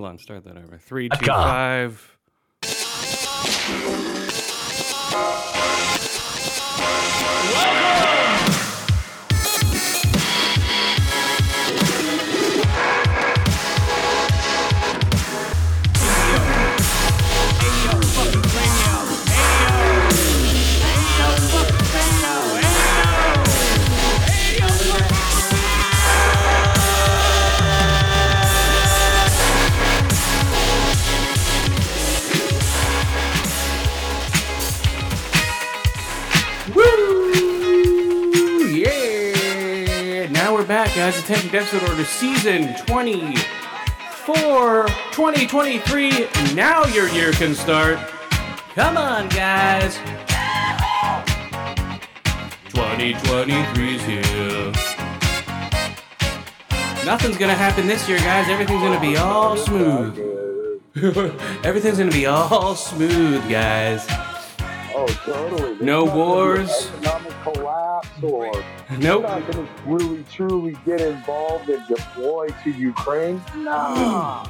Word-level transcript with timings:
Hold 0.00 0.12
on, 0.12 0.18
start 0.18 0.44
that 0.44 0.56
over. 0.56 0.78
Three, 0.78 1.10
two, 1.10 1.26
five. 1.26 2.16
Attention 41.50 41.80
Deficit 41.80 41.90
Order 41.90 42.04
Season 42.04 42.76
24, 42.86 44.86
2023. 44.86 46.28
Now 46.54 46.84
your 46.86 47.08
year 47.08 47.32
can 47.32 47.56
start. 47.56 47.98
Come 48.76 48.96
on, 48.96 49.28
guys. 49.30 49.96
2023's 52.68 54.04
here. 54.04 54.72
Nothing's 57.04 57.36
gonna 57.36 57.54
happen 57.54 57.88
this 57.88 58.08
year, 58.08 58.18
guys. 58.18 58.48
Everything's 58.48 58.82
gonna 58.82 59.00
be 59.00 59.16
all 59.16 59.56
smooth. 59.56 60.16
Everything's 61.64 61.98
gonna 61.98 62.12
be 62.12 62.26
all 62.26 62.76
smooth, 62.76 63.42
guys. 63.50 64.06
Oh, 64.94 65.04
totally. 65.24 65.62
There's 65.62 65.80
No 65.80 66.04
not 66.04 66.06
gonna 66.06 66.14
be 66.14 66.16
wars. 66.16 66.90
Economic 67.00 67.32
collapse, 67.42 68.08
or 68.22 68.59
Nope. 68.98 69.22
we're 69.22 69.28
not 69.28 69.52
going 69.52 69.66
to 69.66 69.72
really 69.86 70.24
truly 70.30 70.76
get 70.84 71.00
involved 71.00 71.68
and 71.68 71.86
deploy 71.86 72.48
to 72.64 72.70
Ukraine. 72.70 73.40
Nah. 73.56 74.46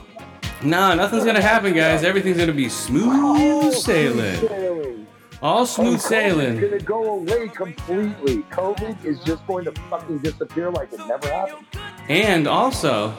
No, 0.63 0.95
nothing's 0.95 1.25
gonna 1.25 1.41
happen, 1.41 1.73
guys. 1.73 2.05
Everything's 2.05 2.37
gonna 2.37 2.53
be 2.53 2.69
smooth 2.69 3.73
sailing. 3.73 4.37
Sailing. 4.47 5.07
All 5.43 5.65
smooth 5.65 5.95
It's 5.95 6.07
sailing. 6.07 6.59
It's 6.59 6.61
going 6.61 6.79
to 6.79 6.85
go 6.85 7.15
away 7.15 7.49
completely. 7.49 8.43
COVID 8.51 9.03
is 9.07 9.21
just 9.21 9.47
going 9.47 9.65
to 9.65 9.73
fucking 9.89 10.19
disappear 10.19 10.71
like 10.71 10.93
it 10.93 11.01
never 11.07 11.29
happened. 11.29 11.67
And 12.11 12.47
also, 12.47 13.15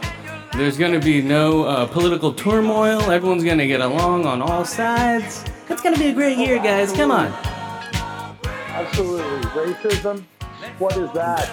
there's 0.54 0.78
gonna 0.78 1.00
be 1.00 1.22
no 1.22 1.64
uh, 1.64 1.88
political 1.88 2.32
turmoil. 2.34 3.02
Everyone's 3.10 3.44
gonna 3.44 3.66
get 3.66 3.82
along 3.82 4.28
on 4.28 4.42
all 4.42 4.66
sides. 4.66 5.44
It's 5.70 5.82
gonna 5.82 5.98
be 5.98 6.10
a 6.10 6.14
great 6.14 6.38
year, 6.38 6.58
guys. 6.60 6.92
Come 6.92 7.10
on. 7.10 7.34
Absolutely. 8.44 9.50
Racism. 9.50 10.24
What 10.80 10.98
is 10.98 11.12
that? 11.14 11.50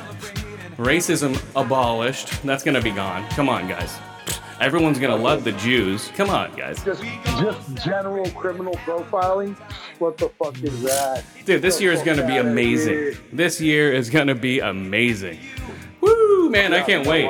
Racism 0.76 1.42
abolished. 1.56 2.42
That's 2.42 2.62
gonna 2.62 2.80
be 2.80 2.90
gone. 2.90 3.28
Come 3.30 3.48
on, 3.48 3.68
guys. 3.68 3.98
Everyone's 4.60 4.98
gonna 4.98 5.16
love 5.16 5.44
the 5.44 5.52
Jews. 5.52 6.10
Come 6.16 6.30
on, 6.30 6.54
guys. 6.56 6.82
Just, 6.84 7.02
just 7.24 7.74
general 7.84 8.28
criminal 8.30 8.74
profiling. 8.74 9.56
What 9.98 10.18
the 10.18 10.28
fuck 10.30 10.60
is 10.62 10.82
that? 10.82 11.24
Dude, 11.44 11.62
this 11.62 11.80
year 11.80 11.92
is 11.92 12.02
gonna 12.02 12.26
be 12.26 12.36
amazing. 12.36 13.16
This 13.32 13.60
year 13.60 13.92
is 13.92 14.10
gonna 14.10 14.34
be 14.34 14.60
amazing. 14.60 15.38
Woo, 16.00 16.50
man! 16.50 16.72
I 16.72 16.82
can't 16.82 17.06
wait. 17.06 17.26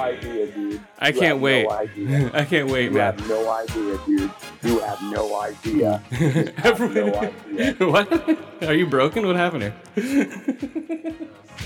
I 1.00 1.08
You 1.08 1.20
can't 1.20 1.40
wait. 1.40 1.66
No. 1.96 2.30
I 2.34 2.44
can't 2.44 2.68
wait, 2.70 2.84
You 2.86 2.98
man. 2.98 3.16
have 3.18 3.28
no 3.28 3.50
idea, 3.50 3.98
dude. 4.04 4.30
You 4.62 4.78
have 4.80 5.02
no 5.02 5.40
idea. 5.40 6.02
You 6.10 6.52
Everyone- 6.64 7.12
no 7.12 7.58
idea. 7.58 7.74
what? 7.88 8.38
Are 8.68 8.74
you 8.74 8.86
broken? 8.86 9.26
What 9.26 9.36
happened 9.36 9.62
here? 9.62 9.74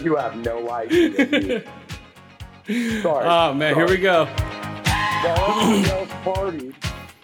You 0.03 0.17
have 0.17 0.37
no 0.37 0.71
idea, 0.71 1.11
dude. 1.27 1.69
Sorry. 3.03 3.27
Oh 3.27 3.55
man, 3.55 3.75
here 3.75 3.89
we 3.89 3.97
go. 3.97 4.27
While 4.27 5.85
everyone 5.85 6.75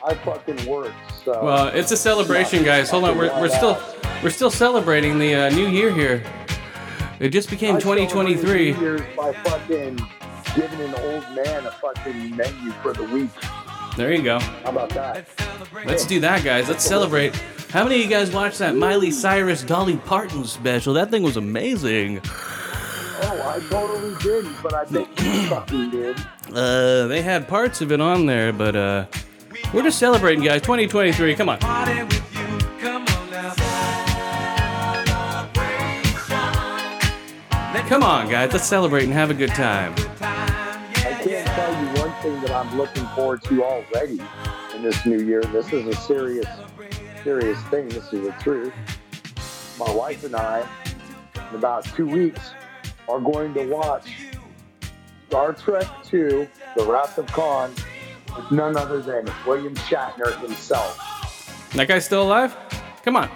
I 0.06 0.14
fucking 0.14 0.66
worked. 0.66 0.94
So. 1.24 1.44
Well, 1.44 1.68
it's 1.68 1.90
a 1.92 1.96
celebration, 1.96 2.64
guys. 2.64 2.88
Hold 2.90 3.04
on, 3.04 3.18
we're, 3.18 3.28
we're 3.40 3.48
still 3.48 3.78
we're 4.22 4.30
still 4.30 4.50
celebrating 4.50 5.18
the 5.18 5.34
uh, 5.34 5.50
new 5.50 5.66
year 5.68 5.92
here. 5.92 6.22
It 7.20 7.30
just 7.30 7.50
became 7.50 7.76
I 7.76 7.78
celebrated 7.80 8.08
2023. 8.08 8.72
New 10.56 10.62
Year's 10.62 10.68
by 10.68 10.68
fucking 10.68 10.70
giving 10.78 10.80
an 10.80 10.94
old 10.94 11.24
man 11.34 11.66
a 11.66 11.70
fucking 11.70 12.36
menu 12.36 12.70
for 12.82 12.92
the 12.92 13.04
week. 13.04 13.30
There 13.96 14.12
you 14.12 14.22
go. 14.22 14.38
How 14.38 14.70
about 14.70 14.90
that? 14.90 15.26
Let's 15.84 16.06
do 16.06 16.20
that, 16.20 16.44
guys. 16.44 16.68
Let's 16.68 16.84
celebrate. 16.84 17.34
How 17.70 17.82
many 17.82 17.96
of 17.96 18.02
you 18.02 18.08
guys 18.08 18.30
watched 18.30 18.58
that 18.60 18.76
Miley 18.76 19.10
Cyrus 19.10 19.62
Dolly 19.62 19.96
Parton 19.96 20.44
special? 20.44 20.94
That 20.94 21.10
thing 21.10 21.22
was 21.22 21.36
amazing. 21.36 22.20
Oh, 23.20 23.54
I 23.56 23.60
totally 23.68 24.14
didn't, 24.22 24.62
but 24.62 24.74
I 24.74 24.84
think 24.84 25.08
you 25.20 25.42
fucking 25.48 25.90
did. 25.90 26.16
Uh, 26.54 27.08
they 27.08 27.20
had 27.22 27.48
parts 27.48 27.80
of 27.80 27.90
it 27.92 28.00
on 28.00 28.26
there, 28.26 28.52
but 28.52 28.76
uh, 28.76 29.06
we're 29.74 29.82
just 29.82 29.98
celebrating, 29.98 30.44
guys. 30.44 30.62
2023. 30.62 31.34
Come 31.34 31.48
on. 31.48 31.58
Come 31.58 31.98
on, 38.02 38.30
guys. 38.30 38.52
Let's 38.52 38.66
celebrate 38.66 39.04
and 39.04 39.12
have 39.12 39.30
a 39.30 39.34
good 39.34 39.50
time. 39.50 39.94
Thing 42.28 42.40
that 42.42 42.50
I'm 42.50 42.76
looking 42.76 43.06
forward 43.08 43.42
to 43.44 43.64
already 43.64 44.20
in 44.74 44.82
this 44.82 45.06
new 45.06 45.20
year. 45.20 45.42
This 45.44 45.72
is 45.72 45.86
a 45.86 45.94
serious, 45.94 46.46
serious 47.24 47.58
thing. 47.64 47.88
This 47.88 48.12
is 48.12 48.22
the 48.24 48.34
truth. 48.40 48.72
My 49.78 49.90
wife 49.90 50.24
and 50.24 50.36
I, 50.36 50.66
in 51.50 51.56
about 51.56 51.84
two 51.84 52.06
weeks, 52.06 52.50
are 53.08 53.20
going 53.20 53.54
to 53.54 53.64
watch 53.64 54.10
Star 55.28 55.54
Trek 55.54 55.86
II, 56.12 56.48
The 56.76 56.84
Wrath 56.84 57.16
of 57.16 57.26
Khan, 57.28 57.72
with 58.36 58.50
none 58.50 58.76
other 58.76 59.00
than 59.00 59.26
William 59.46 59.74
Shatner 59.76 60.38
himself. 60.40 61.70
That 61.74 61.88
guy's 61.88 62.04
still 62.04 62.24
alive? 62.24 62.54
Come 63.04 63.16
on. 63.16 63.30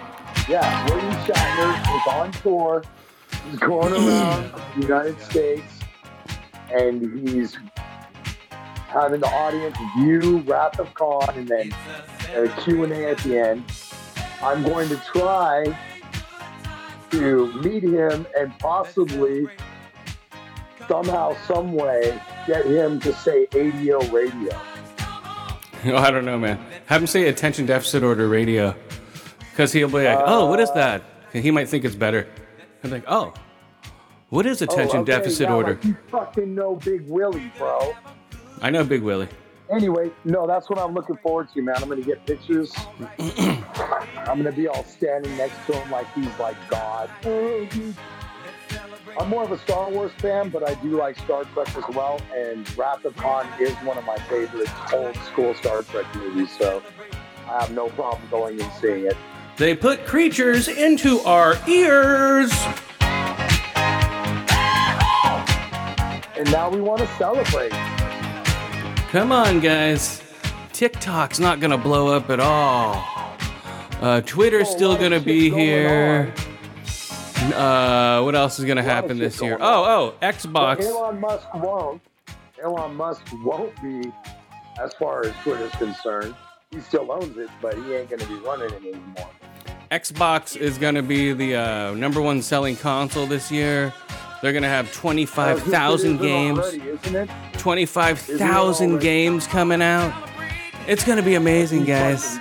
Yeah, 0.47 0.85
William 0.89 1.13
Shatner 1.25 1.97
is 1.97 2.13
on 2.13 2.31
tour. 2.43 2.83
He's 3.49 3.59
going 3.59 3.93
around 3.93 4.51
the 4.75 4.81
United 4.81 5.19
States 5.19 5.63
and 6.71 7.27
he's 7.27 7.57
having 8.93 9.19
the 9.19 9.27
audience 9.27 9.75
view 9.97 10.39
Wrath 10.39 10.79
of 10.79 10.93
Khan 10.93 11.29
and 11.35 11.47
then 11.47 11.75
a 12.35 12.47
Q&A 12.61 13.09
at 13.09 13.17
the 13.19 13.39
end. 13.39 13.63
I'm 14.41 14.63
going 14.63 14.87
to 14.89 14.97
try 14.97 15.65
to 17.11 17.53
meet 17.61 17.83
him 17.83 18.27
and 18.37 18.57
possibly 18.59 19.47
somehow, 20.87 21.35
some 21.47 21.73
way, 21.73 22.19
get 22.45 22.65
him 22.65 22.99
to 22.99 23.13
say 23.13 23.47
ADO 23.53 24.01
radio. 24.11 24.51
Oh, 25.85 25.95
I 25.97 26.11
don't 26.11 26.25
know, 26.25 26.37
man. 26.37 26.59
Have 26.85 27.01
him 27.01 27.07
say 27.07 27.27
attention 27.27 27.65
deficit 27.65 28.03
order 28.03 28.27
radio. 28.27 28.75
Because 29.51 29.71
he'll 29.71 29.87
be 29.87 30.05
like, 30.05 30.19
oh, 30.25 30.47
what 30.47 30.59
is 30.59 30.69
uh, 30.71 30.73
that? 30.73 31.03
He 31.33 31.51
might 31.51 31.69
think 31.69 31.85
it's 31.85 31.95
better. 31.95 32.27
I'm 32.83 32.91
like, 32.91 33.05
oh, 33.07 33.33
what 34.29 34.45
is 34.45 34.61
oh, 34.61 34.65
attention 34.65 34.97
Oh, 34.97 35.01
okay, 35.01 35.11
deficit 35.11 35.49
order? 35.49 35.75
Like 35.75 35.85
you 35.85 35.97
fucking 36.09 36.55
know 36.55 36.75
Big 36.75 37.07
Willie, 37.07 37.51
bro. 37.57 37.95
I 38.61 38.69
know 38.69 38.83
Big 38.83 39.01
Willie. 39.01 39.27
Anyway, 39.69 40.11
no, 40.25 40.45
that's 40.45 40.69
what 40.69 40.77
I'm 40.77 40.93
looking 40.93 41.17
forward 41.17 41.49
to, 41.53 41.61
man. 41.61 41.75
I'm 41.77 41.89
gonna 41.89 42.01
get 42.01 42.25
pictures. 42.25 42.73
I'm 43.19 44.37
gonna 44.37 44.51
be 44.51 44.67
all 44.67 44.83
standing 44.83 45.35
next 45.37 45.65
to 45.67 45.73
him 45.73 45.89
like 45.91 46.11
he's 46.13 46.37
like 46.39 46.57
God. 46.69 47.09
I'm 49.19 49.29
more 49.29 49.43
of 49.43 49.51
a 49.51 49.57
Star 49.59 49.89
Wars 49.89 50.11
fan, 50.17 50.49
but 50.49 50.67
I 50.67 50.73
do 50.75 50.97
like 50.97 51.17
Star 51.19 51.43
Trek 51.45 51.75
as 51.77 51.95
well. 51.95 52.19
And 52.35 52.77
Wrath 52.77 53.05
of 53.05 53.15
Khan 53.15 53.47
is 53.59 53.73
one 53.77 53.97
of 53.97 54.05
my 54.05 54.17
favorite 54.17 54.69
old 54.93 55.15
school 55.17 55.53
Star 55.55 55.83
Trek 55.83 56.05
movies, 56.15 56.49
so 56.57 56.81
I 57.47 57.61
have 57.61 57.71
no 57.71 57.89
problem 57.89 58.27
going 58.29 58.59
and 58.61 58.71
seeing 58.73 59.05
it. 59.05 59.17
They 59.57 59.75
put 59.75 60.05
creatures 60.05 60.67
into 60.67 61.19
our 61.21 61.57
ears. 61.67 62.51
And 66.35 66.51
now 66.51 66.69
we 66.69 66.81
want 66.81 67.01
to 67.01 67.07
celebrate. 67.17 67.71
Come 69.13 69.31
on, 69.31 69.59
guys. 69.59 70.23
TikTok's 70.71 71.39
not 71.39 71.59
gonna 71.59 71.77
blow 71.77 72.07
up 72.07 72.31
at 72.31 72.39
all. 72.39 72.95
Uh, 74.01 74.21
Twitter's 74.21 74.69
Oh, 74.69 74.75
still 74.75 74.95
gonna 74.97 75.19
be 75.19 75.51
here. 75.51 76.33
Uh, 77.53 78.23
what 78.23 78.33
else 78.33 78.57
is 78.57 78.65
gonna 78.65 78.81
happen 78.81 79.19
this 79.19 79.39
year? 79.39 79.59
Oh, 79.61 79.83
oh, 79.85 80.13
But 80.19 80.35
Xbox. 80.35 80.83
Elon 80.83 81.19
Musk 81.19 81.53
won't. 81.53 82.01
Elon 82.63 82.95
Musk 82.95 83.21
won't 83.43 83.79
be, 83.83 84.11
as 84.81 84.95
far 84.95 85.23
as 85.27 85.31
Twitter's 85.43 85.71
concerned. 85.73 86.33
He 86.71 86.79
still 86.79 87.11
owns 87.11 87.37
it, 87.37 87.51
but 87.61 87.75
he 87.75 87.93
ain't 87.93 88.09
going 88.09 88.19
to 88.19 88.27
be 88.27 88.33
running 88.35 88.71
it 88.71 88.81
anymore. 88.81 89.29
Xbox 89.91 90.57
is 90.57 90.79
gonna 90.79 91.03
be 91.03 91.33
the 91.33 91.55
uh, 91.55 91.91
number 91.93 92.19
one 92.19 92.41
selling 92.41 92.75
console 92.75 93.27
this 93.27 93.51
year. 93.51 93.93
They're 94.41 94.53
gonna 94.53 94.67
have 94.67 94.87
Uh, 94.87 94.93
25,000 94.93 96.17
games. 96.17 96.57
already, 96.57 96.81
isn't 96.89 97.15
it? 97.15 97.29
25,000 97.53 98.89
already? 98.91 99.03
games 99.03 99.47
coming 99.47 99.81
out. 99.81 100.13
It's 100.87 101.03
gonna 101.03 101.23
be 101.23 101.35
amazing, 101.35 101.85
guys. 101.85 102.39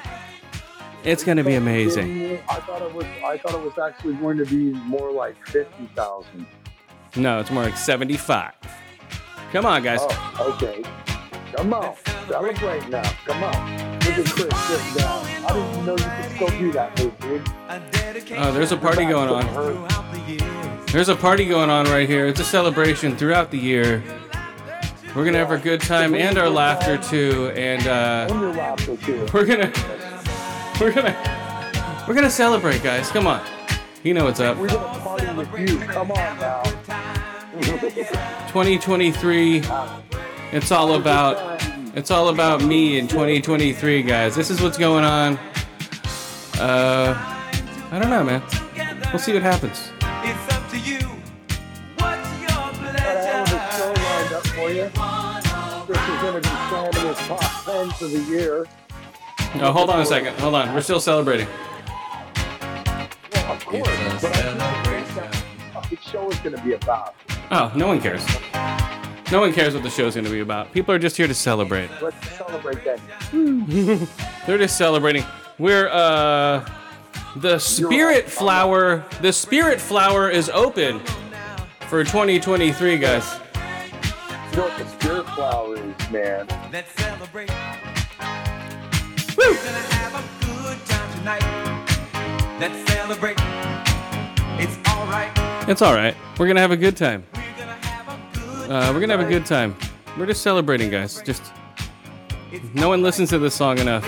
It's 1.05 1.25
gonna 1.25 1.45
be 1.45 1.55
amazing. 1.55 2.41
I 2.49 2.61
thought 2.61 2.83
it 2.83 2.95
was. 2.95 3.05
I 3.25 3.39
thought 3.39 3.55
it 3.55 3.63
was 3.63 3.79
actually 3.79 4.15
going 4.15 4.37
to 4.39 4.45
be 4.45 4.73
more 4.85 5.13
like 5.13 5.37
fifty 5.47 5.87
thousand. 5.95 6.47
No, 7.17 7.41
it's 7.41 7.51
more 7.51 7.63
like 7.65 7.77
75. 7.77 8.53
Come 9.53 9.67
on, 9.67 9.83
guys. 9.83 10.01
Oh, 10.03 10.57
okay. 10.57 10.83
Come 11.55 11.75
on, 11.75 11.95
celebrate 12.27 12.89
now. 12.89 13.03
Come 13.27 13.45
on. 13.45 13.99
Look 14.01 14.19
at 14.19 14.25
Chris 14.27 14.67
sitting 14.67 14.95
down. 14.97 15.27
I 15.45 15.53
didn't 15.53 15.73
even 15.73 15.85
know 15.85 15.93
you 15.93 16.05
could 16.05 16.35
still 16.35 16.49
do 16.59 16.73
that, 16.73 16.99
move, 16.99 17.19
dude. 17.21 18.39
Oh, 18.39 18.53
there's 18.53 18.73
a 18.73 18.77
party 18.79 19.05
going 19.05 19.29
on. 19.29 20.87
There's 20.87 21.11
a 21.11 21.17
party 21.17 21.45
going 21.45 21.69
on 21.69 21.85
right 21.87 22.09
here. 22.09 22.27
It's 22.27 22.41
a 22.41 22.45
celebration 22.45 23.17
throughout 23.17 23.51
the 23.51 23.59
year. 23.59 24.03
We're 25.15 25.27
gonna 25.27 25.39
have 25.39 25.51
our 25.51 25.59
good 25.59 25.83
time 25.83 26.15
and 26.15 26.39
our 26.39 26.49
laughter 26.49 26.97
too, 26.97 27.53
and 27.55 27.87
uh, 27.87 28.27
we're 29.31 29.45
gonna 29.45 29.71
we're 30.81 30.93
gonna 30.93 32.05
we're 32.09 32.15
gonna 32.15 32.31
celebrate, 32.31 32.83
guys. 32.83 33.11
Come 33.11 33.27
on, 33.27 33.45
you 34.05 34.15
know 34.15 34.25
what's 34.25 34.41
up. 34.41 34.57
We're 34.57 34.69
gonna 34.69 34.99
party 35.01 35.31
with 35.35 35.71
you. 35.71 35.79
Come 35.81 36.13
on 36.13 36.39
now. 36.39 36.63
2023. 38.49 39.63
It's 40.53 40.73
all 40.73 40.95
about 40.95 41.63
it's 41.95 42.11
all 42.11 42.31
about 42.31 42.63
me 42.63 42.99
in 42.99 43.07
2023, 43.07 44.03
guys. 44.03 44.35
This 44.35 44.49
is 44.49 44.63
what's 44.63 44.79
going 44.79 45.05
on. 45.05 45.37
Uh, 46.59 47.15
I 47.91 47.99
don't 47.99 48.09
know, 48.09 48.25
man. 48.25 48.43
We'll 49.13 49.19
see 49.19 49.35
what 49.35 49.43
happens. 49.43 49.92
Slamming 57.15 57.43
his 57.43 57.43
top 57.43 57.65
ten 57.65 57.91
for 57.91 58.07
the 58.07 58.21
year. 58.31 58.67
Oh, 59.57 59.73
hold 59.73 59.91
on 59.91 60.01
a 60.01 60.07
second. 60.07 60.39
Hold 60.41 60.55
on. 60.55 60.73
We're 60.75 60.81
still 60.81 61.01
celebrating. 61.01 61.47
Well, 63.33 63.53
of 63.53 63.65
course, 63.67 63.89
but 64.23 64.37
I 64.37 64.43
don't 64.43 64.59
know 64.59 65.73
what 65.73 65.91
the 65.91 65.97
show 65.97 66.31
is 66.31 66.39
gonna 66.39 66.63
be 66.63 66.75
about. 66.75 67.15
Oh, 67.51 67.73
no 67.75 67.87
one 67.87 68.01
cares. 68.01 68.25
No 69.31 69.41
one 69.41 69.53
cares 69.55 69.73
what 69.73 69.83
the 69.83 69.89
show's 69.89 70.15
going 70.15 70.27
to 70.27 70.31
be 70.31 70.41
about. 70.41 70.73
People 70.73 70.95
are 70.95 70.99
just 70.99 71.17
here 71.17 71.27
to 71.27 71.33
celebrate. 71.33 71.89
Let's 72.03 72.37
celebrate 72.37 72.85
that. 72.85 73.01
They're 74.47 74.59
just 74.59 74.77
celebrating. 74.77 75.25
We're 75.59 75.89
uh 75.89 76.69
the 77.37 77.59
spirit 77.59 78.29
flower, 78.29 79.07
the 79.23 79.33
spirit 79.33 79.81
flower 79.81 80.29
is 80.29 80.51
open 80.51 81.01
for 81.89 82.05
2023, 82.05 82.99
guys. 82.99 83.41
You 84.53 84.59
know 84.59 84.65
what 84.69 84.79
the 84.79 84.87
spirit 84.87 85.27
flower 85.31 85.77
is, 85.77 86.11
man? 86.11 86.47
Let's 86.71 86.93
celebrate. 86.93 87.49
Woo! 87.51 87.57
We're 89.39 89.55
gonna 89.65 89.79
have 89.79 90.15
a 90.15 90.45
good 90.45 90.79
time 90.85 91.19
tonight. 91.19 92.59
Let's 92.61 92.93
celebrate. 92.93 93.39
It's 94.61 94.77
alright. 94.91 95.69
It's 95.69 95.81
all 95.81 95.95
right. 95.95 96.15
We're 96.39 96.45
going 96.47 96.57
to 96.57 96.61
have 96.61 96.71
a 96.71 96.77
good 96.77 96.99
time. 96.99 97.25
We're 97.35 97.41
gonna 97.57 97.73
have 97.73 98.09
a 98.09 98.39
good 98.39 98.71
Uh, 98.71 98.93
we're 98.93 99.01
going 99.01 99.09
to 99.09 99.17
have 99.17 99.27
a 99.27 99.29
good 99.29 99.47
time. 99.47 99.75
We're 100.19 100.27
just 100.27 100.43
celebrating, 100.43 100.91
guys. 100.91 101.23
Just 101.23 101.43
no 102.75 102.91
one 102.91 103.03
listens 103.03 103.31
to 103.31 103.39
this 103.39 103.55
song 103.55 103.79
enough. 103.79 104.05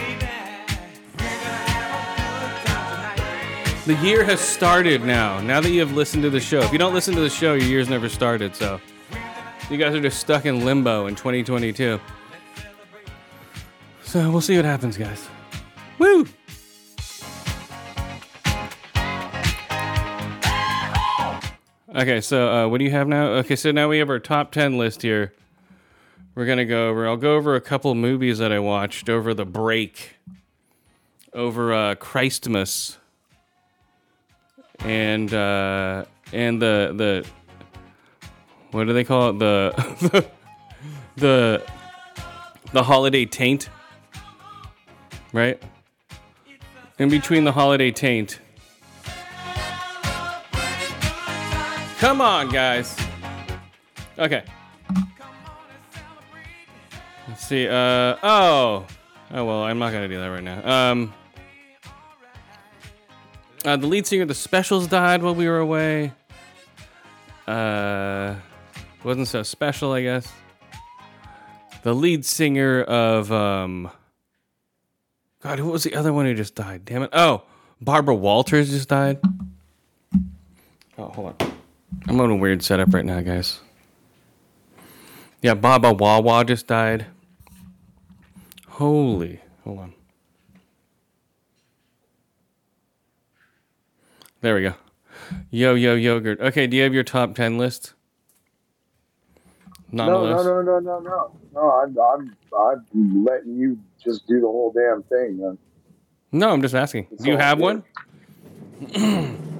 The 3.86 3.94
year 4.02 4.24
has 4.24 4.40
started 4.40 5.02
now. 5.02 5.40
Now 5.40 5.62
that 5.62 5.70
you 5.70 5.80
have 5.80 5.92
listened 5.92 6.22
to 6.24 6.30
the 6.30 6.40
show. 6.40 6.60
If 6.60 6.70
you 6.70 6.78
don't 6.78 6.92
listen 6.92 7.14
to 7.14 7.20
the 7.20 7.30
show, 7.30 7.54
your 7.54 7.66
year's 7.66 7.88
never 7.88 8.10
started. 8.10 8.54
So 8.54 8.78
you 9.70 9.76
guys 9.76 9.94
are 9.94 10.00
just 10.00 10.20
stuck 10.20 10.46
in 10.46 10.64
limbo 10.64 11.06
in 11.06 11.14
2022. 11.14 12.00
So 14.02 14.30
we'll 14.30 14.40
see 14.40 14.56
what 14.56 14.64
happens, 14.64 14.96
guys. 14.96 15.28
Woo! 15.98 16.26
Okay, 21.96 22.20
so 22.20 22.48
uh, 22.48 22.68
what 22.68 22.78
do 22.78 22.84
you 22.84 22.90
have 22.90 23.06
now? 23.06 23.26
Okay, 23.26 23.56
so 23.56 23.70
now 23.70 23.88
we 23.88 23.98
have 23.98 24.10
our 24.10 24.18
top 24.18 24.50
10 24.50 24.76
list 24.76 25.02
here. 25.02 25.32
We're 26.34 26.46
going 26.46 26.58
to 26.58 26.64
go 26.64 26.88
over, 26.88 27.06
I'll 27.06 27.16
go 27.16 27.36
over 27.36 27.54
a 27.54 27.60
couple 27.60 27.94
movies 27.94 28.38
that 28.38 28.50
I 28.50 28.58
watched 28.58 29.08
over 29.08 29.32
the 29.32 29.44
break, 29.44 30.16
over 31.32 31.72
uh, 31.72 31.94
Christmas, 31.94 32.98
and 34.80 35.32
uh, 35.32 36.04
and 36.32 36.60
the, 36.60 36.92
the, 36.96 37.26
what 38.74 38.88
do 38.88 38.92
they 38.92 39.04
call 39.04 39.30
it? 39.30 39.38
The, 39.38 40.26
the, 41.16 41.62
the 42.72 42.82
holiday 42.82 43.24
taint, 43.24 43.68
right? 45.32 45.62
In 46.98 47.08
between 47.08 47.44
the 47.44 47.52
holiday 47.52 47.92
taint. 47.92 48.40
Come 51.98 52.20
on, 52.20 52.50
guys. 52.50 52.96
Okay. 54.18 54.42
Let's 57.28 57.46
see. 57.46 57.66
Uh 57.66 58.16
oh. 58.22 58.86
Oh 59.30 59.44
well, 59.44 59.62
I'm 59.62 59.78
not 59.78 59.92
gonna 59.92 60.08
do 60.08 60.18
that 60.18 60.26
right 60.26 60.42
now. 60.42 60.90
Um. 60.90 61.14
Uh, 63.64 63.76
the 63.76 63.86
lead 63.86 64.06
singer 64.06 64.22
of 64.22 64.28
the 64.28 64.34
Specials 64.34 64.86
died 64.86 65.22
while 65.22 65.34
we 65.34 65.48
were 65.48 65.58
away. 65.58 66.12
Uh, 67.46 68.34
wasn't 69.04 69.28
so 69.28 69.42
special, 69.42 69.92
I 69.92 70.02
guess. 70.02 70.32
The 71.82 71.94
lead 71.94 72.24
singer 72.24 72.82
of 72.82 73.30
um. 73.30 73.90
God, 75.40 75.58
who 75.58 75.68
was 75.68 75.84
the 75.84 75.94
other 75.94 76.12
one 76.12 76.24
who 76.24 76.34
just 76.34 76.54
died? 76.54 76.86
Damn 76.86 77.02
it! 77.02 77.10
Oh, 77.12 77.42
Barbara 77.80 78.14
Walters 78.14 78.70
just 78.70 78.88
died. 78.88 79.20
Oh, 80.96 81.08
hold 81.08 81.42
on. 81.42 81.52
I'm 82.08 82.20
on 82.20 82.30
a 82.30 82.36
weird 82.36 82.62
setup 82.62 82.94
right 82.94 83.04
now, 83.04 83.20
guys. 83.20 83.60
Yeah, 85.42 85.54
Baba 85.54 85.92
Wawa 85.92 86.44
just 86.44 86.66
died. 86.66 87.06
Holy, 88.68 89.40
hold 89.64 89.78
on. 89.78 89.94
There 94.40 94.54
we 94.54 94.62
go. 94.62 94.74
Yo 95.50 95.74
yo 95.74 95.94
yogurt. 95.94 96.40
Okay, 96.40 96.66
do 96.66 96.76
you 96.76 96.82
have 96.82 96.92
your 96.94 97.02
top 97.02 97.34
ten 97.34 97.56
list? 97.56 97.93
No, 99.94 100.26
no, 100.26 100.42
no, 100.42 100.62
no, 100.62 100.78
no, 100.80 100.98
no. 101.00 101.30
No, 101.54 101.70
I'm, 101.70 101.96
I'm, 101.98 102.36
I'm 102.56 103.24
letting 103.24 103.56
you 103.56 103.78
just 104.02 104.26
do 104.26 104.40
the 104.40 104.46
whole 104.46 104.72
damn 104.72 105.02
thing. 105.04 105.38
Man. 105.38 105.58
No, 106.32 106.50
I'm 106.50 106.62
just 106.62 106.74
asking. 106.74 107.06
It's 107.12 107.22
Do 107.22 107.30
you 107.30 107.36
have 107.36 107.58
good. 107.58 107.84
one? 108.92 109.40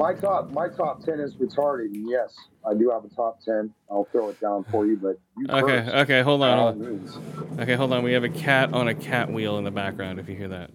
My 0.00 0.14
top, 0.14 0.50
my 0.50 0.66
top 0.68 1.04
ten 1.04 1.20
is 1.20 1.34
retarded. 1.36 1.92
And 1.92 2.08
yes, 2.08 2.34
I 2.66 2.72
do 2.72 2.88
have 2.88 3.04
a 3.04 3.14
top 3.14 3.38
ten. 3.44 3.74
I'll 3.90 4.08
throw 4.10 4.30
it 4.30 4.40
down 4.40 4.64
for 4.70 4.86
you, 4.86 4.96
but 4.96 5.20
you 5.36 5.46
Okay, 5.50 5.84
first, 5.84 5.94
okay, 5.94 6.22
hold 6.22 6.42
on. 6.42 6.80
Hold. 6.82 7.60
Okay, 7.60 7.74
hold 7.74 7.92
on. 7.92 8.02
We 8.02 8.14
have 8.14 8.24
a 8.24 8.30
cat 8.30 8.72
on 8.72 8.88
a 8.88 8.94
cat 8.94 9.30
wheel 9.30 9.58
in 9.58 9.64
the 9.64 9.70
background. 9.70 10.18
If 10.18 10.26
you 10.26 10.36
hear 10.36 10.48
that, 10.48 10.70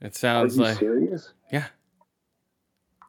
it 0.00 0.06
Are 0.06 0.18
sounds 0.18 0.56
you 0.56 0.62
like 0.62 0.78
serious? 0.78 1.34
yeah. 1.52 1.66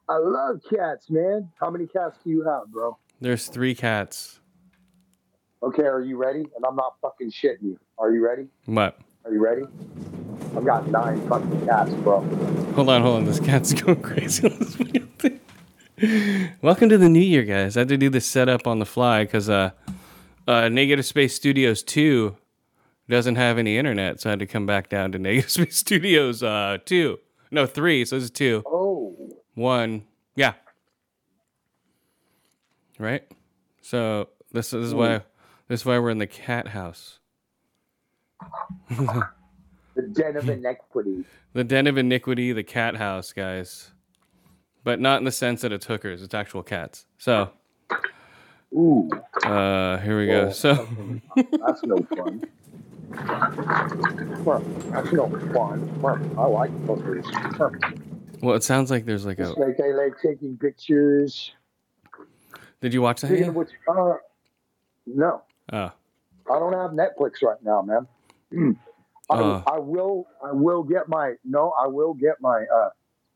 I 0.10 0.18
love 0.18 0.60
cats, 0.70 1.10
man. 1.10 1.50
How 1.58 1.70
many 1.70 1.88
cats 1.88 2.18
do 2.25 2.30
you 2.30 2.44
have, 2.44 2.68
bro? 2.70 2.98
There's 3.22 3.48
three 3.48 3.74
cats. 3.74 4.40
Okay, 5.63 5.84
are 5.84 6.01
you 6.01 6.18
ready? 6.18 6.39
And 6.39 6.65
I'm 6.68 6.75
not 6.75 6.96
fucking 7.03 7.30
shitting 7.30 7.62
you. 7.62 7.80
Are 8.00 8.12
you 8.12 8.25
ready? 8.25 8.48
What? 8.65 8.98
Are 9.24 9.32
you 9.32 9.39
ready? 9.39 9.62
I've 10.58 10.65
got 10.65 10.88
nine 10.88 11.22
fucking 11.30 11.68
cats, 11.68 11.91
bro. 11.94 12.22
Hold 12.74 12.89
on, 12.89 13.03
hold 13.03 13.18
on. 13.18 13.25
This 13.25 13.39
cat's 13.39 13.72
going 13.82 14.01
crazy 14.01 14.48
on 14.48 14.58
this 14.58 14.74
video 14.74 15.06
thing. 15.20 15.39
Welcome 16.63 16.89
to 16.89 16.98
the 16.98 17.08
new 17.08 17.20
year, 17.20 17.44
guys. 17.44 17.77
I 17.77 17.82
had 17.82 17.89
to 17.89 17.98
do 17.98 18.10
this 18.10 18.25
setup 18.25 18.65
on 18.65 18.80
the 18.80 18.88
fly 18.88 19.24
because 19.24 19.50
uh, 19.50 19.70
uh, 20.48 20.68
Negative 20.70 21.06
Space 21.06 21.36
Studios 21.36 21.84
2 21.84 22.36
doesn't 23.08 23.36
have 23.36 23.60
any 23.60 23.77
internet, 23.77 24.20
so 24.20 24.30
I 24.30 24.32
had 24.32 24.39
to 24.39 24.48
come 24.48 24.65
back 24.65 24.89
down 24.89 25.12
to 25.12 25.20
Negative 25.20 25.51
Space 25.51 25.77
Studios 25.77 26.41
uh, 26.41 26.80
2. 26.86 27.20
No, 27.51 27.68
3, 27.68 28.06
so 28.06 28.15
this 28.15 28.24
is 28.24 28.32
2. 28.32 28.63
Oh, 28.65 29.15
1. 29.53 30.06
Yeah. 30.36 30.53
Right? 32.98 33.27
So 33.84 34.30
this, 34.51 34.72
this 34.72 34.86
is 34.86 34.96
why 34.96 35.22
this 35.71 35.79
is 35.81 35.85
why 35.85 35.97
we're 35.97 36.09
in 36.09 36.17
the 36.17 36.27
cat 36.27 36.67
house. 36.67 37.19
the 38.89 39.25
den 40.11 40.35
of 40.35 40.49
inequity. 40.49 41.23
The 41.53 41.63
Den 41.63 41.87
of 41.87 41.97
Iniquity, 41.97 42.51
the 42.51 42.63
cat 42.63 42.97
house, 42.97 43.31
guys. 43.31 43.91
But 44.83 44.99
not 44.99 45.19
in 45.19 45.23
the 45.23 45.31
sense 45.31 45.61
that 45.61 45.71
it's 45.71 45.85
hookers, 45.85 46.21
it's 46.23 46.33
actual 46.33 46.61
cats. 46.61 47.05
So, 47.17 47.51
Ooh, 48.73 49.09
uh, 49.45 49.97
here 49.99 50.19
we 50.19 50.27
go. 50.27 50.51
So, 50.51 50.89
that's 51.35 51.83
no 51.83 51.97
fun. 52.17 52.43
Well, 54.43 54.59
That's 54.91 55.13
no 55.13 55.29
fun. 55.53 56.35
I 56.37 56.45
like 56.47 56.71
hookers. 56.85 57.25
well, 58.41 58.55
it 58.55 58.63
sounds 58.63 58.91
like 58.91 59.05
there's 59.05 59.25
like 59.25 59.39
a. 59.39 59.49
Like 59.57 59.77
they 59.77 59.93
like 59.93 60.13
taking 60.21 60.57
pictures. 60.57 61.53
Did 62.81 62.93
you 62.93 63.01
watch 63.01 63.21
that? 63.21 63.27
Speaking 63.27 63.45
yet? 63.45 63.53
which, 63.53 63.69
uh, 63.87 64.13
no, 65.05 65.43
Oh, 65.71 65.91
I 66.49 66.59
don't 66.59 66.73
have 66.73 66.91
Netflix 66.91 67.41
right 67.41 67.61
now, 67.63 67.81
man. 67.81 68.07
I, 69.29 69.33
Uh. 69.35 69.63
I 69.67 69.79
will. 69.79 70.27
I 70.43 70.51
will 70.51 70.83
get 70.83 71.07
my 71.07 71.35
no. 71.45 71.73
I 71.81 71.87
will 71.87 72.13
get 72.13 72.41
my 72.41 72.65
uh, 72.73 72.89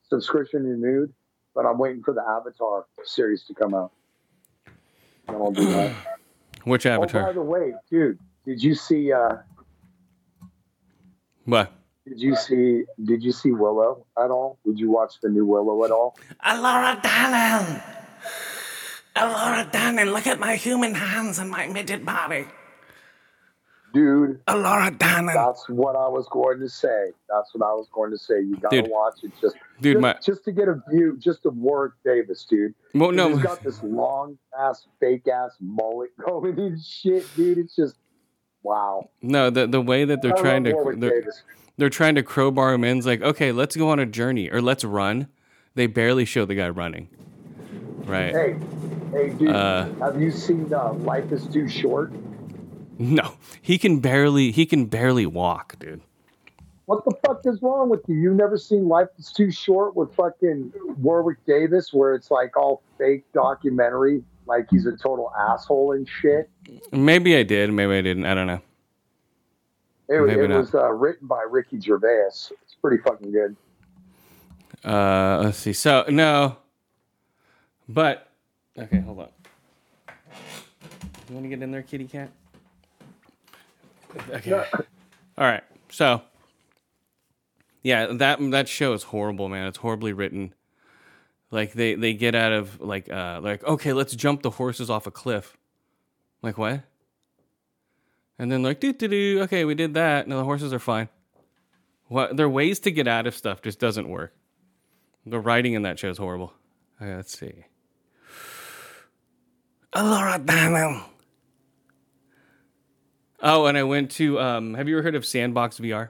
subscription 0.09 0.63
renewed, 0.67 1.13
but 1.53 1.65
I'm 1.65 1.77
waiting 1.77 2.03
for 2.03 2.13
the 2.13 2.21
Avatar 2.21 2.85
series 3.03 3.43
to 3.45 3.53
come 3.53 3.73
out. 3.73 3.91
And 5.27 5.37
I'll 5.37 5.51
do 5.51 5.65
that. 5.71 5.95
Which 6.65 6.85
oh, 6.85 7.05
by 7.27 7.31
the 7.31 7.41
way, 7.41 7.73
dude, 7.89 8.19
did 8.45 8.61
you 8.61 8.75
see? 8.75 9.13
Uh, 9.13 9.37
what? 11.45 11.71
did 12.07 12.19
you 12.19 12.35
see? 12.35 12.83
Did 13.03 13.23
you 13.23 13.31
see 13.31 13.51
Willow 13.51 14.05
at 14.17 14.31
all? 14.31 14.57
Did 14.65 14.79
you 14.79 14.89
watch 14.91 15.19
the 15.21 15.29
new 15.29 15.45
Willow 15.45 15.85
at 15.85 15.91
all? 15.91 16.17
Laura 16.45 16.99
Dannon! 17.03 17.81
Laura 19.15 19.65
Dannon, 19.71 20.11
look 20.11 20.27
at 20.27 20.39
my 20.39 20.55
human 20.55 20.93
hands 20.93 21.39
and 21.39 21.49
my 21.49 21.67
midget 21.67 22.03
body. 22.05 22.45
Dude, 23.93 24.43
Elora 24.47 24.91
Danan. 24.97 25.33
that's 25.33 25.69
what 25.69 25.95
I 25.95 26.09
was 26.09 26.27
going 26.29 26.59
to 26.59 26.67
say. 26.67 27.11
That's 27.29 27.55
what 27.55 27.65
I 27.65 27.71
was 27.71 27.87
going 27.93 28.11
to 28.11 28.17
say. 28.17 28.41
You 28.41 28.57
gotta 28.57 28.81
Dude. 28.81 28.91
watch 28.91 29.13
it 29.23 29.31
just, 29.39 29.55
Dude, 29.79 29.93
just, 29.93 30.01
my 30.01 30.15
just 30.21 30.43
to 30.43 30.51
get 30.51 30.67
a 30.67 30.81
view, 30.91 31.17
just 31.17 31.45
of 31.45 31.55
Warwick 31.55 31.93
Davis, 32.03 32.45
dude. 32.49 32.73
well, 32.93 33.13
no. 33.13 33.29
He's 33.29 33.41
got 33.41 33.63
this 33.63 33.81
long 33.83 34.37
ass, 34.59 34.85
fake 34.99 35.29
ass 35.29 35.51
mullet 35.61 36.09
going 36.25 36.59
and 36.59 36.83
shit, 36.83 37.25
dude. 37.37 37.57
It's 37.57 37.73
just 37.73 37.95
wow. 38.63 39.09
No, 39.21 39.49
the 39.49 39.65
the 39.65 39.79
way 39.81 40.03
that 40.03 40.21
they're 40.21 40.37
I 40.37 40.41
trying 40.41 40.65
to 40.65 40.93
they're, 40.97 41.21
Davis. 41.21 41.43
they're 41.77 41.89
trying 41.89 42.15
to 42.15 42.23
crowbar 42.23 42.73
him 42.73 42.83
in. 42.83 42.97
It's 42.97 43.07
like, 43.07 43.21
okay, 43.21 43.53
let's 43.53 43.77
go 43.77 43.87
on 43.87 43.99
a 43.99 44.05
journey 44.05 44.49
or 44.49 44.61
let's 44.61 44.83
run. 44.83 45.29
They 45.75 45.87
barely 45.87 46.25
show 46.25 46.43
the 46.43 46.55
guy 46.55 46.67
running. 46.67 47.07
Right. 48.05 48.33
Hey, 48.35 48.55
hey, 49.15 49.29
dude. 49.29 49.49
Uh, 49.49 49.87
have 49.99 50.21
you 50.21 50.31
seen 50.31 50.71
uh, 50.73 50.93
Life 50.93 51.31
is 51.31 51.47
Too 51.47 51.67
Short? 51.67 52.11
No. 52.97 53.35
He 53.61 53.77
can 53.77 53.99
barely 53.99 54.51
he 54.51 54.65
can 54.65 54.85
barely 54.85 55.25
walk, 55.25 55.77
dude. 55.79 56.01
What 56.85 57.03
the 57.03 57.15
fuck 57.25 57.41
is 57.45 57.61
wrong 57.61 57.89
with 57.89 58.01
you? 58.07 58.15
You've 58.15 58.35
never 58.35 58.57
seen 58.57 58.87
Life 58.87 59.07
is 59.17 59.31
Too 59.31 59.51
Short 59.51 59.95
with 59.95 60.13
fucking 60.13 60.71
Warwick 61.01 61.43
Davis, 61.45 61.91
where 61.91 62.13
it's 62.13 62.29
like 62.29 62.55
all 62.55 62.83
fake 62.97 63.25
documentary, 63.33 64.23
like 64.45 64.67
he's 64.69 64.85
a 64.85 64.95
total 64.95 65.31
asshole 65.37 65.93
and 65.93 66.07
shit. 66.07 66.49
Maybe 66.91 67.35
I 67.35 67.43
did, 67.43 67.73
maybe 67.73 67.95
I 67.95 68.01
didn't. 68.01 68.25
I 68.25 68.35
don't 68.35 68.47
know. 68.47 68.61
It, 70.07 70.21
it 70.21 70.49
was 70.49 70.75
uh, 70.75 70.91
written 70.91 71.27
by 71.27 71.43
Ricky 71.49 71.79
Gervais. 71.79 72.27
It's 72.27 72.75
pretty 72.79 73.01
fucking 73.01 73.31
good. 73.31 73.55
Uh 74.83 75.41
let's 75.43 75.57
see. 75.57 75.73
So 75.73 76.05
no. 76.09 76.57
But 77.89 78.29
okay, 78.77 78.99
hold 78.99 79.19
on. 79.19 79.29
You 81.27 81.35
want 81.35 81.45
to 81.45 81.49
get 81.49 81.61
in 81.61 81.71
there, 81.71 81.81
kitty 81.81 82.05
cat? 82.05 82.29
Okay. 84.29 84.53
All 84.53 84.65
right. 85.45 85.63
So 85.89 86.21
yeah, 87.83 88.07
that 88.07 88.39
that 88.51 88.67
show 88.67 88.93
is 88.93 89.03
horrible, 89.03 89.49
man. 89.49 89.67
It's 89.67 89.77
horribly 89.77 90.13
written. 90.13 90.53
Like 91.51 91.73
they 91.73 91.95
they 91.95 92.13
get 92.13 92.35
out 92.35 92.51
of 92.51 92.81
like 92.81 93.11
uh 93.11 93.39
like 93.43 93.63
okay, 93.63 93.93
let's 93.93 94.15
jump 94.15 94.41
the 94.41 94.51
horses 94.51 94.89
off 94.89 95.07
a 95.07 95.11
cliff. 95.11 95.57
Like 96.41 96.57
what? 96.57 96.81
And 98.37 98.51
then 98.51 98.63
like 98.63 98.79
do 98.79 98.93
do 98.93 99.07
do. 99.07 99.41
Okay, 99.43 99.65
we 99.65 99.75
did 99.75 99.93
that. 99.93 100.27
No, 100.27 100.37
the 100.37 100.43
horses 100.43 100.73
are 100.73 100.79
fine. 100.79 101.09
What? 102.07 102.37
There 102.37 102.45
are 102.45 102.49
ways 102.49 102.79
to 102.81 102.91
get 102.91 103.07
out 103.07 103.27
of 103.27 103.35
stuff. 103.35 103.61
Just 103.61 103.79
doesn't 103.79 104.09
work. 104.09 104.33
The 105.25 105.39
writing 105.39 105.73
in 105.73 105.83
that 105.83 105.97
show 105.99 106.09
is 106.09 106.17
horrible. 106.17 106.53
Okay, 107.01 107.15
let's 107.15 107.37
see. 107.37 107.65
Laura 110.03 110.39
Dannon. 110.39 111.03
Oh, 113.41 113.65
and 113.65 113.77
I 113.77 113.83
went 113.83 114.11
to. 114.11 114.39
Um, 114.39 114.73
have 114.73 114.87
you 114.87 114.97
ever 114.97 115.03
heard 115.03 115.15
of 115.15 115.25
Sandbox 115.25 115.77
VR? 115.79 116.09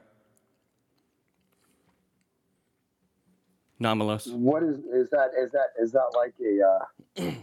Nomalos. 3.80 4.32
What 4.32 4.62
is 4.62 4.78
is 4.78 5.10
that? 5.10 5.30
Is 5.38 5.52
that 5.52 5.68
is 5.78 5.92
that 5.92 6.10
like 6.14 6.34
a? 6.40 7.22
Uh, 7.22 7.32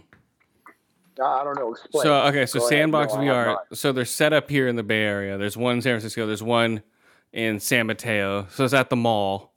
I 1.22 1.44
don't 1.44 1.56
know. 1.56 1.72
Explain. 1.72 2.02
So 2.02 2.22
okay, 2.24 2.46
so 2.46 2.58
Go. 2.58 2.68
Sandbox 2.68 3.14
No, 3.14 3.20
VR. 3.20 3.56
So 3.72 3.92
they're 3.92 4.04
set 4.04 4.32
up 4.32 4.50
here 4.50 4.66
in 4.66 4.74
the 4.74 4.82
Bay 4.82 5.02
Area. 5.02 5.38
There's 5.38 5.56
one 5.56 5.76
in 5.76 5.82
San 5.82 5.92
Francisco. 5.92 6.26
There's 6.26 6.42
one 6.42 6.82
in 7.32 7.60
San 7.60 7.86
Mateo. 7.86 8.48
So 8.50 8.64
it's 8.64 8.74
at 8.74 8.90
the 8.90 8.96
mall. 8.96 9.52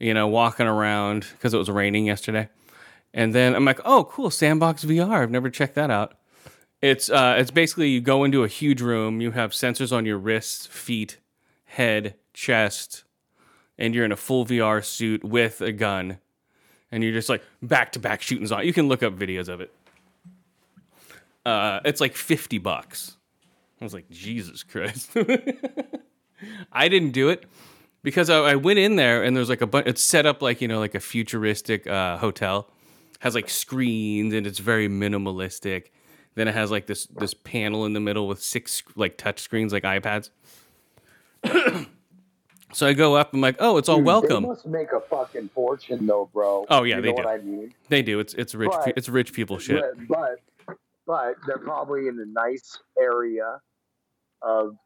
You 0.00 0.14
know, 0.14 0.28
walking 0.28 0.66
around 0.66 1.26
because 1.32 1.52
it 1.52 1.58
was 1.58 1.68
raining 1.68 2.06
yesterday. 2.06 2.48
And 3.18 3.34
then 3.34 3.56
I'm 3.56 3.64
like, 3.64 3.80
oh, 3.84 4.04
cool, 4.04 4.30
Sandbox 4.30 4.84
VR. 4.84 5.22
I've 5.22 5.30
never 5.32 5.50
checked 5.50 5.74
that 5.74 5.90
out. 5.90 6.14
It's 6.80 7.10
uh, 7.10 7.34
it's 7.36 7.50
basically 7.50 7.88
you 7.88 8.00
go 8.00 8.22
into 8.22 8.44
a 8.44 8.48
huge 8.48 8.80
room. 8.80 9.20
You 9.20 9.32
have 9.32 9.50
sensors 9.50 9.90
on 9.90 10.06
your 10.06 10.16
wrists, 10.16 10.66
feet, 10.66 11.18
head, 11.64 12.14
chest, 12.32 13.02
and 13.76 13.92
you're 13.92 14.04
in 14.04 14.12
a 14.12 14.16
full 14.16 14.46
VR 14.46 14.84
suit 14.84 15.24
with 15.24 15.60
a 15.60 15.72
gun, 15.72 16.18
and 16.92 17.02
you're 17.02 17.12
just 17.12 17.28
like 17.28 17.42
back 17.60 17.90
to 17.92 17.98
back 17.98 18.22
shooting 18.22 18.46
zombies. 18.46 18.68
You 18.68 18.72
can 18.72 18.86
look 18.86 19.02
up 19.02 19.14
videos 19.14 19.48
of 19.48 19.60
it. 19.60 19.74
Uh, 21.44 21.80
it's 21.84 22.00
like 22.00 22.14
fifty 22.14 22.58
bucks. 22.58 23.16
I 23.80 23.84
was 23.84 23.94
like, 23.94 24.08
Jesus 24.10 24.62
Christ. 24.62 25.10
I 26.72 26.86
didn't 26.86 27.10
do 27.10 27.30
it 27.30 27.46
because 28.04 28.30
I, 28.30 28.38
I 28.38 28.54
went 28.54 28.78
in 28.78 28.94
there 28.94 29.24
and 29.24 29.36
there's 29.36 29.48
like 29.48 29.60
a 29.60 29.66
bunch. 29.66 29.88
It's 29.88 30.04
set 30.04 30.24
up 30.24 30.40
like 30.40 30.60
you 30.60 30.68
know 30.68 30.78
like 30.78 30.94
a 30.94 31.00
futuristic 31.00 31.84
uh, 31.88 32.18
hotel, 32.18 32.70
has 33.18 33.34
like 33.34 33.48
screens 33.50 34.32
and 34.34 34.46
it's 34.46 34.58
very 34.58 34.88
minimalistic. 34.88 35.86
Then 36.34 36.48
it 36.48 36.54
has 36.54 36.70
like 36.70 36.86
this 36.86 37.06
this 37.06 37.34
panel 37.34 37.84
in 37.84 37.92
the 37.92 38.00
middle 38.00 38.28
with 38.28 38.42
six 38.42 38.82
like 38.96 39.16
touch 39.16 39.40
screens 39.40 39.72
like 39.72 39.82
iPads. 39.82 40.30
so 42.72 42.86
I 42.86 42.92
go 42.92 43.16
up. 43.16 43.32
I'm 43.34 43.40
like, 43.40 43.56
oh, 43.58 43.76
it's 43.76 43.88
all 43.88 43.96
Dude, 43.96 44.06
welcome. 44.06 44.42
They 44.44 44.48
must 44.48 44.66
make 44.66 44.92
a 44.92 45.00
fucking 45.00 45.48
fortune, 45.50 46.06
though, 46.06 46.30
bro. 46.32 46.66
Oh, 46.70 46.82
yeah, 46.84 46.96
you 46.96 47.02
they 47.02 47.08
know 47.10 47.16
do. 47.16 47.22
what 47.24 47.32
I 47.32 47.38
mean. 47.38 47.74
They 47.88 48.02
do. 48.02 48.20
It's 48.20 48.34
it's 48.34 48.54
rich. 48.54 48.70
But- 48.72 48.94
it's 48.96 49.08
rich 49.08 49.32
people 49.32 49.58
shit. 49.58 49.82
But, 50.08 50.38
but 50.66 50.76
but 51.06 51.34
they're 51.46 51.58
probably 51.58 52.06
in 52.08 52.18
a 52.20 52.26
nice 52.26 52.78
area 53.00 53.60
of 54.42 54.76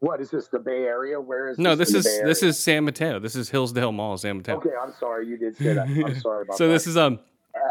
what 0.00 0.20
is 0.20 0.30
this? 0.30 0.48
The 0.48 0.58
Bay 0.58 0.82
Area? 0.84 1.20
Where 1.20 1.48
is 1.48 1.58
No, 1.58 1.74
this? 1.76 1.92
this 1.92 2.04
is 2.06 2.22
this 2.22 2.42
is 2.42 2.58
San 2.58 2.84
Mateo. 2.84 3.18
This 3.20 3.36
is 3.36 3.48
Hillsdale 3.50 3.92
Mall, 3.92 4.16
San 4.18 4.38
Mateo. 4.38 4.56
Okay, 4.56 4.70
I'm 4.82 4.92
sorry 4.98 5.26
you 5.28 5.36
did 5.36 5.56
say 5.56 5.74
that. 5.74 5.86
I'm 5.86 6.18
sorry 6.20 6.42
about 6.42 6.56
so 6.58 6.66
that. 6.68 6.68
So 6.68 6.68
this 6.68 6.86
is 6.86 6.96
um 6.96 7.20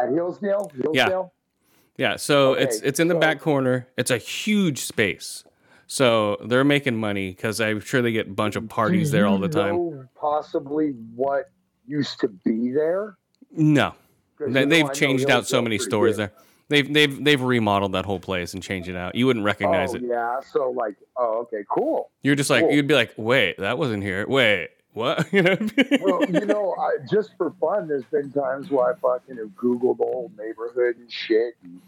at 0.02 0.10
Hillsdale. 0.10 0.70
Hillsdale. 0.80 1.32
yeah. 1.96 2.16
So 2.16 2.52
Okay, 2.54 2.64
it's 2.64 2.80
it's 2.80 3.00
in 3.00 3.08
the 3.08 3.14
so- 3.14 3.20
back 3.20 3.40
corner. 3.40 3.86
It's 3.96 4.10
a 4.10 4.18
huge 4.18 4.80
space. 4.80 5.44
So 5.86 6.38
they're 6.44 6.64
making 6.64 6.96
money 6.96 7.30
because 7.30 7.60
I'm 7.60 7.80
sure 7.80 8.00
they 8.02 8.12
get 8.12 8.26
a 8.26 8.32
bunch 8.32 8.56
of 8.56 8.68
parties 8.68 9.10
there 9.10 9.26
all 9.26 9.38
the 9.38 9.48
time. 9.48 10.08
possibly 10.18 10.90
what 11.14 11.50
used 11.86 12.20
to 12.20 12.28
be 12.28 12.70
there? 12.72 13.16
No, 13.52 13.94
they, 14.40 14.64
they've 14.64 14.86
know 14.86 14.92
changed 14.92 15.28
out 15.30 15.46
so 15.46 15.60
many 15.60 15.78
stores 15.78 16.16
there. 16.16 16.32
They've 16.68 16.90
they've 16.90 17.22
they've 17.22 17.40
remodeled 17.40 17.92
that 17.92 18.06
whole 18.06 18.18
place 18.18 18.54
and 18.54 18.62
changed 18.62 18.88
it 18.88 18.96
out. 18.96 19.14
You 19.14 19.26
wouldn't 19.26 19.44
recognize 19.44 19.92
oh, 19.92 19.98
it. 19.98 20.02
yeah. 20.06 20.40
So 20.50 20.70
like, 20.70 20.96
oh, 21.16 21.40
okay, 21.42 21.62
cool. 21.70 22.10
You're 22.22 22.34
just 22.34 22.48
like 22.48 22.62
Cool. 22.64 22.72
you'd 22.72 22.88
be 22.88 22.94
like, 22.94 23.12
wait, 23.18 23.58
that 23.58 23.76
wasn't 23.76 24.02
here. 24.02 24.26
Wait, 24.26 24.70
what? 24.94 25.26
You 25.32 25.42
know? 25.42 25.56
Well, 26.00 26.24
you 26.24 26.46
know, 26.46 26.74
I, 26.78 27.04
just 27.10 27.36
for 27.36 27.50
fun, 27.60 27.88
there's 27.88 28.04
been 28.04 28.32
times 28.32 28.70
where 28.70 28.92
I 28.92 28.94
fucking 28.98 29.36
have 29.36 29.48
Googled 29.48 29.98
the 29.98 30.04
whole 30.04 30.32
neighborhood 30.38 30.96
and 30.96 31.10
shit. 31.10 31.54
And 31.62 31.80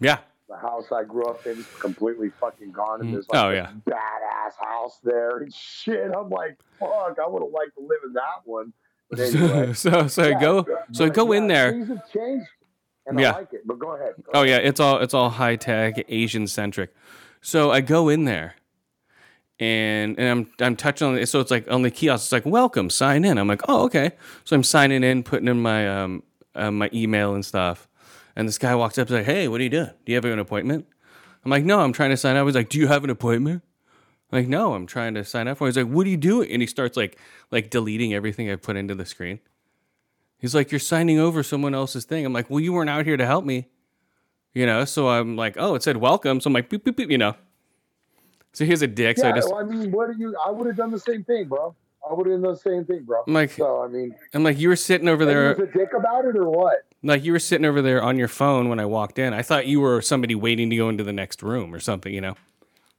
yeah. 0.00 0.18
the 0.48 0.56
house 0.56 0.92
I 0.92 1.04
grew 1.04 1.24
up 1.24 1.44
in 1.46 1.58
is 1.58 1.66
completely 1.80 2.30
fucking 2.40 2.72
gone, 2.72 3.00
and 3.00 3.08
mm. 3.10 3.12
there's 3.14 3.26
Oh, 3.32 3.46
like 3.48 3.54
yeah. 3.56 3.70
a 3.70 3.90
badass 3.90 4.64
house 4.64 4.98
there 5.02 5.38
and 5.38 5.52
shit. 5.52 6.10
I'm 6.16 6.28
like, 6.30 6.58
fuck, 6.78 7.18
I 7.18 7.26
would 7.28 7.42
have 7.42 7.52
liked 7.52 7.74
to 7.76 7.80
live 7.82 8.00
in 8.06 8.12
that 8.12 8.42
one. 8.44 8.72
But 9.10 9.20
anyway, 9.20 9.72
so 9.74 10.06
so 10.06 10.22
I 10.22 10.28
Yeah, 10.28 10.40
go 10.40 10.66
so 10.92 11.08
go 11.10 11.32
in 11.32 11.46
there. 11.46 11.72
Things 11.72 11.88
have 11.88 12.12
changed, 12.12 12.46
and 13.06 13.18
Yeah. 13.18 13.32
I 13.32 13.36
like 13.38 13.52
it. 13.52 13.66
But 13.66 13.78
go 13.78 13.94
ahead. 13.94 14.14
Go 14.22 14.30
Oh 14.34 14.42
ahead. 14.42 14.62
yeah, 14.62 14.68
it's 14.68 14.80
all 14.80 14.98
it's 14.98 15.14
all 15.14 15.30
high 15.30 15.56
tech, 15.56 16.04
Asian 16.08 16.46
centric. 16.46 16.94
So 17.40 17.70
I 17.70 17.80
go 17.80 18.08
in 18.08 18.24
there, 18.24 18.54
and 19.58 20.18
and 20.18 20.28
I'm 20.28 20.52
I'm 20.60 20.76
touching 20.76 21.06
on 21.08 21.18
it. 21.18 21.26
So 21.28 21.40
it's 21.40 21.50
like 21.50 21.70
on 21.70 21.82
the 21.82 21.90
kiosk, 21.90 22.26
it's 22.26 22.32
like 22.32 22.46
welcome, 22.46 22.90
sign 22.90 23.24
in. 23.24 23.38
I'm 23.38 23.48
like, 23.48 23.62
oh 23.68 23.84
okay. 23.84 24.12
So 24.44 24.56
I'm 24.56 24.62
signing 24.62 25.04
in, 25.04 25.22
putting 25.22 25.48
in 25.48 25.60
my 25.60 25.88
um 25.88 26.22
uh, 26.54 26.70
my 26.70 26.90
email 26.92 27.34
and 27.34 27.44
stuff. 27.44 27.88
And 28.34 28.48
this 28.48 28.58
guy 28.58 28.74
walks 28.74 28.96
up, 28.98 29.08
and 29.08 29.18
like, 29.18 29.26
hey, 29.26 29.48
what 29.48 29.60
are 29.60 29.64
you 29.64 29.70
doing? 29.70 29.90
Do 30.04 30.12
you 30.12 30.16
have 30.16 30.24
an 30.24 30.38
appointment? 30.38 30.86
I'm 31.44 31.50
like, 31.50 31.64
no, 31.64 31.80
I'm 31.80 31.92
trying 31.92 32.10
to 32.10 32.16
sign 32.16 32.36
up. 32.36 32.46
He's 32.46 32.54
like, 32.54 32.68
do 32.68 32.78
you 32.78 32.86
have 32.86 33.04
an 33.04 33.10
appointment? 33.10 33.62
I'm 34.30 34.38
like, 34.38 34.48
no, 34.48 34.72
I'm 34.74 34.86
trying 34.86 35.14
to 35.14 35.24
sign 35.24 35.48
up 35.48 35.58
for. 35.58 35.66
it." 35.66 35.70
He's 35.70 35.76
like, 35.76 35.92
what 35.92 36.06
are 36.06 36.10
you 36.10 36.16
doing? 36.16 36.50
And 36.50 36.62
he 36.62 36.66
starts 36.66 36.96
like 36.96 37.18
like 37.50 37.68
deleting 37.70 38.14
everything 38.14 38.50
I 38.50 38.56
put 38.56 38.76
into 38.76 38.94
the 38.94 39.04
screen. 39.04 39.40
He's 40.38 40.54
like, 40.54 40.72
you're 40.72 40.80
signing 40.80 41.20
over 41.20 41.42
someone 41.42 41.74
else's 41.74 42.04
thing. 42.04 42.24
I'm 42.24 42.32
like, 42.32 42.50
well, 42.50 42.58
you 42.58 42.72
weren't 42.72 42.90
out 42.90 43.06
here 43.06 43.16
to 43.16 43.26
help 43.26 43.44
me. 43.44 43.68
You 44.54 44.66
know, 44.66 44.84
so 44.84 45.08
I'm 45.08 45.36
like, 45.36 45.56
oh, 45.58 45.74
it 45.74 45.82
said 45.82 45.98
welcome. 45.98 46.40
So 46.40 46.48
I'm 46.48 46.54
like, 46.54 46.68
boop, 46.68 46.80
boop, 46.80 46.94
boop, 46.96 47.10
you 47.10 47.18
know. 47.18 47.34
So 48.52 48.64
here's 48.64 48.82
a 48.82 48.86
dick. 48.86 49.18
so 49.18 49.24
I 49.26 49.28
Yeah, 49.30 49.34
just, 49.36 49.52
I 49.54 49.62
mean, 49.62 49.90
what 49.90 50.08
are 50.10 50.14
you? 50.14 50.36
I 50.44 50.50
would 50.50 50.66
have 50.66 50.76
done 50.76 50.90
the 50.90 50.98
same 50.98 51.24
thing, 51.24 51.48
bro. 51.48 51.74
I 52.08 52.12
would 52.12 52.26
have 52.26 52.42
done 52.42 52.52
the 52.52 52.58
same 52.58 52.84
thing, 52.84 53.04
bro. 53.04 53.22
I'm 53.26 53.32
like, 53.32 53.50
So 53.52 53.82
I 53.82 53.88
mean, 53.88 54.14
I'm 54.34 54.42
like, 54.44 54.58
you 54.58 54.68
were 54.68 54.76
sitting 54.76 55.08
over 55.08 55.24
there, 55.24 55.52
a 55.52 55.72
dick 55.72 55.90
about 55.96 56.24
it 56.24 56.36
or 56.36 56.50
what? 56.50 56.84
like 57.04 57.24
you 57.24 57.32
were 57.32 57.38
sitting 57.38 57.64
over 57.64 57.80
there 57.82 58.02
on 58.02 58.16
your 58.18 58.28
phone 58.28 58.68
when 58.68 58.78
I 58.78 58.84
walked 58.86 59.18
in. 59.18 59.32
I 59.32 59.42
thought 59.42 59.66
you 59.66 59.80
were 59.80 60.02
somebody 60.02 60.34
waiting 60.34 60.68
to 60.70 60.76
go 60.76 60.88
into 60.88 61.02
the 61.04 61.12
next 61.12 61.42
room 61.42 61.74
or 61.74 61.80
something, 61.80 62.12
you 62.12 62.20
know? 62.20 62.36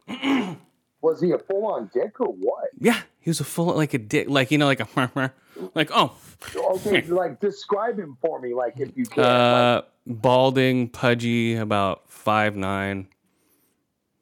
Was 1.01 1.21
he 1.21 1.31
a 1.31 1.37
full 1.37 1.65
on 1.67 1.89
dick 1.93 2.19
or 2.21 2.27
what? 2.27 2.69
Yeah, 2.79 3.01
He 3.19 3.29
was 3.29 3.39
a 3.41 3.43
full 3.43 3.75
like 3.75 3.93
a 3.93 3.97
dick, 3.97 4.29
like 4.29 4.51
you 4.51 4.57
know, 4.57 4.65
like 4.65 4.79
a 4.79 5.31
like 5.75 5.89
oh, 5.93 6.15
Okay, 6.55 7.01
like 7.07 7.39
describe 7.41 7.99
him 7.99 8.17
for 8.21 8.39
me, 8.39 8.53
like 8.53 8.79
if 8.79 8.89
you 8.95 9.05
can. 9.05 9.23
uh, 9.23 9.81
balding, 10.07 10.87
pudgy, 10.89 11.55
about 11.55 12.09
five 12.09 12.55
nine. 12.55 13.07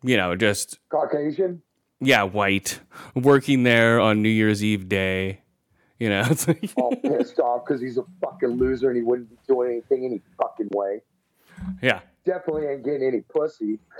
You 0.03 0.17
know, 0.17 0.35
just 0.35 0.79
Caucasian. 0.89 1.61
yeah, 1.99 2.23
white, 2.23 2.79
working 3.15 3.63
there 3.63 3.99
on 3.99 4.21
New 4.21 4.29
Year's 4.29 4.63
Eve 4.63 4.89
day. 4.89 5.41
You 5.99 6.09
know, 6.09 6.23
it's 6.29 6.47
like 6.47 6.69
all 6.75 6.95
pissed 6.95 7.39
off 7.39 7.65
because 7.65 7.79
he's 7.81 7.97
a 7.97 8.03
fucking 8.21 8.49
loser 8.49 8.89
and 8.89 8.97
he 8.97 9.03
wouldn't 9.03 9.29
be 9.29 9.37
doing 9.47 9.71
anything 9.71 10.05
any 10.05 10.21
fucking 10.41 10.69
way. 10.73 11.01
yeah. 11.81 11.99
Definitely 12.23 12.67
ain't 12.67 12.83
getting 12.83 13.03
any 13.07 13.21
pussy. 13.21 13.79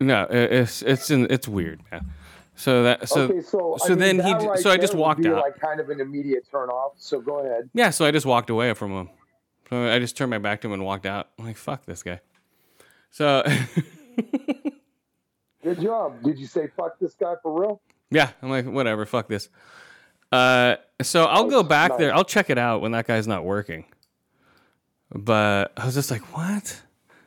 No, 0.00 0.26
it's 0.30 0.82
it's 0.82 1.10
in, 1.10 1.26
it's 1.30 1.48
weird, 1.48 1.80
man. 1.90 2.10
So 2.54 2.82
that 2.84 3.08
so 3.08 3.22
okay, 3.22 3.40
so 3.40 3.76
so 3.78 3.94
then 3.94 4.16
he 4.18 4.32
right 4.32 4.58
so 4.58 4.70
I 4.70 4.76
just 4.76 4.94
walked 4.94 5.24
out. 5.26 5.42
Like 5.42 5.58
kind 5.58 5.80
of 5.80 5.90
an 5.90 6.00
immediate 6.00 6.46
turn 6.50 6.68
off. 6.70 6.92
So 6.96 7.20
go 7.20 7.40
ahead. 7.40 7.68
yeah, 7.74 7.90
so 7.90 8.04
I 8.04 8.10
just 8.10 8.26
walked 8.26 8.50
away 8.50 8.72
from 8.74 8.92
him. 8.92 9.10
So 9.70 9.88
I 9.90 9.98
just 9.98 10.16
turned 10.16 10.30
my 10.30 10.38
back 10.38 10.60
to 10.62 10.68
him 10.68 10.74
and 10.74 10.84
walked 10.84 11.06
out. 11.06 11.28
I'm 11.38 11.46
like, 11.46 11.56
fuck 11.56 11.84
this 11.86 12.02
guy. 12.02 12.20
So 13.10 13.42
Good 15.62 15.80
job. 15.80 16.22
Did 16.22 16.38
you 16.38 16.46
say 16.46 16.68
fuck 16.76 16.98
this 17.00 17.14
guy 17.14 17.34
for 17.42 17.60
real? 17.60 17.80
yeah, 18.10 18.30
I'm 18.40 18.50
like, 18.50 18.66
whatever, 18.66 19.04
fuck 19.04 19.28
this. 19.28 19.48
Uh, 20.30 20.76
so 21.02 21.24
I'll 21.24 21.48
go 21.48 21.62
back 21.62 21.92
nice. 21.92 21.98
there. 21.98 22.14
I'll 22.14 22.24
check 22.24 22.50
it 22.50 22.58
out 22.58 22.80
when 22.80 22.92
that 22.92 23.06
guy's 23.06 23.26
not 23.26 23.44
working. 23.44 23.84
But 25.12 25.72
I 25.76 25.86
was 25.86 25.94
just 25.94 26.10
like, 26.10 26.36
what? 26.36 26.82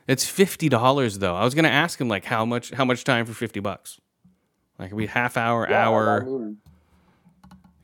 It's 0.06 0.26
fifty 0.26 0.68
dollars 0.68 1.18
though. 1.18 1.36
I 1.36 1.44
was 1.44 1.54
gonna 1.54 1.68
ask 1.68 2.00
him 2.00 2.08
like 2.08 2.24
how 2.24 2.44
much 2.44 2.70
how 2.72 2.84
much 2.84 3.04
time 3.04 3.26
for 3.26 3.32
fifty 3.32 3.60
bucks. 3.60 4.00
Like 4.78 4.86
it'd 4.88 4.98
be 4.98 5.06
half 5.06 5.36
hour, 5.36 5.66
Yeah, 5.68 5.88
hour. 5.88 6.22
I 6.22 6.24
mean, 6.24 6.56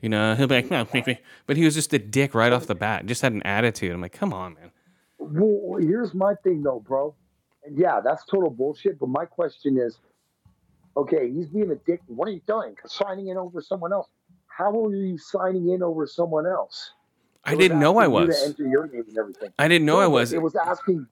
You 0.01 0.09
know, 0.09 0.35
he'll 0.35 0.47
be 0.47 0.55
like, 0.55 0.71
no, 0.71 0.85
but 1.45 1.57
he 1.57 1.65
was 1.65 1.73
just 1.73 1.93
a 1.93 1.99
dick 1.99 2.35
right 2.35 2.51
off 2.51 2.67
the 2.67 2.75
bat. 2.75 3.05
Just 3.05 3.21
had 3.21 3.33
an 3.33 3.43
attitude. 3.43 3.91
I'm 3.91 4.01
like, 4.01 4.13
come 4.13 4.33
on, 4.33 4.55
man. 4.55 4.71
well, 5.19 5.79
here's 5.79 6.13
my 6.13 6.35
thing 6.43 6.63
though, 6.63 6.79
bro. 6.79 7.15
Yeah, 7.73 7.99
that's 8.03 8.25
total 8.25 8.49
bullshit. 8.49 8.99
But 8.99 9.09
my 9.09 9.25
question 9.25 9.77
is, 9.77 9.99
okay, 10.95 11.31
he's 11.31 11.47
being 11.47 11.71
a 11.71 11.75
dick. 11.75 12.01
What 12.07 12.27
are 12.27 12.31
you 12.31 12.41
doing? 12.47 12.75
Signing 12.85 13.27
in 13.27 13.37
over 13.37 13.61
someone 13.61 13.93
else. 13.93 14.07
How 14.47 14.71
are 14.85 14.95
you 14.95 15.17
signing 15.17 15.69
in 15.69 15.83
over 15.83 16.07
someone 16.07 16.47
else? 16.47 16.91
I 17.43 17.55
didn't 17.55 17.79
know 17.79 17.97
I 17.97 18.07
was. 18.07 18.43
Enter 18.45 18.67
your 18.67 18.87
name 18.87 19.05
and 19.07 19.17
everything. 19.17 19.49
I 19.59 19.67
didn't 19.67 19.85
know 19.85 19.99
I 19.99 20.07
was. 20.07 20.33
It 20.33 20.41
was 20.41 20.55
asking, 20.55 21.07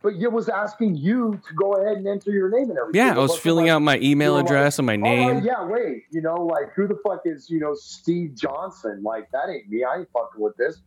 but 0.00 0.14
it 0.14 0.32
was 0.32 0.48
asking 0.48 0.96
you 0.96 1.40
to 1.48 1.54
go 1.54 1.72
ahead 1.74 1.98
and 1.98 2.06
enter 2.06 2.30
your 2.30 2.48
name 2.48 2.70
and 2.70 2.78
everything. 2.78 2.98
Yeah, 2.98 3.12
It 3.12 3.16
I 3.16 3.18
was 3.18 3.36
filling 3.36 3.68
out 3.68 3.82
my 3.82 3.98
email 3.98 4.38
address 4.38 4.78
and 4.78 4.86
my 4.86 4.94
"Oh, 4.94 4.96
name. 4.96 5.44
yeah, 5.44 5.64
wait. 5.66 6.04
You 6.10 6.22
know, 6.22 6.34
like 6.36 6.72
who 6.74 6.86
the 6.86 6.96
fuck 7.06 7.22
is 7.26 7.50
you 7.50 7.58
know 7.60 7.74
Steve 7.74 8.34
Johnson? 8.36 9.02
Like 9.02 9.30
that 9.32 9.48
ain't 9.50 9.68
me. 9.68 9.84
I 9.84 9.98
ain't 9.98 10.08
fucking 10.12 10.40
with 10.40 10.56
this. 10.56 10.80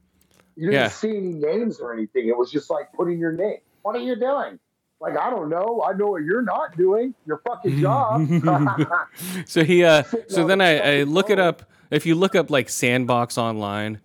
You 0.55 0.67
didn't 0.71 0.73
Yeah. 0.81 0.87
see 0.89 1.15
any 1.15 1.33
names 1.33 1.79
or 1.79 1.93
anything. 1.93 2.27
It 2.27 2.37
was 2.37 2.49
just 2.51 2.69
like 2.71 2.91
putting 2.93 3.19
your 3.19 3.31
name. 3.31 3.59
What 3.83 3.95
are 3.95 3.99
you 3.99 4.15
doing? 4.15 4.59
Like 5.01 5.17
I 5.17 5.29
don't 5.29 5.49
know. 5.49 5.83
I 5.87 5.93
know 5.93 6.07
what 6.07 6.23
you're 6.23 6.41
not 6.41 6.75
doing. 6.75 7.13
Your 7.25 7.41
fucking 7.47 7.79
job. 7.79 8.27
So 9.45 9.63
he, 9.63 9.83
uh, 9.83 10.03
so 10.27 10.45
then 10.45 10.61
I, 10.61 10.99
I 10.99 11.03
look 11.03 11.29
it 11.29 11.39
up. 11.39 11.63
If 11.89 12.05
you 12.05 12.15
look 12.15 12.35
up 12.35 12.49
like 12.49 12.69
Sandbox 12.69 13.37
online, 13.37 14.01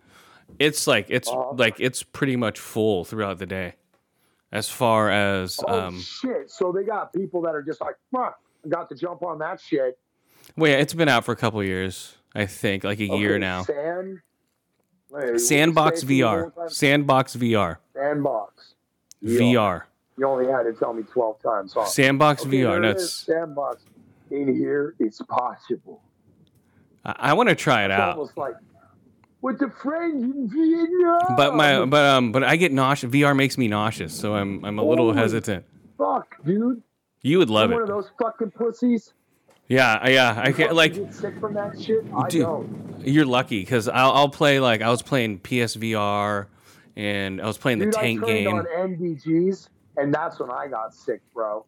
it's 0.58 0.86
like 0.86 1.06
it's 1.08 1.28
Uh-huh. 1.28 1.54
like 1.56 1.76
it's 1.80 2.02
pretty 2.02 2.36
much 2.36 2.58
full 2.60 3.04
throughout 3.04 3.38
the 3.38 3.46
day, 3.46 3.74
as 4.52 4.68
far 4.68 5.10
as 5.10 5.58
oh 5.66 5.80
um. 5.88 6.00
shit! 6.00 6.50
So 6.50 6.70
they 6.72 6.84
got 6.84 7.12
people 7.12 7.42
that 7.42 7.54
are 7.54 7.62
just 7.62 7.80
like, 7.80 7.96
fuck, 8.12 8.38
I 8.64 8.68
got 8.68 8.88
to 8.90 8.94
jump 8.94 9.22
on 9.22 9.38
that 9.40 9.60
shit. 9.60 9.98
Well, 10.56 10.70
yeah, 10.70 10.78
it's 10.78 10.94
been 10.94 11.08
out 11.08 11.24
for 11.24 11.32
a 11.32 11.36
couple 11.36 11.62
years. 11.64 12.16
I 12.34 12.46
think 12.46 12.84
like 12.84 13.00
a 13.00 13.06
year 13.06 13.38
now. 13.38 13.62
Sand. 13.64 14.20
wait, 15.10 15.20
what 15.20 15.20
did 15.26 15.32
you 15.32 15.38
Sandbox 15.40 16.00
say 16.00 16.06
to 16.06 16.12
me 16.12 16.24
one 16.24 16.50
VR. 16.50 16.70
Sandbox 16.70 17.36
VR. 17.36 17.76
Sandbox. 17.94 18.74
VR. 19.22 19.82
You 20.16 20.26
only 20.26 20.46
had 20.50 20.62
to 20.64 20.72
tell 20.72 20.92
me 20.92 21.02
twelve 21.02 21.42
times. 21.42 21.72
Huh? 21.74 21.84
Sandbox 21.86 22.42
Okay, 22.46 22.58
VR. 22.62 22.80
That's. 22.82 23.10
Sandbox. 23.12 23.82
In 24.30 24.54
here, 24.54 24.94
it's 24.98 25.20
possible. 25.22 26.02
I, 27.04 27.14
I 27.18 27.32
want 27.34 27.48
to 27.50 27.54
try 27.54 27.82
it 27.84 27.90
It's 27.90 28.00
out. 28.00 28.16
almost 28.16 28.36
like 28.36 28.54
with 29.42 29.58
the 29.58 29.70
friend 29.82 30.22
in 30.24 30.48
Vietnam. 30.48 31.36
But 31.36 31.54
my 31.54 31.84
but 31.84 32.04
um 32.04 32.32
but 32.32 32.42
I 32.42 32.56
get 32.56 32.72
nauseous. 32.72 33.12
VR 33.12 33.36
makes 33.36 33.58
me 33.58 33.68
nauseous, 33.68 34.14
so 34.18 34.34
I'm 34.34 34.64
I'm 34.64 34.78
a 34.78 34.84
little 34.84 35.06
Holy 35.06 35.18
hesitant. 35.18 35.64
fuck, 35.98 36.36
dude. 36.44 36.82
You 37.22 37.38
would 37.38 37.50
love 37.50 37.70
You're 37.70 37.80
it. 37.82 37.88
one 37.88 37.98
of 37.98 38.04
those 38.04 38.10
fucking 38.20 38.50
pussies. 38.52 39.12
Yeah, 39.68 39.98
I- 40.00 40.10
yeah. 40.10 40.34
I 40.42 40.52
can't 40.52 40.74
like 40.74 40.94
sick 41.10 41.38
from 41.40 41.54
that 41.54 41.80
shit. 41.80 42.04
I 42.16 42.28
Dude. 42.28 42.42
don't. 42.42 43.02
you're 43.04 43.24
lucky 43.26 43.60
because 43.60 43.88
I'll 43.88 44.12
I'll 44.12 44.28
play 44.28 44.58
like 44.60 44.80
I 44.82 44.90
was 44.90 45.02
playing 45.02 45.40
PSVR 45.40 46.46
and 46.96 47.40
I 47.40 47.46
was 47.46 47.58
playing 47.58 47.78
the 47.78 47.86
Dude, 47.86 47.94
tank 47.94 48.22
I 48.24 48.26
game. 48.26 48.48
on 48.48 48.64
NVGs, 48.66 49.68
and 49.96 50.12
that's 50.12 50.38
when 50.40 50.50
I 50.50 50.68
got 50.68 50.94
sick, 50.94 51.20
bro. 51.32 51.64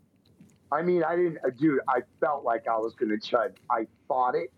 I 0.72 0.82
mean, 0.82 1.04
I 1.04 1.16
didn't, 1.16 1.38
uh, 1.44 1.50
dude. 1.56 1.80
I 1.88 2.00
felt 2.20 2.44
like 2.44 2.66
I 2.66 2.76
was 2.76 2.94
gonna 2.94 3.16
chud. 3.16 3.54
I 3.70 3.86
thought 4.08 4.34
it, 4.34 4.52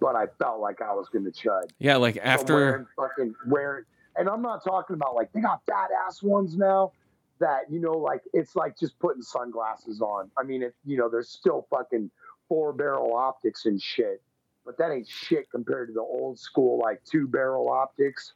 but 0.00 0.16
I 0.16 0.26
felt 0.38 0.60
like 0.60 0.80
I 0.80 0.92
was 0.94 1.08
gonna 1.12 1.30
chud. 1.30 1.70
Yeah, 1.78 1.96
like 1.96 2.18
after 2.22 2.54
wearing 2.54 2.86
fucking 2.96 3.34
wearing, 3.46 3.84
and 4.16 4.28
I'm 4.28 4.42
not 4.42 4.64
talking 4.64 4.94
about 4.94 5.14
like 5.14 5.32
they 5.32 5.40
got 5.40 5.64
badass 5.66 6.22
ones 6.22 6.56
now 6.56 6.92
that 7.40 7.70
you 7.70 7.80
know, 7.80 7.92
like 7.92 8.22
it's 8.32 8.56
like 8.56 8.78
just 8.78 8.98
putting 9.00 9.22
sunglasses 9.22 10.00
on. 10.00 10.30
I 10.38 10.44
mean, 10.44 10.62
it 10.62 10.74
you 10.84 10.96
know, 10.96 11.08
there's 11.10 11.28
still 11.28 11.66
fucking 11.70 12.10
four 12.48 12.72
barrel 12.72 13.14
optics 13.14 13.66
and 13.66 13.80
shit, 13.80 14.22
but 14.64 14.78
that 14.78 14.90
ain't 14.92 15.08
shit 15.08 15.50
compared 15.50 15.88
to 15.88 15.94
the 15.94 16.00
old 16.00 16.38
school 16.38 16.78
like 16.78 17.02
two 17.04 17.26
barrel 17.26 17.70
optics. 17.70 18.32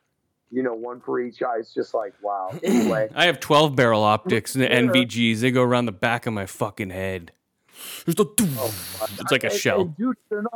You 0.50 0.62
know, 0.62 0.74
one 0.74 1.00
for 1.00 1.20
each 1.20 1.42
eye. 1.42 1.56
It's 1.58 1.74
just 1.74 1.94
like 1.94 2.14
wow. 2.22 2.50
Anyway, 2.62 3.08
I 3.14 3.26
have 3.26 3.40
12 3.40 3.74
barrel 3.74 4.02
optics 4.02 4.54
and 4.54 4.62
the 4.64 4.68
Yeah. 4.68 4.80
NVGs. 4.82 5.40
They 5.40 5.50
go 5.50 5.62
around 5.62 5.86
the 5.86 5.92
back 5.92 6.26
of 6.26 6.32
my 6.32 6.46
fucking 6.46 6.90
head. 6.90 7.32
There's 8.04 8.14
the 8.14 8.26
oh, 8.38 9.08
it's 9.20 9.32
like 9.32 9.42
a 9.44 9.48
And- 9.48 9.56
shell. 9.56 9.80
and 9.82 9.96
dude, 9.96 10.16
they're 10.28 10.42
not. 10.42 10.52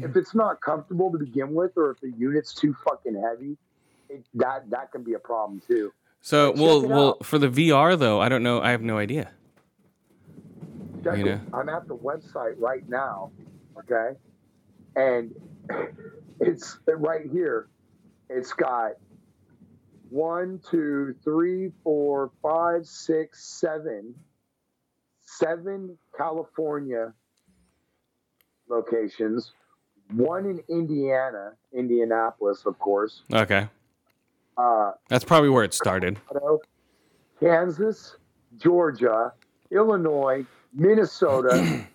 if 0.00 0.16
it's 0.16 0.34
not 0.34 0.60
comfortable 0.60 1.12
to 1.12 1.18
begin 1.18 1.54
with, 1.54 1.72
or 1.76 1.92
if 1.92 2.00
the 2.00 2.10
unit's 2.18 2.52
too 2.52 2.74
fucking 2.84 3.14
heavy, 3.14 3.56
it, 4.08 4.24
that 4.34 4.68
that 4.70 4.90
can 4.90 5.04
be 5.04 5.14
a 5.14 5.18
problem 5.20 5.62
too. 5.68 5.92
So 6.20 6.50
check 6.50 6.60
well 6.60 6.82
well 6.86 7.08
out. 7.10 7.24
for 7.26 7.38
the 7.38 7.48
VR 7.48 7.96
though, 7.96 8.20
I 8.20 8.28
don't 8.28 8.42
know. 8.42 8.60
I 8.60 8.72
have 8.72 8.82
no 8.82 8.98
idea. 8.98 9.30
Check 11.04 11.18
You 11.18 11.24
know? 11.24 11.40
I'm 11.54 11.68
at 11.68 11.86
the 11.86 11.94
website 11.96 12.54
right 12.58 12.86
now, 12.88 13.30
okay, 13.78 14.18
and 14.96 15.32
it's 16.40 16.78
right 16.88 17.26
here. 17.30 17.68
It's 18.28 18.52
got 18.52 18.92
one, 20.10 20.60
two, 20.68 21.14
three, 21.24 21.70
four, 21.82 22.30
five, 22.42 22.86
six, 22.86 23.44
seven, 23.60 24.14
seven 25.20 25.96
California 26.16 27.12
locations, 28.68 29.52
one 30.12 30.46
in 30.46 30.60
Indiana, 30.68 31.52
Indianapolis, 31.72 32.64
of 32.66 32.78
course, 32.78 33.22
Okay. 33.32 33.68
uh, 34.56 34.92
That's 35.08 35.24
probably 35.24 35.50
where 35.50 35.64
it 35.64 35.74
started. 35.74 36.18
Colorado, 36.28 36.60
Kansas, 37.40 38.16
Georgia, 38.58 39.32
Illinois, 39.70 40.44
Minnesota. 40.72 41.84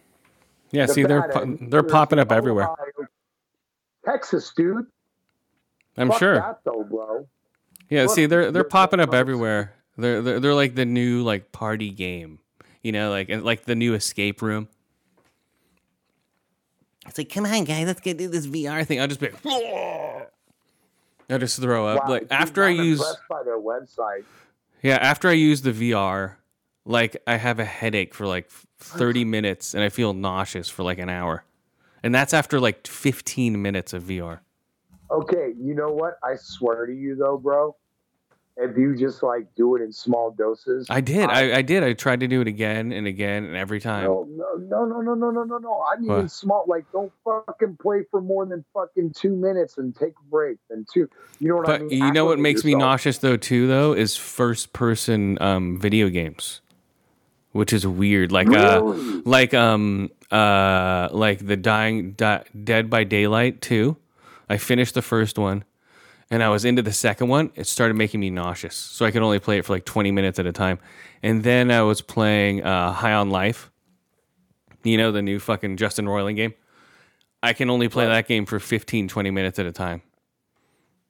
Yeah, 0.71 0.88
see 0.88 1.04
they're 1.04 1.28
po- 1.30 1.56
they're 1.62 1.84
popping 1.84 2.17
up 2.17 2.32
everywhere. 2.32 2.67
Texas, 4.04 4.52
dude. 4.58 4.88
I'm 5.97 6.08
Fuck 6.10 6.17
sure. 6.17 6.34
that 6.34 6.62
though, 6.65 6.84
bro. 6.84 7.28
Yeah, 7.89 8.08
see 8.08 8.26
they're 8.26 8.52
they're 8.52 8.63
popping 8.63 9.00
up 9.00 9.13
everywhere. 9.13 9.74
They're, 9.98 10.22
they're 10.22 10.39
they're 10.39 10.54
like 10.54 10.76
the 10.76 10.86
new 10.86 11.24
like 11.24 11.52
party 11.52 11.91
game. 11.91 12.39
You 12.82 12.91
know, 12.91 13.10
like 13.10 13.30
like 13.30 13.65
the 13.65 13.76
new 13.76 13.93
escape 13.93 14.41
room. 14.41 14.67
It's 17.06 17.17
like, 17.17 17.30
come 17.30 17.46
on, 17.46 17.65
guys, 17.65 17.86
let's 17.86 18.00
get 18.00 18.17
do 18.17 18.28
this 18.30 18.48
VR 18.48 18.86
thing. 18.86 19.02
I'll 19.02 19.08
just 19.08 19.19
be 19.19 19.28
like, 19.43 20.32
I 21.30 21.38
just 21.38 21.60
throw 21.62 21.88
up. 21.88 22.04
Wow, 22.06 22.10
like 22.10 22.28
after 22.32 22.63
I 22.63 22.69
use 22.69 23.04
by 23.30 23.43
their 23.43 23.60
website. 23.60 24.24
Yeah, 24.82 24.96
after 24.96 25.30
I 25.30 25.34
use 25.34 25.62
the 25.62 25.72
VR, 25.72 26.36
like 26.86 27.22
I 27.26 27.38
have 27.38 27.60
a 27.60 27.65
headache 27.65 28.13
for 28.13 28.28
like 28.28 28.50
30 28.80 29.26
minutes 29.26 29.74
and 29.74 29.84
I 29.84 29.89
feel 29.89 30.13
nauseous 30.13 30.69
for 30.69 30.84
like 30.84 31.00
an 31.00 31.10
hour. 31.10 31.46
And 32.04 32.13
that's 32.13 32.34
after 32.34 32.60
like 32.60 32.86
15 32.86 33.62
minutes 33.62 33.93
of 33.93 34.04
VR. 34.04 34.39
Okay, 35.12 35.54
you 35.60 35.76
know 35.76 35.92
what? 35.92 36.18
I 36.24 36.36
swear 36.36 36.86
to 36.86 36.94
you, 36.94 37.16
though, 37.16 37.38
bro. 37.38 37.76
If 38.56 38.78
you 38.78 38.96
just 38.96 39.24
like 39.24 39.48
do 39.56 39.76
it 39.76 39.82
in 39.82 39.92
small 39.92 40.30
doses, 40.30 40.86
I 40.88 41.02
did. 41.02 41.28
I, 41.28 41.58
I 41.58 41.62
did. 41.63 41.84
I 41.84 41.94
tried 41.94 42.20
to 42.20 42.28
do 42.28 42.39
it 42.39 42.48
again 42.48 42.92
and 42.92 43.08
again 43.08 43.46
and 43.46 43.56
every 43.56 43.80
time. 43.80 44.04
No, 44.04 44.28
no, 44.60 44.86
no, 44.86 45.02
no, 45.02 45.16
no, 45.16 45.32
no, 45.32 45.44
no, 45.44 45.58
no. 45.58 45.84
I 45.92 46.00
mean 46.00 46.10
what? 46.10 46.32
small. 46.32 46.63
Like, 46.68 46.86
don't 46.92 47.12
fucking 47.26 47.78
play 47.82 48.04
for 48.12 48.22
more 48.22 48.46
than 48.46 48.63
fucking 48.72 49.13
two 49.13 49.36
minutes 49.36 49.80
and 49.80 49.96
take 49.96 50.13
a 50.20 50.30
break. 50.30 50.60
Then 50.70 50.86
two. 50.94 51.10
You 51.39 51.50
know 51.50 51.56
what 51.56 51.66
but 51.66 51.82
I 51.82 51.84
mean? 51.86 51.89
You 51.89 52.12
know 52.12 52.26
what 52.26 52.38
makes 52.38 52.63
yourself. 52.63 52.80
me 52.80 52.86
nauseous 52.86 53.18
though 53.18 53.38
too 53.38 53.66
though 53.66 53.94
is 53.94 54.16
first 54.16 54.72
person 54.72 55.42
um, 55.42 55.80
video 55.80 56.10
games 56.10 56.62
which 57.54 57.72
is 57.72 57.88
weird. 57.88 58.32
Like 58.32 58.48
uh, 58.48 58.82
really? 58.84 59.20
uh, 59.20 59.22
like 59.26 59.54
um 59.54 60.12
uh 60.30 61.08
like 61.12 61.46
the 61.46 61.56
dying 61.56 62.12
di- 62.12 62.44
Dead 62.63 62.89
by 62.89 63.06
Daylight 63.06 63.62
too. 63.62 63.96
I 64.54 64.58
finished 64.58 64.94
the 64.94 65.02
first 65.02 65.39
one 65.39 65.63
and 66.30 66.44
I 66.44 66.50
was 66.50 66.63
into 66.63 66.84
the 66.84 66.94
second 66.94 67.28
one. 67.28 67.52
It 67.56 67.66
started 67.66 67.96
making 67.96 68.20
me 68.20 68.30
nauseous. 68.30 68.76
So 68.76 69.04
I 69.04 69.10
could 69.10 69.24
only 69.24 69.39
play 69.39 69.58
it 69.58 69.66
for 69.66 69.74
like 69.74 69.84
20 69.84 70.12
minutes 70.12 70.38
at 70.38 70.46
a 70.46 70.52
time. 70.52 70.78
And 71.24 71.44
then 71.44 71.72
I 71.72 71.82
was 71.82 72.02
playing 72.02 72.63
uh, 72.63 72.92
High 72.92 73.13
on 73.13 73.32
Life, 73.32 73.72
you 74.84 74.96
know, 74.96 75.12
the 75.12 75.24
new 75.24 75.39
fucking 75.39 75.78
Justin 75.78 76.06
Roiland 76.06 76.36
game. 76.36 76.54
I 77.42 77.54
can 77.54 77.72
only 77.72 77.89
play 77.89 78.06
that 78.06 78.28
game 78.28 78.46
for 78.46 78.60
15, 78.60 79.08
20 79.08 79.32
minutes 79.32 79.58
at 79.58 79.66
a 79.66 79.72
time. 79.72 80.04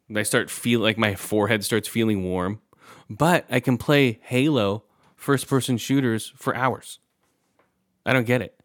And 0.08 0.18
I 0.18 0.24
start 0.24 0.50
feel 0.50 0.80
like 0.80 0.98
my 0.98 1.14
forehead 1.14 1.66
starts 1.66 1.90
feeling 1.90 2.24
warm. 2.24 2.62
But 3.10 3.46
I 3.50 3.60
can 3.60 3.78
play 3.78 4.22
Halo 4.24 4.86
first 5.18 5.50
person 5.50 5.78
shooters 5.78 6.32
for 6.38 6.56
hours. 6.56 7.00
I 8.06 8.14
don't 8.14 8.26
get 8.26 8.42
it. 8.42 8.58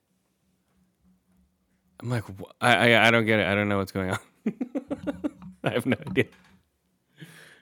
I'm 1.98 2.10
like, 2.10 2.24
I, 2.60 2.92
I, 2.92 3.08
I 3.08 3.10
don't 3.10 3.26
get 3.26 3.40
it. 3.40 3.46
I 3.48 3.56
don't 3.56 3.68
know 3.68 3.78
what's 3.78 3.90
going 3.90 4.10
on. 4.10 4.18
I 5.64 5.70
have 5.70 5.86
no 5.86 5.96
idea. 6.08 6.26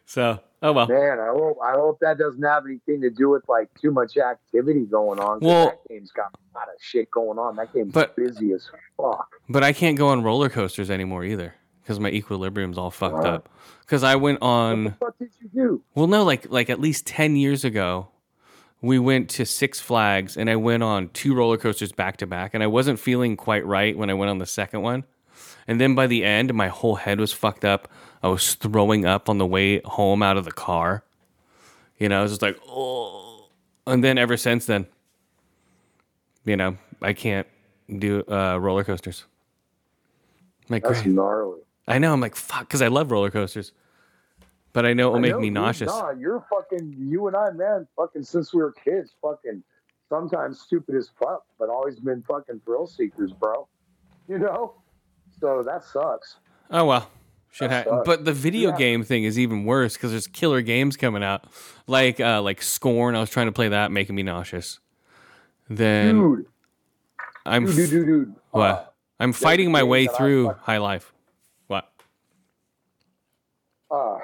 So, 0.08 0.38
oh 0.62 0.72
well. 0.72 0.86
Man, 0.86 1.18
I 1.18 1.26
hope 1.28 1.58
I 1.64 1.72
hope 1.72 1.98
that 2.00 2.16
doesn't 2.18 2.42
have 2.42 2.64
anything 2.64 3.00
to 3.00 3.10
do 3.10 3.28
with 3.30 3.42
like 3.48 3.68
too 3.80 3.90
much 3.90 4.16
activity 4.16 4.84
going 4.84 5.18
on. 5.18 5.40
Well- 5.40 5.66
that 5.66 5.88
game's 5.88 6.12
got 6.12 6.26
a 6.34 6.58
lot 6.58 6.68
of 6.68 6.74
shit 6.80 7.10
going 7.10 7.38
on. 7.38 7.56
That 7.56 7.72
game's 7.72 7.92
But- 7.92 8.14
busy 8.16 8.52
as 8.52 8.68
fuck. 8.96 9.28
But 9.48 9.64
I 9.64 9.72
can't 9.72 9.98
go 9.98 10.08
on 10.08 10.22
roller 10.22 10.48
coasters 10.48 10.90
anymore 10.90 11.24
either 11.24 11.54
because 11.82 11.98
my 11.98 12.10
equilibrium's 12.10 12.78
all 12.78 12.90
fucked 12.90 13.14
Wow. 13.24 13.34
up. 13.34 13.48
Because 13.80 14.02
I 14.04 14.14
went 14.16 14.40
on. 14.42 14.94
What 14.98 15.18
did 15.18 15.30
you 15.40 15.48
do? 15.52 15.82
Well, 15.94 16.06
no, 16.06 16.22
like 16.24 16.50
like 16.50 16.70
at 16.70 16.80
least 16.80 17.06
ten 17.06 17.34
years 17.34 17.64
ago, 17.64 18.08
we 18.80 18.98
went 19.00 19.28
to 19.30 19.44
Six 19.44 19.80
Flags 19.80 20.36
and 20.36 20.48
I 20.48 20.54
went 20.56 20.84
on 20.84 21.08
two 21.08 21.34
roller 21.34 21.56
coasters 21.56 21.90
back 21.90 22.16
to 22.18 22.26
back, 22.28 22.54
and 22.54 22.62
I 22.62 22.68
wasn't 22.68 23.00
feeling 23.00 23.36
quite 23.36 23.66
right 23.66 23.96
when 23.98 24.08
I 24.10 24.14
went 24.14 24.30
on 24.30 24.38
the 24.38 24.46
second 24.46 24.82
one. 24.82 25.02
And 25.68 25.80
then 25.80 25.94
by 25.94 26.06
the 26.06 26.24
end, 26.24 26.54
my 26.54 26.68
whole 26.68 26.96
head 26.96 27.18
was 27.18 27.32
fucked 27.32 27.64
up. 27.64 27.88
I 28.22 28.28
was 28.28 28.54
throwing 28.54 29.04
up 29.04 29.28
on 29.28 29.38
the 29.38 29.46
way 29.46 29.80
home 29.84 30.22
out 30.22 30.36
of 30.36 30.44
the 30.44 30.52
car. 30.52 31.04
You 31.98 32.08
know, 32.08 32.20
I 32.20 32.22
was 32.22 32.32
just 32.32 32.42
like, 32.42 32.58
oh. 32.68 33.48
And 33.86 34.02
then 34.02 34.18
ever 34.18 34.36
since 34.36 34.66
then, 34.66 34.86
you 36.44 36.56
know, 36.56 36.76
I 37.02 37.12
can't 37.12 37.46
do 37.98 38.24
uh, 38.28 38.58
roller 38.58 38.84
coasters. 38.84 39.24
I'm 40.68 40.74
like, 40.74 40.82
That's 40.82 41.02
great. 41.02 41.14
gnarly. 41.14 41.60
I 41.86 41.98
know. 41.98 42.12
I'm 42.12 42.20
like, 42.20 42.34
fuck, 42.34 42.60
because 42.60 42.82
I 42.82 42.88
love 42.88 43.10
roller 43.10 43.30
coasters. 43.30 43.72
But 44.72 44.84
I 44.84 44.92
know 44.92 45.08
it 45.08 45.10
will 45.12 45.18
I 45.18 45.20
make 45.20 45.32
know, 45.32 45.40
me 45.40 45.50
nauseous. 45.50 45.88
Nah, 45.88 46.10
you're 46.10 46.44
fucking 46.50 46.94
you 46.98 47.28
and 47.28 47.36
I, 47.36 47.50
man. 47.52 47.86
Fucking 47.96 48.24
since 48.24 48.52
we 48.52 48.60
were 48.60 48.72
kids, 48.72 49.14
fucking 49.22 49.62
sometimes 50.08 50.60
stupid 50.60 50.94
as 50.96 51.10
fuck, 51.18 51.44
but 51.58 51.68
always 51.68 51.98
been 51.98 52.22
fucking 52.22 52.60
thrill 52.64 52.86
seekers, 52.86 53.32
bro. 53.32 53.68
You 54.28 54.38
know, 54.38 54.74
so 55.40 55.62
that 55.62 55.84
sucks. 55.84 56.36
Oh 56.70 56.84
well, 56.84 57.10
shit. 57.50 57.70
That 57.70 57.86
but 58.04 58.24
the 58.24 58.32
video 58.32 58.70
Yeah. 58.70 58.76
game 58.76 59.02
thing 59.04 59.24
is 59.24 59.38
even 59.38 59.64
worse 59.64 59.94
because 59.94 60.10
there's 60.10 60.26
killer 60.26 60.62
games 60.62 60.96
coming 60.96 61.22
out, 61.22 61.44
like 61.86 62.20
uh, 62.20 62.42
like 62.42 62.62
Scorn. 62.62 63.14
I 63.14 63.20
was 63.20 63.30
trying 63.30 63.46
to 63.46 63.52
play 63.52 63.68
that, 63.68 63.90
making 63.92 64.14
me 64.14 64.22
nauseous. 64.22 64.80
Then 65.68 66.18
Dude, 66.18 66.46
I'm 67.44 67.66
dude, 67.66 67.76
dude, 67.76 67.90
dude, 67.90 68.06
dude. 68.06 68.34
what? 68.50 68.62
Uh, 68.62 68.84
I'm 69.18 69.32
fighting 69.32 69.70
my 69.72 69.82
way 69.82 70.06
through 70.06 70.52
High 70.60 70.78
Life. 70.78 71.12
What? 71.68 71.90
uh, 73.90 74.18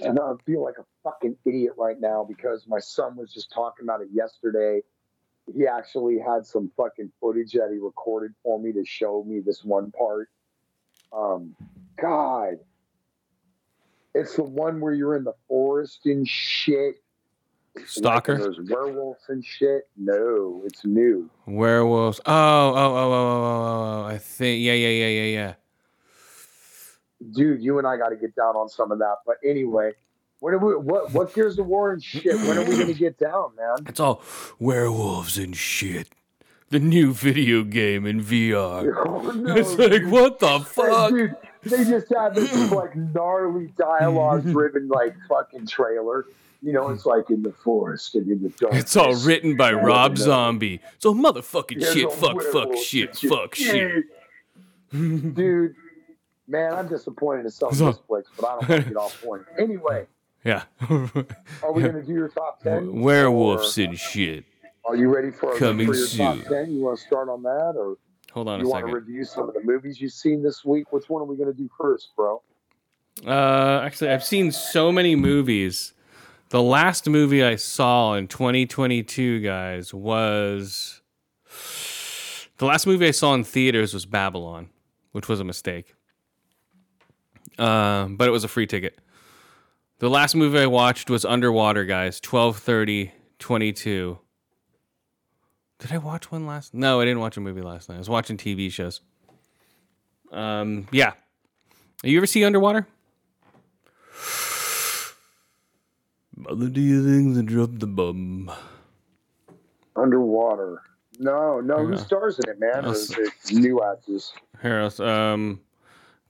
and 0.00 0.18
I 0.18 0.32
feel 0.46 0.62
like 0.64 0.74
a 0.78 0.84
fucking 1.04 1.36
idiot 1.44 1.72
right 1.76 2.00
now 2.00 2.24
because 2.28 2.66
my 2.66 2.78
son 2.80 3.16
was 3.16 3.32
just 3.32 3.52
talking 3.52 3.84
about 3.84 4.00
it 4.00 4.08
yesterday. 4.12 4.80
He 5.54 5.66
actually 5.66 6.18
had 6.18 6.46
some 6.46 6.70
fucking 6.76 7.10
footage 7.20 7.52
that 7.52 7.68
he 7.72 7.78
recorded 7.78 8.32
for 8.42 8.58
me 8.60 8.72
to 8.72 8.84
show 8.84 9.24
me 9.24 9.40
this 9.40 9.64
one 9.64 9.90
part. 9.92 10.28
Um, 11.14 11.54
God, 12.00 12.54
it's 14.14 14.36
the 14.36 14.44
one 14.44 14.80
where 14.80 14.92
you're 14.92 15.16
in 15.16 15.24
the 15.24 15.34
forest 15.48 16.06
and 16.06 16.26
shit. 16.26 16.96
Stalker? 17.86 18.34
Like, 18.34 18.42
there's 18.42 18.70
werewolves 18.70 19.24
and 19.28 19.44
shit. 19.44 19.88
No, 19.96 20.62
it's 20.64 20.84
new. 20.84 21.30
Werewolves. 21.46 22.20
Oh, 22.26 22.32
oh, 22.32 22.74
oh, 22.74 22.96
oh, 22.96 23.12
oh, 23.12 23.42
oh, 23.42 24.02
oh. 24.02 24.04
I 24.04 24.18
think. 24.18 24.62
Yeah, 24.62 24.74
yeah, 24.74 24.88
yeah, 24.88 25.06
yeah, 25.06 25.24
yeah. 25.24 25.54
Dude, 27.34 27.62
you 27.62 27.78
and 27.78 27.86
I 27.86 27.96
got 27.96 28.10
to 28.10 28.16
get 28.16 28.34
down 28.34 28.56
on 28.56 28.68
some 28.68 28.92
of 28.92 28.98
that. 28.98 29.16
But 29.24 29.36
anyway, 29.44 29.92
when 30.40 30.54
are 30.54 30.58
we, 30.58 30.74
what 30.74 31.12
what 31.12 31.32
Gears 31.34 31.58
of 31.58 31.66
War 31.66 31.92
and 31.92 32.02
shit? 32.02 32.34
When 32.34 32.58
are 32.58 32.64
we 32.64 32.76
gonna 32.76 32.92
get 32.94 33.16
down, 33.16 33.54
man? 33.56 33.86
It's 33.86 34.00
all 34.00 34.22
werewolves 34.58 35.38
and 35.38 35.56
shit. 35.56 36.08
The 36.72 36.80
new 36.80 37.12
video 37.12 37.64
game 37.64 38.06
in 38.06 38.22
VR. 38.22 38.94
Oh, 39.06 39.30
no, 39.30 39.54
It's 39.54 39.74
like, 39.78 39.90
dude. 39.90 40.10
what 40.10 40.38
the 40.38 40.60
fuck? 40.60 41.10
dude, 41.10 41.36
they 41.64 41.84
just 41.84 42.12
have 42.14 42.34
this 42.34 42.72
like 42.72 42.96
gnarly 42.96 43.66
dialogue 43.78 44.42
driven 44.52 44.88
like 44.88 45.14
fucking 45.28 45.66
trailer. 45.66 46.24
You 46.62 46.72
know, 46.72 46.88
it's 46.88 47.04
like 47.04 47.28
in 47.28 47.42
the 47.42 47.52
forest 47.52 48.14
and 48.14 48.26
in 48.30 48.42
the 48.42 48.48
dark. 48.50 48.74
It's 48.74 48.96
all 48.96 49.14
written 49.16 49.56
by 49.56 49.70
Yeah, 49.72 49.84
Rob. 49.84 50.16
Zombie. 50.16 50.80
So 50.98 51.12
motherfucking 51.14 51.80
There's 51.80 51.92
shit, 51.92 52.10
fuck, 52.12 52.40
fuck, 52.52 52.74
shit, 52.76 53.18
shit. 53.18 53.30
fuck, 53.30 53.54
shit. 53.54 54.04
Dude, 54.92 55.74
man, 56.48 56.72
I'm 56.74 56.88
disappointed 56.88 57.44
in 57.44 57.50
some 57.50 57.68
of 57.70 57.78
this 57.78 57.98
flicks, 58.06 58.30
but 58.38 58.46
I 58.46 58.50
don't 58.60 58.68
want 58.68 58.82
to 58.84 58.88
get 58.88 58.96
off 58.96 59.22
point. 59.22 59.42
Anyway, 59.58 60.06
Yeah. 60.44 60.62
are 61.62 61.72
we 61.72 61.82
gonna 61.82 62.02
do 62.02 62.12
your 62.12 62.28
top 62.28 62.62
ten? 62.62 63.00
Werewolves 63.02 63.78
Or 63.78 63.82
and 63.82 63.98
shit. 63.98 64.44
Are 64.84 64.96
you 64.96 65.14
ready 65.14 65.30
for, 65.30 65.56
Coming 65.56 65.86
for 65.86 65.94
your 65.94 66.06
top 66.06 66.36
soon. 66.36 66.44
ten? 66.44 66.72
You 66.72 66.82
want 66.82 66.98
to 66.98 67.04
start 67.04 67.28
on 67.28 67.42
that, 67.42 67.74
or 67.76 67.96
Hold 68.32 68.48
on 68.48 68.60
you 68.60 68.66
a 68.66 68.68
want 68.68 68.86
to 68.86 68.94
review 68.94 69.24
some 69.24 69.48
of 69.48 69.54
the 69.54 69.62
movies 69.62 70.00
you've 70.00 70.12
seen 70.12 70.42
this 70.42 70.64
week? 70.64 70.92
Which 70.92 71.08
one 71.08 71.22
are 71.22 71.26
we 71.26 71.36
gonna 71.36 71.52
do 71.52 71.68
first, 71.78 72.10
bro? 72.16 72.42
Uh, 73.26 73.82
actually, 73.84 74.10
I've 74.10 74.24
seen 74.24 74.50
so 74.52 74.90
many 74.90 75.14
movies. 75.14 75.92
The 76.48 76.62
last 76.62 77.08
movie 77.08 77.42
I 77.44 77.56
saw 77.56 78.14
in 78.14 78.28
2022, 78.28 79.40
guys, 79.40 79.94
was 79.94 81.00
the 82.58 82.66
last 82.66 82.86
movie 82.86 83.06
I 83.06 83.10
saw 83.10 83.34
in 83.34 83.44
theaters 83.44 83.94
was 83.94 84.06
Babylon, 84.06 84.70
which 85.12 85.28
was 85.28 85.40
a 85.40 85.44
mistake. 85.44 85.94
Um, 87.58 88.16
but 88.16 88.28
it 88.28 88.30
was 88.30 88.44
a 88.44 88.48
free 88.48 88.66
ticket. 88.66 88.98
The 89.98 90.10
last 90.10 90.34
movie 90.34 90.58
I 90.58 90.66
watched 90.66 91.10
was 91.10 91.24
Underwater, 91.24 91.84
guys, 91.84 92.20
12:30 92.20 93.12
22. 93.38 94.18
Did 95.82 95.90
I 95.90 95.98
watch 95.98 96.30
one 96.30 96.46
last? 96.46 96.74
No, 96.74 97.00
I 97.00 97.04
didn't 97.04 97.18
watch 97.18 97.36
a 97.36 97.40
movie 97.40 97.60
last 97.60 97.88
night. 97.88 97.96
I 97.96 97.98
was 97.98 98.08
watching 98.08 98.36
TV 98.36 98.70
shows. 98.70 99.00
Um, 100.30 100.86
yeah. 100.92 101.14
You 102.04 102.16
ever 102.18 102.26
see 102.26 102.44
Underwater? 102.44 102.86
Mother, 106.36 106.68
do 106.68 106.80
you 106.80 107.04
think 107.04 107.34
they 107.34 107.42
dropped 107.42 107.80
the 107.80 107.88
bomb? 107.88 108.52
Underwater. 109.96 110.82
No, 111.18 111.60
no. 111.60 111.84
Who 111.84 111.96
stars 111.96 112.38
in 112.38 112.48
it, 112.48 112.60
man? 112.60 112.84
Or 112.84 112.88
I'll 112.88 112.92
is 112.92 113.10
it 113.18 113.32
new 113.52 113.82
actors? 113.82 114.32
Here, 114.62 114.88
I'll- 114.88 115.02
um, 115.08 115.60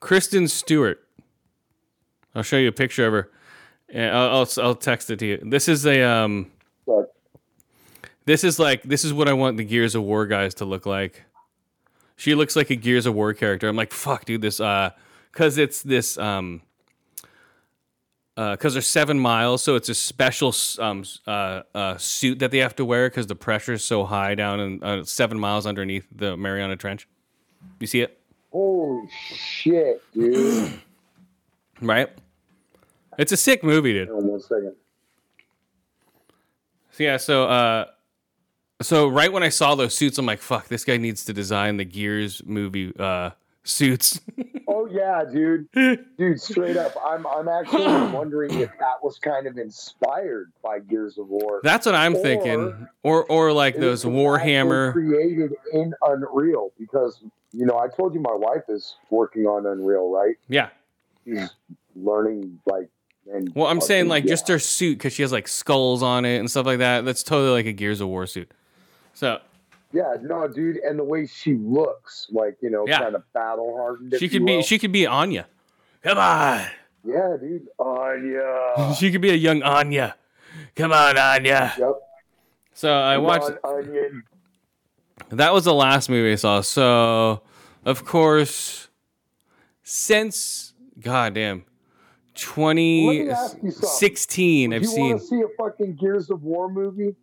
Kristen 0.00 0.48
Stewart. 0.48 1.06
I'll 2.34 2.42
show 2.42 2.56
you 2.56 2.68
a 2.68 2.72
picture 2.72 3.06
of 3.06 3.12
her. 3.12 3.30
Yeah, 3.92 4.18
I'll, 4.18 4.38
I'll 4.38 4.48
I'll 4.64 4.74
text 4.74 5.10
it 5.10 5.18
to 5.18 5.26
you. 5.26 5.38
This 5.44 5.68
is 5.68 5.84
a 5.84 6.00
um, 6.02 6.50
But 6.54 6.61
this 8.24 8.44
is 8.44 8.58
like 8.58 8.82
this 8.82 9.04
is 9.04 9.12
what 9.12 9.28
I 9.28 9.32
want 9.32 9.56
the 9.56 9.64
Gears 9.64 9.94
of 9.94 10.02
War 10.02 10.26
guys 10.26 10.54
to 10.54 10.64
look 10.64 10.86
like. 10.86 11.22
She 12.16 12.34
looks 12.34 12.54
like 12.54 12.70
a 12.70 12.76
Gears 12.76 13.06
of 13.06 13.14
War 13.14 13.34
character. 13.34 13.68
I'm 13.68 13.76
like, 13.76 13.92
fuck, 13.92 14.24
dude, 14.24 14.42
this 14.42 14.60
uh, 14.60 14.90
cause 15.32 15.58
it's 15.58 15.82
this 15.82 16.18
um, 16.18 16.62
uh, 18.36 18.56
cause 18.56 18.74
they're 18.74 18.82
seven 18.82 19.18
miles, 19.18 19.62
so 19.62 19.74
it's 19.74 19.88
a 19.88 19.94
special 19.94 20.54
um 20.78 21.04
uh, 21.26 21.62
uh 21.74 21.96
suit 21.96 22.38
that 22.38 22.50
they 22.50 22.58
have 22.58 22.76
to 22.76 22.84
wear 22.84 23.08
because 23.08 23.26
the 23.26 23.34
pressure 23.34 23.72
is 23.72 23.84
so 23.84 24.04
high 24.04 24.34
down 24.34 24.60
in 24.60 24.82
uh, 24.82 25.04
seven 25.04 25.38
miles 25.38 25.66
underneath 25.66 26.06
the 26.14 26.36
Mariana 26.36 26.76
Trench. 26.76 27.08
You 27.80 27.86
see 27.86 28.00
it? 28.00 28.18
holy 28.52 29.08
shit, 29.10 30.02
dude. 30.12 30.72
Right? 31.80 32.10
It's 33.18 33.32
a 33.32 33.36
sick 33.36 33.64
movie, 33.64 33.92
dude. 33.92 34.08
On 34.08 34.24
one 34.24 34.40
second. 34.40 34.76
So 36.92 37.02
yeah, 37.02 37.16
so 37.16 37.48
uh 37.48 37.86
so 38.82 39.08
right 39.08 39.32
when 39.32 39.42
I 39.42 39.48
saw 39.48 39.74
those 39.74 39.94
suits, 39.94 40.18
I'm 40.18 40.26
like, 40.26 40.40
fuck, 40.40 40.68
this 40.68 40.84
guy 40.84 40.96
needs 40.96 41.24
to 41.26 41.32
design 41.32 41.76
the 41.78 41.84
Gears 41.84 42.42
movie 42.44 42.92
uh 42.98 43.30
suits. 43.64 44.20
Oh 44.74 44.86
yeah, 44.90 45.22
dude. 45.30 45.68
Dude, 46.16 46.40
straight 46.40 46.78
up. 46.78 46.94
I'm 47.06 47.26
I'm 47.26 47.46
actually 47.46 47.84
wondering 48.16 48.58
if 48.58 48.70
that 48.78 49.02
was 49.02 49.18
kind 49.18 49.46
of 49.46 49.58
inspired 49.58 50.50
by 50.62 50.78
Gears 50.78 51.18
of 51.18 51.28
War. 51.28 51.60
That's 51.62 51.84
what 51.84 51.94
I'm 51.94 52.14
Or- 52.16 52.22
thinking. 52.22 52.88
Or 53.02 53.24
or 53.26 53.52
like 53.52 53.76
those 53.76 54.02
It 54.04 54.08
was 54.08 54.38
actually 54.38 54.50
Warhammer. 54.54 54.92
created 54.94 55.52
in 55.74 55.92
Unreal 56.02 56.72
because 56.78 57.22
you 57.52 57.66
know 57.66 57.78
I 57.78 57.88
told 57.94 58.14
you 58.14 58.20
my 58.20 58.34
wife 58.34 58.62
is 58.70 58.96
working 59.10 59.44
on 59.44 59.66
Unreal, 59.66 60.10
right? 60.10 60.36
Yeah. 60.48 60.70
She's 61.26 61.50
learning 61.94 62.58
like. 62.64 62.88
And 63.30 63.52
Well, 63.54 63.66
I'm 63.66 63.80
saying 63.82 64.08
like 64.08 64.24
yeah. 64.24 64.30
just 64.30 64.48
her 64.48 64.58
suit 64.58 64.94
because 64.98 65.12
she 65.12 65.20
has 65.22 65.32
like 65.32 65.48
skulls 65.48 66.02
on 66.02 66.24
it 66.24 66.38
and 66.38 66.50
stuff 66.50 66.64
like 66.64 66.78
that. 66.78 67.04
That's 67.04 67.22
totally 67.22 67.50
like 67.50 67.66
a 67.66 67.72
Gears 67.72 68.00
of 68.00 68.08
War 68.08 68.26
suit. 68.26 68.50
So 69.14 69.40
Yeah, 69.92 70.14
no, 70.22 70.48
dude, 70.48 70.78
and 70.78 70.98
the 70.98 71.04
way 71.04 71.26
she 71.26 71.54
looks, 71.54 72.26
like 72.30 72.56
you 72.62 72.70
know, 72.70 72.86
Yeah. 72.86 73.00
kind 73.00 73.14
of 73.14 73.30
battle 73.32 73.76
hardened. 73.76 74.14
She 74.18 74.28
could 74.28 74.44
be 74.46 74.62
she 74.62 74.78
could 74.78 74.92
be 74.92 75.06
Anya. 75.06 75.46
Come 76.02 76.18
on. 76.18 76.60
Yeah, 77.04 77.36
dude. 77.40 77.68
Anya. 77.78 78.94
She 78.98 79.10
could 79.10 79.20
be 79.20 79.30
a 79.30 79.34
young 79.34 79.62
Anya. 79.62 80.16
Come 80.76 80.92
on, 80.92 81.16
Anya. 81.18 81.72
yep. 81.78 81.94
So 82.74 82.94
I 82.94 83.16
Come 83.16 83.24
watched 83.24 83.50
on, 83.64 83.84
Onion. 83.84 84.22
that 85.30 85.52
was 85.52 85.64
the 85.64 85.74
last 85.74 86.08
movie 86.08 86.32
I 86.32 86.36
saw. 86.36 86.60
So 86.62 87.42
of 87.84 88.04
course 88.04 88.88
since 89.82 90.72
goddamn 91.00 91.64
Let 92.56 92.74
me 92.76 93.28
ask 93.28 93.56
you 93.62 93.70
something. 93.72 93.72
2016 93.72 94.72
I've 94.74 94.82
you 94.82 94.88
seen 94.88 95.10
want 95.10 95.20
to 95.20 95.26
see 95.26 95.40
a 95.42 95.48
fucking 95.58 95.96
Gears 95.96 96.30
of 96.30 96.42
War 96.44 96.70
movie? 96.70 97.14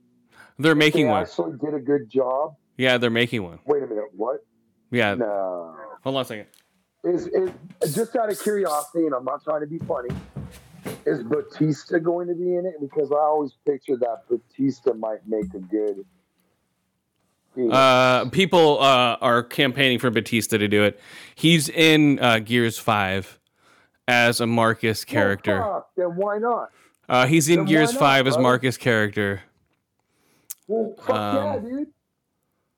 They're 0.59 0.75
making 0.75 1.05
they 1.05 1.11
one. 1.11 1.23
actually 1.23 1.57
did 1.57 1.73
a 1.73 1.79
good 1.79 2.09
job. 2.09 2.55
Yeah, 2.77 2.97
they're 2.97 3.09
making 3.09 3.43
one. 3.43 3.59
Wait 3.65 3.81
a 3.83 3.87
minute, 3.87 4.05
what? 4.15 4.45
Yeah. 4.91 5.15
No. 5.15 5.75
Hold 6.03 6.15
on 6.15 6.21
a 6.21 6.25
second. 6.25 6.45
Is 7.03 7.27
is 7.81 7.95
just 7.95 8.15
out 8.15 8.31
of 8.31 8.39
curiosity, 8.41 9.05
and 9.05 9.15
I'm 9.15 9.23
not 9.23 9.43
trying 9.43 9.61
to 9.61 9.67
be 9.67 9.79
funny. 9.79 10.09
Is 11.05 11.23
Batista 11.23 11.99
going 11.99 12.27
to 12.27 12.35
be 12.35 12.55
in 12.55 12.65
it? 12.65 12.75
Because 12.81 13.11
I 13.11 13.15
always 13.15 13.53
picture 13.65 13.95
that 13.97 14.23
Batista 14.29 14.93
might 14.93 15.25
make 15.27 15.53
a 15.53 15.59
good. 15.59 16.05
Uh, 17.71 18.29
people 18.29 18.79
uh, 18.79 19.17
are 19.21 19.43
campaigning 19.43 19.99
for 19.99 20.09
Batista 20.09 20.57
to 20.57 20.67
do 20.67 20.83
it. 20.83 20.99
He's 21.35 21.67
in 21.67 22.19
uh, 22.19 22.39
Gears 22.39 22.77
5 22.77 23.39
as 24.07 24.39
a 24.39 24.47
Marcus 24.47 25.03
character. 25.03 25.59
Well, 25.59 25.73
fuck, 25.73 25.89
then 25.97 26.15
why 26.15 26.37
not? 26.37 26.69
Uh, 27.07 27.25
he's 27.25 27.49
in 27.49 27.57
Then 27.57 27.65
Gears 27.65 27.93
not, 27.93 27.99
5 27.99 28.27
as? 28.27 28.37
Marcus 28.37 28.77
character. 28.77 29.41
Well, 30.69 30.95
fuck 31.05 31.15
yeah, 31.33 31.53
Um, 31.55 31.63
dude. 31.63 31.87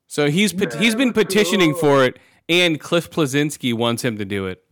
So 0.06 0.30
he's 0.30 0.50
he's 0.78 0.94
been 0.94 1.12
petitioning 1.12 1.74
for 1.74 2.04
it, 2.04 2.18
and 2.48 2.80
Cliff 2.80 3.10
Bleszinski 3.10 3.74
wants 3.74 4.02
him 4.02 4.18
to 4.18 4.24
do 4.24 4.46
it. 4.46 4.64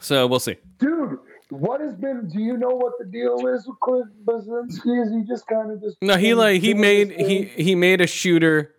So 0.00 0.26
we'll 0.26 0.40
see. 0.40 0.56
Dude, 0.78 1.18
what 1.50 1.80
has 1.80 1.94
been? 1.94 2.28
Do 2.28 2.40
you 2.40 2.56
know 2.56 2.70
what 2.74 2.92
the 2.98 3.06
deal 3.06 3.46
is 3.46 3.66
with 3.66 3.80
Cliff 3.80 4.06
Bleszinski? 4.24 5.02
Is 5.04 5.12
he 5.12 5.22
just 5.26 5.46
kind 5.46 5.70
of 5.70 5.80
just? 5.80 5.96
No, 6.02 6.16
he 6.16 6.34
like 6.34 6.60
he 6.60 6.74
made 6.74 7.12
he 7.12 7.44
he 7.44 7.74
made 7.74 8.00
a 8.00 8.06
shooter. 8.06 8.74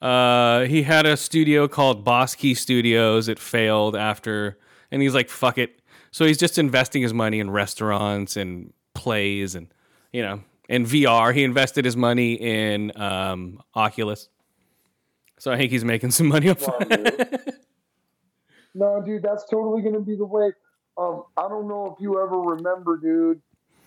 Uh, 0.00 0.64
he 0.64 0.82
had 0.82 1.06
a 1.06 1.16
studio 1.16 1.68
called 1.68 2.04
Boss 2.04 2.34
Key 2.34 2.54
Studios. 2.54 3.28
It 3.28 3.38
failed 3.38 3.94
after, 3.94 4.58
and 4.90 5.00
he's 5.02 5.14
like, 5.14 5.28
"Fuck 5.28 5.58
it." 5.58 5.80
So 6.10 6.24
he's 6.26 6.38
just 6.38 6.58
investing 6.58 7.02
his 7.02 7.14
money 7.14 7.38
in 7.38 7.50
restaurants 7.50 8.36
and 8.36 8.72
plays, 8.94 9.54
and 9.54 9.72
you 10.12 10.22
know, 10.22 10.40
in 10.72 10.86
VR. 10.86 11.34
He 11.34 11.44
invested 11.44 11.84
his 11.84 11.96
money 11.96 12.32
in 12.32 12.92
um, 12.96 13.62
Oculus. 13.74 14.30
So 15.38 15.52
I 15.52 15.58
think 15.58 15.70
he's 15.70 15.84
making 15.84 16.12
some 16.12 16.28
money 16.28 16.48
off. 16.48 16.66
No, 18.74 19.02
dude, 19.04 19.22
that's 19.22 19.44
totally 19.50 19.82
going 19.82 19.92
to 19.92 20.00
be 20.00 20.16
the 20.16 20.24
way. 20.24 20.50
Um, 20.96 21.24
I 21.36 21.42
don't 21.46 21.68
know 21.68 21.94
if 21.94 22.02
you 22.02 22.22
ever 22.22 22.38
remember, 22.38 22.96
dude, 22.96 23.42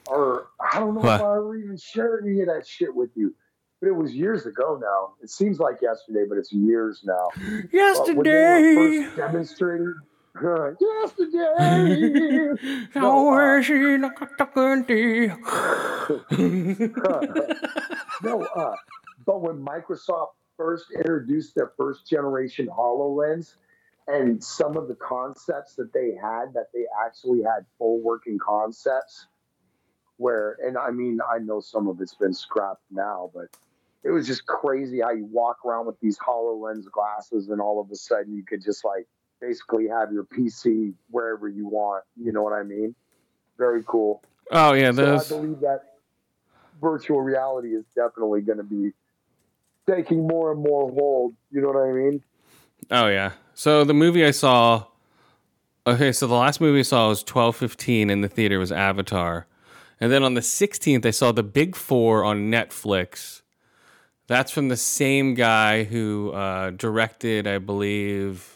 or 0.05 0.49
I 0.59 0.79
don't 0.79 0.93
know 0.93 1.01
What? 1.01 1.15
if 1.15 1.21
I 1.25 1.37
ever 1.37 1.55
even 1.55 1.75
shared 1.75 2.23
any 2.23 2.41
of 2.41 2.47
that 2.49 2.67
shit 2.67 2.93
with 2.93 3.09
you. 3.15 3.33
But 3.81 3.87
it 3.87 3.95
was 3.95 4.13
years 4.13 4.45
ago 4.45 4.79
now. 4.79 5.15
It 5.23 5.31
seems 5.31 5.57
like 5.57 5.81
yesterday, 5.81 6.25
but 6.29 6.37
it's 6.37 6.53
years 6.53 7.01
now. 7.03 7.29
But 7.35 8.15
when 8.15 8.23
they 8.25 8.31
were 8.31 8.89
Yesterday, 9.17 9.93
first 9.95 10.01
demonstrating, 10.35 10.77
yesterday. 10.79 12.87
how 12.93 13.29
uh, 13.29 13.33
was 13.57 13.65
she 13.65 13.97
like 13.97 14.21
a 14.21 14.27
tuckety? 14.27 15.27
no, 18.23 18.43
uh, 18.55 18.75
but 19.25 19.41
when 19.41 19.63
Microsoft 19.63 20.33
first 20.57 20.91
introduced 20.91 21.55
their 21.55 21.71
first 21.77 22.07
generation 22.07 22.67
HoloLens 22.67 23.55
and 24.07 24.43
some 24.43 24.77
of 24.77 24.87
the 24.87 24.95
concepts 24.95 25.75
that 25.75 25.91
they 25.93 26.13
had, 26.21 26.53
that 26.53 26.67
they 26.73 26.85
actually 27.05 27.41
had 27.41 27.65
full 27.77 28.01
working 28.01 28.37
concepts, 28.37 29.27
where, 30.17 30.57
and 30.65 30.77
I 30.77 30.91
mean, 30.91 31.19
I 31.27 31.39
know 31.39 31.59
some 31.59 31.87
of 31.87 31.99
it's 32.01 32.15
been 32.15 32.33
scrapped 32.33 32.83
now, 32.91 33.31
but 33.33 33.45
it 34.03 34.11
was 34.11 34.27
just 34.27 34.45
crazy 34.45 35.01
how 35.01 35.11
you 35.11 35.25
walk 35.25 35.65
around 35.65 35.87
with 35.87 35.99
these 35.99 36.17
HoloLens 36.19 36.89
glasses 36.91 37.49
and 37.49 37.59
all 37.59 37.81
of 37.81 37.89
a 37.91 37.95
sudden 37.95 38.35
you 38.35 38.43
could 38.43 38.63
just 38.63 38.85
like 38.85 39.07
basically 39.41 39.87
have 39.87 40.11
your 40.11 40.23
PC 40.23 40.93
wherever 41.09 41.47
you 41.47 41.67
want. 41.67 42.03
You 42.21 42.31
know 42.31 42.43
what 42.43 42.53
I 42.53 42.63
mean? 42.63 42.95
Very 43.57 43.83
cool. 43.85 44.23
Oh 44.51 44.73
yeah, 44.73 44.91
So 44.91 45.17
I 45.17 45.23
believe 45.27 45.59
that 45.61 45.95
virtual 46.81 47.21
reality 47.21 47.69
is 47.69 47.83
definitely 47.95 48.41
going 48.41 48.57
to 48.57 48.63
be 48.63 48.91
taking 49.87 50.27
more 50.27 50.51
and 50.51 50.61
more 50.61 50.91
hold. 50.91 51.33
You 51.51 51.61
know 51.61 51.69
what 51.69 51.87
I 51.87 51.91
mean? 51.91 52.23
Oh 52.91 53.07
yeah. 53.07 53.31
So 53.53 53.83
the 53.83 53.93
movie 53.93 54.25
I 54.25 54.31
saw. 54.31 54.85
Okay, 55.87 56.11
so 56.11 56.25
the 56.25 56.33
last 56.35 56.59
movie 56.59 56.79
I 56.79 56.83
saw 56.83 57.09
was 57.09 57.23
twelve 57.23 57.55
fifteen 57.55 58.09
in 58.09 58.21
the 58.21 58.27
theater 58.27 58.59
was 58.59 58.71
Avatar, 58.71 59.47
and 59.99 60.11
then 60.11 60.23
on 60.23 60.33
the 60.33 60.41
sixteenth 60.41 61.05
I 61.05 61.11
saw 61.11 61.31
The 61.31 61.43
Big 61.43 61.75
Four 61.75 62.23
on 62.23 62.51
Netflix. 62.51 63.41
That's 64.27 64.51
from 64.51 64.69
the 64.69 64.77
same 64.77 65.35
guy 65.35 65.83
who 65.83 66.31
uh, 66.31 66.71
directed, 66.71 67.45
I 67.45 67.59
believe. 67.59 68.54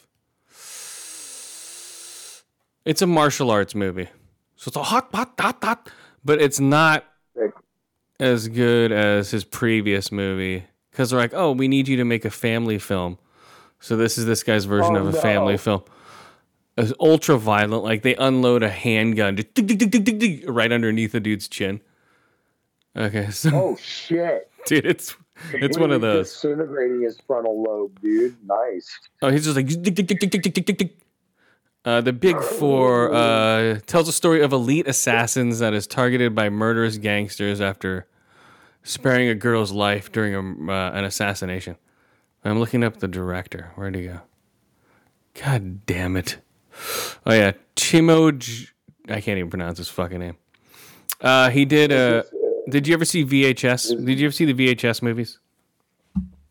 It's 2.86 3.02
a 3.02 3.08
martial 3.08 3.52
arts 3.52 3.76
movie, 3.76 4.08
so 4.56 4.70
it's 4.70 4.78
a 4.78 4.84
hot, 4.84 5.10
hot, 5.14 5.34
hot, 5.40 5.58
hot, 5.64 5.90
but 6.24 6.42
it's 6.42 6.60
not 6.60 7.06
as 8.20 8.48
good 8.48 8.92
as 8.92 9.32
his 9.32 9.44
previous 9.44 10.12
movie 10.12 10.66
because 10.92 11.10
they're 11.12 11.20
like, 11.20 11.34
oh, 11.34 11.52
we 11.52 11.68
need 11.68 11.88
you 11.88 11.98
to 11.98 12.04
make 12.04 12.26
a 12.26 12.30
family 12.30 12.80
film. 12.80 13.18
So 13.80 13.96
this 13.96 14.18
is 14.18 14.26
this 14.26 14.44
guy's 14.44 14.66
version 14.66 14.96
Oh, 14.98 15.02
of 15.02 15.08
a 15.10 15.12
no. 15.12 15.22
family 15.22 15.58
film. 15.58 15.84
It's 16.78 16.94
ultra 17.00 17.38
violent. 17.38 17.84
Like 17.84 18.02
they 18.04 18.16
unload 18.16 18.64
a 18.64 18.70
handgun 18.70 19.38
right 20.48 20.72
underneath 20.72 21.12
the 21.12 21.20
dude's 21.20 21.48
chin. 21.48 21.82
Okay, 22.98 23.30
so 23.30 23.52
oh 23.54 23.76
shit! 23.80 24.50
dude, 24.66 24.86
it's 24.86 25.16
it's 25.54 25.78
one 25.78 25.92
of 25.92 26.02
those. 26.02 26.32
disintegrating 26.34 27.02
his 27.02 27.20
frontal 27.28 27.62
lobe, 27.64 28.00
dude. 28.02 28.36
Nice. 28.46 28.90
Oh, 29.22 29.30
he's 29.30 29.46
just 29.46 29.56
like 29.56 29.68
Uh, 31.86 32.02
the 32.02 32.12
Big 32.14 32.42
Four 32.42 33.14
uh, 33.14 33.80
tells 33.86 34.08
a 34.10 34.12
story 34.12 34.42
of 34.42 34.52
elite 34.52 34.88
assassins 34.88 35.60
that 35.60 35.74
is 35.74 35.88
targeted 35.88 36.36
by 36.36 36.50
murderous 36.50 36.98
gangsters 36.98 37.62
after 37.62 38.06
sparing 38.84 39.30
a 39.30 39.36
girl's 39.36 39.72
life 39.72 40.12
during 40.12 40.36
a, 40.36 40.72
uh, 40.72 40.92
an 40.92 41.06
assassination. 41.06 41.78
I'm 42.44 42.60
looking 42.60 42.84
up 42.84 42.98
the 42.98 43.08
director. 43.08 43.72
Where'd 43.76 43.96
he 43.96 44.04
go? 44.06 44.22
God 45.42 45.86
damn 45.86 46.18
it! 46.18 46.38
Oh 47.26 47.34
yeah, 47.34 47.54
Chimo. 47.76 48.38
J- 48.38 48.68
I 49.08 49.22
can't 49.22 49.38
even 49.38 49.50
pronounce 49.50 49.78
his 49.78 49.88
fucking 49.90 50.20
name. 50.20 50.38
Uh, 51.22 51.50
he 51.50 51.66
did. 51.66 51.92
Uh, 51.92 52.24
did 52.70 52.88
you 52.88 52.94
ever 52.94 53.06
see 53.06 53.26
VHS? 53.26 54.06
Did 54.06 54.20
you 54.20 54.28
ever 54.28 54.32
see 54.34 54.52
the 54.52 54.54
VHS 54.54 55.02
movies? 55.02 55.40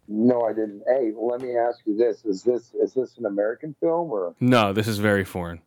No, 0.09 0.43
I 0.43 0.55
didn't. 0.55 0.83
Hey, 0.87 1.13
let 1.15 1.43
me 1.43 1.57
ask 1.57 1.81
you 1.85 1.97
this: 1.97 2.25
Is 2.25 2.43
this 2.43 2.73
is 2.75 2.95
this 2.95 3.19
an 3.19 3.27
American 3.27 3.75
film 3.79 4.11
or? 4.11 4.35
No, 4.41 4.73
this 4.73 4.89
is 4.89 4.99
very 4.99 5.25
foreign. 5.25 5.61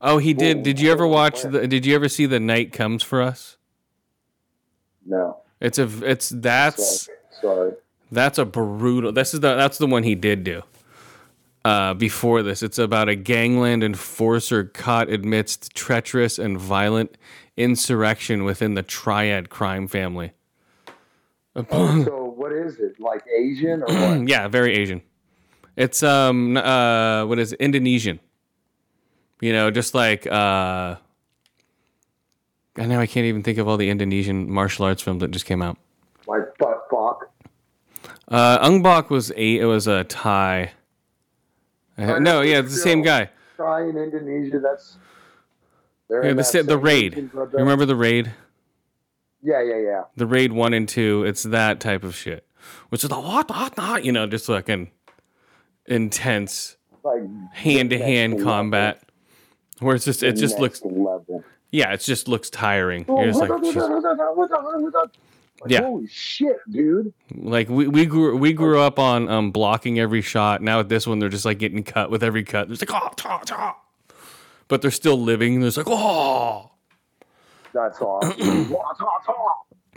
Oh, 0.00 0.18
he 0.18 0.34
did. 0.34 0.62
Did 0.62 0.78
you 0.78 0.92
ever 0.92 1.06
watch 1.06 1.42
the? 1.42 1.66
Did 1.66 1.86
you 1.86 1.94
ever 1.94 2.10
see 2.10 2.26
the 2.26 2.38
Night 2.38 2.72
Comes 2.72 3.02
for 3.02 3.22
Us? 3.22 3.56
No. 5.06 5.38
It's 5.60 5.78
a. 5.78 5.88
It's 6.08 6.28
that's 6.28 7.06
Sorry. 7.06 7.18
Sorry. 7.40 7.72
that's 8.12 8.36
a 8.36 8.44
brutal. 8.44 9.12
This 9.12 9.32
is 9.32 9.40
the. 9.40 9.54
That's 9.54 9.78
the 9.78 9.86
one 9.86 10.02
he 10.02 10.14
did 10.14 10.44
do. 10.44 10.62
Uh, 11.64 11.94
before 11.94 12.42
this, 12.42 12.62
it's 12.62 12.78
about 12.78 13.08
a 13.08 13.14
gangland 13.14 13.82
enforcer 13.82 14.64
caught 14.64 15.10
amidst 15.10 15.74
treacherous 15.74 16.38
and 16.38 16.58
violent 16.58 17.16
insurrection 17.56 18.44
within 18.44 18.74
the 18.74 18.82
triad 18.82 19.48
crime 19.48 19.88
family. 19.88 20.32
Oh, 21.56 22.04
so 22.04 22.23
what 22.44 22.52
is 22.52 22.78
it? 22.78 23.00
Like 23.00 23.24
Asian 23.26 23.82
or 23.82 23.86
what? 23.86 24.28
yeah, 24.32 24.48
very 24.48 24.74
Asian. 24.74 25.00
It's 25.76 26.02
um 26.02 26.58
uh 26.58 27.24
what 27.24 27.38
is 27.38 27.54
it? 27.54 27.60
Indonesian. 27.60 28.20
You 29.40 29.54
know, 29.54 29.70
just 29.70 29.94
like 29.94 30.26
uh 30.26 30.96
I 32.76 32.86
know 32.86 33.00
I 33.00 33.06
can't 33.06 33.24
even 33.24 33.42
think 33.42 33.56
of 33.56 33.66
all 33.66 33.78
the 33.78 33.88
Indonesian 33.88 34.50
martial 34.50 34.84
arts 34.84 35.00
films 35.00 35.20
that 35.20 35.30
just 35.30 35.46
came 35.46 35.62
out. 35.62 35.78
like 36.26 36.42
butt 36.58 36.86
fuck. 36.90 37.30
Uh 38.28 38.58
Ong 38.60 38.82
Bak 38.82 39.08
was 39.08 39.30
a 39.30 39.58
it 39.60 39.64
was 39.64 39.86
a 39.86 40.04
Thai. 40.04 40.72
Uh, 41.96 42.18
no, 42.18 42.42
yeah, 42.42 42.58
it's 42.58 42.74
the 42.74 42.80
same 42.80 43.00
guy. 43.00 43.30
Try 43.56 43.88
in 43.88 43.96
Indonesia. 43.96 44.58
That's. 44.58 44.98
Yeah, 46.10 46.34
the 46.34 46.64
the 46.66 46.76
raid. 46.76 47.16
You 47.16 47.30
remember 47.52 47.86
the 47.86 47.96
raid? 47.96 48.34
Yeah, 49.44 49.62
yeah, 49.62 49.76
yeah. 49.76 50.02
The 50.16 50.26
raid 50.26 50.52
one 50.52 50.72
and 50.72 50.88
two. 50.88 51.22
It's 51.24 51.42
that 51.44 51.78
type 51.78 52.02
of 52.02 52.16
shit, 52.16 52.46
which 52.88 53.04
is 53.04 53.10
the 53.10 53.20
what, 53.20 53.50
what, 53.50 53.76
what, 53.76 54.04
you 54.04 54.10
know, 54.10 54.26
just 54.26 54.46
fucking 54.46 54.90
intense 55.86 56.76
Like 57.02 57.22
hand 57.52 57.90
to 57.90 57.98
hand 57.98 58.32
next 58.32 58.40
level. 58.40 58.52
combat. 58.52 59.02
Where 59.80 59.94
it's 59.94 60.06
just 60.06 60.22
it 60.22 60.36
just 60.36 60.58
looks 60.58 60.82
level. 60.82 61.44
yeah, 61.70 61.92
it 61.92 62.00
just 62.00 62.26
looks 62.26 62.48
tiring. 62.48 63.04
You're 63.06 63.26
just 63.26 63.40
like, 63.40 63.50
Like, 65.60 65.70
Yeah. 65.70 65.82
Holy 65.82 66.08
shit, 66.08 66.56
dude. 66.70 67.12
Like 67.34 67.68
we, 67.68 67.86
we 67.86 68.06
grew 68.06 68.36
we 68.36 68.52
grew 68.52 68.80
up 68.80 68.98
on 68.98 69.28
um 69.28 69.50
blocking 69.50 69.98
every 69.98 70.22
shot. 70.22 70.62
Now 70.62 70.78
with 70.78 70.88
this 70.88 71.06
one, 71.06 71.18
they're 71.18 71.28
just 71.28 71.44
like 71.44 71.58
getting 71.58 71.82
cut 71.84 72.10
with 72.10 72.22
every 72.22 72.44
cut. 72.44 72.68
There's 72.68 72.80
like 72.80 72.90
oh, 72.92 73.10
ta, 73.16 73.38
ta. 73.44 73.76
but 74.68 74.80
they're 74.82 74.90
still 74.90 75.20
living. 75.20 75.60
There's 75.60 75.76
like 75.76 75.86
oh. 75.88 76.70
That's 77.74 78.00
awesome. 78.00 78.70
Wah, 78.70 78.92
ta, 78.98 79.06
ta. 79.26 79.34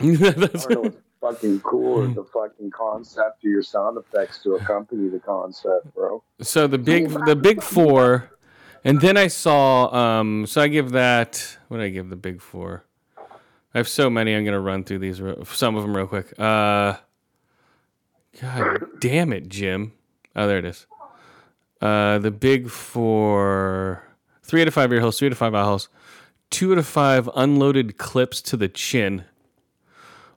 That's- 0.00 0.66
I 0.70 0.74
don't 0.74 0.84
know 0.84 0.90
what's 1.20 1.40
fucking 1.40 1.60
cool 1.60 2.06
the 2.08 2.24
fucking 2.24 2.70
concept 2.70 3.44
of 3.44 3.50
your 3.50 3.62
sound 3.62 3.96
effects 3.98 4.42
to 4.42 4.54
accompany 4.56 5.08
the 5.08 5.18
concept, 5.18 5.94
bro. 5.94 6.22
so 6.40 6.66
the 6.66 6.78
big 6.78 7.08
the 7.26 7.34
big 7.34 7.62
four, 7.62 8.30
and 8.84 9.00
then 9.00 9.16
I 9.16 9.26
saw 9.28 9.92
um. 9.94 10.46
So 10.46 10.60
I 10.60 10.68
give 10.68 10.90
that. 10.92 11.56
What 11.68 11.78
did 11.78 11.84
I 11.86 11.88
give 11.88 12.10
the 12.10 12.16
big 12.16 12.40
four? 12.42 12.84
I 13.74 13.78
have 13.78 13.88
so 13.88 14.08
many. 14.10 14.34
I'm 14.34 14.44
gonna 14.44 14.60
run 14.60 14.84
through 14.84 14.98
these. 15.00 15.20
Some 15.52 15.76
of 15.76 15.82
them 15.82 15.96
real 15.96 16.06
quick. 16.06 16.32
Uh. 16.38 16.96
God 18.40 18.84
damn 19.00 19.32
it, 19.32 19.48
Jim. 19.48 19.92
Oh, 20.36 20.46
there 20.46 20.58
it 20.58 20.64
is. 20.64 20.86
Uh, 21.80 22.18
the 22.18 22.30
big 22.30 22.70
four. 22.70 24.04
Three 24.44 24.62
out 24.62 24.68
of 24.68 24.74
five 24.74 24.92
ear 24.92 25.00
holes. 25.00 25.18
Three 25.18 25.26
out 25.26 25.32
of 25.32 25.38
five 25.38 25.54
eye 25.54 25.64
holes. 25.64 25.88
Two 26.50 26.72
out 26.72 26.78
of 26.78 26.86
five 26.86 27.28
unloaded 27.34 27.98
clips 27.98 28.40
to 28.42 28.56
the 28.56 28.68
chin. 28.68 29.24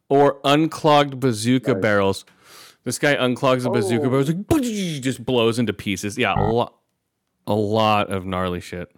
Or 0.10 0.40
unclogged 0.44 1.20
bazooka 1.20 1.76
barrels. 1.76 2.26
This 2.84 3.00
guy 3.00 3.16
unclogs 3.16 3.66
a 3.66 3.70
bazooka 3.70 4.08
Oh. 4.08 4.10
barrel, 4.10 4.26
like, 4.26 4.62
just 5.02 5.24
blows 5.24 5.58
into 5.60 5.72
pieces. 5.72 6.18
Yeah, 6.18 6.34
a 6.38 6.52
lot, 6.52 6.76
a 7.48 7.54
lot 7.54 8.10
of 8.10 8.26
gnarly 8.26 8.60
shit. 8.60 8.92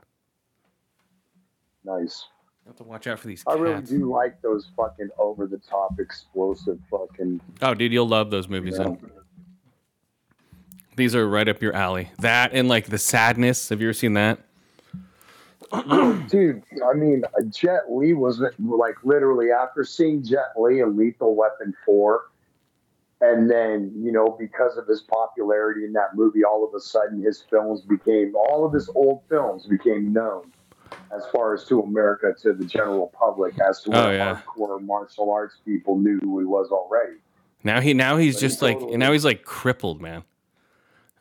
Nice. 1.83 2.25
I 2.65 2.69
have 2.69 2.77
to 2.77 2.83
watch 2.83 3.07
out 3.07 3.19
for 3.19 3.27
these 3.27 3.43
I 3.45 3.55
really 3.55 3.81
do 3.81 4.09
like 4.09 4.41
those 4.41 4.69
fucking 4.77 5.09
over 5.19 5.47
the 5.47 5.57
top 5.57 5.99
explosive 5.99 6.79
fucking. 6.89 7.41
Oh, 7.61 7.73
dude, 7.73 7.91
you'll 7.91 8.07
love 8.07 8.31
those 8.31 8.47
movies. 8.47 8.77
You 8.77 8.83
then. 8.85 8.93
know, 8.93 8.99
These 10.95 11.13
are 11.13 11.27
right 11.27 11.47
up 11.49 11.61
your 11.61 11.73
alley. 11.75 12.09
That 12.19 12.53
and 12.53 12.69
like 12.69 12.85
the 12.87 12.97
sadness. 12.97 13.67
Have 13.69 13.81
you 13.81 13.87
ever 13.89 13.93
seen 13.93 14.13
that? 14.13 14.39
dude, 16.29 16.63
I 16.87 16.93
mean, 16.95 17.23
Jet 17.49 17.83
Li 17.91 18.13
wasn't 18.13 18.53
like 18.59 18.95
literally 19.03 19.51
after 19.51 19.83
seeing 19.83 20.23
Jet 20.23 20.53
Li 20.57 20.79
in 20.79 20.95
Lethal 20.97 21.35
Weapon 21.35 21.73
4, 21.85 22.21
and 23.21 23.49
then, 23.49 23.91
you 23.95 24.11
know, 24.11 24.35
because 24.37 24.77
of 24.77 24.85
his 24.87 25.01
popularity 25.01 25.85
in 25.85 25.93
that 25.93 26.15
movie, 26.15 26.43
all 26.43 26.67
of 26.67 26.73
a 26.75 26.79
sudden 26.79 27.21
his 27.21 27.41
films 27.49 27.81
became, 27.81 28.35
all 28.35 28.65
of 28.65 28.73
his 28.73 28.89
old 28.95 29.21
films 29.29 29.65
became 29.65 30.11
known 30.11 30.51
as 31.15 31.23
far 31.33 31.53
as 31.53 31.63
to 31.65 31.81
America, 31.81 32.33
to 32.41 32.53
the 32.53 32.65
general 32.65 33.07
public, 33.17 33.57
as 33.59 33.81
to 33.83 33.91
Oh, 33.93 34.11
yeah. 34.11 34.41
hardcore 34.45 34.81
martial 34.83 35.31
arts 35.31 35.55
people 35.65 35.97
knew 35.97 36.19
who 36.19 36.39
he 36.39 36.45
was 36.45 36.69
already. 36.69 37.17
Now 37.63 37.79
he 37.79 37.93
now 37.93 38.17
he's 38.17 38.35
But 38.35 38.41
he 38.41 38.47
just 38.47 38.61
like 38.61 38.79
totally- 38.79 38.97
now 38.97 39.11
he's 39.13 39.23
like 39.25 39.43
crippled, 39.43 40.01
man. 40.01 40.23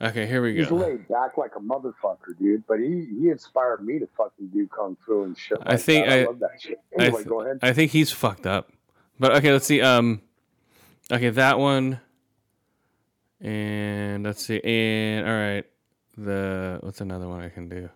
Okay, 0.03 0.27
here 0.27 0.43
we 0.43 0.55
go. 0.55 0.63
He's 0.63 0.71
laid 0.73 1.07
back 1.09 1.39
like 1.39 1.53
a 1.57 1.61
motherfucker, 1.61 2.37
dude. 2.39 2.67
But 2.67 2.81
he, 2.81 3.07
he 3.21 3.31
inspired 3.31 3.85
me 3.85 3.99
to 4.01 4.09
fucking 4.17 4.49
do 4.49 4.67
kung 4.67 4.97
fu 5.07 5.23
and 5.23 5.39
shit. 5.39 5.59
Like 5.61 5.69
I 5.69 5.77
think 5.77 6.07
that. 6.07 6.13
I, 6.19 6.23
I- 6.23 6.25
love 6.25 6.39
that 6.41 6.61
shit. 6.61 6.81
I, 6.99 7.11
th- 7.11 7.27
go 7.27 7.41
ahead. 7.43 7.59
I 7.63 7.73
think 7.73 7.93
he's 7.93 8.11
fucked 8.11 8.47
up. 8.47 8.73
But 9.21 9.37
okay, 9.37 9.53
let's 9.53 9.67
see. 9.67 9.81
Um, 9.81 10.21
okay, 11.13 11.31
that 11.31 11.59
one, 11.61 12.01
and 13.41 14.25
let's 14.25 14.45
see. 14.45 14.61
And 14.63 15.27
all 15.27 15.35
right, 15.35 15.65
the 16.17 16.79
what's 16.83 17.01
another 17.01 17.29
one 17.29 17.41
I 17.41 17.49
can 17.49 17.69
do? 17.69 17.89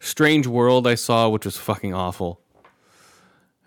Strange 0.00 0.46
World 0.46 0.86
I 0.86 0.94
saw, 0.94 1.28
which 1.28 1.44
was 1.44 1.56
fucking 1.56 1.94
awful. 1.94 2.40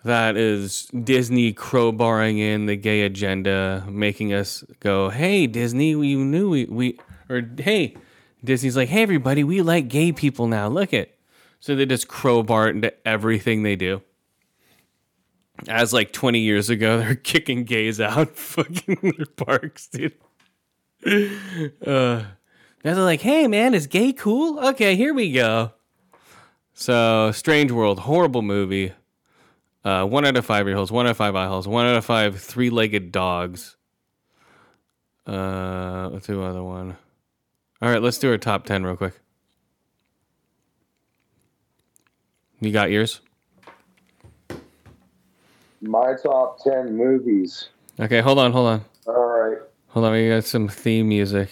That 0.03 0.37
is 0.37 0.85
Disney 0.87 1.53
crowbarring 1.53 2.37
in 2.39 2.67
the 2.67 2.75
gay 2.75 3.01
agenda, 3.01 3.85
making 3.89 4.33
us 4.33 4.63
go, 4.79 5.09
"Hey, 5.09 5.47
Disney, 5.47 5.95
we 5.95 6.15
knew 6.15 6.49
we 6.49 6.65
we 6.65 6.99
or 7.29 7.41
hey." 7.57 7.95
Disney's 8.43 8.77
like, 8.77 8.89
"Hey, 8.89 9.01
everybody, 9.01 9.43
we 9.43 9.61
like 9.61 9.87
gay 9.87 10.11
people 10.11 10.47
now. 10.47 10.67
Look 10.67 10.93
it." 10.93 11.17
So 11.59 11.75
they 11.75 11.87
just 11.87 12.07
crowbar 12.07 12.67
it 12.67 12.75
into 12.75 12.93
everything 13.07 13.63
they 13.63 13.75
do 13.75 14.01
as 15.67 15.93
like 15.93 16.11
20 16.11 16.39
years 16.39 16.69
ago 16.69 16.97
they're 16.99 17.15
kicking 17.15 17.63
gays 17.63 17.99
out 17.99 18.29
fucking 18.37 19.13
their 19.17 19.25
parks 19.25 19.87
dude 19.87 20.13
uh, 21.85 22.23
now 22.83 22.93
they're 22.93 22.95
like 22.95 23.21
hey 23.21 23.47
man 23.47 23.73
is 23.73 23.87
gay 23.87 24.11
cool 24.11 24.59
okay 24.59 24.95
here 24.95 25.13
we 25.13 25.31
go 25.31 25.71
so 26.73 27.31
strange 27.31 27.71
world 27.71 27.99
horrible 27.99 28.41
movie 28.41 28.93
uh, 29.83 30.03
one 30.03 30.25
out 30.25 30.35
of 30.35 30.45
five 30.45 30.67
ear 30.67 30.75
holes 30.75 30.91
one 30.91 31.05
out 31.05 31.11
of 31.11 31.17
five 31.17 31.35
eye 31.35 31.47
holes 31.47 31.67
one 31.67 31.85
out 31.85 31.95
of 31.95 32.03
five 32.03 32.39
three-legged 32.39 33.11
dogs 33.11 33.77
uh, 35.27 36.09
let's 36.11 36.27
do 36.27 36.41
another 36.41 36.63
one 36.63 36.97
all 37.81 37.89
right 37.89 38.01
let's 38.01 38.17
do 38.17 38.29
our 38.31 38.37
top 38.37 38.65
10 38.65 38.83
real 38.83 38.95
quick 38.95 39.13
you 42.59 42.71
got 42.71 42.89
yours 42.91 43.21
My 45.81 46.13
top 46.21 46.59
10 46.63 46.95
movies. 46.97 47.69
okay 47.99 48.21
hold 48.21 48.39
on 48.39 48.51
hold 48.51 48.67
on 48.67 48.85
All 49.07 49.13
right. 49.25 49.57
Hold 49.89 50.05
on, 50.07 50.11
we 50.13 50.27
got 50.27 50.43
some 50.43 50.67
theme 50.67 51.07
music. 51.07 51.49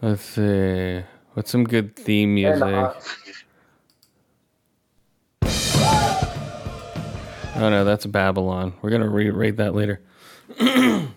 Let's 0.00 0.22
see. 0.22 1.02
What's 1.34 1.50
some 1.50 1.64
good 1.64 1.96
theme 1.96 2.34
music? 2.36 2.62
Uh, 2.62 2.94
oh 7.56 7.68
no, 7.68 7.84
that's 7.84 8.06
Babylon. 8.06 8.74
We're 8.80 8.90
gonna 8.90 9.08
re-rate 9.08 9.56
that 9.56 9.74
later. 9.74 10.00
oh 10.60 11.10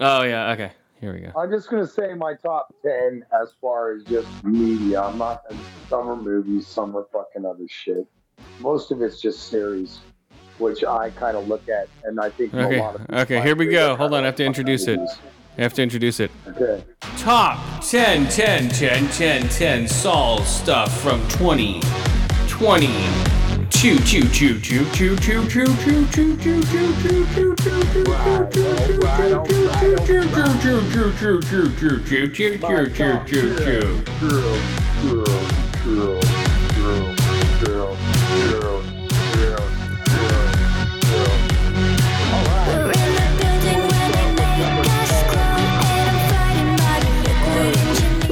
yeah, 0.00 0.50
okay. 0.52 0.72
Here 1.00 1.12
we 1.12 1.20
go. 1.20 1.30
I'm 1.36 1.50
just 1.50 1.70
going 1.70 1.84
to 1.84 1.90
say 1.90 2.14
my 2.14 2.34
top 2.34 2.74
10 2.82 3.24
as 3.40 3.52
far 3.60 3.92
as 3.92 4.02
just 4.04 4.26
media. 4.44 5.00
I'm 5.00 5.16
not, 5.18 5.42
some 5.88 6.08
are 6.08 6.16
movies, 6.16 6.66
some 6.66 6.96
are 6.96 7.06
fucking 7.12 7.46
other 7.46 7.68
shit. 7.68 8.04
Most 8.60 8.90
of 8.90 9.00
it's 9.02 9.20
just 9.20 9.48
series, 9.48 10.00
which 10.58 10.82
I 10.84 11.10
kind 11.10 11.36
of 11.36 11.46
look 11.46 11.68
at, 11.68 11.88
and 12.04 12.18
I 12.20 12.30
think 12.30 12.52
Okay, 12.54 12.78
a 12.78 12.82
lot 12.82 12.94
of 12.96 13.00
people 13.02 13.18
okay, 13.20 13.40
here 13.42 13.54
we 13.54 13.66
go. 13.66 13.94
Hold 13.96 14.14
on, 14.14 14.24
I 14.24 14.26
have 14.26 14.36
to 14.36 14.44
introduce 14.44 14.88
it. 14.88 14.98
movies. 14.98 15.18
I 15.56 15.62
have 15.62 15.74
to 15.74 15.82
introduce 15.82 16.18
it. 16.20 16.30
Okay. 16.48 16.84
Top 17.16 17.82
10, 17.84 18.28
10, 18.28 18.68
10, 18.68 19.08
10, 19.08 19.48
10 19.48 19.88
Saul 19.88 20.42
stuff 20.44 21.00
from 21.00 21.20
2020. 21.28 23.37
Choo 23.78 23.96
choo 23.98 24.22
choo 24.30 24.58
choo 24.58 24.84
choo 24.86 25.16
choo 25.18 25.46
choo 25.46 25.46
choo 25.46 25.76
choo 25.78 26.06
choo 26.10 26.34
choo 26.34 26.62
choo 26.64 27.24
choo 27.32 27.54
choo 27.54 27.54
choo. 27.54 27.94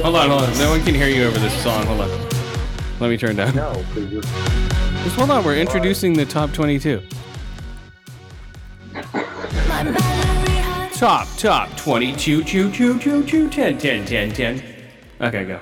Hold 0.03 0.15
on, 0.17 0.29
hold 0.29 0.43
on. 0.43 0.57
No 0.57 0.69
one 0.71 0.83
can 0.83 0.93
hear 0.93 1.07
you 1.07 1.23
over 1.23 1.39
this 1.39 1.53
song. 1.63 1.85
Hold 1.85 2.01
on. 2.01 2.09
Let 2.99 3.09
me 3.09 3.17
turn 3.17 3.37
down. 3.37 3.55
No, 3.55 3.81
because 3.93 4.11
you're 4.11 4.76
Just 5.07 5.19
hold 5.19 5.31
on. 5.31 5.45
We're 5.45 5.55
introducing 5.55 6.11
the 6.11 6.25
top 6.25 6.51
22. 6.51 7.01
My 8.91 9.01
battery 9.65 9.93
high 9.95 10.89
Top, 10.89 11.29
top 11.37 11.77
22, 11.77 12.43
choo 12.43 12.69
choo 12.69 12.99
choo 12.99 13.23
choo 13.23 13.49
10, 13.49 13.77
10, 13.77 14.05
10, 14.05 14.31
10. 14.33 14.63
Okay, 15.21 15.45
go. 15.45 15.61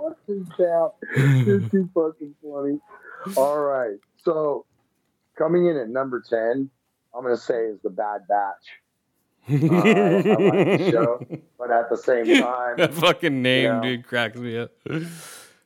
fucking 0.00 0.46
cap. 0.56 0.94
You're 1.14 1.60
too 1.68 1.90
fucking 1.92 2.34
funny. 2.42 2.80
All 3.36 3.58
right. 3.58 3.98
So 4.24 4.64
coming 5.36 5.66
in 5.66 5.76
at 5.76 5.90
number 5.90 6.22
10, 6.26 6.70
I'm 7.14 7.22
going 7.22 7.36
to 7.36 7.42
say 7.42 7.66
is 7.66 7.78
The 7.82 7.90
Bad 7.90 8.26
Batch. 8.30 8.80
Uh, 9.48 9.54
I 9.54 9.58
like 9.58 10.78
the 10.78 10.90
show, 10.90 11.26
but 11.58 11.70
at 11.70 11.88
the 11.88 11.96
same 11.96 12.24
time, 12.42 12.76
That 12.78 12.92
fucking 12.94 13.42
name, 13.42 13.64
Yeah. 13.64 13.80
dude, 13.80 14.06
cracks 14.06 14.36
me 14.38 14.58
up. 14.58 14.70
They're 14.84 15.00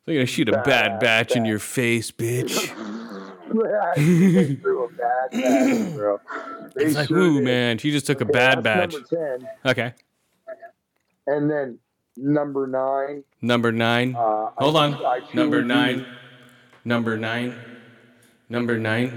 gonna 0.07 0.27
shoot 0.27 0.49
a 0.49 0.53
bad 0.53 0.65
Bad 0.65 1.01
batch 1.01 1.37
in 1.37 1.45
your 1.45 1.59
face, 1.59 2.11
bitch. 2.11 2.55
they 3.97 4.55
threw 4.57 4.85
a 4.85 4.89
bad 4.89 5.31
batch, 5.31 5.95
bro. 5.95 6.21
They 6.75 6.85
It's 6.87 6.95
like, 6.97 7.11
ooh, 7.11 7.41
man, 7.43 7.79
she 7.79 7.91
just 7.91 8.07
took 8.07 8.21
a 8.21 8.25
bad 8.25 8.63
batch. 8.63 8.95
Okay. 9.67 9.95
And 11.27 11.51
then 11.51 11.79
number 12.17 12.67
9. 12.67 13.23
Number 13.43 13.71
nine. 13.73 14.15
Uh, 14.17 14.51
Hold 14.59 14.77
I- 14.77 14.87
on. 14.87 14.95
I 14.95 15.21
Number 15.35 15.63
nine. 15.63 16.07
Number 16.85 17.17
nine. 17.17 17.55
Number 18.49 18.79
nine. 18.79 19.15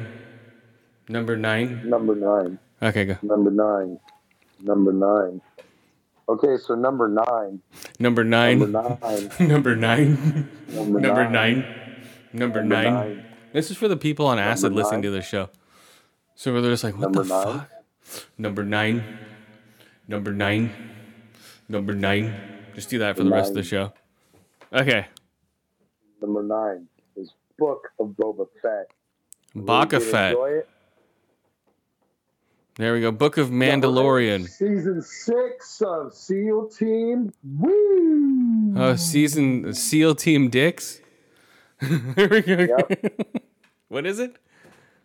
Number 1.10 1.36
nine. 1.38 1.90
Number 1.90 2.16
9. 2.16 2.60
Okay, 2.82 3.06
go. 3.06 3.18
Number 3.24 3.50
9. 3.52 4.00
Number 4.64 4.94
9. 4.94 5.42
Okay, 6.30 6.56
so 6.58 6.74
number 6.76 7.08
9. 7.10 7.62
Number 8.00 8.24
Number 8.24 8.24
nine. 8.24 8.60
Number 9.40 9.76
nine. 9.76 10.50
Number 10.70 11.00
Number 11.02 11.30
nine. 11.30 11.32
nine. 11.60 11.66
Number 12.32 12.64
nine. 12.64 13.26
This 13.52 13.70
is 13.70 13.78
for 13.78 13.88
the 13.90 13.98
people 13.98 14.26
on 14.26 14.40
acid 14.40 14.72
Number 14.72 14.78
listening 14.84 15.02
nine. 15.02 15.12
to 15.12 15.12
this 15.12 15.26
show. 15.26 15.50
So 16.36 16.60
they're 16.62 16.72
just 16.72 16.84
like, 16.84 16.94
what 16.96 17.12
Number 17.12 17.24
the 17.24 17.30
nine. 17.46 17.60
fuck? 17.60 17.70
Number 18.38 18.64
nine. 18.64 19.04
Number 20.08 20.32
nine. 20.32 20.72
Number 21.68 21.94
nine. 21.94 22.34
Just 22.74 22.90
do 22.90 23.00
that 23.00 23.18
for 23.18 23.24
the 23.24 23.30
rest 23.30 23.50
of 23.50 23.56
the 23.56 23.64
show. 23.64 23.94
Okay. 24.72 25.08
Number 26.22 26.42
nine 26.42 26.88
is 27.18 27.34
Book 27.60 27.90
of 28.00 28.08
Boba 28.10 28.48
Fett. 28.62 28.88
Really 29.54 30.00
Fett. 30.06 30.32
enjoy 30.32 30.50
it. 30.52 30.70
There 32.76 32.94
we 32.94 33.02
go. 33.02 33.12
Book 33.12 33.38
of 33.38 33.50
Mandalorian. 33.50 34.50
Season 34.50 35.00
six 35.02 35.80
of 35.82 36.12
SEAL 36.14 36.70
Team. 36.70 37.32
Woo! 37.44 38.74
Oh, 38.76 38.96
season 38.96 39.76
SEAL 39.76 40.16
Team 40.16 40.50
Dicks. 40.50 41.00
there 41.82 42.28
we 42.30 42.42
go. 42.42 42.78
Yep. 42.90 43.44
what 43.90 44.08
is 44.08 44.18
it? 44.18 44.38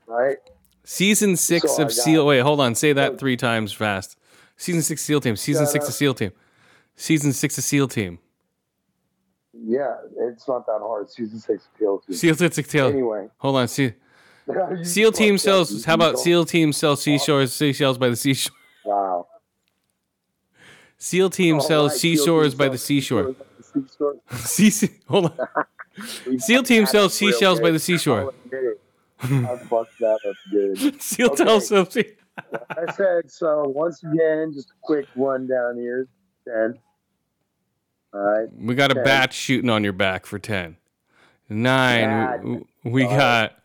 Right? 0.06 0.38
Season 0.82 1.36
six 1.36 1.76
So 1.76 1.82
of 1.82 1.92
SEAL. 1.92 2.26
Wait, 2.26 2.38
hold 2.38 2.60
on. 2.60 2.74
Say 2.74 2.94
that 2.94 3.18
three 3.18 3.36
times 3.36 3.70
fast. 3.72 4.16
Season 4.56 4.80
six 4.80 5.02
SEAL 5.02 5.20
Team. 5.20 5.36
Season 5.36 5.66
Shut 5.66 5.72
six 5.72 5.84
up. 5.84 5.88
of 5.90 5.94
SEAL 5.94 6.14
Team. 6.14 6.32
Season 6.96 7.32
six 7.34 7.58
of 7.58 7.64
SEAL 7.64 7.88
Team. 7.88 8.18
Yeah, 9.52 9.94
it's 10.16 10.48
not 10.48 10.64
that 10.66 10.78
hard. 10.80 11.10
Season 11.10 11.38
six 11.38 11.66
of 11.66 11.70
SEAL 11.78 11.98
Team. 12.00 12.16
SEAL 12.16 12.50
Team. 12.50 12.84
Anyway. 12.86 13.28
Hold 13.36 13.56
on. 13.56 13.68
See. 13.68 13.92
SEAL 14.82 15.12
Team 15.12 15.38
sells. 15.38 15.84
How 15.84 15.94
about 15.94 16.18
SEAL 16.18 16.44
Team 16.46 16.72
sells 16.72 17.02
seashores, 17.02 17.52
seashells 17.54 17.98
by 17.98 18.08
the 18.08 18.16
seashore? 18.16 18.54
Wow. 18.84 19.26
SEAL 20.96 21.28
Team 21.30 21.56
All 21.56 21.60
sells 21.60 21.92
right, 21.92 22.00
seashores 22.00 22.54
by 22.54 22.68
the 22.70 22.78
seashore. 22.78 23.34
seashores 23.60 24.16
by 24.30 24.36
the 24.36 24.42
seashore. 24.42 24.70
Sea- 24.70 24.90
hold 25.06 25.32
on. 25.38 26.38
SEAL 26.40 26.62
Team 26.62 26.86
sells 26.86 27.12
seashells 27.14 27.60
by 27.60 27.70
the 27.70 27.78
seashore. 27.78 28.20
I'll 28.22 28.28
admit 28.28 28.64
it. 28.64 28.80
I 29.50 29.56
fucked 29.58 29.98
that 30.00 30.18
up 30.26 30.36
good. 30.50 31.02
SEAL 31.02 31.30
Okay. 31.32 31.44
Team 31.44 31.60
sells. 31.60 31.96
I 32.70 32.92
said 32.92 33.30
so. 33.30 33.64
Once 33.68 34.02
again, 34.02 34.52
just 34.54 34.70
a 34.70 34.74
quick 34.80 35.06
rundown 35.14 35.76
here. 35.76 36.08
Ten. 36.46 36.78
All 38.14 38.20
right. 38.20 38.48
We 38.56 38.74
got 38.74 38.90
a 38.90 38.94
bat 39.02 39.32
shooting 39.34 39.68
on 39.68 39.84
your 39.84 39.92
back 39.92 40.24
for 40.24 40.38
ten. 40.38 40.76
Nine. 41.50 42.64
We 42.84 43.02
got 43.04 43.57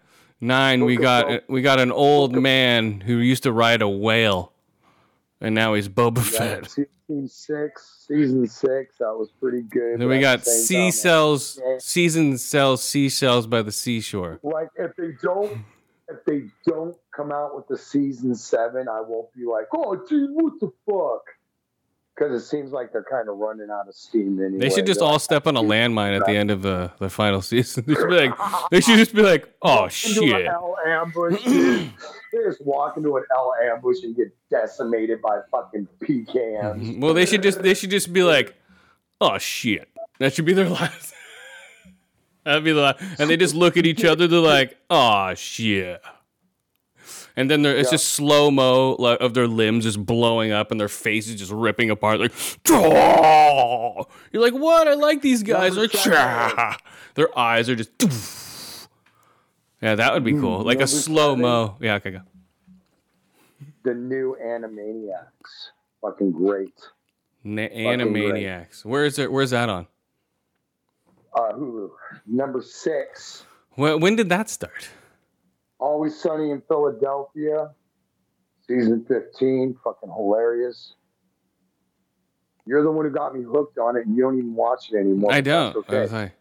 nine. 0.44 0.86
We 0.86 0.98
got 0.98 1.50
we 1.50 1.62
got 1.62 1.80
an 1.80 1.91
old 1.91 2.34
man 2.34 3.02
who 3.02 3.18
used 3.18 3.44
to 3.44 3.52
ride 3.52 3.82
a 3.82 3.89
whale, 3.89 4.54
and 5.41 5.56
now 5.56 5.74
he's 5.74 5.89
Boba 5.89 6.20
Fett. 6.20 6.70
season 6.70 7.28
six, 7.28 8.06
season 8.08 8.48
six, 8.48 8.98
that 9.00 9.14
was 9.14 9.30
pretty 9.39 9.62
good. 9.62 10.00
Then 10.00 10.08
we 10.08 10.20
got 10.20 10.46
sea 10.46 10.91
cells. 10.91 11.60
Season 11.80 12.38
sells 12.38 12.84
seashells 12.84 13.48
by 13.48 13.62
the 13.62 13.72
seashore. 13.72 14.39
Like 14.44 14.70
if 14.76 14.96
they 14.96 15.12
don't, 15.22 15.64
if 16.10 16.24
they 16.26 16.44
don't 16.66 16.96
come 17.16 17.32
out 17.32 17.56
with 17.56 17.68
the 17.68 17.78
season 17.78 18.36
seven, 18.36 18.88
I 18.88 19.02
won't 19.02 19.34
be 19.34 19.46
like, 19.46 19.68
oh, 19.74 19.96
gee, 20.08 20.28
what 20.32 20.60
the 20.60 20.72
fuck? 20.86 21.24
Because 22.16 22.43
it 22.43 22.45
seems 22.45 22.72
like 22.72 22.91
they're 22.91 23.05
kind 23.09 23.28
of 23.28 23.38
running 23.38 23.70
out 23.72 23.88
of 23.88 23.95
steam 23.95 24.39
anyway. 24.39 24.59
They 24.59 24.70
should 24.70 24.86
just 24.86 24.99
They're 24.99 25.07
all 25.07 25.14
like, 25.14 25.22
step 25.22 25.47
on 25.47 25.57
a 25.57 25.61
landmine 25.61 26.16
at 26.16 26.26
the 26.26 26.34
end 26.34 26.51
of 26.51 26.61
the, 26.61 26.91
the 26.99 27.09
final 27.09 27.41
season. 27.51 27.86
They 27.88 27.95
should 27.95 28.09
be 28.09 28.16
like, 28.28 28.70
they 28.70 28.82
should 28.82 28.97
just 28.97 29.16
be 29.16 29.24
like, 29.24 29.51
oh 29.61 29.88
shit. 29.88 30.45
L 30.45 30.78
ambush. 30.86 31.43
they 31.43 31.89
just 32.45 32.64
walk 32.64 32.97
into 32.97 33.18
an 33.18 33.24
L 33.32 33.53
ambush 33.64 34.03
and 34.03 34.16
get 34.16 34.28
decimated 34.51 35.22
by 35.22 35.39
fucking 35.51 35.88
pecans. 36.01 36.36
Mm-hmm. 36.38 36.99
Well, 36.99 37.16
they 37.16 37.26
should 37.26 37.41
just 37.41 37.61
they 37.64 37.74
should 37.74 37.89
just 37.89 38.14
be 38.14 38.24
like, 38.24 38.55
oh 39.20 39.39
shit. 39.39 39.89
That 40.20 40.34
should 40.34 40.45
be 40.45 40.53
their 40.53 40.70
last. 40.70 41.14
That'd 42.43 42.64
be 42.64 42.74
the 42.74 42.82
last. 42.82 43.20
And 43.20 43.30
they 43.30 43.38
just 43.38 43.55
look 43.55 43.78
at 43.78 43.86
each 43.86 44.05
other. 44.05 44.28
They're 44.28 44.39
like, 44.39 44.78
oh 44.89 45.34
shit. 45.34 46.01
And 47.36 47.49
then 47.49 47.63
there, 47.63 47.75
it's 47.75 47.88
Yeah. 47.88 47.95
just 47.97 48.09
slow 48.09 48.51
mo 48.51 48.95
like, 48.99 49.19
of 49.19 49.34
their 49.34 49.47
limbs 49.47 49.84
just 49.86 50.05
blowing 50.05 50.51
up 50.51 50.69
and 50.71 50.79
their 50.79 50.88
faces 50.88 51.36
just 51.36 51.51
ripping 51.51 51.89
apart. 51.89 52.19
Like, 52.19 52.31
you're 52.67 54.41
like, 54.41 54.53
what? 54.53 54.88
I 54.88 54.93
like 54.93 55.21
these 55.21 55.41
guys. 55.43 55.73
They're, 55.75 55.84
Number 55.84 55.97
seven. 55.97 56.11
"Chaw." 56.17 56.77
their 57.15 57.38
eyes 57.38 57.69
are 57.69 57.75
just. 57.75 57.89
Yeah, 59.81 59.95
that 59.95 60.13
would 60.13 60.23
be 60.23 60.34
cool. 60.34 60.61
Like 60.63 60.79
a 60.79 60.88
slow 60.88 61.36
mo. 61.36 61.75
Yeah, 61.81 61.95
okay, 61.95 62.11
go. 62.11 62.21
The 63.84 63.93
new 63.93 64.38
Animaniacs, 64.41 65.71
fucking 66.01 66.31
great. 66.31 66.73
Na-. 67.43 67.67
Animaniacs. 67.67 68.86
Where 68.86 69.03
is 69.05 69.19
it? 69.19 69.29
Where's 69.31 69.49
that 69.49 69.67
on? 69.67 69.88
Uh, 71.36 71.51
Hulu. 71.53 71.89
Number 72.25 72.61
six, 72.61 73.43
When, 73.71 73.99
when 73.99 74.15
did 74.15 74.29
that 74.29 74.49
start? 74.49 74.88
Always 75.84 76.17
Sunny 76.17 76.51
in 76.51 76.61
Philadelphia, 76.69 77.71
season 78.65 79.03
fifteen, 79.05 79.77
fucking 79.84 80.09
hilarious. 80.09 80.93
You're 82.65 82.84
the 82.84 82.91
one 82.91 83.03
who 83.03 83.11
got 83.11 83.36
me 83.36 83.43
hooked 83.43 83.77
on 83.77 83.97
it, 83.97 84.05
and 84.05 84.15
you 84.15 84.23
don't 84.23 84.38
even 84.38 84.55
watch 84.55 84.89
it 84.93 84.95
anymore. 84.95 85.34
I 85.34 85.41
don't. 85.41 85.73
That's 85.89 86.13
okay. 86.13 86.31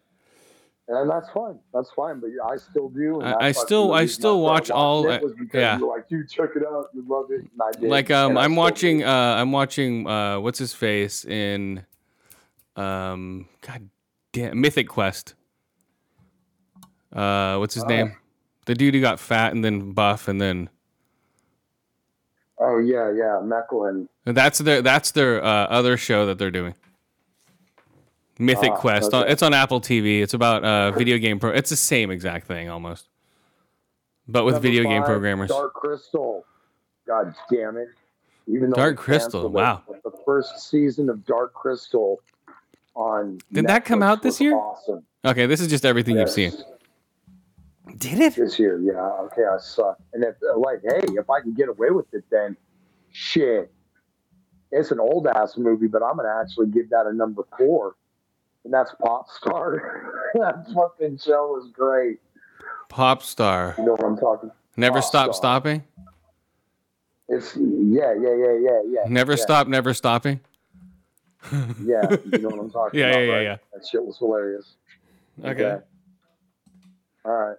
And 0.87 1.09
that's 1.09 1.29
fine. 1.31 1.59
That's 1.73 1.91
fine. 1.91 2.21
But 2.21 2.29
I 2.49 2.55
still 2.55 2.87
do. 2.87 3.21
I- 3.21 3.47
I 3.47 3.51
still- 3.51 3.91
I 3.93 4.05
still 4.05 4.39
watch 4.41 4.71
all- 4.71 5.03
watching 5.03 5.15
It 5.15 5.23
was 5.23 5.33
because 5.33 5.59
yeah. 5.59 5.77
you 5.77 5.89
like, 5.89 6.07
dude, 6.07 6.29
check 6.29 6.51
it 6.55 6.63
out. 6.65 6.85
You 6.93 7.03
love 7.05 7.29
it. 7.31 7.41
And 7.41 7.49
I 7.61 7.71
did. 7.71 7.89
like 7.89 8.11
um, 8.11 8.37
I'm 8.37 8.55
watching. 8.55 9.03
Uh, 9.03 9.09
I'm 9.11 9.51
watching. 9.51 10.07
Uh, 10.07 10.39
what's 10.39 10.59
his 10.59 10.73
face 10.73 11.25
in? 11.25 11.85
Um, 12.77 13.49
God 13.59 13.89
damn, 14.31 14.61
Mythic 14.61 14.87
Quest. 14.87 15.35
Uh, 17.11 17.57
what's 17.57 17.73
his 17.73 17.83
Oh. 17.83 17.87
name? 17.87 18.15
The 18.65 18.75
dude 18.75 18.93
who 18.93 19.01
got 19.01 19.19
fat 19.19 19.53
and 19.53 19.63
then 19.63 19.91
buff 19.91 20.27
and 20.27 20.39
then 20.41 20.69
Oh 22.59 22.77
yeah, 22.79 23.11
yeah, 23.11 23.41
Mechlin. 23.43 24.07
that's 24.25 24.59
their 24.59 24.81
that's 24.81 25.11
their 25.11 25.43
uh, 25.43 25.47
other 25.65 25.97
show 25.97 26.25
that 26.27 26.37
they're 26.37 26.51
doing. 26.51 26.75
Mythic 28.39 28.71
Ah, 28.71 28.77
Quest. 28.77 29.13
okay. 29.13 29.31
It's 29.31 29.43
on 29.43 29.53
Apple 29.53 29.81
TV. 29.81 30.21
It's 30.21 30.33
about 30.33 30.63
uh, 30.63 30.91
video 30.91 31.17
game 31.17 31.39
pro. 31.39 31.51
It's 31.51 31.69
the 31.69 31.75
same 31.75 32.09
exact 32.09 32.47
thing 32.47 32.69
almost, 32.69 33.07
but 34.27 34.45
with 34.45 34.55
Number 34.55 34.67
video 34.67 34.83
game 34.83 35.03
programmers. 35.03 35.49
Dark 35.49 35.73
Crystal. 35.73 36.45
God 37.05 37.35
damn 37.51 37.75
it. 37.77 37.89
Even 38.47 38.69
though 38.69 38.75
Dark 38.75 38.97
Crystal, 38.97 39.45
it, 39.45 39.51
wow. 39.51 39.83
The 40.03 40.11
first 40.25 40.69
season 40.69 41.09
of 41.09 41.25
Dark 41.25 41.53
Crystal 41.53 42.19
on 42.95 43.39
Did 43.51 43.67
that 43.67 43.83
come 43.85 44.01
out 44.03 44.21
this 44.21 44.39
year? 44.39 44.55
Awesome. 44.55 45.03
Okay, 45.25 45.45
this 45.47 45.59
is 45.59 45.67
just 45.67 45.85
everything 45.85 46.15
Yes. 46.17 46.37
you've 46.37 46.53
seen. 46.53 46.63
Did 47.97 48.19
it? 48.19 48.35
This 48.35 48.57
year, 48.59 48.79
yeah. 48.79 48.99
Okay, 49.25 49.43
I 49.43 49.57
saw. 49.59 49.93
And 50.13 50.23
if 50.23 50.35
uh, 50.41 50.57
like, 50.57 50.81
hey, 50.83 51.01
if 51.15 51.29
I 51.29 51.41
can 51.41 51.53
get 51.53 51.67
away 51.69 51.89
with 51.89 52.13
it, 52.13 52.23
then 52.31 52.55
shit. 53.11 53.71
It's 54.71 54.91
an 54.91 54.99
old 54.99 55.27
ass 55.27 55.57
movie, 55.57 55.87
but 55.87 56.01
I'm 56.01 56.15
gonna 56.17 56.33
actually 56.41 56.67
give 56.67 56.89
that 56.89 57.05
a 57.05 57.13
number 57.13 57.43
four. 57.57 57.95
And 58.63 58.73
that's 58.73 58.93
Pop 59.03 59.27
Star. 59.29 60.11
that 60.35 60.65
fucking 60.73 61.17
show 61.17 61.47
was 61.47 61.69
great. 61.73 62.19
Pop 62.89 63.21
star. 63.23 63.75
You 63.77 63.85
know 63.85 63.91
what 63.93 64.03
I'm 64.05 64.17
talking 64.17 64.51
Never 64.77 64.99
Pop 64.99 65.03
stop 65.03 65.25
Star. 65.25 65.33
stopping. 65.33 65.83
It's 67.27 67.55
yeah, 67.55 68.13
yeah, 68.19 68.35
yeah, 68.35 68.57
yeah, 68.59 68.81
yeah. 68.87 68.99
Never 69.07 69.33
yeah, 69.33 69.37
stop, 69.43 69.67
never 69.67 69.93
stopping. 69.93 70.39
Yeah, 71.83 72.15
you 72.31 72.37
know 72.39 72.49
what 72.49 72.59
I'm 72.59 72.71
talking 72.71 72.99
Yeah, 73.01 73.07
about. 73.09 73.19
yeah, 73.19 73.25
yeah, 73.25 73.33
right? 73.33 73.43
yeah. 73.43 73.57
That 73.73 73.85
shit 73.85 74.03
was 74.03 74.17
hilarious. 74.17 74.75
Okay. 75.43 75.77
All 77.25 77.31
right. 77.31 77.57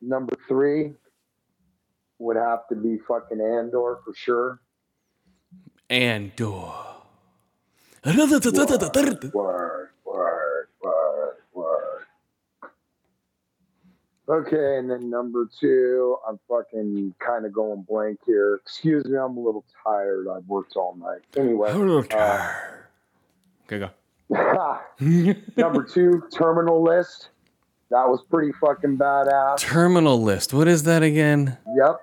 Number 0.00 0.34
three 0.48 0.92
would 2.18 2.36
have 2.36 2.66
to 2.68 2.74
be 2.76 2.98
fucking 3.06 3.40
Andor 3.40 3.98
for 4.04 4.14
sure. 4.14 4.60
Andor. 5.90 6.72
Word, 9.34 9.90
word, 10.04 10.68
word, 10.82 11.36
word, 11.54 12.04
word. 12.62 12.70
Okay, 14.28 14.78
and 14.78 14.90
then 14.90 15.08
number 15.10 15.48
two, 15.60 16.16
I'm 16.28 16.38
fucking 16.48 17.14
kind 17.18 17.46
of 17.46 17.52
going 17.52 17.82
blank 17.88 18.18
here. 18.26 18.56
Excuse 18.56 19.04
me, 19.04 19.16
I'm 19.16 19.36
a 19.36 19.40
little 19.40 19.64
tired. 19.84 20.26
I've 20.28 20.46
worked 20.46 20.74
all 20.76 20.96
night. 20.96 21.20
Anyway, 21.36 21.70
uh, 22.12 22.52
Okay, 23.66 23.78
go. 23.78 23.90
number 25.56 25.84
two, 25.84 26.22
Terminal 26.32 26.82
List. 26.82 27.28
That 27.90 28.08
was 28.08 28.22
pretty 28.28 28.52
fucking 28.60 28.98
badass. 28.98 29.58
Terminal 29.58 30.20
list. 30.20 30.52
What 30.52 30.68
is 30.68 30.82
that 30.84 31.02
again? 31.02 31.56
Yep. 31.76 32.00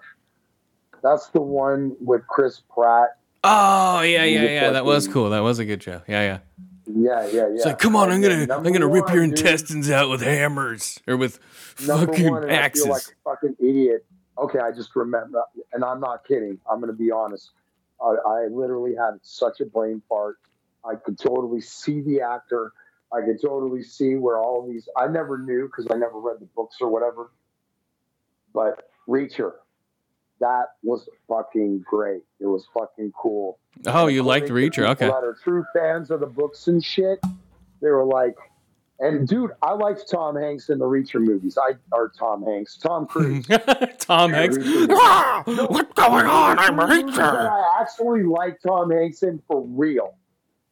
That's 1.01 1.27
the 1.29 1.41
one 1.41 1.95
with 1.99 2.25
Chris 2.27 2.61
Pratt. 2.73 3.17
Oh 3.43 4.01
yeah, 4.01 4.23
yeah, 4.23 4.43
yeah. 4.43 4.69
That 4.71 4.85
was 4.85 5.07
cool. 5.07 5.31
That 5.31 5.41
was 5.41 5.59
a 5.59 5.65
good 5.65 5.83
show. 5.83 6.01
Yeah, 6.07 6.21
yeah. 6.21 6.39
Yeah, 6.85 7.25
yeah, 7.27 7.31
yeah. 7.31 7.47
It's 7.55 7.65
like, 7.65 7.79
come 7.79 7.95
on, 7.95 8.11
I'm 8.11 8.21
gonna, 8.21 8.41
I'm 8.53 8.63
gonna 8.63 8.87
rip 8.87 9.09
your 9.09 9.21
one, 9.21 9.29
dude, 9.29 9.39
intestines 9.39 9.89
out 9.89 10.09
with 10.09 10.21
hammers 10.21 10.99
or 11.07 11.17
with 11.17 11.39
number 11.85 12.07
fucking 12.07 12.29
one, 12.29 12.43
and 12.43 12.51
I 12.51 12.55
axes. 12.55 12.83
feel 12.83 12.93
like 12.93 13.03
a 13.03 13.29
fucking 13.29 13.55
idiot. 13.59 14.05
Okay, 14.37 14.59
I 14.59 14.71
just 14.71 14.95
remember, 14.95 15.43
and 15.73 15.83
I'm 15.83 15.99
not 15.99 16.25
kidding. 16.27 16.59
I'm 16.69 16.79
going 16.79 16.91
to 16.91 16.97
be 16.97 17.11
honest. 17.11 17.51
I, 18.01 18.15
I 18.27 18.47
literally 18.47 18.95
had 18.95 19.19
such 19.21 19.59
a 19.59 19.65
brain 19.65 20.01
fart. 20.09 20.39
I 20.83 20.95
could 20.95 21.19
totally 21.19 21.61
see 21.61 22.01
the 22.01 22.21
actor. 22.21 22.73
I 23.13 23.21
could 23.21 23.41
totally 23.41 23.83
see 23.83 24.15
where 24.15 24.37
all 24.37 24.63
of 24.63 24.69
these. 24.69 24.89
I 24.97 25.07
never 25.07 25.37
knew 25.37 25.65
because 25.67 25.87
I 25.91 25.95
never 25.95 26.19
read 26.19 26.39
the 26.39 26.47
books 26.55 26.77
or 26.81 26.89
whatever. 26.89 27.31
but 28.53 28.89
Reacher, 29.07 29.53
that 30.39 30.67
was 30.81 31.07
fucking 31.27 31.83
great. 31.87 32.23
It 32.39 32.45
was 32.47 32.65
fucking 32.73 33.11
cool. 33.17 33.59
Oh, 33.85 34.07
you 34.07 34.23
liked 34.23 34.49
Reacher? 34.49 34.87
Okay. 34.89 35.07
That 35.07 35.23
are 35.23 35.37
true 35.43 35.65
fans 35.73 36.09
of 36.11 36.19
the 36.21 36.25
books 36.27 36.67
and 36.67 36.83
shit. 36.83 37.19
They 37.81 37.89
were 37.89 38.05
like, 38.05 38.35
and 38.99 39.27
dude, 39.27 39.51
I 39.61 39.73
liked 39.73 40.09
Tom 40.09 40.35
Hanks 40.37 40.69
in 40.69 40.79
the 40.79 40.85
Reacher 40.85 41.19
movies. 41.19 41.57
I 41.57 41.73
or 41.91 42.11
Tom 42.17 42.43
Hanks, 42.43 42.77
Tom 42.77 43.05
Cruise. 43.05 43.45
Tom 43.99 44.31
Hanks. 44.31 44.57
Ah, 44.91 45.43
what's 45.45 45.91
going 45.93 46.25
on? 46.25 46.59
I'm 46.59 46.79
a 46.79 46.85
Reacher. 46.85 47.19
I 47.19 47.81
actually 47.81 48.23
like 48.23 48.61
Tom 48.61 48.91
Hanks 48.91 49.23
in 49.23 49.41
for 49.47 49.61
real, 49.65 50.15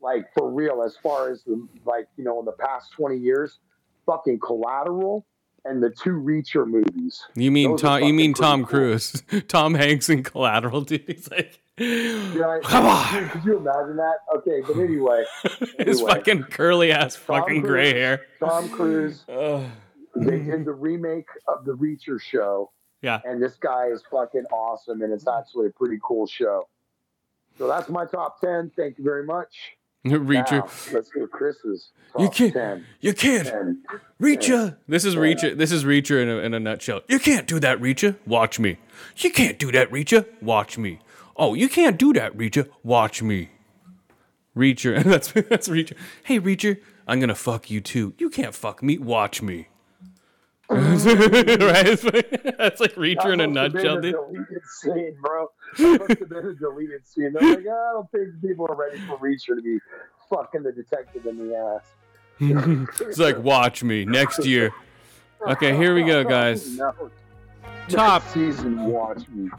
like 0.02 0.34
for 0.34 0.49
real. 0.49 0.84
As 0.84 0.95
far 0.97 1.30
as 1.30 1.43
the 1.43 1.68
like, 1.86 2.08
you 2.18 2.24
know, 2.24 2.39
in 2.39 2.45
the 2.45 2.52
past 2.54 2.91
twenty 2.91 3.18
years, 3.18 3.60
fucking 4.06 4.39
Collateral 4.39 5.26
and 5.66 5.82
the 5.82 5.89
two 5.89 6.12
Reacher 6.12 6.68
movies. 6.68 7.24
You 7.36 7.52
mean 7.52 7.72
Those 7.72 7.82
Tom? 7.82 8.04
You 8.04 8.14
mean 8.14 8.34
Tom 8.34 8.66
pretty 8.66 8.72
cool. 8.72 8.89
Cruise? 8.89 9.24
Tom 9.47 9.74
Hanks 9.76 10.10
in 10.10 10.24
Collateral, 10.24 10.82
dude. 10.82 11.04
He's 11.08 11.30
like, 11.30 11.60
Yeah, 11.78 12.60
Come 12.64 12.86
on. 12.86 13.30
Could 13.30 13.45
you 13.45 13.58
imagine 13.58 13.97
that? 13.97 14.18
Okay, 14.38 14.62
but 14.66 14.78
anyway, 14.78 15.24
his 15.80 16.02
fucking 16.02 16.43
curly 16.43 16.91
ass, 16.91 17.16
fucking 17.16 17.62
Cruise. 17.62 17.72
gray 17.72 17.93
hair. 17.93 18.26
Tom 18.39 18.70
Cruise. 18.70 19.24
They 20.14 20.39
did 20.39 20.66
the 20.66 20.74
remake 20.74 21.30
of 21.47 21.64
the 21.64 21.72
Reacher 21.72 22.20
show, 22.20 22.70
yeah. 23.02 23.22
and 23.24 23.41
this 23.41 23.56
guy 23.56 23.86
is 23.86 24.04
fucking 24.12 24.43
awesome, 24.52 25.04
and 25.04 25.14
it's 25.14 25.26
actually 25.26 25.68
a 25.68 25.70
pretty 25.70 25.99
cool 26.04 26.28
show. 26.28 26.68
So 27.58 27.66
that's 27.66 27.88
my 27.88 28.06
top 28.06 28.41
ten. 28.41 28.74
Thank 28.76 28.97
you 28.97 29.06
very 29.06 29.26
much. 29.26 29.78
Reacher. 30.06 30.52
Now, 30.52 30.93
let's 30.93 31.10
go 31.10 31.28
Chris's 31.28 31.91
top 32.12 32.22
You 32.22 32.30
can't- 32.30 32.54
ten. 32.54 32.86
You 33.02 33.14
can't. 33.14 33.47
10. 33.47 33.84
Reacher. 34.22 34.78
This 34.88 35.06
is 35.06 35.16
Reacher. 35.16 35.56
This 35.58 35.72
is 35.72 35.84
Reacher 35.84 36.22
in 36.22 36.30
a, 36.30 36.38
in 36.38 36.54
a 36.54 36.60
nutshell. 36.60 37.02
You 37.08 37.20
can't 37.20 37.47
do 37.47 37.60
that, 37.60 37.80
Reacher. 37.80 38.16
Watch 38.26 38.60
me. 38.60 38.78
You 39.18 39.32
can't 39.32 39.60
do 39.60 39.72
that, 39.72 39.91
Reacher. 39.91 40.26
Watch 40.41 40.78
me. 40.78 40.99
Oh, 41.38 41.54
you 41.54 41.70
can't 41.70 41.97
do 41.97 42.14
that, 42.14 42.36
Reacher. 42.38 42.68
Watch 42.84 43.22
me. 43.22 43.49
Reacher. 44.56 45.02
That's 45.04 45.32
that's 45.32 45.70
Reacher. 45.70 45.95
Hey, 46.24 46.39
Reacher. 46.39 46.78
I'm 47.08 47.20
gonna 47.20 47.36
fuck 47.36 47.70
you 47.72 47.80
too. 47.82 48.14
You 48.18 48.30
can't 48.30 48.54
fuck 48.54 48.84
me. 48.84 48.97
Watch 48.97 49.41
me. 49.41 49.68
Mm-hmm. 50.72 51.64
right? 51.66 51.88
It's 51.88 52.04
like- 52.04 52.58
That's 52.58 52.80
like 52.80 52.94
Reacher 52.96 53.34
in 53.34 53.42
a 53.42 53.48
nutshell, 53.48 54.00
dude. 54.02 54.16
deleted 54.16 54.64
scene, 54.80 55.16
bro. 55.22 55.48
That 55.78 56.00
must 56.08 56.20
have 56.20 56.30
been 56.30 56.46
a 56.48 56.54
deleted 56.54 57.08
scene. 57.08 57.34
They're 57.34 57.56
like, 57.56 57.66
ah, 57.70 57.90
I 57.90 57.94
don't 57.94 58.12
think 58.12 58.42
people 58.42 58.68
are 58.70 58.76
ready 58.76 59.00
for 59.00 59.18
Reacher 59.18 59.56
to 59.56 59.62
be 59.62 59.80
fucking 60.30 60.64
the 60.64 60.72
detective 60.72 61.26
in 61.26 61.38
the 61.38 61.56
ass. 61.56 61.86
It's 63.02 63.20
like, 63.20 63.38
watch 63.44 63.84
me 63.84 64.04
next 64.06 64.46
year. 64.46 64.72
Okay, 65.48 65.76
here 65.76 65.94
we 65.94 66.04
go, 66.04 66.24
guys. 66.24 66.78
No. 66.78 66.94
Top 67.88 68.22
Next 68.24 68.34
season, 68.34 68.86
watch 68.86 69.28
me. 69.30 69.50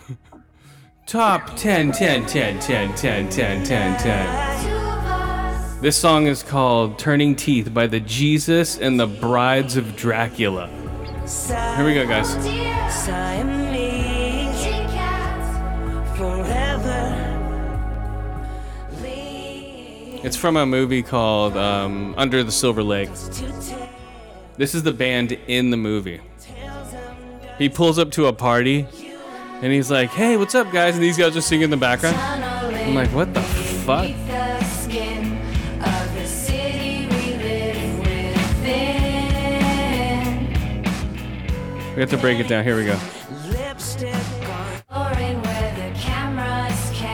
top 1.06 1.54
10, 1.56 1.92
10, 1.92 2.26
10, 2.26 2.58
10, 2.60 2.94
10, 2.94 3.28
10, 3.30 3.64
10, 3.64 3.98
10. 3.98 5.82
This 5.82 5.96
song 5.96 6.26
is 6.28 6.42
called 6.42 6.98
Turning 6.98 7.34
Teeth 7.34 7.72
by 7.74 7.86
the 7.88 8.00
Jesus 8.00 8.78
and 8.78 8.98
the 9.00 9.06
Brides 9.08 9.76
of 9.76 9.96
Dracula. 9.96 10.68
Here 11.24 11.84
we 11.84 11.94
go, 11.94 12.04
guys. 12.04 12.34
It's 20.24 20.36
from 20.36 20.56
a 20.56 20.66
movie 20.66 21.02
called 21.02 21.56
um, 21.56 22.14
Under 22.16 22.42
the 22.42 22.50
Silver 22.50 22.82
Lake. 22.82 23.10
This 24.56 24.74
is 24.74 24.82
the 24.82 24.92
band 24.92 25.32
in 25.46 25.70
the 25.70 25.76
movie. 25.76 26.20
He 27.56 27.68
pulls 27.68 28.00
up 28.00 28.10
to 28.12 28.26
a 28.26 28.32
party 28.32 28.88
and 29.62 29.72
he's 29.72 29.92
like, 29.92 30.10
hey, 30.10 30.36
what's 30.36 30.56
up, 30.56 30.72
guys? 30.72 30.94
And 30.94 31.02
these 31.04 31.16
guys 31.16 31.36
are 31.36 31.40
singing 31.40 31.64
in 31.64 31.70
the 31.70 31.76
background. 31.76 32.16
I'm 32.16 32.94
like, 32.96 33.10
what 33.10 33.32
the 33.32 33.42
fuck? 33.42 34.10
We 41.94 42.00
have 42.00 42.10
to 42.10 42.16
break 42.16 42.40
it 42.40 42.48
down. 42.48 42.64
Here 42.64 42.76
we 42.76 42.86
go. 42.86 42.96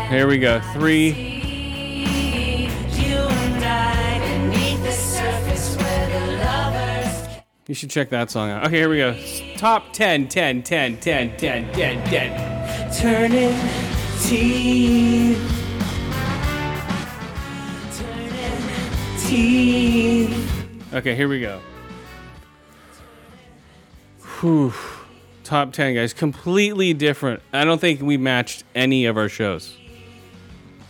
Here 0.08 0.26
we 0.28 0.38
go. 0.38 0.60
Three. 0.72 1.38
You 7.66 7.74
should 7.74 7.90
check 7.90 8.08
that 8.10 8.30
song 8.30 8.50
out. 8.50 8.66
Okay, 8.66 8.78
here 8.78 8.88
we 8.88 8.96
go. 8.96 9.14
Top 9.56 9.92
10, 9.92 10.28
10, 10.28 10.62
10, 10.62 10.96
10, 10.98 11.36
10, 11.36 11.72
10, 11.72 12.04
10. 12.08 12.92
Turning 12.94 13.54
teeth. 14.22 15.38
Teeth. 19.26 20.94
Okay, 20.94 21.14
here 21.14 21.28
we 21.28 21.40
go. 21.40 21.60
Whew. 24.40 24.72
Top 25.42 25.72
10, 25.72 25.94
guys. 25.94 26.12
Completely 26.12 26.94
different. 26.94 27.42
I 27.52 27.64
don't 27.64 27.80
think 27.80 28.00
we 28.02 28.16
matched 28.16 28.64
any 28.74 29.06
of 29.06 29.16
our 29.16 29.28
shows, 29.28 29.76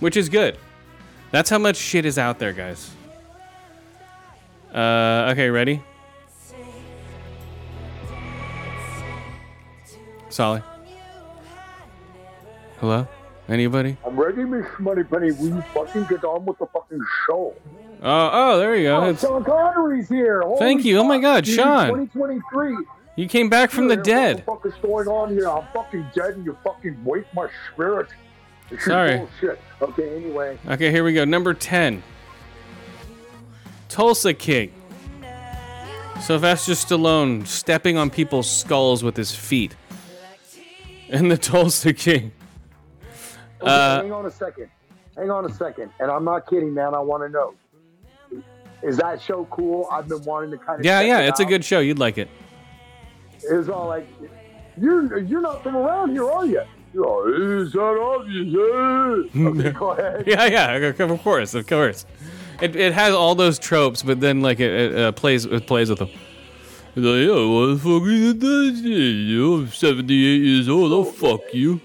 which 0.01 0.16
is 0.16 0.28
good. 0.28 0.59
That's 1.30 1.49
how 1.49 1.59
much 1.59 1.76
shit 1.76 2.05
is 2.05 2.18
out 2.18 2.38
there, 2.38 2.53
guys. 2.53 2.90
Uh, 4.74 5.30
okay, 5.32 5.49
ready? 5.49 5.82
Solly. 10.28 10.62
Hello? 12.80 13.09
Anybody? 13.49 13.96
I'm 14.05 14.18
ready, 14.18 14.44
Miss 14.44 14.66
Money 14.78 15.03
Moneypenny. 15.03 15.32
Will 15.32 15.57
you 15.57 15.62
fucking 15.72 16.05
get 16.05 16.22
on 16.22 16.44
with 16.44 16.59
the 16.59 16.66
fucking 16.66 17.01
show? 17.26 17.55
Oh, 18.03 18.30
oh, 18.32 18.59
there 18.59 18.76
you 18.76 18.84
go. 18.84 18.96
Oh, 18.99 19.11
It's, 19.11 19.22
Sean 19.22 19.42
Connery's 19.42 20.09
here. 20.09 20.42
Holy 20.42 20.59
Thank 20.59 20.84
you. 20.84 20.99
Oh 20.99 21.05
my 21.05 21.18
God, 21.18 21.46
Sean. 21.46 21.88
2023. 21.88 22.76
You 23.19 23.29
came 23.29 23.49
back 23.49 23.71
from 23.73 23.89
the 23.89 23.97
dead. 23.97 24.45
What 24.47 24.62
the 24.62 24.71
fuck 24.71 24.77
is 24.77 24.81
going 24.83 25.09
on 25.09 25.31
here? 25.31 25.49
I'm 25.49 25.66
fucking 25.75 26.07
dead 26.14 26.35
and 26.35 26.45
you 26.45 26.57
fucking 26.62 27.03
wake 27.05 27.27
my 27.35 27.49
spirit. 27.73 28.09
This 28.71 28.85
Sorry. 28.85 29.19
Bullshit. 29.19 29.61
Okay, 29.83 30.16
anyway. 30.16 30.57
Okay, 30.69 30.93
here 30.93 31.03
we 31.03 31.12
go. 31.12 31.25
Number 31.25 31.53
10. 31.53 32.03
Tulsa 33.89 34.35
King. 34.35 34.73
Sylvester 36.21 36.73
Stallone 36.73 37.45
stepping 37.47 37.97
on 37.97 38.09
people's 38.11 38.49
skulls 38.51 39.03
with 39.03 39.16
his 39.16 39.35
feet. 39.35 39.75
And 41.09 41.29
the 41.31 41.39
Tulsa 41.51 41.93
King. 41.93 42.31
Okay, 43.61 43.71
Uh, 43.73 44.03
hang 44.03 44.12
on 44.12 44.27
a 44.27 44.31
second. 44.31 44.69
Hang 45.16 45.31
on 45.33 45.45
a 45.45 45.53
second. 45.53 45.91
And 45.99 46.09
I'm 46.11 46.25
not 46.25 46.47
kidding, 46.49 46.73
man. 46.73 46.95
I 46.95 47.01
want 47.01 47.25
to 47.25 47.29
know. 47.29 47.55
Is 48.83 48.99
that 48.99 49.21
show 49.21 49.45
cool? 49.51 49.89
I've 49.91 50.07
been 50.07 50.23
wanting 50.23 50.53
to 50.53 50.59
kind 50.59 50.79
of. 50.79 50.87
Yeah, 50.87 51.01
yeah, 51.01 51.21
it 51.21 51.31
it's 51.31 51.41
a 51.41 51.45
good 51.45 51.64
show. 51.64 51.81
You'd 51.81 51.99
like 51.99 52.16
it. 52.16 52.29
It's 53.43 53.68
all 53.68 53.89
like, 53.89 54.09
you're 54.76 55.18
you're 55.18 55.41
not 55.41 55.62
from 55.62 55.76
around 55.76 56.11
here, 56.11 56.28
are 56.28 56.47
you? 56.47 56.62
Oh, 56.97 57.61
is 57.62 57.72
that 57.72 57.80
obvious? 57.80 59.36
Okay, 59.36 59.70
go 59.78 59.91
ahead. 59.93 60.24
Yeah, 60.26 60.47
yeah, 60.47 60.74
of 60.74 61.22
course, 61.22 61.55
of 61.55 61.66
course. 61.66 62.07
It, 62.61 62.74
it 62.74 62.93
has 62.93 63.14
all 63.14 63.34
those 63.34 63.59
tropes, 63.59 64.03
but 64.03 64.20
then 64.20 64.41
like 64.41 64.59
it, 64.59 64.72
it 64.72 64.99
uh, 64.99 65.12
plays 65.12 65.45
it 65.45 65.66
plays 65.66 65.91
with 65.91 66.01
them. 66.01 66.09
He's 66.95 67.05
like, 67.05 67.26
yeah, 67.26 67.47
what 67.47 67.66
the 67.66 67.78
fuck 67.78 68.03
is 68.09 68.82
that 68.82 69.39
know, 69.39 69.55
I'm 69.55 69.68
78 69.68 70.14
years 70.16 70.68
old. 70.68 70.93
I'll 70.93 71.05
fuck 71.05 71.55
you. 71.55 71.80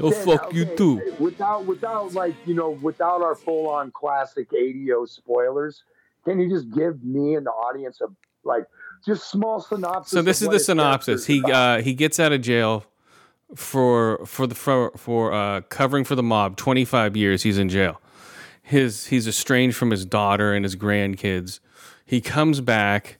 I'll 0.00 0.10
Then, 0.10 0.24
fuck 0.24 0.52
you 0.54 0.64
too. 0.76 1.14
Without 1.18 1.66
without 1.66 2.14
like 2.14 2.34
you 2.46 2.54
know 2.54 2.70
without 2.70 3.22
our 3.22 3.34
full 3.34 3.68
on 3.68 3.90
classic 3.90 4.48
ADO 4.52 5.06
spoilers, 5.06 5.82
can 6.24 6.38
you 6.40 6.48
just 6.48 6.70
give 6.70 7.02
me 7.02 7.34
and 7.34 7.46
the 7.46 7.50
audience 7.50 8.00
a 8.00 8.06
like 8.44 8.66
just 9.04 9.30
small 9.30 9.60
synopsis? 9.60 10.12
So 10.12 10.22
this 10.22 10.42
is 10.42 10.48
the 10.48 10.58
synopsis. 10.60 11.26
He 11.26 11.42
uh, 11.42 11.80
he 11.82 11.94
gets 11.94 12.18
out 12.20 12.32
of 12.32 12.40
jail 12.40 12.84
for 13.54 14.24
for 14.26 14.46
the 14.46 14.54
for, 14.54 14.92
for 14.96 15.32
uh, 15.32 15.60
covering 15.62 16.04
for 16.04 16.14
the 16.14 16.22
mob. 16.22 16.56
25 16.56 17.16
years 17.16 17.42
he's 17.42 17.58
in 17.58 17.68
jail. 17.68 18.00
His 18.62 19.06
he's 19.06 19.28
estranged 19.28 19.76
from 19.76 19.90
his 19.90 20.04
daughter 20.04 20.52
and 20.52 20.64
his 20.64 20.76
grandkids. 20.76 21.60
He 22.04 22.20
comes 22.20 22.60
back. 22.60 23.18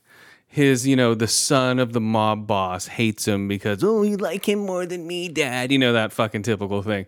His 0.49 0.87
you 0.87 0.97
know 0.97 1.15
the 1.15 1.29
son 1.29 1.79
of 1.79 1.93
the 1.93 2.01
mob 2.01 2.47
boss 2.47 2.87
hates 2.87 3.29
him 3.29 3.47
because 3.47 3.85
oh 3.85 4.03
you 4.03 4.17
like 4.17 4.49
him 4.49 4.61
more 4.61 4.87
than 4.87 5.07
me, 5.07 5.29
dad. 5.29 5.71
You 5.71 5.79
know 5.79 5.93
that 5.93 6.13
fucking 6.13 6.43
typical 6.43 6.83
thing. 6.83 7.07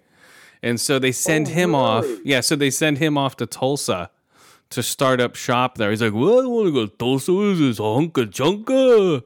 And 0.62 0.80
so 0.80 0.98
they 0.98 1.12
send 1.12 1.46
Oh, 1.48 1.50
him 1.52 1.74
off. 1.74 2.04
Yeah, 2.24 2.40
so 2.40 2.56
they 2.56 2.70
send 2.70 2.98
him 2.98 3.16
off 3.16 3.36
to 3.36 3.46
Tulsa 3.46 4.10
to 4.70 4.82
start 4.82 5.20
up 5.20 5.34
shop 5.36 5.76
there. 5.78 5.90
He's 5.90 6.02
like, 6.02 6.12
"Well, 6.14 6.40
I 6.42 6.46
want 6.46 6.66
to 6.66 6.72
go 6.72 6.86
to 6.86 6.96
Tulsa. 6.96 7.32
What 7.32 7.44
is 7.46 7.58
this 7.60 7.78
hunka 7.78 8.26
chunka?" 8.26 9.22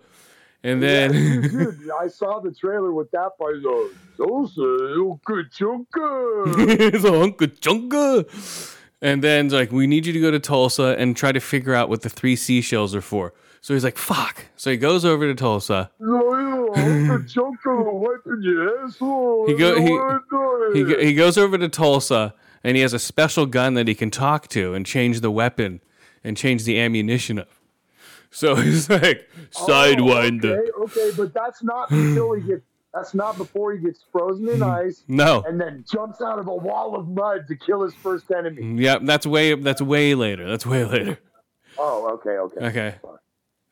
And 0.64 0.80
then 0.82 1.10
dude, 1.12 1.50
dude, 1.50 1.90
I 2.00 2.06
saw 2.08 2.38
the 2.40 2.52
trailer 2.52 2.92
with 2.92 3.10
that 3.10 3.36
part. 3.38 3.56
He's 3.56 3.64
like, 3.64 3.90
Sosa, 4.16 4.60
okay, 4.62 5.48
chunka. 5.50 6.68
it's 6.94 7.04
a 7.04 7.10
hunka 7.10 7.48
chunka. 7.58 8.76
And 9.00 9.24
then 9.24 9.46
it's 9.46 9.54
like, 9.54 9.72
we 9.72 9.88
need 9.88 10.06
you 10.06 10.12
to 10.12 10.20
go 10.20 10.30
to 10.30 10.38
Tulsa 10.38 10.94
and 10.96 11.16
try 11.16 11.32
to 11.32 11.40
figure 11.40 11.74
out 11.74 11.88
what 11.88 12.02
the 12.02 12.08
three 12.08 12.36
seashells 12.36 12.94
are 12.94 13.00
for. 13.00 13.34
So 13.60 13.74
he's 13.74 13.82
like, 13.82 13.96
fuck. 13.98 14.44
So 14.56 14.70
he 14.70 14.76
goes 14.76 15.04
over 15.04 15.26
to 15.26 15.34
Tulsa. 15.34 15.90
the 15.98 17.24
Joker 17.26 17.82
wiping 17.82 18.42
your 18.42 18.84
asshole. 18.84 19.46
He 19.48 19.54
go- 19.54 19.80
he, 20.74 20.84
He, 20.84 21.06
he 21.06 21.14
goes 21.14 21.36
over 21.36 21.58
to 21.58 21.68
Tulsa 21.68 22.34
and 22.64 22.76
he 22.76 22.82
has 22.82 22.92
a 22.92 22.98
special 22.98 23.46
gun 23.46 23.74
that 23.74 23.88
he 23.88 23.94
can 23.94 24.10
talk 24.10 24.48
to 24.48 24.74
and 24.74 24.84
change 24.86 25.20
the 25.20 25.30
weapon 25.30 25.80
and 26.24 26.36
change 26.36 26.64
the 26.64 26.78
ammunition 26.78 27.38
of. 27.38 27.48
So 28.30 28.54
he's 28.56 28.88
like, 28.88 29.28
Sidewinder. 29.50 30.60
Oh, 30.76 30.82
Okay, 30.84 31.00
okay, 31.00 31.10
but 31.16 31.34
that's 31.34 31.62
not 31.62 31.90
until 31.90 32.32
he 32.32 32.42
gets. 32.42 32.62
That's 32.94 33.14
not 33.14 33.38
before 33.38 33.72
he 33.72 33.78
gets 33.78 34.04
frozen 34.12 34.50
in 34.50 34.62
ice 34.62 35.02
No. 35.08 35.42
and 35.46 35.58
then 35.58 35.82
jumps 35.90 36.20
out 36.20 36.38
of 36.38 36.46
a 36.46 36.54
wall 36.54 36.94
of 36.94 37.08
mud 37.08 37.48
to 37.48 37.56
kill 37.56 37.82
his 37.82 37.94
first 37.94 38.30
enemy. 38.30 38.82
Yep, 38.82 39.02
that's 39.04 39.26
way 39.26 39.54
that's 39.54 39.80
way 39.80 40.14
later. 40.14 40.46
That's 40.46 40.66
way 40.66 40.84
later. 40.84 41.18
Oh, 41.78 42.10
okay, 42.14 42.30
okay. 42.36 42.66
Okay. 42.66 42.94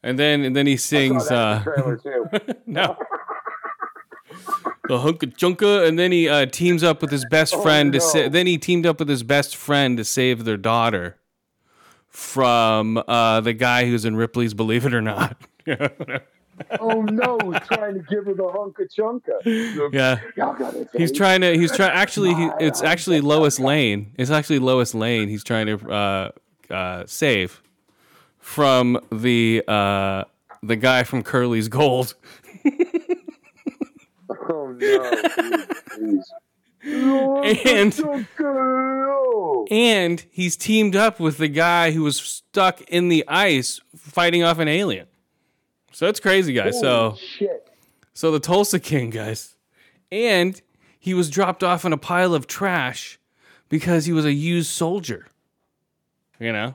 And 0.03 0.19
then 0.19 0.43
and 0.43 0.57
then 0.57 0.67
he 0.67 0.79
sings 0.79 1.31
uh 1.31 1.61
trailer 1.63 1.99
too. 1.99 2.27
no. 2.67 2.97
The 4.91 4.99
hunka 4.99 5.33
chunka, 5.37 5.87
and 5.87 5.97
then 5.97 6.11
he 6.11 6.29
uh, 6.29 6.47
teams 6.47 6.83
up 6.83 7.01
with 7.01 7.13
his 7.13 7.25
best 7.27 7.55
Oh, 7.61 7.63
friend 7.63 7.93
to 7.93 8.01
sa- 8.01 8.29
then 8.29 8.49
he 8.49 8.59
teamed 8.59 8.87
up 8.87 8.99
with 8.99 9.09
his 9.09 9.23
best 9.23 9.55
friend 9.55 9.97
to 9.99 10.05
save 10.05 10.43
their 10.45 10.57
daughter 10.57 11.17
from 12.09 13.01
uh, 13.07 13.41
the 13.41 13.53
guy 13.53 13.87
who's 13.87 14.05
in 14.05 14.17
Ripley's 14.17 14.53
Believe 14.53 14.85
It 14.87 14.93
or 14.93 15.01
Not. 15.01 15.37
oh 16.81 17.03
no, 17.03 17.39
he's 17.39 17.61
trying 17.69 17.95
to 17.95 18.01
give 18.11 18.27
her 18.27 18.35
the 18.35 18.43
hunka 18.43 18.89
chunka. 18.93 19.93
yeah. 19.93 20.19
Y'all 20.37 20.55
got 20.55 20.75
it. 20.75 20.89
He's 20.93 21.13
trying 21.13 21.43
to. 21.43 21.57
He's 21.57 21.71
trying. 21.71 21.93
Actually, 21.93 22.35
he, 22.35 22.51
it's 22.59 22.83
actually 22.83 23.21
Lois 23.21 23.61
Lane. 23.61 24.13
It's 24.19 24.33
actually 24.33 24.59
Lois 24.59 24.93
Lane. 24.93 25.29
He's 25.29 25.45
trying 25.45 25.67
to 25.67 25.89
uh, 25.89 26.31
uh, 26.69 27.05
save 27.07 27.63
from 28.41 28.99
the 29.13 29.63
uh, 29.69 30.25
the 30.65 30.75
guy 30.75 31.05
from 31.05 31.23
Curly's 31.23 31.69
Gold. 31.69 32.17
Oh 34.53 34.73
no, 34.73 35.23
please, 35.31 35.67
please. 35.97 36.33
And- 37.67 38.27
And 39.71 40.25
he's 40.31 40.57
teamed 40.57 40.97
up 40.97 41.21
with 41.21 41.37
the 41.39 41.49
guy 41.49 41.91
who 41.93 42.03
was 42.03 42.17
stuck 42.17 42.81
in 42.83 43.09
the 43.09 43.25
ice 43.29 43.81
fighting 43.97 44.43
off 44.43 44.59
an 44.59 44.69
alien. 44.69 45.07
So 45.93 46.07
that's 46.07 46.21
crazy, 46.21 46.53
guys. 46.55 46.81
So 46.81 47.17
shit. 47.19 47.69
so 48.15 48.31
the 48.33 48.41
Tulsa 48.41 48.81
King, 48.81 49.11
guys. 49.11 49.57
And 50.11 50.61
he 50.99 51.13
was 51.15 51.29
dropped 51.31 51.63
off 51.63 51.85
in 51.85 51.93
a 51.93 51.99
pile 51.99 52.35
of 52.35 52.47
trash 52.47 53.19
because 53.69 54.07
he 54.07 54.13
was 54.13 54.25
a 54.25 54.33
used 54.33 54.71
soldier. 54.71 55.27
You 56.39 56.53
know? 56.53 56.75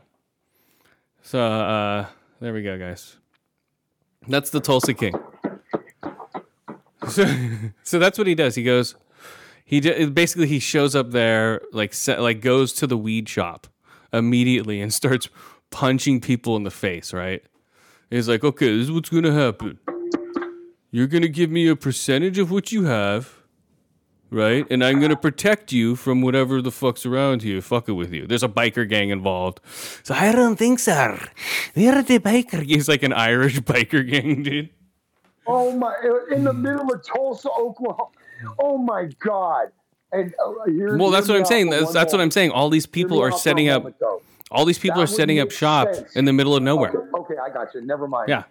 So 1.23 1.39
uh 1.41 2.05
there 2.39 2.53
we 2.53 2.61
go, 2.61 2.77
guys. 2.77 3.17
That's 4.27 4.49
the 4.51 4.59
Tulsa 4.59 4.93
King. 4.93 5.15
So, 7.09 7.25
so 7.83 7.99
that's 7.99 8.17
what 8.17 8.27
he 8.27 8.35
does. 8.35 8.55
He 8.55 8.63
goes 8.63 8.95
he 9.65 9.79
d- 9.79 10.05
basically 10.05 10.47
he 10.47 10.59
shows 10.59 10.95
up 10.95 11.11
there 11.11 11.61
like 11.73 11.93
like 12.07 12.41
goes 12.41 12.71
to 12.73 12.87
the 12.87 12.97
weed 12.97 13.27
shop 13.27 13.67
immediately 14.13 14.79
and 14.79 14.93
starts 14.93 15.27
punching 15.71 16.21
people 16.21 16.55
in 16.55 16.63
the 16.63 16.71
face, 16.71 17.11
right? 17.13 17.43
He's 18.11 18.29
like, 18.29 18.43
"Okay, 18.43 18.67
this 18.77 18.85
is 18.85 18.91
what's 18.91 19.09
to 19.23 19.33
happen. 19.33 19.79
You're 20.91 21.07
to 21.23 21.29
give 21.29 21.49
me 21.49 21.67
a 21.67 21.75
percentage 21.75 22.37
of 22.37 22.51
what 22.51 22.71
you 22.71 22.85
have, 22.85 23.33
right? 24.29 24.65
And 24.69 24.83
I'm 24.83 24.99
to 25.09 25.17
protect 25.17 25.71
you 25.71 25.95
from 25.95 26.21
whatever 26.21 26.61
the 26.61 26.71
fuck's 26.71 27.05
around 27.05 27.43
you, 27.43 27.59
fucking 27.61 27.95
with 27.95 28.13
you. 28.13 28.27
There's 28.27 28.43
a 28.43 28.47
biker 28.47 28.87
gang 28.87 29.09
involved. 29.09 29.59
So 30.03 30.13
I 30.13 30.31
don't 30.31 30.55
think, 30.55 30.79
sir. 30.79 31.19
We're 31.75 32.01
the 32.03 32.19
biker. 32.19 32.61
He's 32.63 32.87
like 32.87 33.03
an 33.03 33.11
Irish 33.11 33.59
biker 33.61 34.09
gang, 34.09 34.43
dude. 34.43 34.69
Oh 35.47 35.71
my! 35.77 35.93
In 36.31 36.43
the 36.43 36.53
middle 36.53 36.91
of 36.93 37.05
Tulsa, 37.05 37.49
Oklahoma. 37.51 38.09
Oh 38.59 38.77
my 38.77 39.09
God! 39.19 39.67
And 40.11 40.33
uh, 40.43 40.53
here, 40.67 40.97
Well, 40.97 41.09
that's 41.11 41.27
what 41.27 41.37
I'm 41.37 41.45
saying. 41.45 41.69
That's, 41.69 41.91
that's 41.93 42.11
what 42.13 42.21
I'm 42.21 42.31
saying. 42.31 42.51
All 42.51 42.69
these 42.69 42.85
people 42.85 43.21
are 43.21 43.27
out 43.27 43.31
for 43.33 43.37
a 43.37 43.39
setting 43.39 43.69
up. 43.69 43.99
though. 43.99 44.21
All 44.51 44.65
these 44.65 44.77
people 44.79 44.97
That 44.97 45.03
are 45.03 45.07
setting 45.07 45.39
up 45.39 45.51
shop 45.51 45.93
sense. 45.93 46.15
in 46.15 46.25
the 46.25 46.33
middle 46.33 46.55
of 46.55 46.63
nowhere. 46.63 46.89
Okay, 46.91 47.17
okay, 47.33 47.33
I 47.43 47.49
got 47.49 47.73
you. 47.73 47.81
Never 47.81 48.07
mind. 48.07 48.29
Yeah, 48.29 48.43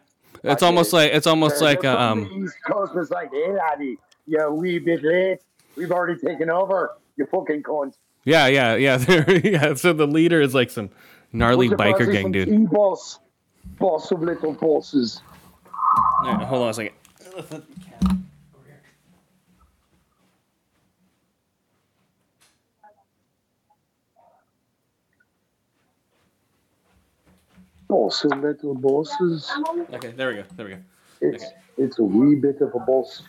it's 0.43 0.63
I 0.63 0.67
almost 0.67 0.93
like 0.93 1.13
it's 1.13 1.27
almost 1.27 1.61
They're- 1.61 1.69
like 1.69 1.85
um. 1.85 2.31
East 2.45 2.57
Coast 2.67 2.95
was 2.95 3.11
like, 3.11 3.31
hey, 3.33 3.53
laddie, 3.53 3.99
a 4.41 4.53
wee 4.53 4.79
bit 4.79 5.03
late. 5.03 5.39
We've 5.77 5.91
already 5.93 6.21
taken 6.21 6.51
over. 6.51 6.93
You 7.17 7.27
fucking 7.27 7.63
cunt. 7.63 7.95
Yeah, 8.25 8.47
yeah, 8.47 8.75
yeah. 8.77 8.99
Yeah. 9.45 9.75
So 9.75 9.93
the 9.93 10.07
leader 10.07 10.41
is 10.41 10.55
like 10.55 10.71
some 10.71 10.91
gnarly 11.33 11.69
biker 11.69 12.11
gang 12.11 12.33
dude. 12.33 12.49
E-boss, 12.49 13.19
boss 13.79 14.11
of 14.11 14.23
little 14.23 14.53
bosses. 14.55 15.21
Yeah, 16.25 16.45
hold 16.47 16.63
on 16.63 16.71
a 16.71 16.75
second. 16.75 16.95
Boss 27.89 28.25
little 28.25 28.75
bosses. 28.75 29.51
Okay, 29.93 30.13
there 30.13 30.29
we 30.29 30.35
go. 30.37 30.45
There 30.57 30.67
we 30.67 30.73
go. 30.73 30.79
It's 31.21 31.45
it's 31.77 31.99
a 31.99 32.03
wee 32.03 32.35
bit 32.37 32.61
of 32.61 32.75
a 32.75 32.79
boss. 32.81 33.23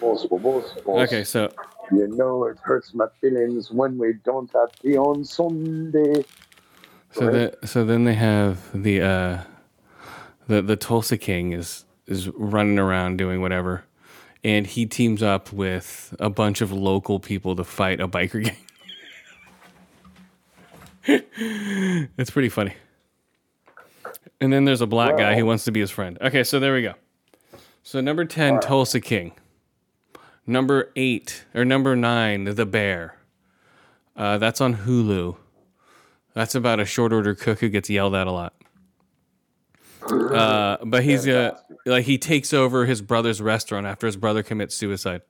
Boss, 0.00 0.26
boss, 0.26 0.74
boss. 0.84 1.08
Okay, 1.08 1.24
so 1.24 1.52
You 1.92 2.08
know 2.08 2.44
it 2.46 2.58
hurts 2.62 2.94
my 2.94 3.06
feelings 3.20 3.70
when 3.70 3.98
we 3.98 4.14
don't 4.24 4.50
have 4.52 4.72
tea 4.80 4.96
on 4.96 5.24
Sunday. 5.24 6.24
so 7.12 7.26
Right. 7.26 7.60
the, 7.60 7.66
so 7.66 7.84
then 7.84 8.04
they 8.04 8.14
have 8.14 8.58
the 8.74 9.02
uh 9.02 9.38
the 10.48 10.62
the 10.62 10.76
Tulsa 10.76 11.18
King 11.18 11.52
is 11.52 11.84
is 12.06 12.28
running 12.30 12.78
around 12.78 13.16
doing 13.16 13.40
whatever, 13.40 13.84
and 14.42 14.66
he 14.66 14.86
teams 14.86 15.22
up 15.22 15.52
with 15.52 16.14
a 16.18 16.30
bunch 16.30 16.60
of 16.60 16.72
local 16.72 17.20
people 17.20 17.56
to 17.56 17.64
fight 17.64 18.00
a 18.00 18.08
biker 18.08 18.44
gang. 21.06 21.22
it's 22.16 22.30
pretty 22.30 22.48
funny. 22.48 22.74
And 24.40 24.52
then 24.52 24.64
there's 24.64 24.80
a 24.80 24.86
black 24.86 25.16
guy 25.16 25.36
who 25.36 25.46
wants 25.46 25.64
to 25.64 25.72
be 25.72 25.80
his 25.80 25.90
friend. 25.90 26.18
Okay, 26.20 26.42
so 26.42 26.58
there 26.58 26.74
we 26.74 26.82
go. 26.82 26.94
So 27.82 28.00
number 28.00 28.24
10, 28.24 28.60
Tulsa 28.60 29.00
King. 29.00 29.32
Number 30.46 30.90
8, 30.96 31.44
or 31.54 31.64
number 31.64 31.94
9, 31.94 32.44
The 32.56 32.66
Bear. 32.66 33.16
Uh, 34.16 34.38
that's 34.38 34.60
on 34.60 34.78
Hulu. 34.78 35.36
That's 36.34 36.54
about 36.54 36.80
a 36.80 36.84
short 36.84 37.12
order 37.12 37.34
cook 37.34 37.60
who 37.60 37.68
gets 37.68 37.88
yelled 37.88 38.14
at 38.14 38.26
a 38.26 38.32
lot. 38.32 38.54
Uh, 40.10 40.78
but 40.84 41.04
he's 41.04 41.26
uh, 41.28 41.56
like 41.86 42.04
he 42.04 42.18
takes 42.18 42.52
over 42.52 42.86
his 42.86 43.02
brother's 43.02 43.40
restaurant 43.40 43.86
after 43.86 44.06
his 44.06 44.16
brother 44.16 44.42
commits 44.42 44.74
suicide. 44.74 45.22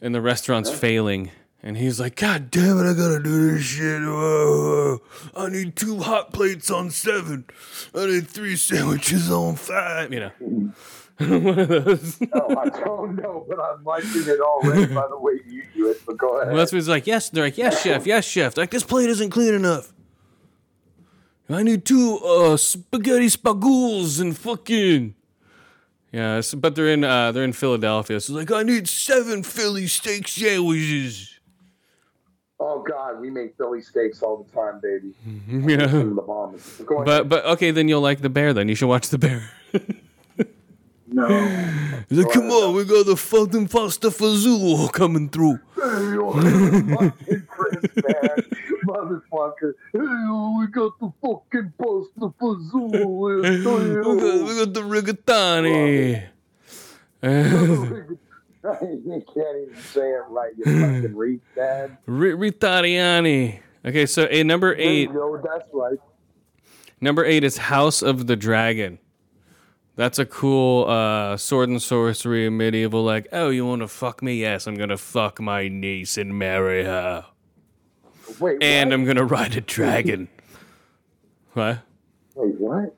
And 0.00 0.14
the 0.14 0.20
restaurant's 0.20 0.70
failing. 0.70 1.30
And 1.62 1.78
he's 1.78 1.98
like, 1.98 2.16
God 2.16 2.50
damn 2.50 2.78
it, 2.78 2.90
I 2.90 2.92
gotta 2.92 3.22
do 3.22 3.52
this 3.52 3.62
shit. 3.64 4.02
Whoa, 4.02 5.00
whoa. 5.34 5.42
I 5.44 5.48
need 5.48 5.76
two 5.76 5.98
hot 5.98 6.32
plates 6.32 6.70
on 6.70 6.90
seven. 6.90 7.46
I 7.94 8.06
need 8.06 8.28
three 8.28 8.56
sandwiches 8.56 9.30
on 9.30 9.56
five. 9.56 10.12
You 10.12 10.20
know. 10.20 10.30
One 11.18 11.58
of 11.60 11.68
those. 11.68 12.18
Oh, 12.34 12.56
I 12.56 12.68
don't 12.68 13.14
know, 13.16 13.46
but 13.48 13.58
I'm 13.60 13.84
liking 13.84 14.24
it 14.26 14.40
already 14.40 14.92
by 14.92 15.06
the 15.08 15.18
way 15.18 15.34
you 15.46 15.62
do 15.74 15.88
it. 15.90 16.02
But 16.04 16.18
go 16.18 16.36
ahead. 16.36 16.48
Well, 16.48 16.56
that's 16.58 16.72
what 16.72 16.78
he's 16.78 16.88
like. 16.88 17.06
Yes, 17.06 17.30
they're 17.30 17.44
like, 17.44 17.56
yes, 17.56 17.80
chef, 17.82 18.04
yes, 18.04 18.24
chef. 18.24 18.54
They're 18.54 18.62
like, 18.62 18.70
this 18.70 18.82
plate 18.82 19.08
isn't 19.08 19.30
clean 19.30 19.54
enough. 19.54 19.92
I 21.48 21.62
need 21.62 21.84
two 21.84 22.18
uh, 22.24 22.56
spaghetti 22.56 23.26
spagools 23.26 24.20
and 24.20 24.36
fucking. 24.36 25.14
Yeah, 26.12 26.40
but 26.56 26.74
they're 26.74 26.88
in 26.88 27.04
uh, 27.04 27.32
they're 27.32 27.44
in 27.44 27.52
Philadelphia. 27.52 28.20
So 28.20 28.38
it's 28.38 28.50
like, 28.50 28.58
I 28.58 28.62
need 28.62 28.88
seven 28.88 29.42
Philly 29.42 29.86
steak 29.88 30.28
sandwiches. 30.28 31.38
oh 32.60 32.82
God, 32.82 33.20
we 33.20 33.30
make 33.30 33.56
Philly 33.56 33.82
steaks 33.82 34.22
all 34.22 34.42
the 34.44 34.50
time, 34.52 34.80
baby. 34.80 35.12
Yeah. 35.70 35.86
The 35.86 36.22
bombs. 36.26 36.80
But 36.88 37.08
ahead. 37.08 37.28
But 37.28 37.44
okay, 37.46 37.72
then 37.72 37.88
you'll 37.88 38.00
like 38.00 38.20
the 38.20 38.30
bear. 38.30 38.52
Then 38.54 38.68
you 38.68 38.74
should 38.76 38.88
watch 38.88 39.08
the 39.08 39.18
bear. 39.18 39.50
no. 41.08 41.26
He's 42.08 42.18
like, 42.18 42.32
come 42.32 42.50
on, 42.50 42.74
we 42.74 42.84
got 42.84 43.06
the 43.06 43.16
fucking 43.16 43.68
pasta 43.68 44.08
fazool 44.08 44.92
coming 44.92 45.28
through. 45.28 45.58
Hey, 47.74 47.82
yo, 47.82 47.82
fucking 47.82 48.02
Chris, 48.02 48.04
man. 48.04 48.44
Motherfucker. 48.86 49.74
Hey, 49.92 50.58
we 50.58 50.66
got 50.68 50.98
the 51.00 51.12
fucking 51.22 51.72
pasta 51.78 52.34
fazool. 52.40 53.42
we, 53.42 53.64
got, 53.64 54.48
we 54.48 54.54
got 54.56 54.74
the 54.74 54.82
rigatoni. 54.82 56.24
You 58.64 59.22
can't 59.34 59.56
even 59.58 59.76
say 59.92 60.10
it 60.10 60.24
right, 60.30 60.52
you 60.56 60.64
fucking 60.64 61.14
reek, 61.14 61.40
Dad. 61.54 61.98
Ritariani. 62.08 63.60
Okay, 63.84 64.06
so 64.06 64.26
a 64.30 64.42
number 64.42 64.74
eight. 64.76 65.10
that's 65.12 65.68
right. 65.74 65.98
Number 67.02 67.22
eight 67.26 67.44
is 67.44 67.58
House 67.58 68.00
of 68.00 68.26
the 68.26 68.36
Dragon. 68.36 68.98
That's 69.96 70.18
a 70.18 70.24
cool 70.24 70.88
uh, 70.88 71.36
sword 71.36 71.68
and 71.68 71.80
sorcery 71.80 72.48
medieval. 72.48 73.04
Like, 73.04 73.28
oh, 73.32 73.50
you 73.50 73.66
want 73.66 73.82
to 73.82 73.88
fuck 73.88 74.22
me? 74.22 74.36
Yes, 74.36 74.66
I'm 74.66 74.74
gonna 74.74 74.96
fuck 74.96 75.40
my 75.40 75.68
niece 75.68 76.16
and 76.16 76.38
marry 76.38 76.84
her. 76.84 77.26
Wait, 78.40 78.62
and 78.62 78.90
what? 78.90 78.94
I'm 78.94 79.04
gonna 79.04 79.24
ride 79.24 79.56
a 79.56 79.60
dragon. 79.60 80.28
What? 81.54 81.78
Wait, 82.34 82.54
what? 82.58 82.96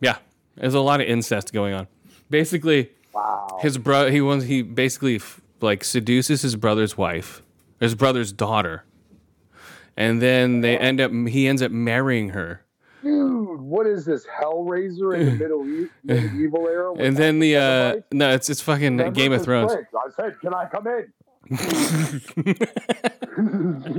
Yeah, 0.00 0.18
there's 0.56 0.74
a 0.74 0.80
lot 0.80 1.00
of 1.00 1.06
incest 1.06 1.54
going 1.54 1.72
on. 1.72 1.86
Basically, 2.28 2.90
Wow. 3.14 3.58
his 3.62 3.78
bro 3.78 4.10
he 4.10 4.20
wants 4.20 4.44
he 4.44 4.60
basically 4.60 5.22
like 5.62 5.82
seduces 5.84 6.42
his 6.42 6.54
brother's 6.56 6.98
wife, 6.98 7.42
his 7.80 7.94
brother's 7.94 8.30
daughter, 8.30 8.84
and 9.96 10.20
then 10.20 10.60
they 10.60 10.76
end 10.76 11.00
up 11.00 11.10
he 11.28 11.48
ends 11.48 11.62
up 11.62 11.70
marrying 11.70 12.28
her. 12.30 12.60
Dude, 13.02 13.60
what 13.62 13.86
is 13.86 14.04
this? 14.04 14.26
Hellraiser 14.26 15.18
in 15.18 15.24
the 15.26 15.32
Middle 15.42 15.66
e- 15.66 15.88
medieval 16.04 16.68
era? 16.68 16.92
with 16.92 17.00
And 17.06 17.16
then 17.16 17.38
the 17.38 17.56
uh 17.56 17.96
no, 18.12 18.30
it's 18.34 18.50
it's 18.50 18.60
fucking 18.60 18.98
Remember 18.98 19.12
Game 19.18 19.32
of 19.32 19.42
Thrones. 19.42 19.72
place? 19.72 19.86
I 19.96 20.10
said, 20.14 20.38
can 20.40 20.52
I 20.52 20.66
come 20.66 20.86
in? 20.88 21.10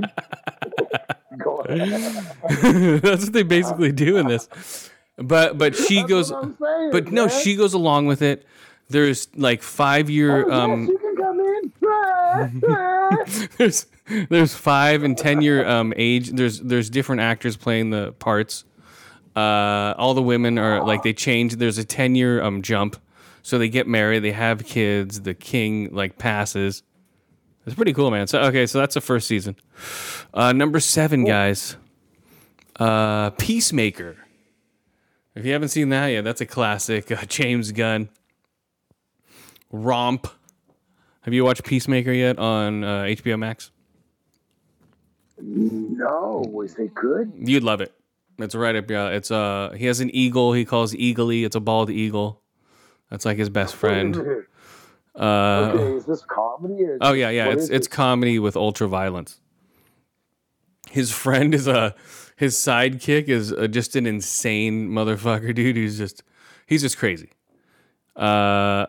That's 3.00 3.24
what 3.24 3.32
they 3.32 3.42
basically 3.42 3.92
do 3.92 4.16
in 4.16 4.26
this. 4.26 4.90
But 5.16 5.56
but 5.58 5.74
she 5.74 5.96
That's 5.96 6.08
goes 6.08 6.28
saying, 6.28 6.56
but 6.92 7.10
no, 7.12 7.26
man. 7.26 7.42
she 7.42 7.56
goes 7.56 7.74
along 7.74 8.06
with 8.06 8.22
it. 8.22 8.46
There's 8.88 9.28
like 9.34 9.62
5 9.62 10.10
year 10.10 10.44
Oh, 10.44 10.48
yes, 10.48 10.58
um 10.58 10.86
you 10.86 10.98
can 10.98 11.16
come 11.16 11.40
in. 11.40 11.72
Ah. 11.86 13.24
there's 13.58 13.86
there's 14.28 14.54
5 14.54 15.02
and 15.02 15.16
10 15.18 15.40
year 15.42 15.66
um 15.66 15.92
age 15.96 16.30
there's 16.30 16.60
there's 16.60 16.90
different 16.90 17.20
actors 17.22 17.56
playing 17.56 17.90
the 17.90 18.12
parts. 18.12 18.64
Uh 19.34 19.94
all 19.98 20.14
the 20.14 20.22
women 20.22 20.58
are 20.58 20.84
like 20.84 21.02
they 21.02 21.12
change 21.12 21.56
there's 21.56 21.78
a 21.78 21.84
10 21.84 22.14
year 22.14 22.42
um 22.42 22.62
jump. 22.62 22.96
So 23.42 23.58
they 23.58 23.68
get 23.68 23.86
married, 23.86 24.20
they 24.24 24.32
have 24.32 24.64
kids, 24.66 25.20
the 25.22 25.32
king 25.34 25.88
like 25.92 26.18
passes. 26.18 26.82
It's 27.66 27.74
pretty 27.74 27.92
cool, 27.92 28.10
man. 28.10 28.26
So 28.28 28.40
okay, 28.42 28.66
so 28.66 28.78
that's 28.78 28.94
the 28.94 29.00
first 29.00 29.26
season. 29.26 29.56
Uh 30.32 30.52
number 30.52 30.80
7 30.80 31.24
guys. 31.24 31.76
Uh 32.78 33.30
Peacemaker. 33.30 34.16
If 35.34 35.44
you 35.44 35.52
haven't 35.52 35.68
seen 35.68 35.90
that 35.90 36.06
yet, 36.06 36.24
that's 36.24 36.40
a 36.40 36.46
classic. 36.46 37.12
Uh, 37.12 37.16
James 37.26 37.70
Gunn. 37.72 38.08
Romp. 39.70 40.26
Have 41.20 41.34
you 41.34 41.44
watched 41.44 41.64
Peacemaker 41.64 42.12
yet 42.12 42.38
on 42.38 42.82
uh, 42.82 43.02
HBO 43.02 43.38
Max? 43.38 43.70
no, 45.38 46.42
was 46.48 46.74
it 46.76 46.94
good? 46.94 47.30
You'd 47.36 47.62
love 47.62 47.82
it. 47.82 47.92
It's 48.38 48.54
right 48.54 48.74
up 48.74 48.88
your. 48.90 49.12
It's 49.12 49.30
uh. 49.30 49.74
He 49.76 49.86
has 49.86 50.00
an 50.00 50.10
eagle. 50.14 50.52
He 50.52 50.64
calls 50.64 50.94
Eagly. 50.94 51.44
It's 51.44 51.56
a 51.56 51.60
bald 51.60 51.90
eagle. 51.90 52.40
That's 53.10 53.24
like 53.24 53.36
his 53.38 53.50
best 53.50 53.74
friend. 53.74 54.16
Uh, 55.16 55.72
okay, 55.74 55.96
is 55.96 56.04
this 56.04 56.22
comedy? 56.22 56.82
Is 56.82 56.98
oh 57.00 57.12
yeah, 57.12 57.30
yeah. 57.30 57.48
It's 57.48 57.68
it's 57.68 57.88
comedy 57.88 58.38
with 58.38 58.56
ultra 58.56 58.86
violence. 58.86 59.40
His 60.90 61.10
friend 61.12 61.54
is 61.54 61.66
a. 61.66 61.94
His 62.36 62.54
sidekick 62.54 63.28
is 63.28 63.50
uh 63.50 63.66
just 63.66 63.96
an 63.96 64.06
insane 64.06 64.90
motherfucker, 64.90 65.54
dude. 65.54 65.76
Who's 65.76 65.96
just 65.96 66.22
he's 66.66 66.82
just 66.82 66.98
crazy. 66.98 67.30
Uh, 68.14 68.86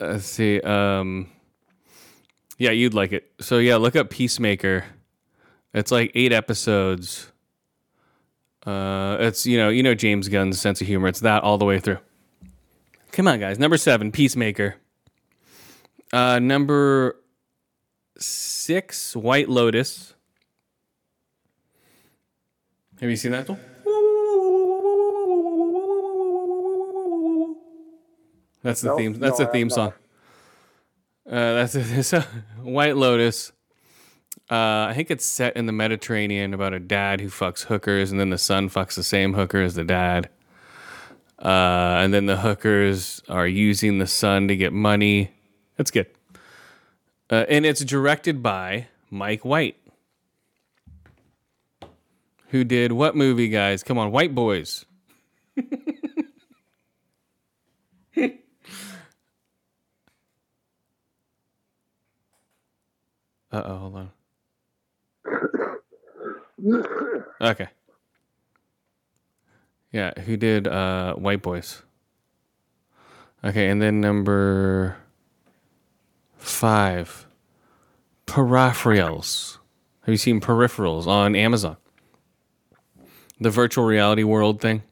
let's 0.00 0.26
see. 0.26 0.60
Um, 0.60 1.30
yeah, 2.58 2.70
you'd 2.72 2.94
like 2.94 3.12
it. 3.12 3.30
So 3.40 3.58
yeah, 3.58 3.76
look 3.76 3.94
up 3.94 4.10
Peacemaker. 4.10 4.84
It's 5.72 5.92
like 5.92 6.10
eight 6.14 6.32
episodes. 6.32 7.30
Uh, 8.66 9.16
it's 9.20 9.46
you 9.46 9.56
know 9.56 9.68
you 9.68 9.82
know 9.82 9.94
James 9.94 10.28
Gunn's 10.28 10.60
sense 10.60 10.80
of 10.80 10.86
humor. 10.86 11.08
It's 11.08 11.20
that 11.20 11.44
all 11.44 11.58
the 11.58 11.64
way 11.64 11.78
through. 11.78 11.98
Come 13.12 13.28
on, 13.28 13.38
guys. 13.40 13.58
Number 13.58 13.76
seven, 13.76 14.10
Peacemaker. 14.12 14.76
Uh, 16.12 16.38
number 16.38 17.16
six, 18.18 19.14
White 19.14 19.48
Lotus. 19.48 20.14
Have 23.00 23.10
you 23.10 23.16
seen 23.16 23.32
that? 23.32 23.46
That's 28.62 28.80
the 28.80 28.88
Nope, 28.88 28.98
theme. 28.98 29.14
That's 29.14 29.38
no, 29.38 29.46
the 29.46 29.52
theme 29.52 29.70
song. 29.70 29.92
Uh, 31.26 31.54
that's 31.54 31.74
it's 31.74 32.12
a 32.12 32.22
White 32.62 32.96
Lotus. 32.96 33.52
Uh, 34.50 34.88
I 34.88 34.94
think 34.94 35.10
it's 35.10 35.26
set 35.26 35.56
in 35.56 35.66
the 35.66 35.72
Mediterranean 35.72 36.54
about 36.54 36.72
a 36.72 36.80
dad 36.80 37.20
who 37.20 37.28
fucks 37.28 37.64
hookers, 37.64 38.10
and 38.10 38.18
then 38.18 38.30
the 38.30 38.38
son 38.38 38.70
fucks 38.70 38.94
the 38.94 39.02
same 39.02 39.34
hooker 39.34 39.60
as 39.60 39.74
the 39.74 39.84
dad. 39.84 40.30
Uh, 41.38 41.98
and 42.02 42.12
then 42.12 42.26
the 42.26 42.38
hookers 42.38 43.22
are 43.28 43.46
using 43.46 43.98
the 43.98 44.06
son 44.06 44.48
to 44.48 44.56
get 44.56 44.72
money. 44.72 45.30
That's 45.78 45.90
good. 45.90 46.06
Uh, 47.30 47.46
and 47.48 47.64
it's 47.64 47.82
directed 47.84 48.42
by 48.42 48.88
Mike 49.10 49.44
White, 49.44 49.76
who 52.48 52.64
did 52.64 52.92
what 52.92 53.16
movie, 53.16 53.48
guys? 53.48 53.82
Come 53.82 53.96
on, 53.96 54.12
White 54.12 54.34
Boys. 54.34 54.84
Uh 63.50 63.62
oh, 63.64 63.76
hold 63.78 63.96
on. 63.96 64.10
Okay. 67.40 67.68
Yeah, 69.90 70.12
who 70.20 70.36
did 70.36 70.68
uh 70.68 71.14
White 71.14 71.40
Boys? 71.40 71.82
Okay, 73.42 73.68
and 73.70 73.80
then 73.80 74.00
number 74.02 74.96
five, 76.38 77.26
Peripherals. 78.26 79.58
Have 80.02 80.12
you 80.12 80.16
seen 80.16 80.40
Peripherals 80.40 81.06
on 81.06 81.36
Amazon? 81.36 81.76
The 83.40 83.50
virtual 83.50 83.84
reality 83.84 84.24
world 84.24 84.60
thing, 84.60 84.82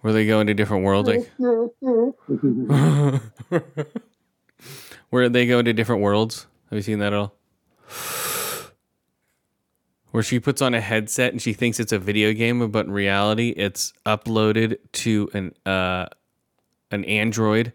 where 0.00 0.12
they 0.12 0.26
go 0.26 0.40
into 0.40 0.54
different 0.54 0.84
worlds, 0.84 1.08
like 1.08 1.30
where 5.10 5.28
they 5.28 5.46
go 5.46 5.58
into 5.60 5.72
different 5.72 6.02
worlds. 6.02 6.46
Have 6.70 6.76
you 6.76 6.82
seen 6.82 6.98
that 6.98 7.12
at 7.12 7.18
all? 7.18 7.34
Where 10.10 10.22
she 10.22 10.40
puts 10.40 10.60
on 10.60 10.74
a 10.74 10.80
headset 10.80 11.32
and 11.32 11.40
she 11.40 11.52
thinks 11.52 11.78
it's 11.78 11.92
a 11.92 11.98
video 11.98 12.32
game, 12.32 12.70
but 12.70 12.86
in 12.86 12.92
reality, 12.92 13.50
it's 13.50 13.92
uploaded 14.04 14.78
to 14.92 15.30
an 15.32 15.54
uh, 15.64 16.06
an 16.90 17.04
android 17.04 17.72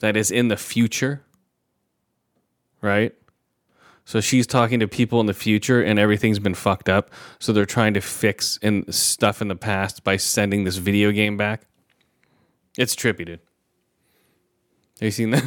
that 0.00 0.16
is 0.16 0.30
in 0.30 0.48
the 0.48 0.56
future. 0.56 1.22
Right? 2.80 3.14
So 4.04 4.20
she's 4.22 4.46
talking 4.46 4.80
to 4.80 4.88
people 4.88 5.20
in 5.20 5.26
the 5.26 5.34
future 5.34 5.82
and 5.82 5.98
everything's 5.98 6.38
been 6.38 6.54
fucked 6.54 6.88
up. 6.88 7.10
So 7.38 7.52
they're 7.52 7.66
trying 7.66 7.92
to 7.92 8.00
fix 8.00 8.56
in 8.62 8.90
stuff 8.90 9.42
in 9.42 9.48
the 9.48 9.56
past 9.56 10.02
by 10.02 10.16
sending 10.16 10.64
this 10.64 10.76
video 10.76 11.12
game 11.12 11.36
back. 11.36 11.66
It's 12.78 12.96
trippy, 12.96 13.26
dude. 13.26 13.40
Have 15.00 15.06
you 15.06 15.10
seen 15.10 15.30
that? 15.30 15.44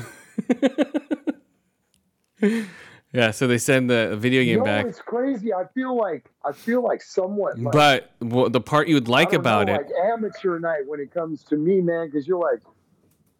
yeah, 3.12 3.32
so 3.32 3.48
they 3.48 3.58
send 3.58 3.90
the 3.90 4.16
video 4.18 4.44
game 4.44 4.60
no, 4.60 4.66
back. 4.66 4.86
it's 4.86 5.02
crazy. 5.02 5.54
I 5.54 5.66
feel 5.74 5.98
like 5.98 6.30
I 6.46 6.52
feel 6.52 6.84
like 6.84 7.02
somewhat. 7.02 7.58
Like, 7.58 7.74
But 7.74 8.12
wha- 8.22 8.50
the 8.50 8.62
part 8.62 8.88
you 8.88 8.96
would 8.96 9.08
like 9.08 9.34
about 9.34 9.68
know, 9.68 9.76
it, 9.76 9.78
like 9.78 9.90
amateur 10.14 10.60
night 10.60 10.88
when 10.88 11.00
it 11.00 11.12
comes 11.12 11.44
to 11.46 11.58
me, 11.58 11.82
man, 11.82 12.08
because 12.08 12.28
you're 12.28 12.40
like 12.40 12.62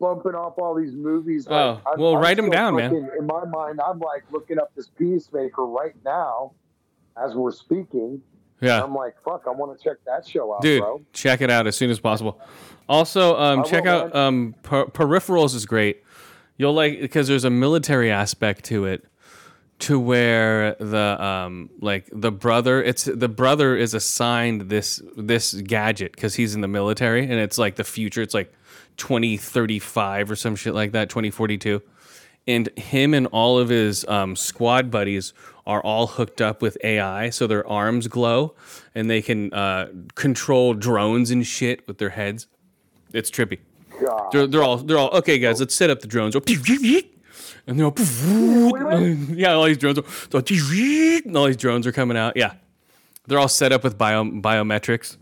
bumping 0.02 0.34
off 0.36 0.58
all 0.58 0.76
these 0.76 0.92
movies. 0.94 1.48
Like, 1.48 1.54
Oh, 1.56 1.82
I'm- 1.90 2.00
well, 2.00 2.16
I'm 2.18 2.22
write 2.22 2.38
'em 2.40 2.46
still 2.46 2.52
down, 2.52 2.76
man. 2.76 2.94
In 3.18 3.26
my 3.28 3.46
mind, 3.46 3.80
I'm 3.80 4.00
like 4.00 4.24
looking 4.32 4.60
up 4.60 4.72
this 4.76 4.88
Peacemaker 4.88 5.66
right 5.66 5.96
now 6.04 6.52
as 7.16 7.36
we're 7.36 7.52
speaking. 7.52 8.22
yeah, 8.60 8.84
I'm 8.84 8.94
like, 8.94 9.16
fuck, 9.24 9.44
I 9.48 9.52
want 9.52 9.78
to 9.78 9.84
check 9.84 9.98
that 10.06 10.28
show 10.28 10.54
out, 10.54 10.62
dude, 10.62 10.82
bro. 10.82 11.02
check 11.14 11.42
it 11.42 11.50
out 11.50 11.66
as 11.68 11.76
soon 11.78 11.90
as 11.90 12.00
possible. 12.00 12.40
Also, 12.90 13.38
um, 13.40 13.64
check 13.64 13.86
will, 13.86 13.92
out 13.92 14.16
um, 14.16 14.54
per- 14.64 14.86
Peripherals 14.88 15.56
is 15.56 15.66
great. 15.66 16.04
You'll 16.58 16.74
like 16.74 17.00
because 17.00 17.28
there's 17.28 17.46
a 17.46 17.50
military 17.50 18.12
aspect 18.12 18.66
to 18.66 18.86
it, 18.86 19.06
to 19.80 20.00
where 20.00 20.76
the 20.80 21.24
um, 21.24 21.70
like 21.80 22.08
the 22.12 22.32
brother, 22.32 22.84
it's 22.84 23.06
the 23.06 23.30
brother 23.30 23.76
is 23.76 23.94
assigned 23.96 24.70
this 24.70 25.02
this 25.18 25.54
gadget 25.54 26.12
because 26.12 26.36
he's 26.36 26.54
in 26.54 26.62
the 26.62 26.68
military, 26.68 27.24
and 27.24 27.34
it's 27.34 27.58
like 27.58 27.76
the 27.78 27.84
future. 27.84 28.22
It's 28.22 28.34
like 28.36 28.54
2035 29.02 30.30
or 30.32 30.36
some 30.36 30.56
shit 30.56 30.74
like 30.76 30.92
that, 30.92 31.10
2042. 31.10 31.82
and 32.48 32.70
him 32.78 33.14
and 33.14 33.28
all 33.28 33.58
of 33.60 33.70
his 33.70 34.06
um, 34.08 34.36
squad 34.36 34.90
buddies 34.92 35.34
are 35.66 35.82
all 35.82 36.08
hooked 36.08 36.42
up 36.42 36.62
with 36.62 36.78
AI, 36.84 37.30
so 37.30 37.46
their 37.48 37.68
arms 37.68 38.08
glow 38.08 38.54
and 38.96 39.10
they 39.10 39.22
can 39.22 39.52
uh, 39.54 39.88
control 40.16 40.74
drones 40.74 41.30
and 41.32 41.46
shit 41.46 41.88
with 41.88 41.98
their 41.98 42.10
heads. 42.10 42.48
It's 43.14 43.30
trippy. 43.32 43.60
They're, 44.32 44.48
they're 44.48 44.64
all 44.64 44.78
they're 44.78 44.98
all 44.98 45.10
okay, 45.20 45.38
guys. 45.40 45.60
Let's 45.60 45.76
set 45.76 45.90
up 45.90 46.00
the 46.02 46.08
drones. 46.08 46.36
And 47.68 47.80
they're 47.80 47.86
all 47.86 47.94
yeah, 49.36 49.54
all 49.54 49.66
these 49.66 49.78
drones, 49.78 50.00
are, 50.00 50.04
and 51.26 51.38
all 51.38 51.46
these 51.46 51.58
drones 51.58 51.86
are 51.86 51.92
coming 51.92 52.18
out. 52.18 52.36
Yeah, 52.36 52.54
they're 53.28 53.38
all 53.40 53.48
set 53.48 53.72
up 53.72 53.84
with 53.84 53.98
bio 54.00 54.24
biometrics, 54.24 55.18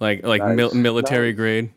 like 0.00 0.24
like 0.24 0.42
mil- 0.56 0.74
military 0.74 1.30
Nice. 1.32 1.36
grade. 1.36 1.70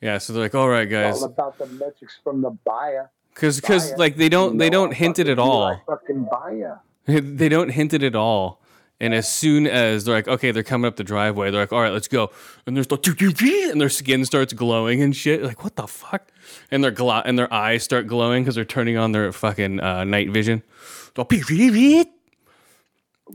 Yeah, 0.00 0.18
so 0.18 0.32
they're 0.32 0.42
like, 0.42 0.54
all 0.54 0.68
right, 0.68 0.88
guys, 0.88 1.18
all 1.18 1.24
about 1.24 1.58
the 1.58 1.66
metrics 1.66 2.18
from 2.24 2.40
the 2.40 2.50
buyer. 2.50 3.10
because 3.34 3.60
because 3.60 3.92
like 3.98 4.16
they 4.16 4.28
don't 4.28 4.56
they 4.58 4.70
don't 4.70 4.92
hint 4.94 5.18
it 5.18 5.28
at 5.28 5.38
all. 5.38 5.80
fucking 5.86 6.26
buyer. 6.30 6.80
they 7.06 7.48
don't 7.48 7.68
hint 7.70 7.92
it 7.92 8.02
at 8.02 8.14
all. 8.16 8.60
And 9.02 9.14
as 9.14 9.26
soon 9.32 9.66
as 9.66 10.04
they're 10.04 10.14
like, 10.14 10.28
okay, 10.28 10.50
they're 10.50 10.62
coming 10.62 10.86
up 10.86 10.96
the 10.96 11.04
driveway, 11.04 11.50
they're 11.50 11.62
like, 11.62 11.72
all 11.72 11.80
right, 11.80 11.92
let's 11.92 12.06
go. 12.08 12.30
And 12.66 12.76
there's 12.76 12.90
like, 12.90 13.06
and 13.06 13.80
their 13.80 13.88
skin 13.88 14.26
starts 14.26 14.52
glowing 14.52 15.00
and 15.00 15.16
shit. 15.16 15.42
Like, 15.42 15.64
what 15.64 15.76
the 15.76 15.86
fuck? 15.86 16.30
And 16.70 16.84
their 16.84 16.90
glo- 16.90 17.22
and 17.24 17.38
their 17.38 17.50
eyes 17.52 17.82
start 17.82 18.06
glowing 18.06 18.42
because 18.42 18.56
they're 18.56 18.64
turning 18.66 18.98
on 18.98 19.12
their 19.12 19.32
fucking 19.32 19.80
uh, 19.80 20.04
night 20.04 20.28
vision. 20.30 20.62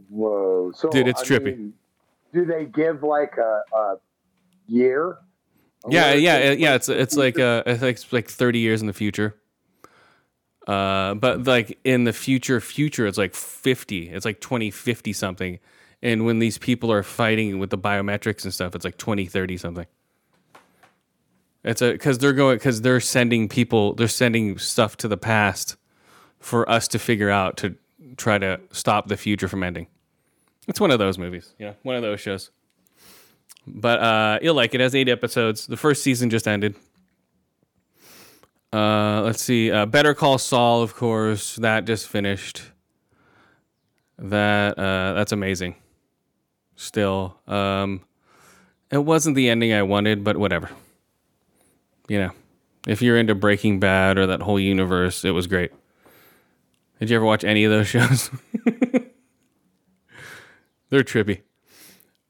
Whoa. 0.09 0.71
So, 0.75 0.89
Dude, 0.89 1.07
it's 1.07 1.21
I 1.21 1.25
trippy. 1.25 1.45
mean, 1.45 1.73
do 2.33 2.45
they 2.45 2.65
give 2.65 3.01
like 3.01 3.33
a, 3.37 3.61
a 3.75 3.95
year? 4.67 5.17
Yeah, 5.89 6.13
yeah, 6.13 6.51
yeah. 6.51 6.75
It's 6.75 6.89
it's 6.89 7.15
like 7.15 7.39
uh, 7.39 7.63
it's 7.65 7.81
like 7.81 7.95
it's 7.95 8.13
like 8.13 8.27
thirty 8.29 8.59
years 8.59 8.81
in 8.81 8.87
the 8.87 8.93
future. 8.93 9.35
Uh, 10.67 11.13
but 11.13 11.43
like 11.43 11.77
in 11.83 12.05
the 12.05 12.13
future, 12.13 12.59
future, 12.59 13.05
it's 13.05 13.17
like 13.17 13.35
fifty. 13.35 14.09
It's 14.09 14.25
like 14.25 14.39
twenty 14.41 14.71
fifty 14.71 15.13
something. 15.13 15.59
And 16.01 16.25
when 16.25 16.39
these 16.39 16.57
people 16.57 16.91
are 16.91 17.03
fighting 17.03 17.59
with 17.59 17.69
the 17.69 17.77
biometrics 17.77 18.43
and 18.43 18.53
stuff, 18.53 18.75
it's 18.75 18.85
like 18.85 18.97
twenty 18.97 19.25
thirty 19.25 19.57
something. 19.57 19.85
It's 21.63 21.81
a 21.81 21.91
because 21.91 22.19
they're 22.19 22.33
going 22.33 22.57
because 22.57 22.81
they're 22.81 22.99
sending 22.99 23.49
people, 23.49 23.93
they're 23.93 24.07
sending 24.07 24.57
stuff 24.57 24.97
to 24.97 25.07
the 25.07 25.17
past 25.17 25.77
for 26.39 26.69
us 26.69 26.87
to 26.89 26.99
figure 26.99 27.29
out 27.29 27.57
to 27.57 27.75
try 28.17 28.37
to 28.37 28.59
stop 28.71 29.07
the 29.07 29.17
future 29.17 29.47
from 29.47 29.63
ending. 29.63 29.87
It's 30.67 30.79
one 30.79 30.91
of 30.91 30.99
those 30.99 31.17
movies, 31.17 31.53
yeah, 31.59 31.73
one 31.83 31.95
of 31.95 32.01
those 32.01 32.19
shows. 32.19 32.51
But 33.67 33.99
uh, 33.99 34.39
you'll 34.41 34.55
like 34.55 34.73
it. 34.73 34.81
It 34.81 34.83
has 34.83 34.95
eight 34.95 35.09
episodes. 35.09 35.65
The 35.67 35.77
first 35.77 36.03
season 36.03 36.29
just 36.29 36.47
ended. 36.47 36.75
Uh, 38.71 39.21
let's 39.23 39.41
see. 39.41 39.71
Uh, 39.71 39.85
Better 39.85 40.13
Call 40.13 40.37
Saul, 40.37 40.81
of 40.81 40.95
course, 40.95 41.55
that 41.57 41.85
just 41.85 42.07
finished. 42.07 42.61
That 44.17 44.77
uh, 44.77 45.13
that's 45.13 45.31
amazing. 45.31 45.75
Still, 46.75 47.37
um, 47.47 48.01
it 48.91 48.97
wasn't 48.97 49.35
the 49.35 49.49
ending 49.49 49.73
I 49.73 49.83
wanted, 49.83 50.23
but 50.23 50.37
whatever. 50.37 50.69
You 52.07 52.19
know, 52.19 52.31
if 52.87 53.01
you're 53.01 53.17
into 53.17 53.33
Breaking 53.33 53.79
Bad 53.79 54.17
or 54.17 54.27
that 54.27 54.41
whole 54.41 54.59
universe, 54.59 55.25
it 55.25 55.31
was 55.31 55.47
great. 55.47 55.71
Did 56.99 57.09
you 57.09 57.15
ever 57.15 57.25
watch 57.25 57.43
any 57.43 57.63
of 57.63 57.71
those 57.71 57.87
shows? 57.89 58.29
They're 60.89 61.03
trippy. 61.03 61.41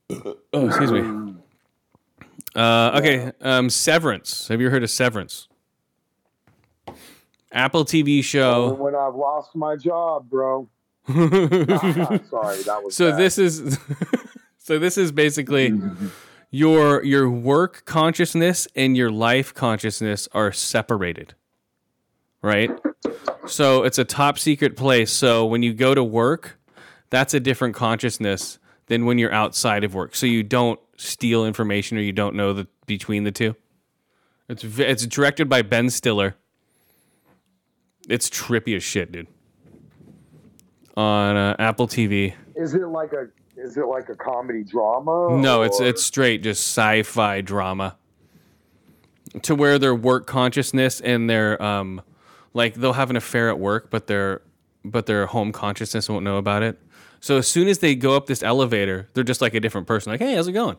Oh, 0.09 0.67
excuse 0.67 0.91
me. 0.91 1.33
Uh, 2.55 2.91
okay, 2.99 3.31
um, 3.41 3.69
Severance. 3.69 4.47
Have 4.47 4.61
you 4.61 4.69
heard 4.69 4.83
of 4.83 4.89
Severance? 4.89 5.47
Apple 7.51 7.85
TV 7.85 8.23
show. 8.23 8.73
when 8.73 8.95
I've 8.95 9.15
lost 9.15 9.55
my 9.55 9.75
job, 9.75 10.29
bro. 10.29 10.69
Sorry, 11.07 11.21
that 11.23 12.81
was 12.83 12.95
so 12.95 13.11
bad. 13.11 13.19
this 13.19 13.37
is 13.37 13.77
so 14.57 14.79
this 14.79 14.97
is 14.97 15.11
basically 15.11 15.79
your 16.51 17.03
your 17.03 17.29
work 17.29 17.85
consciousness 17.85 18.67
and 18.75 18.97
your 18.97 19.11
life 19.11 19.53
consciousness 19.53 20.27
are 20.33 20.51
separated 20.51 21.35
right 22.41 22.71
so 23.45 23.83
it's 23.83 23.99
a 23.99 24.03
top 24.05 24.39
secret 24.39 24.75
place 24.75 25.11
so 25.11 25.45
when 25.45 25.61
you 25.61 25.73
go 25.75 25.93
to 25.93 26.03
work 26.03 26.57
that's 27.11 27.35
a 27.35 27.39
different 27.39 27.75
consciousness 27.75 28.57
than 28.87 29.05
when 29.05 29.17
you're 29.17 29.33
outside 29.33 29.83
of 29.83 29.93
work 29.93 30.15
so 30.15 30.25
you 30.25 30.43
don't 30.43 30.79
steal 30.97 31.45
information 31.45 31.97
or 31.97 32.01
you 32.01 32.11
don't 32.11 32.35
know 32.35 32.53
the 32.53 32.67
between 32.85 33.23
the 33.23 33.31
two 33.31 33.55
it's 34.47 34.63
it's 34.63 35.05
directed 35.07 35.49
by 35.49 35.61
Ben 35.61 35.89
Stiller 35.89 36.35
it's 38.07 38.29
trippy 38.29 38.75
as 38.75 38.83
shit 38.83 39.11
dude 39.11 39.27
on 40.95 41.35
uh, 41.35 41.55
Apple 41.59 41.87
TV 41.87 42.33
Is 42.55 42.73
it 42.73 42.87
like 42.87 43.13
a 43.13 43.27
is 43.57 43.77
it 43.77 43.85
like 43.85 44.09
a 44.09 44.15
comedy 44.15 44.63
drama? 44.63 45.37
No, 45.39 45.61
it's 45.63 45.79
it's 45.79 46.03
straight 46.03 46.43
just 46.43 46.61
sci-fi 46.61 47.41
drama. 47.41 47.97
To 49.43 49.55
where 49.55 49.79
their 49.79 49.95
work 49.95 50.27
consciousness 50.27 51.01
and 51.01 51.29
their 51.29 51.61
um 51.61 52.01
like 52.53 52.75
they'll 52.75 52.93
have 52.93 53.09
an 53.09 53.15
affair 53.15 53.49
at 53.49 53.59
work, 53.59 53.89
but 53.89 54.07
their 54.07 54.41
but 54.83 55.05
their 55.05 55.25
home 55.25 55.51
consciousness 55.51 56.09
won't 56.09 56.23
know 56.23 56.37
about 56.37 56.63
it. 56.63 56.79
So 57.25 57.37
as 57.37 57.47
soon 57.47 57.67
as 57.67 57.79
they 57.79 57.95
go 57.95 58.15
up 58.15 58.27
this 58.27 58.43
elevator, 58.43 59.09
they're 59.15 59.23
just 59.23 59.41
like 59.41 59.55
a 59.55 59.59
different 59.59 59.87
person. 59.87 60.11
Like, 60.11 60.21
hey, 60.21 60.35
how's 60.35 60.47
it 60.47 60.51
going? 60.51 60.77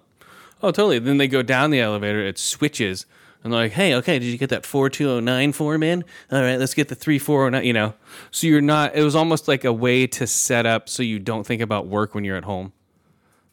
Oh, 0.63 0.71
totally. 0.71 1.01
Then 1.01 1.19
they 1.19 1.27
go 1.27 1.43
down 1.43 1.73
the 1.73 1.81
elevator, 1.81 2.25
it 2.25 2.39
switches, 2.39 3.05
and 3.43 3.53
they're 3.53 3.63
like, 3.63 3.73
hey, 3.73 3.97
okay, 3.97 4.21
did 4.21 4.27
you 4.27 4.39
get 4.39 4.51
that 4.51 4.65
4209 4.65 5.53
form 5.53 5.83
in? 5.83 6.05
All 6.31 6.41
right, 6.41 6.55
let's 6.57 6.73
get 6.73 6.87
the 6.87 6.95
3409, 6.95 7.67
you 7.67 7.73
know. 7.73 7.95
So 8.31 8.47
you're 8.47 8.61
not, 8.61 8.95
it 8.95 9.03
was 9.03 9.17
almost 9.17 9.49
like 9.49 9.65
a 9.65 9.73
way 9.73 10.07
to 10.07 10.25
set 10.29 10.67
up 10.67 10.89
so 10.89 11.03
you 11.03 11.19
don't 11.19 11.45
think 11.45 11.61
about 11.61 11.89
work 11.89 12.15
when 12.15 12.23
you're 12.23 12.37
at 12.37 12.45
home. 12.45 12.73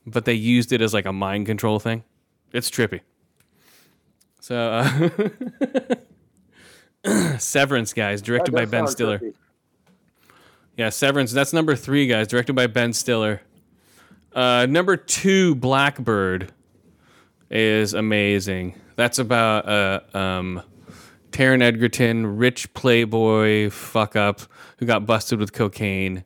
But 0.06 0.26
they 0.26 0.36
used 0.36 0.72
it 0.72 0.80
as 0.80 0.94
like 0.94 1.08
a 1.08 1.14
mind 1.14 1.48
control 1.48 1.80
thing. 1.80 2.04
It's 2.52 2.70
trippy. 2.70 3.00
So, 4.40 4.84
uh, 7.04 7.38
Severance, 7.40 7.92
guys, 7.92 8.22
directed 8.22 8.52
that 8.54 8.58
by 8.58 8.66
Ben 8.66 8.86
Stiller. 8.88 9.18
trippy. 9.18 9.34
Yeah, 10.76 10.90
Severance. 10.90 11.32
That's 11.32 11.54
number 11.54 11.76
three, 11.76 12.08
guys. 12.08 12.28
Directed 12.28 12.54
by 12.54 12.66
Ben 12.68 12.94
Stiller. 12.94 13.42
Uh, 14.34 14.66
number 14.68 14.98
two, 14.98 15.54
Blackbird, 15.54 16.52
is 17.52 17.94
amazing. 17.94 18.82
That's 18.96 19.20
about 19.20 19.68
uh, 19.68 20.18
um, 20.18 20.64
Taron 21.30 21.62
Egerton, 21.62 22.38
rich 22.38 22.74
playboy 22.74 23.70
fuck 23.70 24.16
up 24.16 24.42
who 24.78 24.88
got 24.88 25.06
busted 25.06 25.40
with 25.40 25.54
cocaine, 25.54 26.26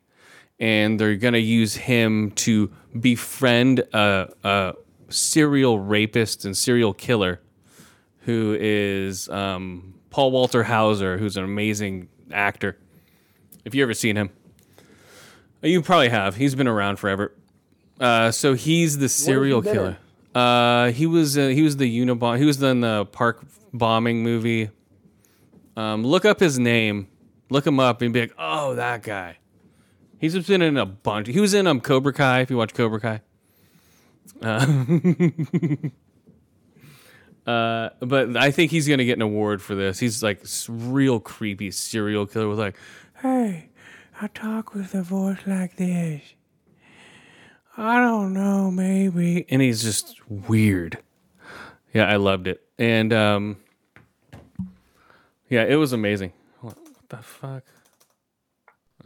and 0.58 0.98
they're 0.98 1.16
gonna 1.16 1.36
use 1.38 1.74
him 1.74 2.30
to 2.32 2.72
befriend 2.98 3.80
a, 3.92 4.32
a 4.44 4.74
serial 5.10 5.78
rapist 5.78 6.46
and 6.46 6.56
serial 6.56 6.94
killer 6.94 7.40
who 8.20 8.56
is 8.58 9.28
um, 9.28 9.94
Paul 10.08 10.30
Walter 10.30 10.62
Hauser, 10.62 11.18
who's 11.18 11.36
an 11.36 11.44
amazing 11.44 12.08
actor. 12.32 12.78
If 13.64 13.74
you 13.74 13.82
ever 13.82 13.94
seen 13.94 14.16
him, 14.16 14.30
you 15.62 15.82
probably 15.82 16.08
have. 16.08 16.36
He's 16.36 16.54
been 16.54 16.68
around 16.68 16.96
forever. 16.96 17.32
Uh, 18.00 18.30
so 18.30 18.54
he's 18.54 18.98
the 18.98 19.08
serial 19.08 19.60
been 19.60 19.74
killer. 19.74 19.98
Uh, 20.34 20.90
he 20.92 21.06
was 21.06 21.36
uh, 21.36 21.48
he 21.48 21.62
was 21.62 21.76
the 21.76 22.00
Unabomb. 22.00 22.38
He 22.38 22.44
was 22.44 22.62
in 22.62 22.80
the 22.80 23.06
park 23.06 23.44
bombing 23.72 24.22
movie. 24.22 24.70
Um, 25.76 26.04
look 26.04 26.24
up 26.24 26.40
his 26.40 26.58
name. 26.58 27.08
Look 27.50 27.66
him 27.66 27.80
up 27.80 28.02
and 28.02 28.12
be 28.12 28.20
like, 28.20 28.34
oh, 28.38 28.74
that 28.74 29.02
guy. 29.02 29.38
He's 30.18 30.34
just 30.34 30.48
been 30.48 30.62
in 30.62 30.76
a 30.76 30.86
bunch. 30.86 31.28
He 31.28 31.40
was 31.40 31.54
in 31.54 31.66
um 31.66 31.80
Cobra 31.80 32.12
Kai. 32.12 32.40
If 32.40 32.50
you 32.50 32.56
watch 32.56 32.74
Cobra 32.74 33.00
Kai. 33.00 33.20
Uh, 34.42 34.66
uh, 37.50 37.90
but 38.00 38.36
I 38.36 38.50
think 38.50 38.70
he's 38.70 38.88
gonna 38.88 39.04
get 39.04 39.16
an 39.16 39.22
award 39.22 39.62
for 39.62 39.74
this. 39.74 39.98
He's 39.98 40.22
like 40.22 40.40
real 40.68 41.20
creepy 41.20 41.70
serial 41.70 42.26
killer 42.26 42.48
with 42.48 42.58
like, 42.58 42.76
hey, 43.22 43.70
I 44.20 44.26
talk 44.26 44.74
with 44.74 44.94
a 44.94 45.02
voice 45.02 45.38
like 45.46 45.76
this. 45.76 46.22
I 47.76 48.00
don't 48.00 48.32
know, 48.32 48.68
maybe. 48.68 49.46
And 49.48 49.62
he's 49.62 49.84
just 49.84 50.20
weird. 50.28 50.98
Yeah, 51.94 52.06
I 52.06 52.16
loved 52.16 52.48
it. 52.48 52.60
And 52.78 53.12
um 53.12 53.58
yeah, 55.48 55.62
it 55.62 55.76
was 55.76 55.92
amazing. 55.92 56.32
What, 56.60 56.76
the 57.08 57.18
fuck? 57.18 57.62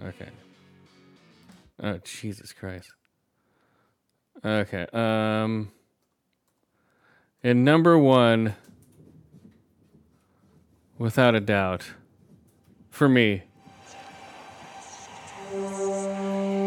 Okay. 0.03 0.31
Oh, 1.83 1.99
Jesus 1.99 2.55
Christ. 2.55 2.91
Okay. 4.43 4.87
Um 4.95 5.73
and 7.45 7.67
number 7.67 7.99
1 7.99 8.55
without 10.97 11.35
a 11.35 11.41
doubt 11.41 11.93
for 12.89 13.11
me 13.11 13.43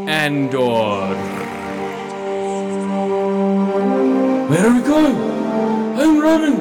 Andor. 0.08 0.62
Where 4.48 4.68
are 4.68 4.74
we 4.76 4.82
going? 4.84 5.16
I'm 6.00 6.20
running. 6.22 6.60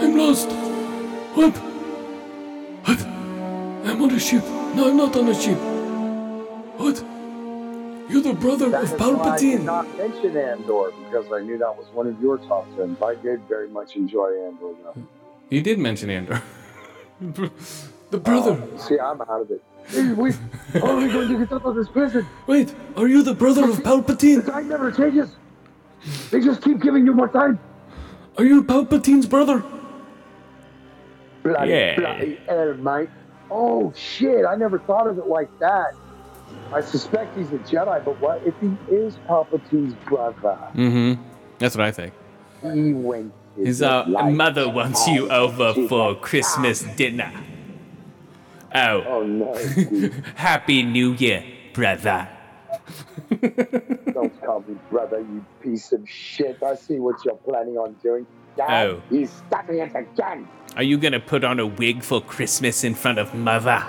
I'm 0.00 0.16
lost. 0.16 0.50
What? 1.34 1.56
What? 2.86 3.00
I'm 3.88 4.00
on 4.00 4.10
a 4.12 4.20
ship. 4.20 4.44
No, 4.76 4.88
I'm 4.88 4.96
not 4.96 5.16
on 5.16 5.28
a 5.30 5.34
ship. 5.34 5.58
What? 6.78 7.02
You're 8.08 8.22
the 8.22 8.34
brother 8.34 8.68
That 8.70 8.84
of 8.84 9.00
why 9.00 9.30
I 9.30 9.38
did 9.38 9.62
not 9.62 9.98
mention 9.98 10.36
Andor 10.36 10.92
because 11.04 11.26
I 11.32 11.40
knew 11.40 11.58
that 11.58 11.76
was 11.76 11.88
one 11.92 12.06
of 12.06 12.20
your 12.22 12.38
top 12.38 12.68
tens. 12.76 13.02
I 13.02 13.16
did 13.16 13.40
very 13.48 13.68
much 13.68 13.96
enjoy 13.96 14.46
Andor. 14.46 14.74
Though. 14.84 14.94
You 15.50 15.60
did 15.62 15.80
mention 15.80 16.08
Andor. 16.08 16.40
the 17.20 18.18
brother. 18.18 18.52
Um, 18.52 18.78
see, 18.78 19.00
I'm 19.00 19.20
out 19.22 19.40
of 19.40 19.50
it. 19.50 19.62
Hey, 19.88 20.12
wait, 20.12 20.34
how 20.74 20.86
are 20.86 20.96
we 20.96 21.08
going 21.08 21.28
to 21.28 21.38
get 21.38 21.52
out 21.52 21.64
of 21.64 21.74
this 21.74 21.88
prison? 21.88 22.26
Wait, 22.46 22.74
are 22.96 23.08
you 23.08 23.22
the 23.22 23.34
brother 23.34 23.64
of 23.64 23.78
Palpatine? 23.78 24.44
The 24.44 24.50
Palpatine? 24.50 24.52
time 24.52 24.68
never 24.68 24.90
changes. 24.92 25.30
They 26.30 26.40
just 26.40 26.62
keep 26.62 26.80
giving 26.80 27.04
you 27.06 27.12
more 27.14 27.28
time. 27.28 27.58
Are 28.36 28.44
you 28.44 28.62
Palpatine's 28.62 29.26
brother? 29.26 29.62
Bloody, 31.42 31.70
Yeah. 31.70 31.98
bloody 31.98 32.40
hell, 32.46 32.74
mate. 32.74 33.08
Oh 33.50 33.92
shit! 33.96 34.44
I 34.44 34.54
never 34.56 34.78
thought 34.78 35.06
of 35.06 35.16
it 35.18 35.26
like 35.26 35.48
that. 35.58 35.94
I 36.72 36.82
suspect 36.82 37.36
he's 37.36 37.48
a 37.50 37.58
Jedi, 37.58 38.04
but 38.04 38.20
what 38.20 38.42
if 38.44 38.54
he 38.60 38.76
is 38.94 39.16
Palpatine's 39.26 39.94
brother? 40.06 40.58
Mm-hmm. 40.74 41.22
That's 41.58 41.74
what 41.76 41.86
I 41.86 41.90
think. 41.92 42.12
He 42.62 42.92
went. 42.92 43.32
His 43.56 43.80
uh, 43.82 44.04
mother 44.06 44.68
wants 44.68 45.08
you 45.08 45.30
over 45.30 45.72
for 45.88 46.14
Christmas 46.16 46.82
dinner. 46.96 47.32
Oh, 48.74 49.02
Oh 49.06 49.22
no. 49.24 49.54
Happy 50.34 50.82
New 50.82 51.12
Year, 51.14 51.44
brother. 51.72 52.28
Don't 54.12 54.40
call 54.42 54.64
me 54.66 54.76
brother, 54.90 55.20
you 55.20 55.44
piece 55.62 55.92
of 55.92 56.08
shit. 56.08 56.62
I 56.62 56.74
see 56.74 56.98
what 56.98 57.24
you're 57.24 57.34
planning 57.36 57.76
on 57.78 57.94
doing. 58.02 58.26
Dad, 58.56 58.86
Oh. 58.86 59.02
he's 59.10 59.30
studying 59.30 59.80
it 59.88 59.94
again. 59.96 60.48
Are 60.76 60.82
you 60.82 60.98
gonna 60.98 61.20
put 61.20 61.44
on 61.44 61.60
a 61.60 61.66
wig 61.66 62.02
for 62.02 62.20
Christmas 62.20 62.84
in 62.84 62.94
front 62.94 63.18
of 63.18 63.34
mother? 63.34 63.82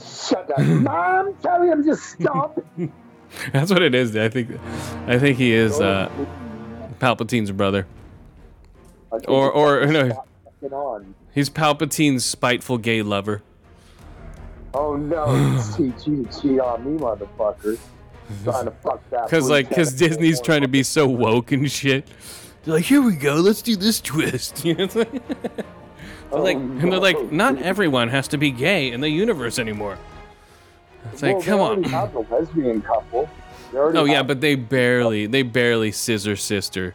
Shut 0.00 0.50
up. 0.50 0.58
Mom, 0.66 1.34
tell 1.42 1.62
him 1.62 1.84
to 1.84 1.96
stop. 1.96 2.58
That's 3.52 3.70
what 3.70 3.82
it 3.82 3.94
is. 3.94 4.16
I 4.16 4.28
think. 4.28 4.50
I 5.06 5.18
think 5.18 5.38
he 5.38 5.52
is 5.52 5.80
uh, 5.80 6.10
Palpatine's 7.00 7.50
brother. 7.50 7.86
Or- 9.28 9.50
or, 9.52 9.86
no. 9.86 10.08
stop 10.10 10.28
fucking 10.60 10.72
on. 10.76 11.14
He's 11.34 11.48
Palpatine's 11.48 12.24
spiteful 12.24 12.78
gay 12.78 13.02
lover. 13.02 13.42
Oh 14.74 14.96
no, 14.96 15.34
you 15.78 15.92
to 15.92 16.40
cheat 16.40 16.60
on 16.60 16.84
me, 16.84 16.98
motherfucker. 16.98 17.78
Trying 18.44 18.64
to 18.64 18.70
fuck 18.70 19.08
that. 19.10 19.28
Cause 19.28 19.50
like, 19.50 19.70
cause. 19.70 19.92
Disney's 19.92 20.40
trying 20.40 20.62
to 20.62 20.68
be 20.68 20.82
so 20.82 21.06
woke 21.06 21.52
and 21.52 21.70
shit. 21.70 22.06
They're 22.64 22.74
like, 22.74 22.84
here 22.84 23.02
we 23.02 23.14
go, 23.14 23.34
let's 23.34 23.60
do 23.60 23.76
this 23.76 24.00
twist. 24.00 24.64
You 24.64 24.74
know, 24.74 24.84
it's 24.84 24.94
like, 24.94 25.10
they're 25.10 26.40
like, 26.40 26.56
oh, 26.56 26.60
and 26.60 26.92
they're 26.92 27.00
like, 27.00 27.32
not 27.32 27.60
everyone 27.60 28.08
has 28.08 28.28
to 28.28 28.38
be 28.38 28.50
gay 28.50 28.90
in 28.90 29.00
the 29.00 29.10
universe 29.10 29.58
anymore. 29.58 29.98
It's 31.12 31.22
like, 31.22 31.44
come 31.44 31.60
on. 31.60 31.82
have 31.82 32.12
the 32.12 32.20
lesbian 32.20 32.80
couple. 32.80 33.28
Oh 33.74 34.04
yeah, 34.04 34.22
but 34.22 34.40
they 34.40 34.54
barely, 34.54 35.26
they 35.26 35.42
barely 35.42 35.92
scissor 35.92 36.36
sister. 36.36 36.94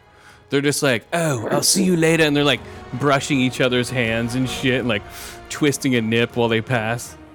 They're 0.50 0.60
just 0.62 0.82
like, 0.82 1.04
oh, 1.12 1.46
I'll 1.48 1.62
see 1.62 1.84
you 1.84 1.96
later, 1.96 2.24
and 2.24 2.34
they're 2.36 2.44
like 2.44 2.60
brushing 2.94 3.38
each 3.40 3.60
other's 3.60 3.90
hands 3.90 4.34
and 4.34 4.48
shit, 4.48 4.80
and 4.80 4.88
like 4.88 5.02
twisting 5.50 5.94
a 5.94 6.00
nip 6.00 6.36
while 6.36 6.48
they 6.48 6.60
pass. 6.62 7.16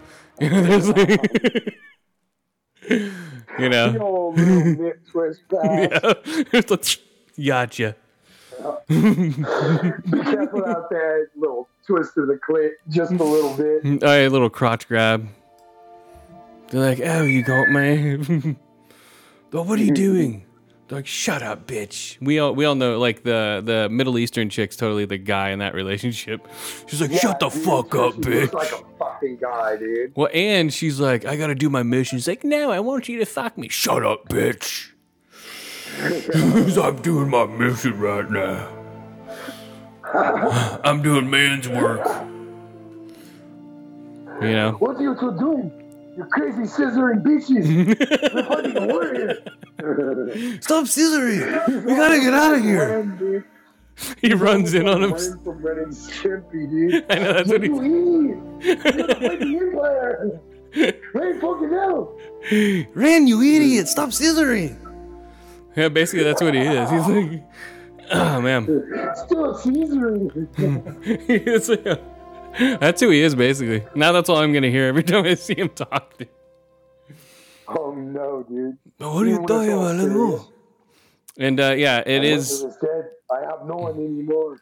You 0.41 0.49
know, 0.49 0.61
there's 0.63 0.89
like- 0.89 1.75
you 2.89 3.69
The 3.69 3.99
old 4.01 4.37
little 4.37 4.83
nip 4.83 4.99
twist 5.11 5.41
pass. 5.49 5.61
yeah, 5.63 6.13
It's 6.53 6.71
like, 6.71 7.45
gotcha. 7.45 7.95
Be 8.89 9.33
careful 10.23 10.65
out 10.65 10.89
there, 10.89 11.29
little 11.35 11.69
twist 11.85 12.17
of 12.17 12.27
the 12.27 12.39
clit, 12.47 12.71
just 12.89 13.11
a 13.13 13.23
little 13.23 13.55
bit. 13.55 14.03
Oh, 14.03 14.21
yeah, 14.21 14.27
little 14.27 14.49
crotch 14.49 14.87
grab. 14.87 15.27
They're 16.69 16.81
like, 16.81 16.99
oh, 17.03 17.23
you 17.23 17.43
got 17.43 17.69
me. 17.69 18.55
but 19.51 19.65
what 19.67 19.79
are 19.79 19.83
you 19.83 19.93
doing? 19.93 20.45
They're 20.93 20.99
like, 20.99 21.07
shut 21.07 21.41
up, 21.41 21.65
bitch. 21.65 22.21
We 22.21 22.37
all 22.37 22.53
we 22.53 22.65
all 22.65 22.75
know 22.75 22.99
like 22.99 23.23
the 23.23 23.63
the 23.65 23.89
Middle 23.89 24.19
Eastern 24.19 24.51
chick's 24.51 24.75
totally 24.75 25.05
the 25.05 25.17
guy 25.17 25.49
in 25.49 25.57
that 25.57 25.73
relationship. 25.73 26.47
She's 26.87 27.01
like, 27.01 27.11
shut 27.13 27.39
the 27.39 27.49
dude, 27.49 27.63
fuck 27.63 27.95
up, 27.95 28.13
she 28.13 28.19
looks 28.19 28.51
bitch. 28.51 28.53
like 28.53 28.71
a 28.71 28.83
fucking 28.99 29.37
guy, 29.37 29.77
dude. 29.77 30.15
Well, 30.15 30.29
and 30.31 30.71
she's 30.71 30.99
like, 30.99 31.25
I 31.25 31.35
gotta 31.35 31.55
do 31.55 31.67
my 31.67 31.81
mission. 31.81 32.19
She's 32.19 32.27
like, 32.27 32.43
no, 32.43 32.69
I 32.69 32.79
want 32.79 33.09
you 33.09 33.17
to 33.17 33.25
fuck 33.25 33.57
me. 33.57 33.69
Shut 33.69 34.05
up, 34.05 34.29
bitch. 34.29 34.91
I'm 36.77 37.01
doing 37.01 37.27
my 37.27 37.47
mission 37.47 37.99
right 37.99 38.29
now. 38.29 38.69
I'm 40.83 41.01
doing 41.01 41.27
man's 41.27 41.67
work. 41.67 42.05
You 44.43 44.51
know? 44.51 44.71
What 44.73 44.97
are 44.97 45.01
you 45.01 45.15
two 45.19 45.35
doing? 45.39 45.82
You 46.15 46.25
crazy 46.25 46.61
scissoring 46.61 47.23
bitches. 47.23 47.65
You're 48.33 48.43
fucking 48.43 48.77
a 48.77 48.85
warrior. 48.87 49.35
Stop 50.61 50.85
scissoring! 50.85 51.85
We 51.85 51.95
gotta 51.95 52.19
get 52.19 52.33
out 52.33 52.53
of 52.53 52.61
here. 52.61 53.45
He 54.21 54.33
runs 54.33 54.73
in 54.73 54.87
on 54.87 55.03
him. 55.03 55.11
Ren 55.13 55.91
from 55.91 56.43
dude. 56.51 57.05
I 57.09 57.15
know 57.15 57.33
that's 57.33 57.49
what 57.49 57.63
he. 57.63 57.69
You 57.69 57.83
eat. 58.61 58.65
You're 58.65 58.75
the 59.07 59.17
fucking 59.21 59.59
empire. 59.59 60.39
Ren 61.13 61.41
fucking 61.41 61.73
out. 61.73 62.19
Ren, 62.95 63.27
you 63.27 63.41
idiot! 63.41 63.87
Stop 63.87 64.09
scissoring. 64.09 64.77
Yeah, 65.75 65.89
basically 65.89 66.23
that's 66.23 66.41
what 66.41 66.53
he 66.53 66.61
is. 66.61 66.89
He's 66.91 67.07
like, 67.07 67.43
oh 68.11 68.41
man, 68.41 68.65
Still 69.25 69.55
scissoring. 69.55 70.47
It's 71.29 71.69
like- 71.69 72.12
that's 72.79 73.01
who 73.01 73.09
he 73.09 73.21
is 73.21 73.35
basically. 73.35 73.83
Now 73.95 74.11
that's 74.11 74.29
all 74.29 74.37
I'm 74.37 74.53
gonna 74.53 74.69
hear 74.69 74.85
every 74.87 75.03
time 75.11 75.25
I 75.25 75.33
see 75.35 75.55
him 75.55 75.69
talk. 75.69 76.13
oh 77.67 77.91
no, 77.93 78.43
dude. 78.47 78.77
What 78.97 79.23
are 79.23 79.25
you 79.25 79.33
Even 79.35 79.47
talking 79.47 79.71
about? 79.71 79.95
Let's 79.95 80.01
serious. 80.01 80.41
And 81.39 81.59
uh, 81.59 81.73
yeah, 81.77 82.03
it 82.05 82.19
My 82.19 82.25
is. 82.25 82.61
dead. 82.81 83.09
I 83.31 83.41
have 83.41 83.65
no 83.65 83.75
one 83.75 83.95
anymore. 83.95 84.57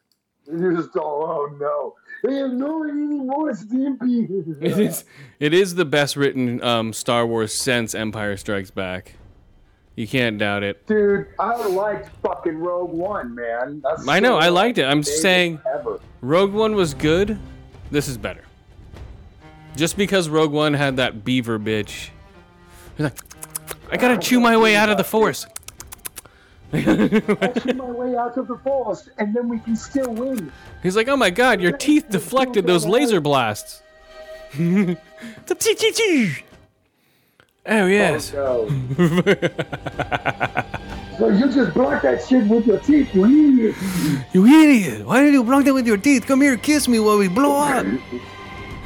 You're 0.47 0.73
just 0.75 0.95
all, 0.95 1.23
oh 1.51 1.57
no. 1.59 1.95
I 2.29 2.33
have 2.39 2.51
no 2.51 2.77
one 2.79 2.89
anymore, 2.89 3.51
Stimpy. 3.53 4.27
It 4.61 4.79
is. 4.79 5.03
It 5.39 5.53
is 5.53 5.75
the 5.75 5.85
best 5.85 6.15
written 6.15 6.63
um, 6.63 6.93
Star 6.93 7.25
Wars 7.25 7.53
since 7.53 7.93
Empire 7.95 8.37
Strikes 8.37 8.71
Back. 8.71 9.15
You 9.95 10.07
can't 10.07 10.37
doubt 10.37 10.63
it. 10.63 10.85
Dude, 10.87 11.27
I 11.39 11.55
liked 11.67 12.09
fucking 12.23 12.57
Rogue 12.57 12.91
One, 12.91 13.35
man. 13.35 13.81
That's 13.83 14.07
I 14.07 14.19
know, 14.19 14.37
I 14.37 14.49
liked 14.49 14.77
it. 14.77 14.83
I'm 14.85 15.03
saying- 15.03 15.59
ever. 15.73 15.99
Rogue 16.21 16.53
One 16.53 16.75
was 16.75 16.93
good. 16.93 17.37
This 17.91 18.07
is 18.07 18.17
better. 18.17 18.43
Just 19.75 19.97
because 19.97 20.29
Rogue 20.29 20.51
One 20.51 20.73
had 20.73 20.97
that 20.97 21.23
beaver 21.23 21.59
bitch. 21.59 22.09
He's 22.97 23.03
like, 23.03 23.19
I 23.91 23.97
gotta 23.97 24.17
chew 24.17 24.39
my 24.39 24.57
way 24.57 24.75
out 24.75 24.89
of 24.89 24.97
the 24.97 25.03
Force. 25.03 25.45
I 26.73 27.53
chew 27.59 27.73
my 27.73 27.85
way 27.85 28.15
out 28.15 28.37
of 28.37 28.47
the 28.47 28.57
force, 28.63 29.09
and 29.17 29.35
then 29.35 29.49
we 29.49 29.59
can 29.59 29.75
still 29.75 30.13
win. 30.13 30.53
He's 30.81 30.95
like, 30.95 31.09
oh 31.09 31.17
my 31.17 31.29
god, 31.29 31.59
your 31.59 31.73
teeth 31.73 32.05
deflected 32.09 32.65
those 32.65 32.85
laser 32.85 33.19
blasts. 33.19 33.81
Oh 37.65 37.85
yes. 37.85 38.33
Oh, 38.33 38.67
so 41.21 41.29
you 41.29 41.51
just 41.51 41.75
block 41.75 42.01
that 42.01 42.25
shit 42.25 42.47
with 42.47 42.65
your 42.65 42.79
teeth, 42.79 43.13
you 43.13 43.25
idiot. 43.25 43.75
You 44.33 44.43
idiot! 44.47 45.05
Why 45.05 45.21
did 45.21 45.33
you 45.33 45.43
block 45.43 45.65
that 45.65 45.73
with 45.75 45.85
your 45.85 45.97
teeth? 45.97 46.25
Come 46.25 46.41
here, 46.41 46.57
kiss 46.57 46.87
me 46.87 46.99
while 46.99 47.19
we 47.19 47.27
blow 47.27 47.57
up. 47.57 47.85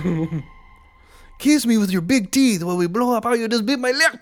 kiss 1.40 1.66
me 1.66 1.78
with 1.78 1.92
your 1.92 2.02
big 2.02 2.32
teeth 2.32 2.62
while 2.62 2.76
we 2.76 2.88
blow 2.88 3.16
up. 3.16 3.26
Oh, 3.26 3.32
you 3.32 3.48
just 3.48 3.66
bit 3.66 3.80
my 3.80 3.92
lip. 3.92 4.18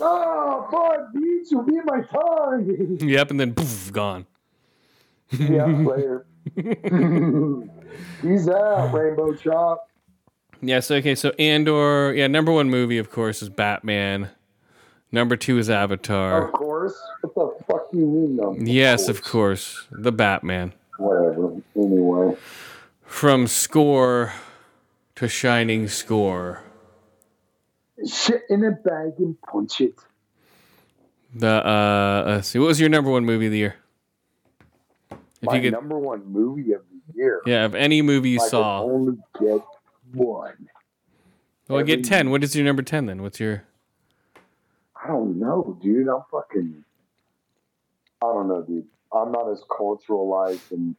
Oh, 0.00 0.66
fuck, 0.68 1.14
bitch, 1.14 1.52
you 1.52 1.62
beat 1.62 1.84
my 1.84 2.00
tongue. 2.00 2.98
yep, 3.08 3.30
and 3.30 3.38
then 3.38 3.54
poof, 3.54 3.92
gone. 3.92 4.26
yeah, 5.30 5.80
player. 5.84 6.26
He's 8.20 8.48
out, 8.48 8.92
Rainbow 8.92 9.32
Chop. 9.36 9.88
Yes. 10.60 10.90
Okay. 10.90 11.14
So 11.14 11.30
Andor. 11.38 12.14
Yeah. 12.16 12.26
Number 12.26 12.50
one 12.50 12.68
movie, 12.68 12.98
of 12.98 13.12
course, 13.12 13.42
is 13.42 13.48
Batman. 13.48 14.30
Number 15.14 15.36
two 15.36 15.58
is 15.58 15.70
Avatar. 15.70 16.48
Of 16.48 16.52
course. 16.52 17.00
What 17.20 17.34
the 17.36 17.64
fuck 17.66 17.92
do 17.92 17.98
you 17.98 18.06
mean, 18.06 18.36
though? 18.36 18.56
Yes, 18.58 19.08
of 19.08 19.22
course, 19.22 19.86
the 19.92 20.10
Batman. 20.10 20.72
Whatever. 20.98 21.52
Anyway. 21.76 22.36
From 23.04 23.46
score 23.46 24.32
to 25.14 25.28
shining 25.28 25.86
score. 25.86 26.64
Shit 28.04 28.42
in 28.50 28.64
a 28.64 28.72
bag 28.72 29.12
and 29.18 29.40
punch 29.42 29.80
it. 29.80 29.94
The 31.32 31.64
uh, 31.64 32.24
let's 32.26 32.48
see. 32.48 32.58
What 32.58 32.66
was 32.66 32.80
your 32.80 32.88
number 32.88 33.12
one 33.12 33.24
movie 33.24 33.46
of 33.46 33.52
the 33.52 33.58
year? 33.58 33.76
If 35.12 35.18
My 35.42 35.54
you 35.54 35.62
could, 35.62 35.72
number 35.74 35.96
one 35.96 36.24
movie 36.26 36.72
of 36.72 36.82
the 36.90 37.14
year. 37.16 37.40
yeah, 37.46 37.64
of 37.64 37.76
any 37.76 38.02
movie 38.02 38.30
you 38.30 38.40
I 38.40 38.48
saw. 38.48 38.82
only 38.82 39.16
get 39.40 39.62
one. 40.12 40.68
Well, 41.68 41.84
get 41.84 42.02
ten. 42.02 42.30
What 42.30 42.42
is 42.42 42.56
your 42.56 42.64
number 42.64 42.82
ten 42.82 43.06
then? 43.06 43.22
What's 43.22 43.38
your? 43.38 43.62
I 45.04 45.08
don't 45.08 45.38
know, 45.38 45.78
dude. 45.82 46.08
I'm 46.08 46.22
fucking. 46.30 46.84
I 48.22 48.26
don't 48.26 48.48
know, 48.48 48.62
dude. 48.62 48.86
I'm 49.12 49.30
not 49.32 49.50
as 49.50 49.62
culturalized 49.70 50.70
and. 50.70 50.96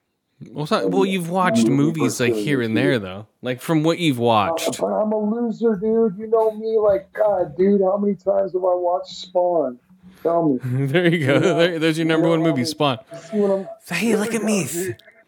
Well, 0.52 0.68
well, 0.90 1.06
you've 1.06 1.30
watched 1.30 1.66
movies 1.66 2.20
like 2.20 2.34
here 2.34 2.62
and 2.62 2.76
there 2.76 3.00
though. 3.00 3.26
Like 3.42 3.62
from 3.62 3.84
what 3.84 4.00
you've 4.00 4.20
uh, 4.20 4.24
watched. 4.24 4.80
But 4.80 4.88
I'm 4.88 5.14
a 5.14 5.18
loser, 5.18 5.76
dude. 5.76 6.18
You 6.18 6.28
know 6.28 6.52
me, 6.52 6.78
like 6.78 7.12
God, 7.14 7.58
dude. 7.58 7.82
How 7.82 7.98
many 7.98 8.16
times 8.16 8.52
have 8.52 8.64
I 8.64 8.76
watched 8.76 9.16
Spawn? 9.16 9.80
Tell 10.22 10.50
me. 10.50 10.60
there 10.88 11.08
you 11.08 11.26
go. 11.26 11.40
There, 11.40 11.80
there's 11.80 11.98
your 11.98 12.06
number 12.06 12.28
You 12.28 12.32
one 12.32 12.42
movie, 12.44 12.66
Spawn. 12.66 13.00
See 13.30 13.38
what 13.38 13.52
I'm? 13.52 13.96
Hey, 13.96 14.18
look 14.18 14.34
at 14.34 14.44
me. 14.44 14.68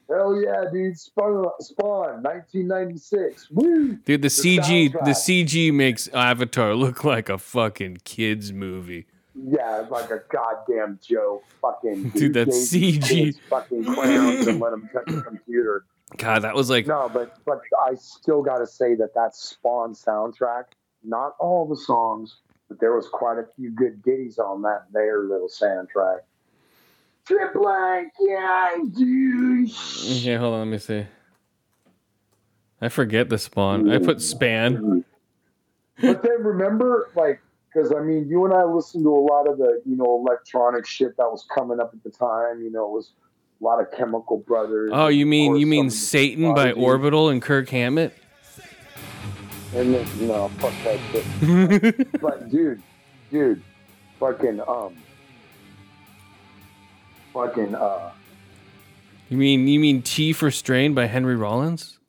Hell 0.09 0.41
yeah, 0.41 0.65
dude. 0.71 0.97
Spawn, 0.97 1.49
Spawn, 1.59 2.23
1996. 2.23 3.51
Woo! 3.51 3.95
Dude, 4.05 4.21
the 4.21 4.29
CG, 4.29 4.91
the. 4.91 5.11
CG 5.11 5.73
makes 5.73 6.07
Avatar 6.09 6.73
look 6.75 7.03
like 7.03 7.29
a 7.29 7.37
fucking 7.37 7.99
kids 8.03 8.53
movie. 8.53 9.05
Yeah, 9.35 9.81
it's 9.81 9.91
like 9.91 10.09
a 10.09 10.21
goddamn 10.29 10.99
joke. 11.05 11.43
Fucking 11.61 12.09
Dude, 12.15 12.33
that 12.33 12.47
CG. 12.47 13.35
Fucking 13.49 13.83
clowns 13.83 14.47
and 14.47 14.59
let 14.59 14.71
them 14.71 14.89
touch 14.93 15.05
the 15.07 15.21
computer. 15.21 15.85
God, 16.15 16.43
that 16.43 16.55
was 16.55 16.69
like 16.69 16.87
No, 16.87 17.09
but 17.13 17.37
but 17.45 17.59
I 17.85 17.95
still 17.95 18.41
got 18.41 18.59
to 18.59 18.67
say 18.67 18.95
that 18.95 19.13
that 19.13 19.35
Spawn 19.35 19.93
soundtrack 19.93 20.63
not 21.03 21.35
all 21.39 21.67
the 21.67 21.75
songs, 21.75 22.37
but 22.67 22.79
there 22.79 22.95
was 22.95 23.07
quite 23.07 23.37
a 23.37 23.45
few 23.55 23.71
good 23.71 24.03
ditties 24.03 24.39
on 24.39 24.61
that 24.63 24.85
there 24.91 25.23
little 25.23 25.49
soundtrack. 25.49 26.19
Trip 27.27 27.53
blank, 27.53 28.13
yeah, 28.21 28.37
I 28.39 28.83
do. 28.95 29.67
Okay, 29.67 30.35
hold 30.35 30.53
on. 30.53 30.59
Let 30.59 30.67
me 30.67 30.77
see. 30.77 31.05
I 32.79 32.89
forget 32.89 33.29
the 33.29 33.37
spawn. 33.37 33.89
I 33.91 33.97
put 33.97 34.21
span. 34.21 35.03
But 36.01 36.21
then 36.21 36.43
remember, 36.43 37.09
like, 37.15 37.41
because 37.73 37.91
I 37.91 38.01
mean, 38.01 38.29
you 38.29 38.45
and 38.45 38.53
I 38.53 38.63
listened 38.63 39.03
to 39.03 39.09
a 39.09 39.19
lot 39.19 39.47
of 39.47 39.57
the, 39.57 39.81
you 39.85 39.95
know, 39.95 40.23
electronic 40.25 40.85
shit 40.85 41.17
that 41.17 41.25
was 41.25 41.45
coming 41.53 41.79
up 41.79 41.91
at 41.93 42.03
the 42.03 42.11
time. 42.11 42.61
You 42.61 42.71
know, 42.71 42.85
it 42.85 42.91
was 42.91 43.11
a 43.59 43.63
lot 43.63 43.81
of 43.81 43.91
Chemical 43.91 44.37
Brothers. 44.37 44.91
Oh, 44.93 45.07
you 45.07 45.25
mean 45.25 45.57
you 45.57 45.65
mean 45.65 45.89
Satan 45.89 46.53
by 46.53 46.71
Prodigy. 46.71 46.81
Orbital 46.81 47.29
and 47.29 47.41
Kirk 47.41 47.69
Hammett? 47.69 48.13
And 49.75 49.93
then, 49.93 50.27
no, 50.27 50.47
fuck 50.59 50.73
that 50.83 50.99
shit. 51.11 52.11
but 52.21 52.49
dude, 52.49 52.81
dude, 53.31 53.61
fucking 54.19 54.61
um, 54.67 54.95
fucking 57.37 57.75
uh, 57.75 58.11
You 59.29 59.37
mean 59.37 59.67
you 59.67 59.79
mean 59.79 60.01
T 60.01 60.33
for 60.33 60.49
Strain 60.49 60.95
by 60.95 61.05
Henry 61.05 61.35
Rollins? 61.35 61.99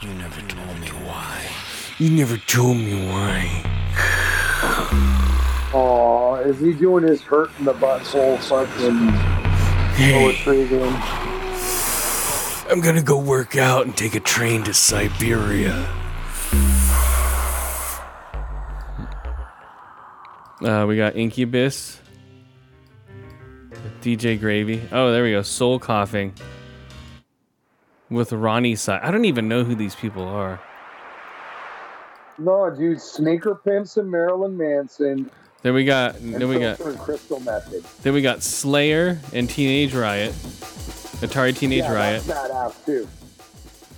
You 0.00 0.10
never 0.14 0.40
told 0.42 0.78
me 0.78 0.88
why. 0.88 1.50
You 1.98 2.10
never 2.10 2.36
told 2.36 2.76
me 2.76 3.04
why. 3.08 3.62
oh, 5.74 6.40
is 6.46 6.60
he 6.60 6.72
doing 6.72 7.02
his 7.02 7.20
hurt 7.20 7.50
in 7.58 7.64
the 7.64 7.74
butthole 7.74 8.38
fucking 8.38 9.10
poetry 10.12 10.62
again? 10.62 10.94
I'm 12.70 12.80
gonna 12.80 13.02
go 13.02 13.18
work 13.18 13.56
out 13.56 13.86
and 13.86 13.96
take 13.96 14.14
a 14.14 14.20
train 14.20 14.62
to 14.64 14.72
Siberia. 14.72 15.88
Uh, 20.62 20.84
we 20.88 20.96
got 20.96 21.14
Incubus, 21.16 22.00
DJ 24.00 24.38
Greyboy. 24.38 24.88
Oh, 24.90 25.12
there 25.12 25.22
we 25.22 25.30
go. 25.30 25.42
Soul 25.42 25.78
Coughing 25.78 26.34
with 28.10 28.30
Roni 28.30 28.76
Size. 28.76 29.00
I 29.02 29.10
don't 29.10 29.24
even 29.24 29.48
know 29.48 29.62
who 29.62 29.74
these 29.74 29.94
people 29.94 30.24
are. 30.24 30.60
No, 32.38 32.70
dude, 32.70 33.00
Sneaker 33.00 33.54
Pimps 33.54 33.96
and 33.96 34.10
Marilyn 34.10 34.56
Manson. 34.56 35.30
Then 35.62 35.74
we 35.74 35.84
got 35.84 36.16
And 36.16 36.34
then 36.34 36.48
we 36.48 36.58
got 36.58 36.78
Crystal 36.78 37.40
Method. 37.40 37.84
then 38.02 38.14
we 38.14 38.22
got 38.22 38.42
Slayer 38.42 39.18
and 39.32 39.50
Teenage 39.50 39.94
Riot, 39.94 40.32
Atari 41.20 41.56
Teenage 41.56 41.80
yeah, 41.80 41.92
Riot. 41.92 42.22
That's 42.24 42.50
badass 42.50 42.84
too. 42.84 43.08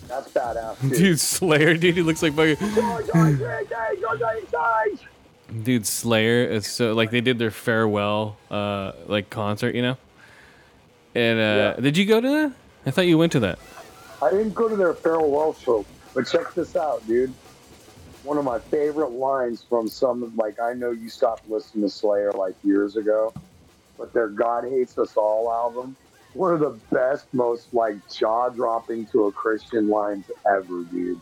That's 0.09 0.31
badass 0.33 0.81
too. 0.81 0.89
Dude, 0.97 1.21
Slayer, 1.21 1.77
dude, 1.77 1.97
he 1.97 2.03
looks 2.03 2.23
like 2.23 2.35
fucking. 2.35 2.57
Dude, 5.51 5.87
Slayer 5.87 6.45
is 6.45 6.67
so 6.67 6.93
like 6.93 7.11
they 7.11 7.21
did 7.21 7.39
their 7.39 7.51
farewell 7.51 8.37
uh 8.51 8.93
like 9.07 9.31
concert, 9.31 9.75
you 9.75 9.83
know. 9.83 9.97
And 11.15 11.39
uh 11.39 11.75
Yeah. 11.77 11.81
did 11.83 11.97
you 11.97 12.07
go 12.07 12.21
to 12.21 12.29
that? 12.29 12.53
I 12.87 12.91
thought 12.91 13.07
you 13.07 13.19
went 13.19 13.33
to 13.33 13.41
that. 13.41 13.59
I 14.23 14.31
didn't 14.31 14.55
go 14.55 14.69
to 14.69 14.77
their 14.77 14.95
farewell 14.95 15.55
show, 15.55 15.85
but 16.15 16.27
check 16.27 16.55
this 16.55 16.77
out, 16.77 17.07
dude. 17.07 17.33
One 18.23 18.37
of 18.39 18.45
my 18.45 18.59
favorite 18.59 19.13
lines 19.13 19.65
from 19.69 19.89
some 19.89 20.23
of 20.23 20.35
like 20.37 20.61
I 20.61 20.73
know 20.75 20.91
you 20.91 21.09
stopped 21.09 21.49
listening 21.49 21.85
to 21.85 21.91
Slayer 21.91 22.33
like 22.33 22.55
years 22.63 22.97
ago, 22.97 23.33
but 23.99 24.13
their 24.13 24.29
God 24.29 24.65
Hates 24.65 24.97
Us 24.99 25.17
All 25.17 25.51
album. 25.51 25.97
One 26.35 26.55
of 26.55 26.61
the 26.61 26.79
best, 26.95 27.27
most 27.33 27.75
like 27.75 27.97
jaw 28.09 28.51
dropping 28.51 29.07
to 29.07 29.25
a 29.25 29.33
Christian 29.33 29.89
lines 29.89 30.31
ever, 30.49 30.85
dude. 30.85 31.21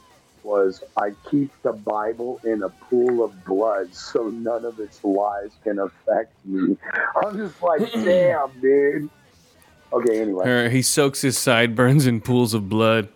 Was 0.48 0.82
I 0.96 1.10
keep 1.30 1.50
the 1.62 1.74
Bible 1.74 2.40
in 2.42 2.62
a 2.62 2.70
pool 2.70 3.22
of 3.22 3.44
blood 3.44 3.94
so 3.94 4.28
none 4.28 4.64
of 4.64 4.80
its 4.80 5.04
lies 5.04 5.50
can 5.62 5.78
affect 5.78 6.32
me. 6.46 6.74
I'm 7.22 7.36
just 7.36 7.60
like, 7.62 7.92
damn, 7.92 8.48
dude. 8.58 9.10
Okay, 9.92 10.22
anyway. 10.22 10.48
Or 10.48 10.68
he 10.70 10.80
soaks 10.80 11.20
his 11.20 11.36
sideburns 11.36 12.06
in 12.06 12.22
pools 12.22 12.54
of 12.54 12.66
blood. 12.66 13.08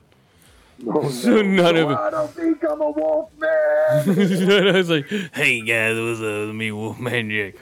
Oh, 0.87 1.09
So 1.25 1.41
none 1.41 1.77
of 1.77 1.91
it- 1.91 1.97
I 1.99 2.11
don't 2.11 2.31
think 2.33 2.63
I'm 2.71 2.83
a 2.83 2.91
wolf 2.91 3.31
man. 3.39 3.49
I 4.71 4.73
was 4.77 4.91
like, 4.91 5.07
"Hey 5.33 5.63
guys, 5.63 5.97
what's 5.99 6.21
up? 6.21 6.55
Me, 6.55 6.71
Wolfman 6.71 7.31
Jack." 7.31 7.55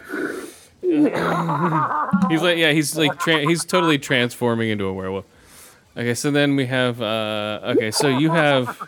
he's 0.82 2.42
like, 2.42 2.58
yeah, 2.58 2.72
he's 2.72 2.96
like, 2.96 3.18
tra- 3.20 3.46
he's 3.46 3.64
totally 3.64 3.98
transforming 3.98 4.70
into 4.70 4.86
a 4.86 4.92
werewolf. 4.92 5.24
Okay, 5.96 6.14
so 6.14 6.30
then 6.30 6.56
we 6.56 6.66
have, 6.66 7.00
uh 7.02 7.60
okay, 7.76 7.90
so 7.90 8.08
you 8.08 8.30
have, 8.30 8.80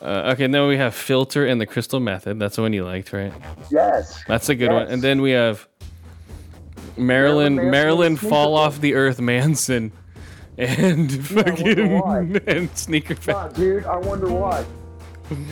uh, 0.00 0.32
okay, 0.32 0.46
then 0.46 0.66
we 0.68 0.76
have 0.76 0.94
Filter 0.94 1.46
and 1.46 1.60
the 1.60 1.66
Crystal 1.66 2.00
Method. 2.00 2.38
That's 2.38 2.56
the 2.56 2.62
one 2.62 2.72
you 2.72 2.84
liked, 2.84 3.12
right? 3.12 3.32
Yes. 3.70 4.22
That's 4.26 4.48
a 4.48 4.54
good 4.54 4.70
one. 4.70 4.88
And 4.88 5.02
then 5.02 5.20
we 5.22 5.30
have 5.32 5.68
Marilyn 6.96 7.56
Marilyn 7.56 7.70
Marilyn 7.70 8.16
fall 8.16 8.54
off 8.54 8.80
the 8.80 8.94
earth 8.94 9.20
Manson 9.20 9.92
and 10.58 11.12
fucking 11.26 12.00
why. 12.00 12.40
and 12.46 12.76
sneaker 12.76 13.16
Nah, 13.26 13.48
dude, 13.48 13.84
I 13.84 13.96
wonder 13.96 14.28
why. 14.28 14.64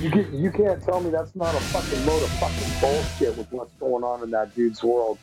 You, 0.01 0.11
can, 0.11 0.35
you 0.43 0.51
can't 0.51 0.83
tell 0.83 1.01
me 1.01 1.11
that's 1.11 1.35
not 1.35 1.55
a 1.55 1.61
fucking 1.61 2.05
load 2.05 2.23
of 2.23 2.29
fucking 2.33 2.81
bullshit 2.81 3.37
with 3.39 3.51
what's 3.51 3.73
going 3.75 4.05
on 4.05 4.23
in 4.23 4.31
that 4.31 4.55
dude's 4.55 4.83
world. 4.83 5.19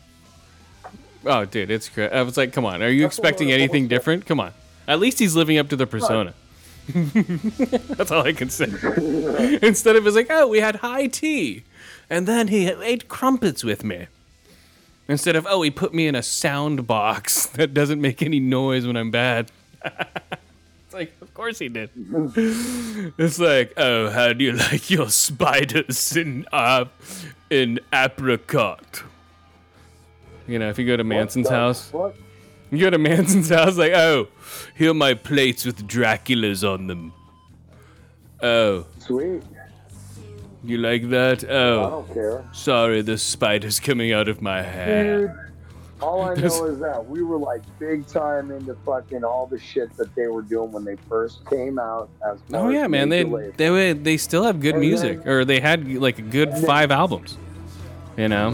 Oh 1.25 1.45
dude, 1.45 1.69
it's 1.69 1.89
great. 1.89 2.11
I 2.11 2.23
was 2.23 2.37
like, 2.37 2.53
come 2.53 2.65
on, 2.65 2.81
are 2.81 2.89
you 2.89 3.03
That's 3.03 3.17
expecting 3.17 3.51
anything 3.51 3.87
different? 3.87 4.25
Come 4.25 4.39
on. 4.39 4.53
At 4.87 4.99
least 4.99 5.19
he's 5.19 5.35
living 5.35 5.57
up 5.57 5.69
to 5.69 5.75
the 5.75 5.85
persona. 5.87 6.33
That's 6.93 8.11
all 8.11 8.25
I 8.25 8.31
can 8.31 8.49
say. 8.49 8.65
Instead 9.61 9.97
of 9.97 10.07
it's 10.07 10.15
like, 10.15 10.27
oh, 10.29 10.47
we 10.47 10.59
had 10.59 10.77
high 10.77 11.07
tea, 11.07 11.63
and 12.09 12.25
then 12.25 12.47
he 12.47 12.67
ate 12.69 13.09
crumpets 13.09 13.63
with 13.63 13.83
me. 13.83 14.07
Instead 15.09 15.35
of, 15.35 15.45
oh, 15.49 15.61
he 15.61 15.71
put 15.71 15.93
me 15.93 16.07
in 16.07 16.15
a 16.15 16.23
sound 16.23 16.87
box 16.87 17.45
that 17.57 17.73
doesn't 17.73 18.01
make 18.01 18.21
any 18.21 18.39
noise 18.39 18.87
when 18.87 18.95
I'm 18.95 19.11
bad. 19.11 19.51
it's 19.85 20.93
like, 20.93 21.13
of 21.21 21.33
course 21.33 21.59
he 21.59 21.69
did. 21.69 21.89
it's 21.95 23.39
like, 23.39 23.73
oh, 23.77 24.09
how 24.09 24.31
do 24.33 24.43
you 24.43 24.53
like 24.53 24.89
your 24.89 25.09
spiders 25.09 26.15
in 26.15 26.45
uh, 26.51 26.85
in 27.49 27.79
apricot? 27.93 29.03
You 30.47 30.59
know, 30.59 30.69
if 30.69 30.79
you 30.79 30.87
go 30.87 30.95
to 30.95 31.03
Manson's 31.03 31.49
house? 31.49 31.91
You 32.71 32.79
go 32.79 32.89
to 32.89 32.97
Manson's 32.97 33.49
house, 33.49 33.77
like, 33.77 33.93
oh, 33.93 34.27
here 34.75 34.91
are 34.91 34.93
my 34.93 35.13
plates 35.13 35.65
with 35.65 35.87
Dracula's 35.87 36.63
on 36.63 36.87
them. 36.87 37.13
Oh, 38.41 38.85
Sweet. 38.99 39.41
you 40.63 40.77
like 40.77 41.09
that? 41.09 41.43
Oh. 41.49 41.85
I 41.85 41.89
don't 41.89 42.13
care. 42.13 42.45
sorry, 42.51 43.01
the 43.01 43.17
spider's 43.17 43.79
coming 43.79 44.13
out 44.13 44.27
of 44.27 44.41
my 44.41 44.61
Dude, 44.61 45.31
all 45.99 46.21
I 46.21 46.35
know 46.35 46.65
is 46.65 46.79
that 46.79 47.03
we 47.09 47.23
were 47.23 47.39
like 47.39 47.63
big 47.79 48.05
time 48.05 48.51
into 48.51 48.75
fucking 48.85 49.23
all 49.23 49.47
the 49.47 49.57
shit 49.59 49.95
that 49.97 50.13
they 50.13 50.27
were 50.27 50.43
doing 50.43 50.71
when 50.71 50.83
they 50.85 50.95
first 51.09 51.43
came 51.49 51.79
out. 51.79 52.09
As 52.23 52.37
Oh 52.53 52.69
yeah, 52.69 52.85
man. 52.85 53.09
They 53.09 53.23
they 53.57 53.71
would- 53.71 54.03
they 54.03 54.17
still 54.17 54.43
have 54.43 54.59
good 54.59 54.75
And 54.75 54.81
music, 54.81 55.23
then- 55.23 55.27
or 55.33 55.43
they 55.45 55.59
had 55.59 55.87
like 55.95 56.19
a 56.19 56.23
good 56.23 56.53
five 56.65 56.91
albums. 56.91 57.35
You 58.15 58.27
know, 58.27 58.49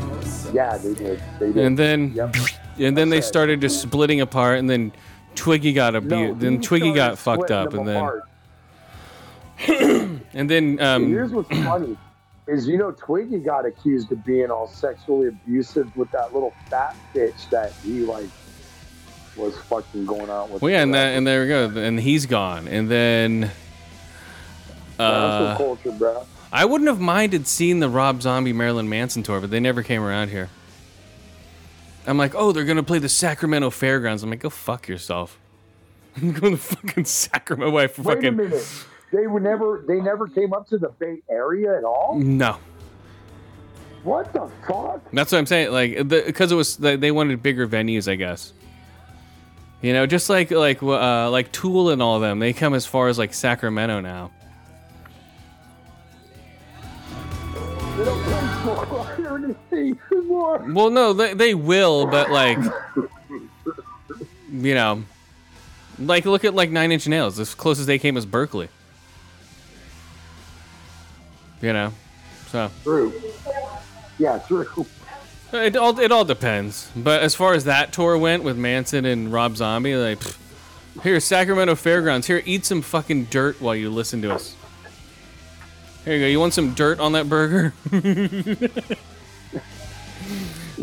yeah, 0.53 0.77
they 0.77 0.93
did. 0.93 1.21
They 1.39 1.47
did. 1.51 1.57
and 1.65 1.77
then 1.79 2.13
Yep. 2.13 2.35
And 2.79 2.97
then 2.97 3.09
they 3.09 3.21
started 3.21 3.61
just 3.61 3.81
splitting 3.81 4.21
apart, 4.21 4.59
and 4.59 4.69
then 4.69 4.91
Twiggy 5.35 5.73
got 5.73 5.93
No, 5.93 5.99
abused. 5.99 6.39
then 6.39 6.61
Twiggy 6.61 6.93
got 6.93 7.17
fucked 7.17 7.51
up, 7.51 7.73
and 7.73 7.87
then 7.87 8.21
and 10.33 10.49
then 10.49 10.79
And 10.79 11.07
here's 11.07 11.31
um 11.31 11.35
what's 11.37 11.49
funny 11.63 11.97
is 12.47 12.67
you 12.67 12.77
know 12.77 12.91
Twiggy 12.91 13.39
got 13.39 13.65
accused 13.65 14.11
of 14.11 14.23
being 14.25 14.51
all 14.51 14.67
sexually 14.67 15.27
abusive 15.29 15.95
with 15.95 16.11
that 16.11 16.33
little 16.33 16.53
fat 16.69 16.95
bitch 17.13 17.49
that 17.49 17.71
he 17.83 18.01
like 18.01 18.27
was 19.37 19.57
fucking 19.61 20.05
going 20.05 20.29
out 20.29 20.49
with. 20.49 20.61
well 20.61 20.71
yeah, 20.71 20.81
and 20.83 20.93
that 20.93 21.15
and 21.15 21.25
there 21.25 21.41
we 21.41 21.47
go, 21.47 21.65
and 21.69 21.99
he's 21.99 22.25
gone, 22.25 22.67
and 22.67 22.89
then. 22.89 23.51
Uh, 24.99 25.57
culture, 25.57 25.91
bro. 25.91 26.23
I 26.51 26.65
wouldn't 26.65 26.87
have 26.87 26.99
minded 26.99 27.47
seeing 27.47 27.79
the 27.79 27.89
Rob 27.89 28.21
Zombie 28.21 28.53
Marilyn 28.53 28.87
Manson 28.87 29.23
tour, 29.23 29.41
but 29.41 29.49
they 29.49 29.59
never 29.59 29.81
came 29.81 30.03
around 30.03 30.29
here. 30.29 30.49
I'm 32.05 32.17
like, 32.17 32.35
oh, 32.35 32.51
they're 32.51 32.65
gonna 32.65 32.83
play 32.83 32.99
the 32.99 33.09
Sacramento 33.09 33.69
Fairgrounds. 33.69 34.23
I'm 34.23 34.29
like, 34.29 34.39
go 34.39 34.49
fuck 34.49 34.87
yourself. 34.87 35.39
go 36.19 36.49
to 36.51 36.57
fucking 36.57 37.05
Sacramento. 37.05 37.73
Wait, 37.75 37.91
for 37.91 38.01
Wait 38.01 38.13
a 38.13 38.15
fucking 38.15 38.35
minute. 38.35 38.85
They 39.11 39.27
were 39.27 39.39
never. 39.39 39.83
They 39.87 40.01
never 40.01 40.27
came 40.27 40.53
up 40.53 40.67
to 40.69 40.77
the 40.77 40.89
Bay 40.89 41.21
Area 41.29 41.77
at 41.77 41.83
all. 41.83 42.19
no. 42.19 42.57
What 44.03 44.33
the 44.33 44.49
fuck? 44.67 45.01
That's 45.13 45.31
what 45.31 45.37
I'm 45.37 45.45
saying. 45.45 45.71
Like, 45.71 46.07
because 46.09 46.51
it 46.51 46.55
was 46.55 46.75
they 46.75 46.97
they 46.97 47.11
wanted 47.11 47.41
bigger 47.41 47.65
venues, 47.65 48.11
I 48.11 48.15
guess. 48.15 48.51
You 49.81 49.93
know, 49.93 50.05
just 50.05 50.29
like 50.29 50.51
like 50.51 50.83
uh, 50.83 51.29
like 51.29 51.51
Tool 51.53 51.89
and 51.89 52.01
all 52.01 52.19
them, 52.19 52.39
they 52.39 52.51
come 52.51 52.73
as 52.73 52.85
far 52.85 53.07
as 53.07 53.17
like 53.17 53.33
Sacramento 53.33 54.01
now. 54.01 54.31
They 57.97 58.05
don't 58.05 58.23
or 59.25 59.37
anything 59.37 59.99
Well, 60.33 60.89
no, 60.89 61.13
they, 61.13 61.33
they 61.33 61.53
will, 61.53 62.07
but 62.07 62.29
like, 62.31 62.57
you 64.51 64.73
know, 64.73 65.03
Like, 65.99 66.25
look 66.25 66.43
at 66.43 66.53
like 66.55 66.69
Nine 66.71 66.91
Inch 66.91 67.07
Nails. 67.07 67.39
As 67.39 67.53
close 67.53 67.79
as 67.79 67.85
they 67.85 67.99
came 67.99 68.15
was 68.15 68.25
Berkeley. 68.25 68.69
You 71.61 71.71
know, 71.73 71.93
so 72.47 72.69
True. 72.83 73.13
Yeah, 74.19 74.39
true. 74.39 74.85
it 75.53 75.75
all 75.75 75.97
it 75.99 76.11
all 76.11 76.25
depends. 76.25 76.89
But 76.95 77.21
as 77.21 77.35
far 77.35 77.53
as 77.53 77.63
that 77.65 77.93
tour 77.93 78.17
went 78.17 78.43
with 78.43 78.57
Manson 78.57 79.05
and 79.05 79.31
Rob 79.31 79.55
Zombie, 79.55 79.95
like, 79.95 80.19
pfft, 80.19 80.37
here 81.03 81.19
Sacramento 81.19 81.75
Fairgrounds. 81.75 82.27
Here, 82.27 82.41
eat 82.45 82.65
some 82.65 82.81
fucking 82.81 83.25
dirt 83.25 83.61
while 83.61 83.75
you 83.75 83.89
listen 83.89 84.21
to 84.23 84.33
us. 84.33 84.55
Here 86.05 86.15
you 86.15 86.19
go. 86.21 86.27
You 86.27 86.39
want 86.39 86.53
some 86.53 86.73
dirt 86.73 86.99
on 86.99 87.13
that 87.13 87.29
burger? 87.29 87.73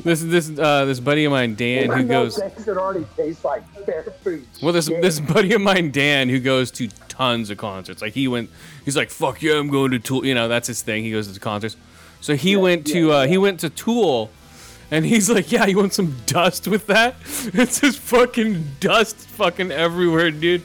this 0.03 0.23
this 0.23 0.59
uh, 0.59 0.85
this 0.85 1.01
buddy 1.01 1.25
of 1.25 1.33
mine, 1.33 1.55
Dan, 1.55 1.91
who 1.91 2.05
goes. 2.05 2.39
things 2.39 2.65
that 2.65 2.77
already 2.77 3.07
taste 3.17 3.45
like 3.45 3.63
food. 4.23 4.47
Well, 4.63 4.73
this 4.73 4.87
shit. 4.87 5.03
this 5.03 5.21
buddy 5.21 5.53
of 5.55 5.61
mine, 5.61 5.91
Dan, 5.91 6.29
who 6.29 6.41
goes 6.41 6.71
to 6.73 6.89
tons 7.09 7.51
of 7.51 7.59
concerts. 7.59 8.03
Like 8.03 8.15
he 8.15 8.29
went, 8.29 8.51
he's 8.85 8.97
like, 8.97 9.11
"Fuck 9.11 9.43
yeah, 9.43 9.59
I'm 9.59 9.69
going 9.69 9.91
to 9.93 9.99
Tool." 9.99 10.25
You 10.25 10.35
know, 10.35 10.49
that's 10.49 10.69
his 10.69 10.83
thing. 10.83 11.05
He 11.05 11.11
goes 11.11 11.33
to 11.33 11.41
concerts. 11.41 11.77
So 12.21 12.37
he 12.37 12.57
went 12.57 12.87
to 12.89 13.13
uh, 13.13 13.27
he 13.27 13.39
went 13.39 13.61
to 13.61 13.71
Tool, 13.71 14.31
and 14.91 15.05
he's 15.05 15.31
like, 15.31 15.51
"Yeah, 15.53 15.67
you 15.67 15.77
want 15.77 15.95
some 15.95 16.17
dust 16.27 16.69
with 16.69 16.87
that?" 16.87 17.15
It's 17.55 17.81
just 17.81 17.99
fucking 17.99 18.65
dust, 18.81 19.17
fucking 19.17 19.73
everywhere, 19.73 20.31
dude. 20.31 20.63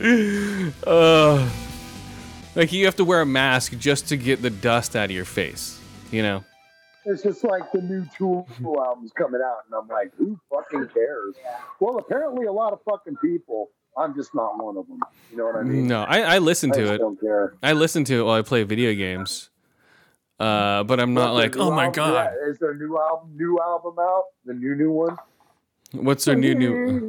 Uh, 0.86 1.48
like 2.54 2.72
you 2.72 2.84
have 2.84 2.96
to 2.96 3.04
wear 3.04 3.20
a 3.20 3.26
mask 3.26 3.76
just 3.78 4.08
to 4.08 4.16
get 4.16 4.42
the 4.42 4.50
dust 4.50 4.96
out 4.96 5.06
of 5.06 5.10
your 5.10 5.24
face. 5.24 5.80
You 6.10 6.22
know. 6.22 6.44
It's 7.10 7.22
just 7.22 7.42
like 7.42 7.72
the 7.72 7.80
new 7.80 8.06
Tool 8.16 8.46
album's 8.86 9.12
coming 9.12 9.40
out, 9.44 9.58
and 9.66 9.74
I'm 9.74 9.88
like, 9.88 10.12
who 10.18 10.38
fucking 10.50 10.88
cares? 10.92 11.34
Well, 11.80 11.96
apparently 11.98 12.46
a 12.46 12.52
lot 12.52 12.72
of 12.72 12.80
fucking 12.88 13.16
people. 13.16 13.70
I'm 13.96 14.14
just 14.14 14.34
not 14.34 14.62
one 14.62 14.76
of 14.76 14.86
them. 14.86 15.00
You 15.30 15.38
know 15.38 15.46
what 15.46 15.56
I 15.56 15.62
mean? 15.62 15.88
No, 15.88 16.02
I, 16.02 16.20
I 16.20 16.38
listen 16.38 16.70
I 16.70 16.74
to 16.74 16.80
just 16.82 16.92
it. 16.92 16.98
don't 16.98 17.20
care. 17.20 17.54
I 17.62 17.72
listen 17.72 18.04
to 18.04 18.20
it 18.20 18.22
while 18.22 18.34
I 18.38 18.42
play 18.42 18.62
video 18.62 18.94
games. 18.94 19.50
Uh, 20.38 20.84
but 20.84 21.00
I'm 21.00 21.14
not 21.14 21.32
like, 21.34 21.56
oh 21.56 21.70
my 21.72 21.86
album- 21.86 21.92
god, 21.96 22.30
yeah, 22.40 22.50
Is 22.50 22.58
there 22.58 22.70
a 22.72 22.76
new 22.76 22.96
album? 22.98 23.30
New 23.36 23.58
album 23.58 23.96
out? 23.98 24.24
The 24.44 24.54
new 24.54 24.76
new 24.76 24.92
one? 24.92 25.16
what's 25.92 26.26
their 26.26 26.36
new 26.36 26.54
new? 26.54 27.08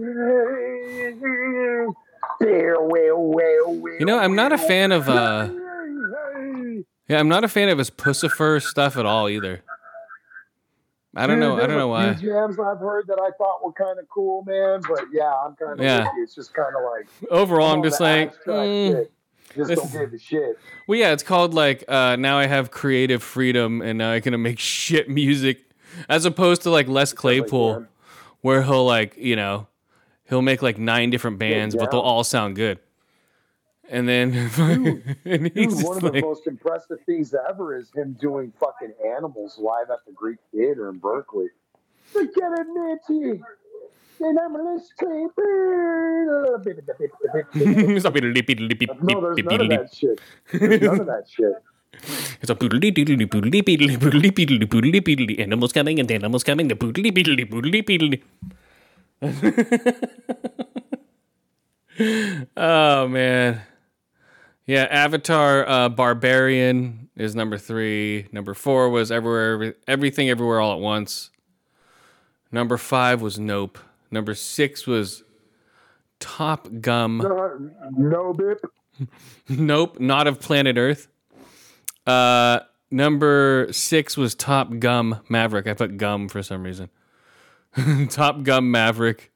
You 2.42 4.06
know, 4.06 4.18
I'm 4.18 4.36
not 4.36 4.52
a 4.54 4.58
fan 4.58 4.92
of, 4.92 5.10
uh, 5.10 5.50
Yeah, 7.08 7.20
I'm 7.20 7.28
not 7.28 7.44
a 7.44 7.48
fan 7.48 7.70
of 7.70 7.78
his 7.78 7.90
Puscifer 7.90 8.62
stuff 8.64 8.98
at 8.98 9.06
all 9.06 9.28
either. 9.30 9.62
I 11.16 11.26
don't 11.26 11.40
know. 11.40 11.58
I 11.58 11.66
don't 11.66 11.78
know 11.78 11.88
why. 11.88 12.14
Jams 12.14 12.60
I've 12.60 12.78
heard 12.78 13.08
that 13.08 13.20
I 13.20 13.32
thought 13.38 13.64
were 13.64 13.74
kind 13.74 13.98
of 14.00 14.08
cool, 14.10 14.44
man. 14.44 14.82
But 14.88 15.06
yeah, 15.12 15.34
I'm 15.44 15.56
kind 15.56 15.80
of 15.80 15.84
Yeah. 15.84 16.08
It's 16.18 16.36
just 16.36 16.54
kind 16.54 16.76
of 16.76 16.84
like 16.84 17.08
Overall, 17.32 17.74
I'm 17.74 17.84
just 17.84 18.00
like, 18.00 18.36
mm. 18.44 19.08
just 19.56 19.74
don't 19.74 19.92
give 19.92 20.14
a 20.14 20.20
shit. 20.20 20.60
well, 20.88 21.00
yeah, 21.00 21.12
it's 21.12 21.24
called 21.24 21.54
like 21.56 21.84
uh, 21.88 22.16
now 22.16 22.38
I 22.38 22.46
have 22.46 22.70
creative 22.70 23.24
freedom 23.24 23.82
and 23.82 23.98
now 23.98 24.12
I 24.12 24.20
can 24.20 24.40
make 24.42 24.60
shit 24.60 25.10
music, 25.10 25.72
as 26.08 26.26
opposed 26.26 26.62
to 26.64 26.70
like 26.70 26.88
Les 26.88 27.12
Claypool, 27.12 27.88
where 28.42 28.62
he'll 28.62 28.86
like 28.86 29.18
you 29.18 29.36
know 29.36 29.68
he'll 30.26 30.44
make 30.44 30.62
like 30.62 30.78
nine 30.78 31.10
different 31.10 31.40
bands, 31.40 31.76
but 31.76 31.90
they'll 31.90 32.02
all 32.02 32.24
sound 32.24 32.56
good. 32.56 32.80
And 33.90 34.08
then 34.08 34.34
and 35.26 35.54
Dude, 35.54 35.84
one 35.84 35.98
of 35.98 36.04
just 36.04 36.14
the 36.14 36.22
most 36.22 36.48
impressive 36.48 37.00
things 37.06 37.34
ever 37.50 37.76
is 37.76 37.92
him 37.96 38.16
doing 38.20 38.54
fucking 38.60 38.94
animals 39.18 39.58
live 39.58 39.90
at 39.90 40.06
the 40.06 40.12
Greek 40.14 40.38
Theater 40.52 40.90
in 40.90 41.00
Berkeley. 41.00 41.48
At 42.16 42.22
it, 42.24 42.68
Mitchie. 43.10 43.42
And 44.22 44.38
I'm 44.40 44.56
a 44.56 44.62
Les 44.62 44.92
Claypool. 45.00 46.60
Stop 48.00 48.18
it, 48.18 48.24
lip, 48.24 48.50
lip, 48.50 48.60
lip, 48.60 48.90
No, 49.02 49.22
there's 49.22 49.38
lip, 49.38 49.46
none 49.46 49.62
of 49.62 49.70
that 49.70 49.94
shit. 49.94 50.20
There's 50.52 50.82
none 50.82 51.00
of 51.00 51.08
that 51.08 51.26
shit. 51.30 51.56
It's 52.42 52.50
a 52.50 52.56
poodly 52.56 52.92
doodly 52.94 53.28
poodly 53.28 53.62
beedly 53.64 53.98
poodly 53.98 54.32
beedly 54.32 54.68
poodly 54.68 55.02
beedly. 55.02 55.40
Animals 55.40 55.74
coming 55.74 56.00
and 56.00 56.12
animals 56.12 56.44
coming. 56.44 56.68
The 56.68 56.76
poodly 56.76 57.12
beedly 57.12 57.50
poodly 57.50 57.82
beedly. 57.84 58.22
oh 62.58 63.08
man, 63.08 63.62
yeah. 64.70 64.88
Avatar, 64.90 65.68
uh, 65.68 65.90
Barbarian 65.90 67.10
is 67.16 67.36
number 67.36 67.58
three. 67.58 68.28
Number 68.32 68.54
four 68.54 68.90
was 68.90 69.12
everywhere, 69.12 69.54
Every- 69.54 69.74
everything, 69.88 70.30
everywhere, 70.30 70.60
all 70.60 70.74
at 70.74 70.80
once. 70.80 71.32
Number 72.52 72.78
five 72.78 73.22
was 73.22 73.40
Nope. 73.40 73.78
Number 74.12 74.34
six 74.36 74.86
was 74.88 75.24
Top 76.20 76.68
Gum. 76.82 77.18
No, 77.18 77.72
no 77.96 78.34
bip. 78.34 78.60
Nope, 79.50 80.00
not 80.00 80.28
of 80.28 80.40
planet 80.42 80.78
Earth. 80.78 81.08
Uh, 82.06 82.60
number 82.92 83.68
six 83.72 84.18
was 84.18 84.36
Top 84.36 84.78
Gum 84.80 85.22
Maverick. 85.30 85.68
I 85.68 85.74
put 85.74 85.98
gum 85.98 86.28
for 86.28 86.44
some 86.44 86.64
reason. 86.64 86.90
Top 88.10 88.44
Gum 88.44 88.70
Maverick. 88.72 89.32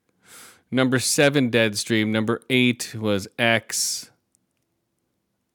Number 0.69 0.99
seven, 0.99 1.49
Deadstream. 1.49 2.07
Number 2.07 2.41
eight 2.49 2.93
was 2.99 3.27
X. 3.39 4.09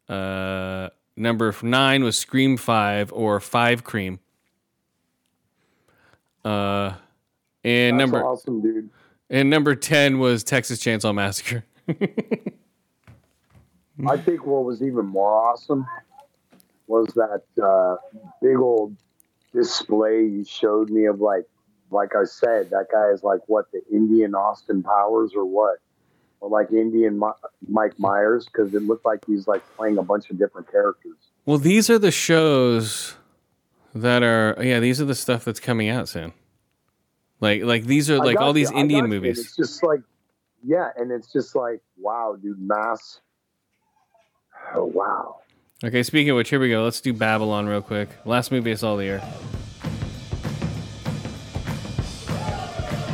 Uh, 0.09 0.89
number 1.17 1.55
nine 1.63 2.05
was 2.05 2.17
Scream 2.19 2.57
Five 2.57 3.13
or 3.13 3.41
Five 3.41 3.85
Cream. 3.85 4.21
Uh, 6.45 6.95
and 7.65 7.99
That's 8.01 8.11
number 8.11 8.25
awesome, 8.25 8.63
dude. 8.63 8.91
and 9.29 9.51
number 9.51 9.75
ten 9.75 10.19
was 10.19 10.45
Texas 10.45 10.79
Chainsaw 10.81 11.15
Massacre. 11.15 11.65
I 14.07 14.17
think 14.17 14.47
what 14.47 14.65
was 14.65 14.81
even 14.83 15.07
more 15.07 15.33
awesome 15.33 15.87
was 16.87 17.07
that 17.15 17.43
uh, 17.63 17.97
big 18.41 18.57
old 18.57 18.97
display 19.53 20.25
you 20.25 20.45
showed 20.45 20.91
me 20.91 21.07
of 21.07 21.21
like, 21.21 21.45
like 21.91 22.15
I 22.15 22.25
said, 22.25 22.71
that 22.71 22.87
guy 22.93 23.09
is 23.09 23.23
like 23.23 23.41
what 23.47 23.71
the 23.73 23.83
Indian 23.93 24.35
Austin 24.35 24.83
Powers 24.83 25.33
or 25.35 25.45
what, 25.45 25.79
or 26.41 26.49
like 26.49 26.71
Indian 26.73 27.21
Mike 27.69 27.99
Myers 27.99 28.47
because 28.47 28.75
it 28.75 28.83
looked 28.83 29.05
like 29.05 29.25
he's 29.27 29.47
like 29.47 29.63
playing 29.77 29.99
a 29.99 30.03
bunch 30.03 30.31
of 30.31 30.39
different 30.39 30.71
characters. 30.71 31.17
Well, 31.47 31.59
these 31.59 31.89
are 31.91 31.99
the 31.99 32.11
shows 32.11 33.15
that 33.95 34.23
are 34.23 34.57
yeah, 34.61 34.81
these 34.81 35.01
are 35.01 35.05
the 35.05 35.15
stuff 35.15 35.45
that's 35.45 35.61
coming 35.61 35.89
out 35.89 36.09
soon. 36.09 36.33
Like 37.41 37.63
like 37.63 37.85
these 37.85 38.11
are 38.11 38.19
like 38.19 38.41
all 38.41 38.53
these 38.53 38.71
you, 38.71 38.79
Indian 38.79 39.05
got 39.05 39.13
you. 39.13 39.21
movies. 39.21 39.39
It's 39.39 39.57
just 39.57 39.83
like, 39.83 40.01
yeah, 40.65 40.91
and 40.97 41.11
it's 41.11 41.33
just 41.33 41.55
like, 41.55 41.81
wow, 41.97 42.37
dude, 42.41 42.61
mass. 42.61 43.21
Oh 44.75 44.85
wow. 44.85 45.37
Okay, 45.85 46.03
speaking 46.03 46.31
of 46.31 46.37
which, 46.37 46.51
here 46.51 46.59
we 46.59 46.71
go. 46.71 46.83
Let's 46.83 47.01
do 47.01 47.13
Babylon 47.13 47.67
real 47.69 47.83
quick. 47.83 48.09
Last 48.25 48.51
movie 48.51 48.73
I 48.73 48.75
saw 48.75 48.97
the 48.97 49.05
year. 49.05 49.19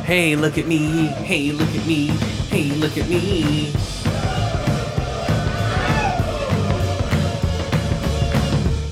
Hey, 0.03 0.35
look 0.35 0.57
at 0.57 0.65
me. 0.65 1.07
Hey, 1.07 1.51
look 1.51 1.69
at 1.69 1.87
me. 1.87 2.34
Hey, 2.55 2.71
look 2.71 2.97
at 2.97 3.09
me. 3.09 3.73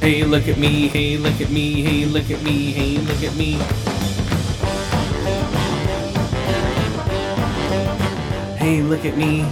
Hey, 0.01 0.25
look 0.25 0.49
at 0.49 0.57
me. 0.57 0.89
Hey, 0.89 1.15
look 1.15 1.39
at 1.39 1.49
me. 1.49 1.81
Hey, 1.81 2.03
look 2.03 2.29
at 2.29 2.43
me. 2.43 2.71
Hey, 2.73 2.97
look 2.97 3.23
at 3.23 3.35
me. 3.37 3.53
Hey, 8.57 8.81
look 8.81 9.05
at 9.05 9.15
me. 9.15 9.43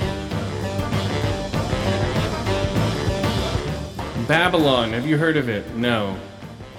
Babylon, 4.27 4.91
have 4.91 5.07
you 5.07 5.17
heard 5.17 5.37
of 5.37 5.47
it? 5.47 5.73
No. 5.77 6.19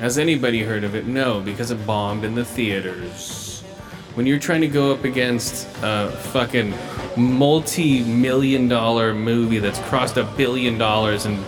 Has 0.01 0.19
anybody 0.19 0.65
heard 0.65 0.85
of 0.85 0.95
it? 0.95 1.07
No, 1.07 1.41
because 1.41 1.71
it 1.71 1.87
bombed 1.87 2.25
in 2.25 2.35
the 2.35 2.45
theaters. 2.45 3.42
When 4.15 4.27
you're 4.27 4.39
trying 4.39 4.61
to 4.61 4.69
go 4.69 4.93
up 4.93 5.05
against 5.05 5.67
a 5.83 6.11
fucking 6.11 6.75
multi 7.17 8.05
million 8.05 8.69
dollar 8.69 9.15
movie 9.15 9.59
that's 9.59 9.79
crossed 9.89 10.19
a 10.19 10.25
billion 10.25 10.77
dollars 10.77 11.25
in, 11.25 11.43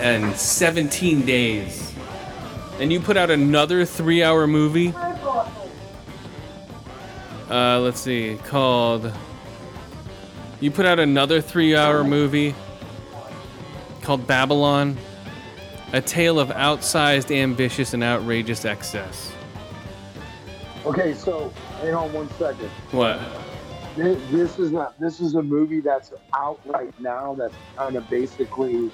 in 0.00 0.34
17 0.34 1.26
days, 1.26 1.92
and 2.78 2.92
you 2.92 3.00
put 3.00 3.16
out 3.16 3.30
another 3.30 3.84
three 3.84 4.22
hour 4.22 4.46
movie, 4.46 4.94
uh, 7.50 7.80
let's 7.80 8.00
see, 8.00 8.38
called. 8.44 9.12
You 10.60 10.70
put 10.70 10.86
out 10.86 11.00
another 11.00 11.40
three 11.40 11.74
hour 11.74 12.04
movie 12.04 12.54
called 14.02 14.28
Babylon, 14.28 14.96
a 15.92 16.00
tale 16.00 16.38
of 16.38 16.50
outsized, 16.50 17.34
ambitious, 17.34 17.94
and 17.94 18.04
outrageous 18.04 18.64
excess. 18.64 19.32
Okay, 20.86 21.14
so 21.14 21.50
hang 21.80 21.94
on 21.94 22.12
one 22.12 22.28
second. 22.30 22.68
What? 22.92 23.20
This, 23.96 24.18
this 24.30 24.58
is 24.58 24.72
not. 24.72 24.98
This 25.00 25.20
is 25.20 25.34
a 25.34 25.42
movie 25.42 25.80
that's 25.80 26.12
out 26.32 26.60
right 26.64 26.98
now. 27.00 27.34
That's 27.34 27.54
kind 27.76 27.96
of 27.96 28.08
basically 28.08 28.90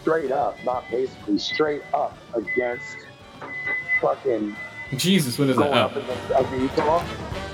straight 0.00 0.30
up, 0.30 0.56
not 0.64 0.88
basically 0.90 1.38
straight 1.38 1.82
up 1.92 2.16
against 2.34 2.96
fucking 4.00 4.56
Jesus, 4.96 5.38
what 5.38 5.48
is 5.48 5.56
that? 5.56 5.72
Oh, 5.72 5.88
Avita. 6.34 7.06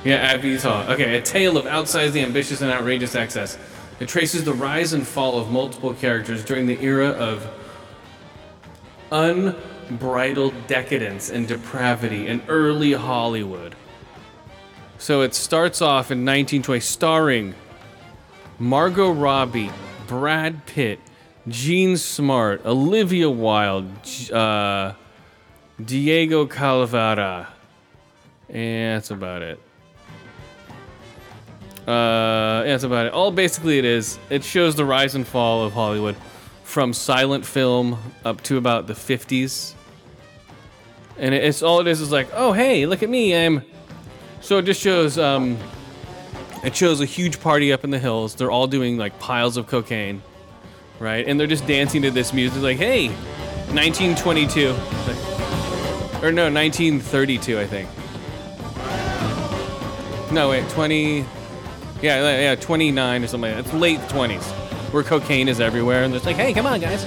yeah, 0.05 0.17
Abby's 0.17 0.63
Hall. 0.63 0.85
Okay, 0.91 1.19
a 1.19 1.23
tale 1.23 1.59
of 1.59 1.67
outsized, 1.67 2.13
the 2.13 2.23
ambitious, 2.23 2.63
and 2.63 2.71
outrageous 2.71 3.15
excess. 3.15 3.59
It 4.01 4.09
traces 4.09 4.45
the 4.45 4.55
rise 4.55 4.95
and 4.95 5.07
fall 5.07 5.39
of 5.39 5.51
multiple 5.51 5.93
characters 5.93 6.45
during 6.45 6.67
the 6.67 6.81
era 6.83 7.09
of 7.09 7.47
unbridled 9.89 10.55
decadence 10.67 11.31
and 11.31 11.47
depravity 11.47 12.27
in 12.27 12.43
early 12.49 12.93
Hollywood. 12.93 13.75
So 14.99 15.23
it 15.23 15.35
starts 15.35 15.83
off 15.83 16.11
in 16.11 16.19
1920, 16.25 16.81
starring 16.81 17.55
Margot 18.59 19.11
Robbie, 19.11 19.71
Brad 20.07 20.65
Pitt, 20.67 20.99
Jean 21.49 21.97
Smart, 21.97 22.65
Olivia 22.65 23.31
Wilde, 23.31 24.33
uh, 24.33 24.95
Diego 25.85 26.47
Calavera, 26.47 27.47
and 28.49 28.97
that's 28.97 29.11
about 29.11 29.43
it. 29.43 29.61
Uh, 31.87 32.63
yeah, 32.65 32.73
that's 32.73 32.85
about 32.85 33.07
it. 33.07 33.13
All 33.13 33.31
basically 33.31 33.79
it 33.79 33.85
is, 33.85 34.19
it 34.31 34.43
shows 34.43 34.75
the 34.75 34.85
rise 34.85 35.15
and 35.15 35.27
fall 35.27 35.65
of 35.65 35.73
Hollywood 35.73 36.17
from 36.65 36.93
silent 36.93 37.47
film 37.47 37.97
up 38.25 38.43
to 38.43 38.57
about 38.57 38.89
the 38.89 38.95
50s. 38.95 39.76
And 41.19 41.35
it's 41.35 41.63
all 41.63 41.81
it 41.81 41.87
is 41.87 42.01
is 42.01 42.13
like, 42.13 42.29
oh 42.35 42.53
hey, 42.53 42.87
look 42.87 43.03
at 43.03 43.09
me, 43.09 43.35
I'm. 43.35 43.63
So 44.41 44.59
it 44.59 44.63
just 44.63 44.81
shows, 44.81 45.19
um, 45.19 45.57
it 46.63 46.77
shows 46.77 47.01
a 47.01 47.05
huge 47.07 47.41
party 47.41 47.73
up 47.73 47.85
in 47.85 47.91
the 47.91 47.99
hills. 47.99 48.35
They're 48.35 48.51
all 48.51 48.67
doing 48.67 48.97
like 48.97 49.19
piles 49.19 49.57
of 49.57 49.67
cocaine, 49.67 50.23
right? 51.01 51.27
And 51.27 51.41
they're 51.41 51.47
just 51.47 51.67
dancing 51.67 52.03
to 52.03 52.11
this 52.11 52.33
music, 52.33 52.63
like, 52.63 52.77
hey, 52.77 53.09
1922, 53.73 54.69
or 56.23 56.33
no, 56.33 56.51
1932, 56.51 57.59
I 57.59 57.67
think. 57.67 57.89
No, 60.33 60.51
wait, 60.51 60.69
20. 60.71 61.21
Yeah, 61.21 61.25
yeah, 62.03 62.41
yeah, 62.41 62.55
29 62.57 63.25
or 63.25 63.27
something 63.27 63.51
like 63.53 63.65
that. 63.65 63.73
It's 63.73 63.75
late 63.81 64.01
20s, 64.01 64.43
where 64.93 65.03
cocaine 65.03 65.49
is 65.49 65.61
everywhere, 65.61 66.05
and 66.05 66.15
it's 66.15 66.27
like, 66.27 66.37
hey, 66.37 66.53
come 66.53 66.67
on, 66.67 66.81
guys. 66.81 67.05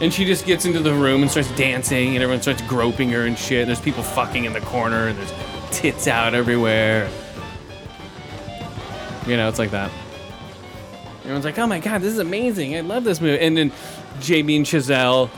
And 0.00 0.14
she 0.14 0.24
just 0.24 0.46
gets 0.46 0.64
into 0.64 0.80
the 0.80 0.94
room 0.94 1.22
and 1.22 1.30
starts 1.30 1.50
dancing, 1.52 2.14
and 2.14 2.22
everyone 2.22 2.40
starts 2.40 2.62
groping 2.62 3.10
her 3.10 3.26
and 3.26 3.36
shit. 3.36 3.62
And 3.62 3.68
there's 3.68 3.80
people 3.80 4.02
fucking 4.02 4.44
in 4.44 4.52
the 4.52 4.60
corner, 4.60 5.08
and 5.08 5.18
there's 5.18 5.32
tits 5.70 6.06
out 6.06 6.34
everywhere. 6.34 7.10
You 9.26 9.36
know, 9.36 9.48
it's 9.48 9.58
like 9.58 9.72
that. 9.72 9.90
Everyone's 11.20 11.44
like, 11.44 11.58
oh 11.58 11.66
my 11.66 11.80
god, 11.80 12.00
this 12.00 12.12
is 12.12 12.20
amazing. 12.20 12.76
I 12.76 12.80
love 12.80 13.04
this 13.04 13.20
movie. 13.20 13.44
And 13.44 13.56
then 13.56 13.72
Jamie 14.20 14.60
Chazelle, 14.60 15.28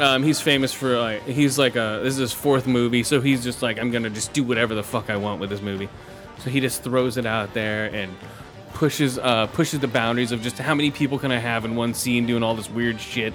um, 0.00 0.22
he's 0.22 0.40
famous 0.40 0.72
for 0.72 0.98
like 0.98 1.22
he's 1.24 1.58
like 1.58 1.76
a 1.76 2.00
this 2.02 2.14
is 2.14 2.18
his 2.18 2.32
fourth 2.32 2.66
movie, 2.66 3.02
so 3.02 3.20
he's 3.20 3.44
just 3.44 3.62
like 3.62 3.78
I'm 3.78 3.90
gonna 3.90 4.10
just 4.10 4.32
do 4.32 4.42
whatever 4.42 4.74
the 4.74 4.82
fuck 4.82 5.10
I 5.10 5.16
want 5.16 5.40
with 5.40 5.50
this 5.50 5.62
movie. 5.62 5.88
So 6.38 6.50
he 6.50 6.60
just 6.60 6.82
throws 6.82 7.16
it 7.16 7.26
out 7.26 7.54
there 7.54 7.86
and 7.94 8.12
pushes 8.74 9.18
uh, 9.18 9.46
pushes 9.48 9.78
the 9.80 9.88
boundaries 9.88 10.32
of 10.32 10.42
just 10.42 10.58
how 10.58 10.74
many 10.74 10.90
people 10.90 11.18
can 11.18 11.30
I 11.30 11.38
have 11.38 11.64
in 11.64 11.76
one 11.76 11.94
scene 11.94 12.26
doing 12.26 12.42
all 12.42 12.54
this 12.54 12.70
weird 12.70 13.00
shit. 13.00 13.34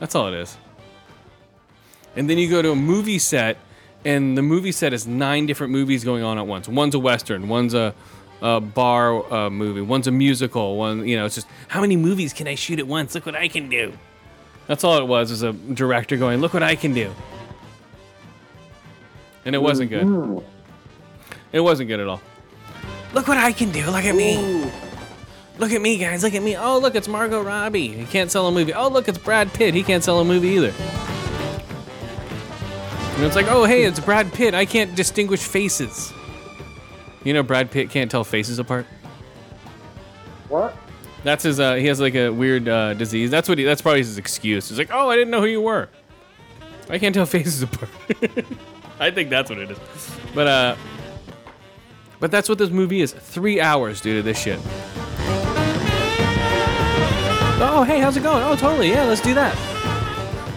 That's 0.00 0.14
all 0.14 0.26
it 0.26 0.34
is. 0.34 0.56
And 2.16 2.28
then 2.28 2.38
you 2.38 2.50
go 2.50 2.60
to 2.60 2.72
a 2.72 2.76
movie 2.76 3.20
set, 3.20 3.58
and 4.04 4.36
the 4.36 4.42
movie 4.42 4.72
set 4.72 4.92
is 4.92 5.06
nine 5.06 5.46
different 5.46 5.72
movies 5.72 6.02
going 6.02 6.24
on 6.24 6.38
at 6.38 6.46
once. 6.46 6.66
One's 6.66 6.94
a 6.96 6.98
western, 6.98 7.48
one's 7.48 7.74
a, 7.74 7.94
a 8.42 8.60
bar 8.60 9.32
uh, 9.32 9.50
movie, 9.50 9.82
one's 9.82 10.08
a 10.08 10.10
musical. 10.10 10.76
One, 10.76 11.06
you 11.06 11.16
know, 11.16 11.26
it's 11.26 11.36
just 11.36 11.46
how 11.68 11.80
many 11.80 11.96
movies 11.96 12.32
can 12.32 12.48
I 12.48 12.56
shoot 12.56 12.80
at 12.80 12.86
once? 12.86 13.14
Look 13.14 13.26
what 13.26 13.36
I 13.36 13.46
can 13.46 13.68
do. 13.68 13.92
That's 14.66 14.82
all 14.82 14.98
it 14.98 15.06
was, 15.06 15.30
was 15.30 15.42
a 15.42 15.52
director 15.52 16.16
going, 16.16 16.40
look 16.40 16.54
what 16.54 16.62
I 16.62 16.74
can 16.74 16.94
do. 16.94 17.14
And 19.44 19.54
it 19.54 19.58
wasn't 19.58 19.90
good. 19.90 20.42
It 21.52 21.60
wasn't 21.60 21.88
good 21.88 22.00
at 22.00 22.06
all. 22.06 22.20
Look 23.12 23.26
what 23.26 23.38
I 23.38 23.52
can 23.52 23.70
do. 23.70 23.84
Look 23.86 24.04
at 24.04 24.14
me. 24.14 24.70
Look 25.60 25.72
at 25.72 25.82
me, 25.82 25.98
guys. 25.98 26.22
Look 26.22 26.32
at 26.32 26.42
me. 26.42 26.56
Oh, 26.56 26.78
look, 26.78 26.94
it's 26.94 27.06
Margot 27.06 27.42
Robbie. 27.42 27.88
He 27.88 28.06
can't 28.06 28.30
sell 28.30 28.46
a 28.46 28.50
movie. 28.50 28.72
Oh, 28.72 28.88
look, 28.88 29.08
it's 29.08 29.18
Brad 29.18 29.52
Pitt. 29.52 29.74
He 29.74 29.82
can't 29.82 30.02
sell 30.02 30.18
a 30.18 30.24
movie 30.24 30.48
either. 30.48 30.72
And 33.16 33.24
it's 33.24 33.36
like, 33.36 33.44
oh, 33.50 33.64
hey, 33.64 33.84
it's 33.84 34.00
Brad 34.00 34.32
Pitt. 34.32 34.54
I 34.54 34.64
can't 34.64 34.94
distinguish 34.94 35.40
faces. 35.40 36.14
You 37.24 37.34
know, 37.34 37.42
Brad 37.42 37.70
Pitt 37.70 37.90
can't 37.90 38.10
tell 38.10 38.24
faces 38.24 38.58
apart. 38.58 38.86
What? 40.48 40.74
That's 41.24 41.42
his. 41.42 41.60
Uh, 41.60 41.74
he 41.74 41.88
has 41.88 42.00
like 42.00 42.14
a 42.14 42.30
weird 42.30 42.66
uh, 42.66 42.94
disease. 42.94 43.30
That's 43.30 43.46
what. 43.46 43.58
He, 43.58 43.64
that's 43.64 43.82
probably 43.82 44.00
his 44.00 44.16
excuse. 44.16 44.70
He's 44.70 44.78
like, 44.78 44.88
oh, 44.90 45.10
I 45.10 45.16
didn't 45.16 45.30
know 45.30 45.42
who 45.42 45.46
you 45.46 45.60
were. 45.60 45.90
I 46.88 46.98
can't 46.98 47.14
tell 47.14 47.26
faces 47.26 47.62
apart. 47.62 47.90
I 48.98 49.10
think 49.10 49.28
that's 49.28 49.50
what 49.50 49.58
it 49.58 49.70
is. 49.70 49.78
But 50.34 50.46
uh, 50.46 50.76
but 52.18 52.30
that's 52.30 52.48
what 52.48 52.56
this 52.56 52.70
movie 52.70 53.02
is. 53.02 53.12
Three 53.12 53.60
hours, 53.60 54.00
dude, 54.00 54.20
of 54.20 54.24
this 54.24 54.40
shit. 54.40 54.58
Oh, 57.62 57.82
hey, 57.82 58.00
how's 58.00 58.16
it 58.16 58.22
going? 58.22 58.42
Oh, 58.42 58.56
totally. 58.56 58.88
Yeah, 58.88 59.04
let's 59.04 59.20
do 59.20 59.34
that. 59.34 59.54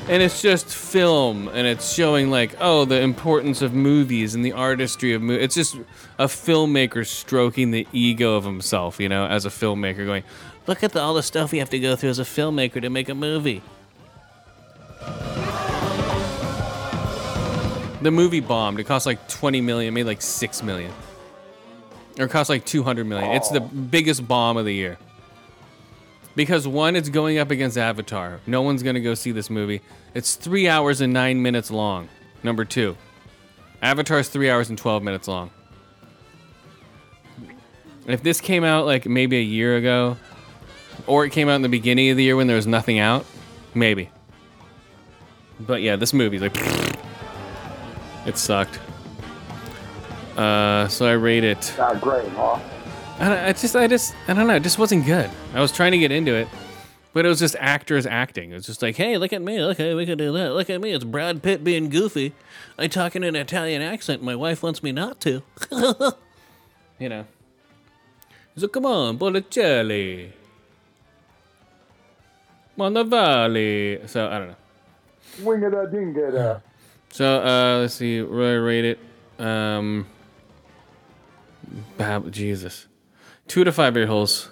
And 0.08 0.24
it's 0.24 0.42
just 0.42 0.74
film, 0.74 1.50
and 1.50 1.68
it's 1.68 1.94
showing 1.94 2.32
like, 2.32 2.56
oh, 2.62 2.86
the 2.86 3.02
importance 3.02 3.62
of 3.62 3.74
movies 3.74 4.36
and 4.36 4.46
the 4.46 4.54
artistry 4.54 5.14
of 5.14 5.22
movies. 5.22 5.44
It's 5.44 5.56
just 5.56 5.76
a 6.18 6.28
filmmaker 6.28 7.06
stroking 7.06 7.72
the 7.72 7.86
ego 7.92 8.36
of 8.36 8.46
himself, 8.46 9.02
you 9.02 9.10
know, 9.10 9.26
as 9.26 9.46
a 9.46 9.50
filmmaker, 9.50 10.06
going, 10.06 10.24
look 10.66 10.82
at 10.82 10.94
the, 10.94 11.02
all 11.02 11.14
the 11.14 11.24
stuff 11.24 11.52
you 11.52 11.60
have 11.60 11.70
to 11.72 11.80
go 11.80 11.98
through 11.98 12.10
as 12.10 12.20
a 12.20 12.24
filmmaker 12.24 12.82
to 12.82 12.90
make 12.90 13.10
a 13.10 13.16
movie. 13.16 13.62
The 18.02 18.12
movie 18.12 18.40
bombed. 18.40 18.80
It 18.80 18.86
cost 18.86 19.06
like 19.06 19.28
20 19.28 19.60
million, 19.60 19.94
made 19.94 20.06
like 20.06 20.22
6 20.22 20.64
million. 20.64 20.92
Or 22.18 22.26
it 22.26 22.32
cost 22.32 22.50
like 22.50 22.66
200 22.66 23.06
million. 23.06 23.32
It's 23.32 23.50
the 23.50 23.60
biggest 23.60 24.26
bomb 24.26 24.56
of 24.56 24.64
the 24.64 24.74
year. 24.74 24.98
Because 26.36 26.68
one, 26.68 26.96
it's 26.96 27.10
going 27.10 27.38
up 27.38 27.52
against 27.52 27.78
Avatar. 27.78 28.40
No 28.48 28.62
one's 28.62 28.82
going 28.82 28.96
to 28.96 29.02
go 29.02 29.14
see 29.14 29.32
this 29.32 29.50
movie. 29.50 29.82
It's 30.16 30.36
three 30.36 30.68
hours 30.68 31.02
and 31.02 31.14
nine 31.14 31.42
minutes 31.42 31.70
long. 31.70 32.10
Number 32.42 32.66
two, 32.66 32.98
Avatar's 33.82 34.30
three 34.30 34.50
hours 34.50 34.70
and 34.70 34.78
12 34.78 35.04
minutes 35.04 35.28
long. 35.28 35.52
If 38.08 38.24
this 38.24 38.42
came 38.42 38.64
out 38.64 38.86
like 38.86 39.06
maybe 39.06 39.38
a 39.38 39.44
year 39.44 39.78
ago, 39.78 40.18
or 41.08 41.26
it 41.26 41.32
came 41.32 41.50
out 41.50 41.56
in 41.56 41.62
the 41.62 41.70
beginning 41.70 42.10
of 42.10 42.18
the 42.18 42.24
year 42.24 42.36
when 42.36 42.48
there 42.48 42.56
was 42.56 42.68
nothing 42.68 43.00
out, 43.00 43.26
maybe. 43.74 44.10
But 45.60 45.82
yeah, 45.82 45.96
this 45.96 46.14
movie's 46.14 46.42
like, 46.42 46.56
it 48.26 48.38
sucked. 48.38 48.80
Uh, 50.36 50.88
so 50.88 51.06
I 51.06 51.14
rate 51.14 51.44
it. 51.44 51.74
Not 51.78 52.02
great, 52.02 52.28
huh? 52.30 52.60
I, 53.20 53.50
I 53.50 53.54
just, 53.54 53.76
I 53.76 53.88
just, 53.88 54.16
I 54.28 54.34
don't 54.34 54.48
know. 54.48 54.56
It 54.56 54.64
just 54.64 54.80
wasn't 54.80 55.06
good. 55.06 55.30
I 55.54 55.62
was 55.62 55.72
trying 55.72 55.92
to 55.92 55.98
get 55.98 56.12
into 56.12 56.34
it, 56.34 56.48
but 57.14 57.26
it 57.26 57.30
was 57.30 57.40
just 57.40 57.56
actors 57.60 58.06
acting. 58.06 58.52
It 58.52 58.56
was 58.56 58.66
just 58.66 58.82
like, 58.82 58.96
hey, 58.96 59.18
look 59.18 59.34
at 59.34 59.42
me. 59.42 59.62
Okay, 59.62 59.94
we 59.94 60.06
can 60.06 60.18
do 60.18 60.32
that. 60.34 60.54
Look 60.54 60.70
at 60.70 60.82
me. 60.82 60.92
It's 60.92 61.04
Brad 61.04 61.44
Pitt 61.44 61.64
being 61.64 61.90
goofy. 61.90 62.34
I 62.78 62.88
talk 62.88 63.16
in 63.16 63.24
an 63.24 63.36
Italian 63.36 63.82
accent. 63.82 64.24
My 64.24 64.36
wife 64.36 64.64
wants 64.64 64.82
me 64.82 64.92
not 64.92 65.20
to. 65.22 65.44
you 67.00 67.10
know. 67.10 67.26
So 68.58 68.68
come 68.68 68.86
on, 68.86 69.18
Botticelli. 69.18 70.32
Mondavali. 72.78 74.08
So 74.10 74.28
I 74.28 74.40
don't 74.40 74.48
know. 74.50 74.56
Wing 75.42 75.64
it 75.64 75.92
ding 75.92 76.16
it. 76.16 76.62
So 77.12 77.42
uh, 77.42 77.80
let's 77.82 77.96
see. 77.96 78.20
I 78.20 78.24
rate 78.24 78.86
it? 78.86 79.00
Um, 79.40 80.08
Bab- 81.98 82.32
Jesus, 82.32 82.88
two 83.48 83.64
to 83.64 83.72
five 83.72 83.96
ear 83.98 84.08
holes. 84.08 84.50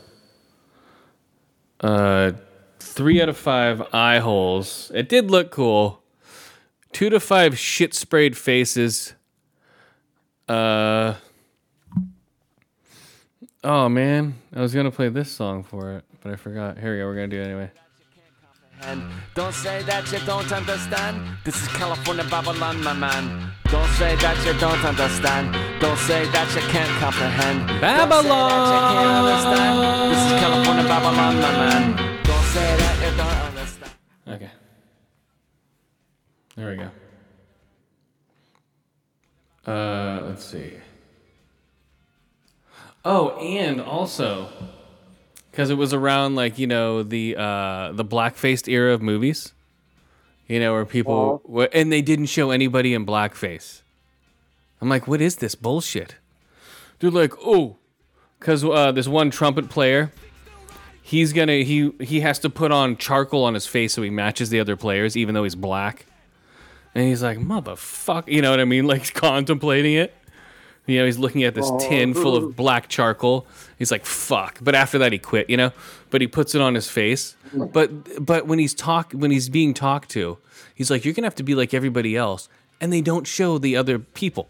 Uh, 1.79 2.33
three 2.79 3.21
out 3.21 3.29
of 3.29 3.37
five 3.37 3.81
eye 3.93 4.19
holes. 4.19 4.91
It 4.93 5.09
did 5.09 5.31
look 5.31 5.51
cool. 5.51 6.03
Two 6.91 7.09
to 7.09 7.19
five 7.19 7.57
shit 7.57 7.93
sprayed 7.93 8.37
faces. 8.37 9.13
Uh. 10.47 11.15
Oh 13.63 13.87
man, 13.89 14.35
I 14.55 14.61
was 14.61 14.73
gonna 14.73 14.91
play 14.91 15.09
this 15.09 15.31
song 15.31 15.63
for 15.63 15.91
it, 15.93 16.03
but 16.21 16.33
I 16.33 16.35
forgot. 16.35 16.79
Here 16.79 16.93
we 16.93 16.99
go. 16.99 17.05
We're 17.05 17.15
gonna 17.15 17.27
do 17.27 17.41
it 17.41 17.45
anyway. 17.45 17.71
And 18.83 19.03
don't 19.35 19.53
say 19.53 19.83
that 19.83 20.11
you 20.11 20.17
don't 20.25 20.51
understand. 20.51 21.21
This 21.43 21.61
is 21.61 21.67
California 21.69 22.23
Babylon, 22.29 22.83
my 22.83 22.93
man. 22.93 23.51
Don't 23.65 23.87
say 23.91 24.15
that 24.17 24.43
you 24.45 24.53
don't 24.59 24.83
understand. 24.83 25.53
Don't 25.79 25.97
say 25.99 26.25
that 26.25 26.55
you 26.55 26.61
can't 26.73 26.89
comprehend. 26.99 27.67
Babylon. 27.79 28.23
Don't 28.23 28.25
say 28.25 28.41
that 28.41 28.73
you 28.73 28.79
can't 28.97 29.15
understand. 29.21 29.73
This 30.11 30.21
is 30.25 30.31
California 30.41 30.83
Babylon, 30.83 31.35
my 31.45 31.51
man. 31.61 31.83
Don't 32.23 32.45
say 32.45 32.75
that 32.77 32.95
you 33.03 33.11
don't 33.17 33.39
understand. 33.49 33.91
Okay. 34.27 34.51
There 36.55 36.69
we 36.69 36.75
go. 36.77 36.89
Uh, 39.71 40.15
let's 40.25 40.43
see. 40.43 40.71
Oh, 43.05 43.37
and 43.37 43.79
also, 43.79 44.49
because 45.51 45.69
it 45.69 45.75
was 45.75 45.93
around 45.93 46.35
like 46.35 46.57
you 46.57 46.67
know 46.67 47.03
the 47.03 47.35
uh, 47.37 47.91
the 47.91 48.03
black-faced 48.03 48.67
era 48.67 48.93
of 48.93 49.01
movies, 49.01 49.53
you 50.47 50.59
know, 50.59 50.73
where 50.73 50.85
people 50.85 51.41
were, 51.45 51.69
and 51.73 51.91
they 51.91 52.01
didn't 52.01 52.27
show 52.27 52.51
anybody 52.51 52.93
in 52.93 53.05
blackface. 53.05 53.81
I'm 54.81 54.89
like, 54.89 55.07
what 55.07 55.21
is 55.21 55.35
this 55.35 55.53
bullshit? 55.53 56.15
They're 56.99 57.11
like, 57.11 57.33
oh, 57.45 57.77
because 58.39 58.63
uh, 58.63 58.91
this 58.91 59.07
one 59.07 59.29
trumpet 59.29 59.69
player, 59.69 60.11
he's 61.01 61.33
gonna 61.33 61.57
he 61.57 61.91
he 61.99 62.21
has 62.21 62.39
to 62.39 62.49
put 62.49 62.71
on 62.71 62.97
charcoal 62.97 63.43
on 63.43 63.53
his 63.53 63.67
face 63.67 63.93
so 63.93 64.01
he 64.01 64.09
matches 64.09 64.49
the 64.49 64.59
other 64.59 64.75
players, 64.75 65.15
even 65.17 65.35
though 65.35 65.43
he's 65.43 65.55
black. 65.55 66.05
And 66.93 67.07
he's 67.07 67.23
like, 67.23 67.37
motherfucker, 67.37 68.27
you 68.27 68.41
know 68.41 68.51
what 68.51 68.59
I 68.59 68.65
mean? 68.65 68.85
Like 68.91 69.13
contemplating 69.13 69.93
it. 69.93 70.13
You 70.91 70.99
know, 70.99 71.05
he's 71.05 71.19
looking 71.19 71.43
at 71.43 71.55
this 71.55 71.71
tin 71.79 72.13
full 72.13 72.35
of 72.35 72.43
oh. 72.43 72.49
black 72.49 72.89
charcoal. 72.89 73.47
He's 73.79 73.91
like, 73.91 74.05
"Fuck!" 74.05 74.59
But 74.61 74.75
after 74.75 74.97
that, 74.99 75.11
he 75.11 75.17
quit. 75.17 75.49
You 75.49 75.57
know, 75.57 75.71
but 76.09 76.21
he 76.21 76.27
puts 76.27 76.53
it 76.55 76.61
on 76.61 76.75
his 76.75 76.89
face. 76.89 77.35
But 77.53 78.23
but 78.25 78.47
when 78.47 78.59
he's 78.59 78.73
talk 78.73 79.13
when 79.13 79.31
he's 79.31 79.49
being 79.49 79.73
talked 79.73 80.09
to, 80.11 80.37
he's 80.75 80.91
like, 80.91 81.05
"You're 81.05 81.13
gonna 81.13 81.27
have 81.27 81.35
to 81.35 81.43
be 81.43 81.55
like 81.55 81.73
everybody 81.73 82.15
else," 82.15 82.49
and 82.79 82.91
they 82.91 83.01
don't 83.01 83.25
show 83.25 83.57
the 83.57 83.77
other 83.77 83.99
people. 83.99 84.49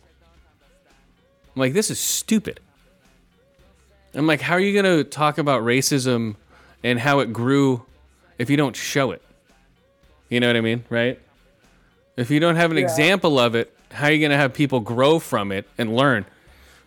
I'm 1.55 1.59
like, 1.59 1.73
this 1.73 1.91
is 1.91 1.99
stupid. 1.99 2.59
I'm 4.13 4.27
like, 4.27 4.41
how 4.41 4.53
are 4.53 4.59
you 4.59 4.73
gonna 4.73 5.03
talk 5.03 5.37
about 5.37 5.63
racism 5.63 6.35
and 6.83 6.99
how 6.99 7.19
it 7.19 7.33
grew 7.33 7.85
if 8.37 8.49
you 8.49 8.57
don't 8.57 8.75
show 8.75 9.11
it? 9.11 9.21
You 10.29 10.39
know 10.39 10.47
what 10.47 10.55
I 10.55 10.61
mean, 10.61 10.85
right? 10.89 11.19
If 12.15 12.29
you 12.29 12.39
don't 12.39 12.55
have 12.55 12.71
an 12.71 12.77
example 12.77 13.39
of 13.39 13.55
it, 13.55 13.75
how 13.91 14.07
are 14.07 14.11
you 14.11 14.19
going 14.19 14.31
to 14.31 14.37
have 14.37 14.53
people 14.53 14.79
grow 14.79 15.19
from 15.19 15.51
it 15.51 15.67
and 15.77 15.95
learn? 15.95 16.25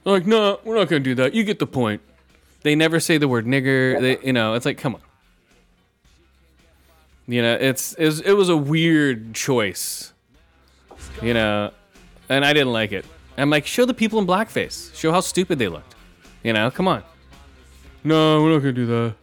They're 0.02 0.12
like, 0.12 0.26
no, 0.26 0.60
we're 0.64 0.76
not 0.76 0.88
going 0.88 1.02
to 1.02 1.10
do 1.10 1.14
that. 1.16 1.34
You 1.34 1.44
get 1.44 1.58
the 1.58 1.66
point. 1.66 2.02
They 2.62 2.74
never 2.74 3.00
say 3.00 3.18
the 3.18 3.28
word 3.28 3.46
nigger. 3.46 4.00
They, 4.00 4.18
you 4.26 4.32
know, 4.32 4.54
it's 4.54 4.66
like, 4.66 4.78
come 4.78 4.94
on. 4.94 5.00
You 7.26 7.42
know, 7.42 7.54
it's, 7.54 7.94
it's 7.98 8.20
it 8.20 8.32
was 8.32 8.50
a 8.50 8.56
weird 8.56 9.34
choice. 9.34 10.12
You 11.22 11.34
know, 11.34 11.72
and 12.28 12.44
I 12.44 12.52
didn't 12.52 12.72
like 12.72 12.92
it. 12.92 13.04
I'm 13.36 13.50
like, 13.50 13.66
show 13.66 13.84
the 13.84 13.94
people 13.94 14.18
in 14.18 14.26
blackface. 14.26 14.94
Show 14.94 15.10
how 15.10 15.20
stupid 15.20 15.58
they 15.58 15.68
looked. 15.68 15.94
You 16.42 16.52
know, 16.52 16.70
come 16.70 16.86
on. 16.86 17.02
No, 18.02 18.42
we're 18.42 18.52
not 18.52 18.62
going 18.62 18.74
to 18.74 18.80
do 18.80 18.86
that. 18.86 19.14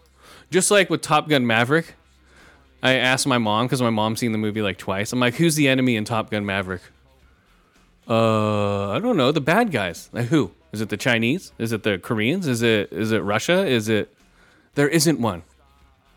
Just 0.50 0.72
like 0.72 0.90
with 0.90 1.02
Top 1.02 1.30
Gun 1.30 1.46
Maverick, 1.46 1.94
I 2.84 2.94
asked 2.94 3.28
my 3.28 3.38
mom 3.38 3.68
because 3.68 3.82
my 3.82 3.92
mom's 3.92 4.20
seen 4.20 4.32
the 4.32 4.38
movie 4.38 4.62
like 4.62 4.78
twice. 4.78 5.14
I'm 5.14 5.20
like, 5.20 5.36
who's 5.36 5.56
the 5.56 5.68
enemy 5.68 5.96
in 5.96 6.04
Top 6.04 6.32
Gun 6.32 6.46
Maverick? 6.46 6.82
Uh, 8.08 8.90
I 8.90 9.00
don't 9.00 9.18
know. 9.18 9.32
The 9.32 9.42
bad 9.42 9.72
guys. 9.72 10.10
Like 10.12 10.28
who? 10.28 10.52
Is 10.72 10.82
it 10.82 10.90
the 10.90 10.98
Chinese? 10.98 11.52
Is 11.58 11.72
it 11.72 11.84
the 11.84 11.98
Koreans? 11.98 12.48
Is 12.48 12.62
it 12.62 12.92
is 12.92 13.12
it 13.12 13.20
Russia? 13.20 13.66
Is 13.66 13.90
it? 13.90 14.14
There 14.76 14.88
isn't 14.88 15.20
one. 15.20 15.44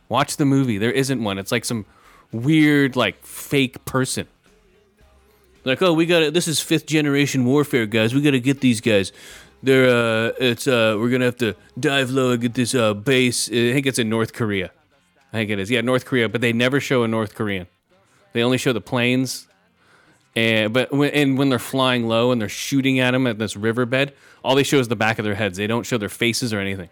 Watch 0.09 0.37
the 0.37 0.45
movie. 0.45 0.79
There 0.79 0.93
isn't 0.93 1.23
one. 1.23 1.39
It's 1.39 1.51
like 1.51 1.65
some 1.65 1.87
weird 2.33 2.97
like 2.97 3.25
fake 3.25 3.85
person. 3.85 4.27
Like, 5.65 5.81
oh, 5.83 5.93
we 5.93 6.07
got 6.07 6.21
to 6.21 6.31
This 6.31 6.47
is 6.47 6.61
fifth 6.61 6.87
generation 6.87 7.45
warfare, 7.45 7.87
guys. 7.87 8.15
We 8.15 8.21
got 8.21 8.33
to 8.33 8.41
get 8.41 8.61
these 8.61 8.81
guys. 8.81 9.13
They're 9.63 9.89
uh, 9.89 10.33
it's 10.39 10.67
uh, 10.69 10.97
we're 10.99 11.09
gonna 11.09 11.25
have 11.25 11.39
to 11.39 11.57
dive 11.81 12.11
low 12.11 12.33
and 12.33 12.43
get 12.43 12.53
this 12.53 12.75
uh 12.75 12.93
base. 12.93 13.49
I 13.49 13.73
think 13.73 13.87
it's 13.87 13.99
in 13.99 14.11
North 14.11 14.35
Korea. 14.35 14.71
I 15.33 15.39
think 15.39 15.51
it 15.51 15.59
is. 15.59 15.71
Yeah, 15.71 15.81
North 15.81 16.05
Korea, 16.05 16.29
but 16.29 16.43
they 16.43 16.53
never 16.53 16.81
show 16.81 17.03
a 17.03 17.09
North 17.09 17.35
Korean. 17.35 17.67
They 18.35 18.43
only 18.43 18.59
show 18.59 18.75
the 18.75 18.83
planes. 18.83 19.49
And 20.37 20.73
but 20.73 20.93
when 20.93 21.11
and 21.11 21.39
when 21.39 21.49
they're 21.49 21.59
flying 21.59 22.09
low 22.09 22.33
and 22.33 22.41
they're 22.41 22.49
shooting 22.49 22.99
at 22.99 23.13
them 23.13 23.27
at 23.27 23.39
this 23.39 23.57
riverbed, 23.57 24.13
all 24.43 24.55
they 24.55 24.65
show 24.65 24.79
is 24.79 24.89
the 24.89 24.97
back 24.97 25.19
of 25.19 25.25
their 25.25 25.35
heads. 25.35 25.57
They 25.57 25.67
don't 25.67 25.85
show 25.85 25.99
their 25.99 26.09
faces 26.09 26.53
or 26.53 26.59
anything. 26.59 26.89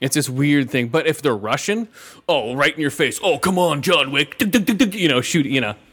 It's 0.00 0.16
this 0.16 0.28
weird 0.28 0.70
thing. 0.70 0.88
But 0.88 1.06
if 1.06 1.22
they're 1.22 1.36
Russian, 1.36 1.88
oh, 2.28 2.54
right 2.54 2.74
in 2.74 2.80
your 2.80 2.90
face. 2.90 3.20
Oh, 3.22 3.38
come 3.38 3.58
on, 3.58 3.80
John 3.80 4.10
Wick. 4.10 4.42
You 4.94 5.08
know, 5.08 5.20
shoot. 5.20 5.46
You 5.46 5.60
know. 5.60 5.74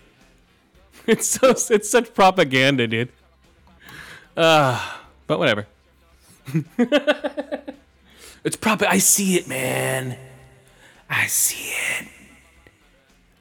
It's 1.07 1.27
so 1.27 1.49
it's 1.49 1.89
such 1.89 2.13
propaganda, 2.13 2.85
dude. 2.85 3.09
Uh, 4.37 4.79
but 5.25 5.39
whatever. 5.39 5.65
it's 8.43 8.55
proper. 8.55 8.85
I 8.87 8.99
see 8.99 9.35
it, 9.35 9.47
man. 9.47 10.15
I 11.09 11.25
see 11.25 11.73
it 11.73 12.07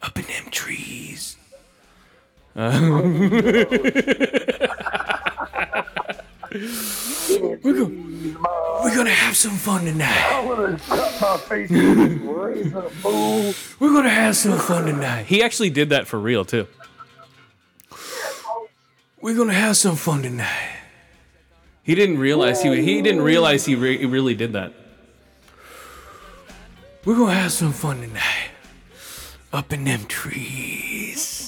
up 0.01 0.19
in 0.19 0.25
them 0.25 0.51
trees. 0.51 1.37
We're 8.83 8.95
gonna 8.95 9.11
have 9.11 9.37
some 9.37 9.57
fun 9.57 9.85
tonight. 9.85 10.31
I'm 10.33 10.49
gonna 10.49 10.79
cut 10.79 11.21
my 11.21 11.37
face 11.37 11.71
with 11.71 11.99
a 11.99 12.33
razor, 12.33 12.83
fool. 12.83 13.55
We're 13.79 13.95
gonna 13.95 14.09
have 14.09 14.37
some 14.37 14.59
fun 14.59 14.87
tonight. 14.87 15.27
He 15.27 15.43
actually 15.43 15.71
did 15.71 15.91
that 15.91 16.07
for 16.09 16.19
real 16.19 16.45
too. 16.45 16.67
We're 19.21 19.37
gonna 19.37 19.53
have 19.53 19.77
some 19.77 19.97
fun 19.97 20.23
tonight. 20.23 20.77
He 21.83 21.95
didn't 21.95 22.19
realize 22.19 22.63
he 22.63 22.83
he 22.83 23.03
didn't 23.03 23.23
realize 23.23 23.65
he, 23.65 23.75
re- 23.75 23.99
he 23.99 24.07
really 24.07 24.35
did 24.35 24.55
that. 24.55 24.73
We're 27.05 27.17
gonna 27.17 27.35
have 27.35 27.53
some 27.53 27.73
fun 27.73 28.01
tonight, 28.01 28.51
up 29.53 29.73
in 29.73 29.85
them 29.85 30.05
trees. 30.07 31.40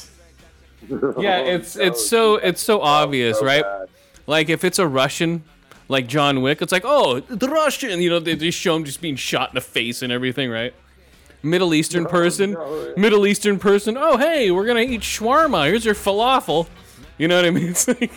Yeah, 0.88 1.38
it's 1.54 1.76
it's 1.76 2.06
so 2.08 2.36
it's 2.36 2.62
so 2.62 2.80
obvious, 2.80 3.42
right? 3.42 3.62
bad. 3.62 3.88
Like 4.26 4.48
if 4.48 4.64
it's 4.64 4.78
a 4.78 4.86
Russian, 4.86 5.44
like 5.88 6.06
John 6.06 6.42
Wick, 6.42 6.62
it's 6.62 6.72
like, 6.72 6.84
oh, 6.84 7.20
the 7.20 7.48
Russian, 7.48 8.00
you 8.00 8.10
know, 8.10 8.18
they 8.18 8.36
just 8.36 8.58
show 8.58 8.76
him 8.76 8.84
just 8.84 9.00
being 9.00 9.16
shot 9.16 9.50
in 9.50 9.54
the 9.56 9.60
face 9.60 10.02
and 10.02 10.12
everything, 10.12 10.50
right? 10.50 10.74
Middle 11.42 11.74
Eastern 11.74 12.06
person, 12.06 12.52
no. 12.52 12.94
Middle 12.96 13.26
Eastern 13.26 13.58
person. 13.58 13.96
Oh, 13.98 14.16
hey, 14.16 14.50
we're 14.52 14.66
gonna 14.66 14.80
eat 14.80 15.00
shawarma. 15.00 15.66
Here's 15.66 15.84
your 15.84 15.94
falafel. 15.94 16.68
You 17.18 17.28
know 17.28 17.36
what 17.36 17.44
I 17.44 17.50
mean? 17.50 17.68
It's 17.74 17.88
like. 17.88 18.12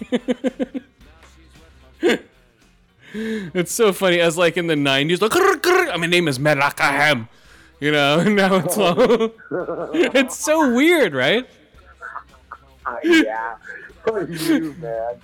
It's 3.17 3.71
so 3.71 3.93
funny 3.93 4.19
as 4.19 4.37
like 4.37 4.57
in 4.57 4.67
the 4.67 4.75
'90s, 4.75 5.21
like 5.21 5.31
"Grr, 5.31 5.55
grr," 5.61 5.97
my 5.97 6.05
name 6.05 6.27
is 6.27 6.37
Merakaham, 6.37 7.29
you 7.79 7.89
know. 7.89 8.19
And 8.19 8.35
now 8.35 8.55
it's 8.57 8.77
all, 8.77 9.31
it's 9.93 10.37
so 10.37 10.75
weird, 10.75 11.13
right? 11.13 11.47
Yeah. 13.03 13.55
Fuck 14.05 14.29
you, 14.29 14.75
man. 14.79 15.19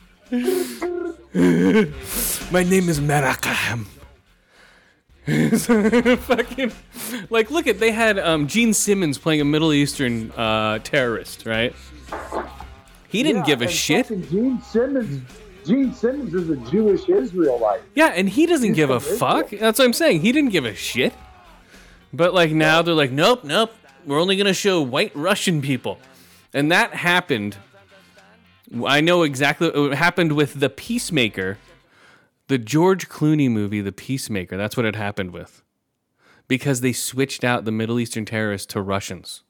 My 2.52 2.64
name 2.64 2.90
is 2.90 3.00
Merakaham. 3.00 3.86
Fucking 6.22 6.72
like, 7.30 7.52
look 7.52 7.68
at 7.68 7.80
they 7.80 7.92
had 7.92 8.18
um, 8.18 8.48
Gene 8.48 8.74
Simmons 8.74 9.18
playing 9.20 9.40
a 9.42 9.46
Middle 9.46 9.72
Eastern 9.72 10.32
uh, 10.32 10.80
terrorist, 10.80 11.46
right? 11.46 11.76
He 13.08 13.22
didn't 13.24 13.42
Yeah, 13.42 13.46
give 13.56 13.62
a 13.62 13.68
shit. 13.68 14.08
Gene 14.08 14.62
Simmons. 14.62 15.22
Gene 15.66 15.94
Simmons 15.94 16.34
is 16.34 16.50
a 16.50 16.56
Jewish 16.72 17.08
Israelite. 17.08 17.82
Yeah, 17.94 18.08
and 18.08 18.28
he 18.28 18.48
doesn't 18.48 18.74
give 18.74 18.90
a 18.90 19.00
from 19.00 19.18
fuck. 19.18 19.50
That's 19.52 19.78
what 19.78 19.86
I'm 19.86 19.94
saying. 19.94 20.22
He 20.22 20.32
didn't 20.32 20.50
give 20.50 20.66
a 20.66 20.74
shit. 20.74 21.14
But 22.12 22.34
like 22.34 22.52
now 22.52 22.82
they're 22.82 22.96
like, 22.96 23.12
nope, 23.12 23.44
nope. 23.44 23.72
We're 24.06 24.20
only 24.20 24.36
gonna 24.38 24.54
show 24.56 24.82
white 24.82 25.12
Russian 25.16 25.62
people, 25.62 26.00
and 26.54 26.72
that 26.72 26.94
happened. 26.94 27.58
I 28.86 29.02
know 29.02 29.24
exactly. 29.24 29.70
what 29.70 29.94
happened 29.98 30.34
with 30.34 30.60
the 30.60 30.70
Peacemaker, 30.70 31.58
the 32.48 32.58
George 32.58 33.10
Clooney 33.10 33.50
movie, 33.50 33.82
The 33.82 33.92
Peacemaker. 33.92 34.58
That's 34.58 34.78
what 34.78 34.86
it 34.86 34.96
happened 34.96 35.32
with, 35.32 35.62
because 36.48 36.82
they 36.82 36.94
switched 36.94 37.44
out 37.44 37.66
the 37.66 37.72
Middle 37.72 38.00
Eastern 38.00 38.26
terrorists 38.26 38.68
to 38.74 38.82
Russians. 38.82 39.44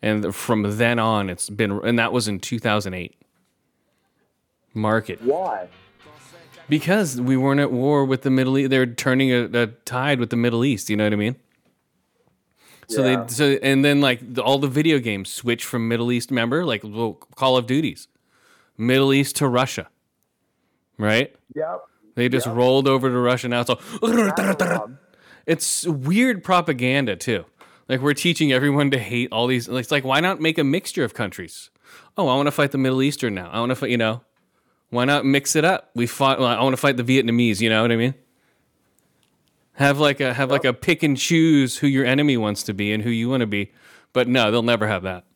And 0.00 0.34
from 0.34 0.78
then 0.78 0.98
on, 0.98 1.30
it's 1.30 1.48
been, 1.48 1.80
and 1.84 1.98
that 1.98 2.12
was 2.12 2.26
in 2.26 2.40
2008. 2.40 3.14
Market. 4.74 5.22
Why? 5.22 5.68
Because 6.68 7.20
we 7.20 7.36
weren't 7.36 7.60
at 7.60 7.70
war 7.70 8.04
with 8.04 8.22
the 8.22 8.30
Middle 8.30 8.56
East. 8.56 8.70
They're 8.70 8.86
turning 8.86 9.30
a, 9.30 9.44
a 9.52 9.66
tide 9.66 10.18
with 10.18 10.30
the 10.30 10.36
Middle 10.36 10.64
East. 10.64 10.88
You 10.88 10.96
know 10.96 11.04
what 11.04 11.12
I 11.12 11.16
mean? 11.16 11.36
So 12.94 13.04
Yeah. 13.04 13.24
they 13.24 13.32
so 13.32 13.58
and 13.62 13.84
then 13.84 14.00
like 14.00 14.20
the, 14.34 14.42
all 14.42 14.58
the 14.58 14.68
video 14.68 14.98
games 14.98 15.30
switch 15.30 15.64
from 15.64 15.88
Middle 15.88 16.10
East. 16.12 16.30
Remember, 16.30 16.64
like 16.64 16.82
well, 16.84 17.14
Call 17.36 17.56
of 17.56 17.66
Duties, 17.66 18.08
Middle 18.76 19.12
East 19.12 19.36
to 19.36 19.48
Russia, 19.48 19.88
right? 20.98 21.34
Yep. 21.54 21.80
They 22.14 22.28
just 22.28 22.46
Yeah. 22.46 22.54
rolled 22.54 22.86
over 22.88 23.08
to 23.08 23.18
Russia. 23.18 23.48
Now 23.48 23.60
it's 23.62 23.70
all 23.70 23.80
it's 25.46 25.86
weird 25.86 26.44
propaganda 26.44 27.16
too. 27.16 27.44
Like 27.88 28.00
we're 28.00 28.14
teaching 28.14 28.52
everyone 28.52 28.90
to 28.92 28.98
hate 28.98 29.28
all 29.32 29.46
these. 29.46 29.68
It's 29.68 29.90
like 29.90 30.04
why 30.04 30.20
not 30.20 30.40
make 30.40 30.58
a 30.58 30.64
mixture 30.64 31.04
of 31.04 31.14
countries? 31.14 31.70
Oh, 32.16 32.28
I 32.28 32.36
want 32.36 32.46
to 32.46 32.52
fight 32.52 32.70
the 32.72 32.78
Middle 32.78 33.02
Eastern 33.02 33.34
now. 33.34 33.50
I 33.50 33.60
want 33.60 33.70
to 33.70 33.76
fight. 33.76 33.90
You 33.90 33.98
know, 33.98 34.22
why 34.90 35.04
not 35.04 35.24
mix 35.24 35.56
it 35.56 35.64
up? 35.64 35.90
We 35.94 36.06
fought. 36.06 36.38
Well, 36.38 36.48
I 36.48 36.62
want 36.62 36.74
to 36.74 36.78
fight 36.80 36.96
the 36.96 37.04
Vietnamese. 37.04 37.60
You 37.60 37.70
know 37.70 37.82
what 37.82 37.92
I 37.92 37.96
mean? 37.96 38.14
Have 39.74 39.98
like 39.98 40.20
a 40.20 40.34
have 40.34 40.50
like 40.50 40.64
a 40.64 40.72
pick 40.74 41.02
and 41.02 41.16
choose 41.16 41.78
who 41.78 41.86
your 41.86 42.04
enemy 42.04 42.36
wants 42.36 42.62
to 42.64 42.74
be 42.74 42.92
and 42.92 43.02
who 43.02 43.10
you 43.10 43.28
want 43.30 43.40
to 43.40 43.46
be. 43.46 43.72
But 44.12 44.28
no, 44.28 44.50
they'll 44.50 44.62
never 44.62 44.86
have 44.86 45.02
that. 45.04 45.24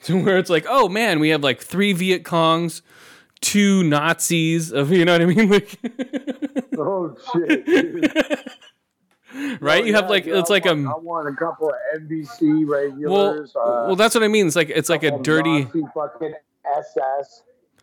So 0.00 0.16
where 0.16 0.38
it's 0.38 0.48
like, 0.50 0.64
oh 0.68 0.88
man, 0.88 1.18
we 1.18 1.30
have 1.30 1.42
like 1.42 1.60
three 1.60 1.92
Viet 1.92 2.22
Congs, 2.22 2.82
two 3.40 3.82
Nazis 3.82 4.70
of 4.72 4.92
you 4.92 5.04
know 5.04 5.12
what 5.12 5.22
I 5.22 5.26
mean? 5.26 5.48
Like 5.50 5.78
Oh 6.78 7.16
shit. 7.32 7.66
right? 9.60 9.84
you 9.84 9.94
have 9.94 10.04
Yeah, 10.04 10.08
like 10.08 10.24
dude, 10.24 10.36
it's 10.36 10.50
I 10.50 10.54
like 10.54 10.66
a 10.66 10.74
want, 10.74 10.86
I 10.86 10.98
want 10.98 11.28
a 11.28 11.32
couple 11.32 11.68
of 11.70 11.74
NVA 12.00 12.66
well, 13.08 13.30
regulars. 13.32 13.56
uh, 13.56 13.84
well, 13.86 13.96
that's 13.96 14.14
what 14.14 14.24
I 14.24 14.28
mean. 14.28 14.46
It's 14.46 14.56
like 14.56 14.70
it's 14.70 14.88
like 14.88 15.02
a 15.02 15.18
dirty, 15.18 15.64
Nazi 15.64 15.82
fucking 15.94 16.34
SS. 16.78 17.42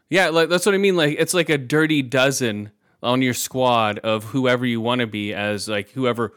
yeah, 0.10 0.30
like 0.30 0.49
that's 0.49 0.65
what 0.65 0.73
I 0.76 0.77
mean. 0.77 0.95
Like 0.95 1.18
it's 1.19 1.34
like 1.34 1.49
a 1.49 1.57
dirty 1.57 2.02
dozen. 2.02 2.72
On 3.06 3.22
your 3.22 3.34
squad 3.34 3.99
of 3.99 4.26
whoever 4.26 4.65
you 4.65 4.82
want 4.82 5.02
to 5.02 5.07
be 5.07 5.34
as 5.34 5.69
like 5.69 5.90
whoever 5.91 6.34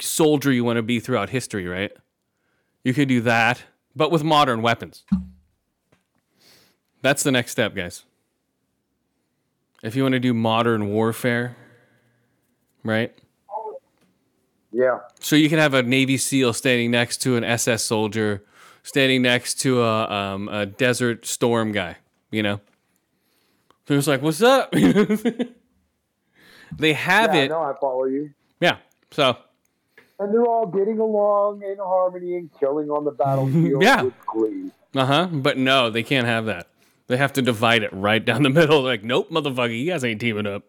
soldier 0.00 0.50
you 0.50 0.64
want 0.64 0.76
to 0.78 0.82
be 0.82 0.98
throughout 1.00 1.30
history, 1.30 1.66
right? 1.66 1.92
You 2.82 2.94
could 2.94 3.08
do 3.08 3.20
that, 3.22 3.62
but 3.94 4.10
with 4.10 4.24
modern 4.24 4.62
weapons. 4.62 5.04
That's 7.02 7.22
the 7.22 7.30
next 7.30 7.52
step, 7.52 7.74
guys. 7.74 8.04
If 9.82 9.96
you 9.96 10.02
want 10.02 10.12
to 10.12 10.20
do 10.20 10.34
modern 10.34 10.90
warfare, 10.90 11.56
right? 12.84 13.14
Yeah. 14.72 15.00
So 15.20 15.36
you 15.36 15.48
can 15.48 15.58
have 15.58 15.74
a 15.74 15.82
Navy 15.82 16.16
SEAL 16.16 16.52
standing 16.52 16.90
next 16.90 17.18
to 17.18 17.36
an 17.36 17.44
SS 17.44 17.82
soldier, 17.82 18.44
standing 18.82 19.22
next 19.22 19.54
to 19.60 19.82
a, 19.82 20.10
um, 20.10 20.48
a 20.48 20.66
Desert 20.66 21.26
Storm 21.26 21.72
guy. 21.72 21.96
You 22.30 22.42
know, 22.42 22.60
so 23.88 23.94
it's 23.94 24.06
like, 24.06 24.22
"What's 24.22 24.42
up?" 24.42 24.72
they 26.78 26.92
have 26.92 27.34
Yeah, 27.34 27.42
it, 27.42 27.48
no, 27.48 27.60
I 27.62 27.74
follow 27.80 28.04
you. 28.04 28.30
yeah. 28.60 28.76
So 29.10 29.36
And 30.18 30.32
they're 30.32 30.46
all 30.46 30.66
getting 30.66 30.98
along 30.98 31.62
in 31.62 31.76
harmony 31.78 32.36
and 32.36 32.50
killing 32.58 32.90
on 32.90 33.04
the 33.04 33.10
battlefield 33.10 33.82
Yeah. 33.82 34.02
with 34.02 34.14
glee. 34.26 34.70
uh 34.94 35.06
huh. 35.06 35.26
But 35.32 35.58
no, 35.58 35.90
they 35.90 36.02
can't 36.02 36.26
have 36.26 36.46
that. 36.46 36.68
They 37.06 37.16
have 37.16 37.32
to 37.34 37.42
divide 37.42 37.82
it 37.82 37.92
right 37.92 38.24
down 38.24 38.42
the 38.44 38.50
middle. 38.60 38.82
Like, 38.82 39.02
nope, 39.02 39.30
motherfucker, 39.30 39.76
you 39.78 39.90
guys 39.90 40.04
ain't 40.04 40.20
teaming 40.20 40.46
up. 40.46 40.62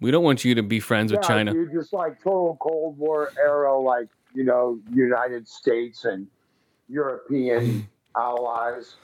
We 0.00 0.10
don't 0.10 0.24
want 0.24 0.44
you 0.44 0.54
to 0.56 0.62
be 0.62 0.80
friends 0.80 1.10
with 1.12 1.22
Yeah, 1.22 1.28
China. 1.28 1.52
dude, 1.54 1.72
just 1.72 1.92
like 1.92 2.22
total 2.22 2.56
Cold 2.60 2.98
War 2.98 3.30
era, 3.38 3.78
like 3.78 4.08
you 4.34 4.44
know, 4.44 4.78
United 4.92 5.48
States 5.48 6.04
and 6.04 6.26
European 6.88 7.88
allies 8.16 8.96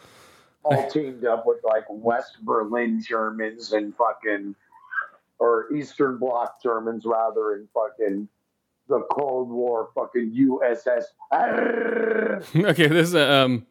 all 0.65 0.91
teamed 0.91 1.25
up 1.25 1.45
with 1.47 1.59
like 1.65 1.85
West 1.89 2.37
Berlin 2.43 3.03
Germans 3.03 3.73
and 3.73 3.95
fucking 3.97 4.55
or 5.43 5.75
Eastern 5.75 6.19
Bloc 6.19 6.63
Germans 6.63 7.05
rather, 7.05 7.57
in 7.57 7.67
fucking 7.75 8.29
the 8.89 9.01
Cold 9.11 9.51
War 9.51 9.89
fucking 9.93 10.31
USS. 10.31 11.03
okay, 12.57 12.87
this 12.87 13.09
is 13.09 13.15
a, 13.15 13.33
um, 13.33 13.67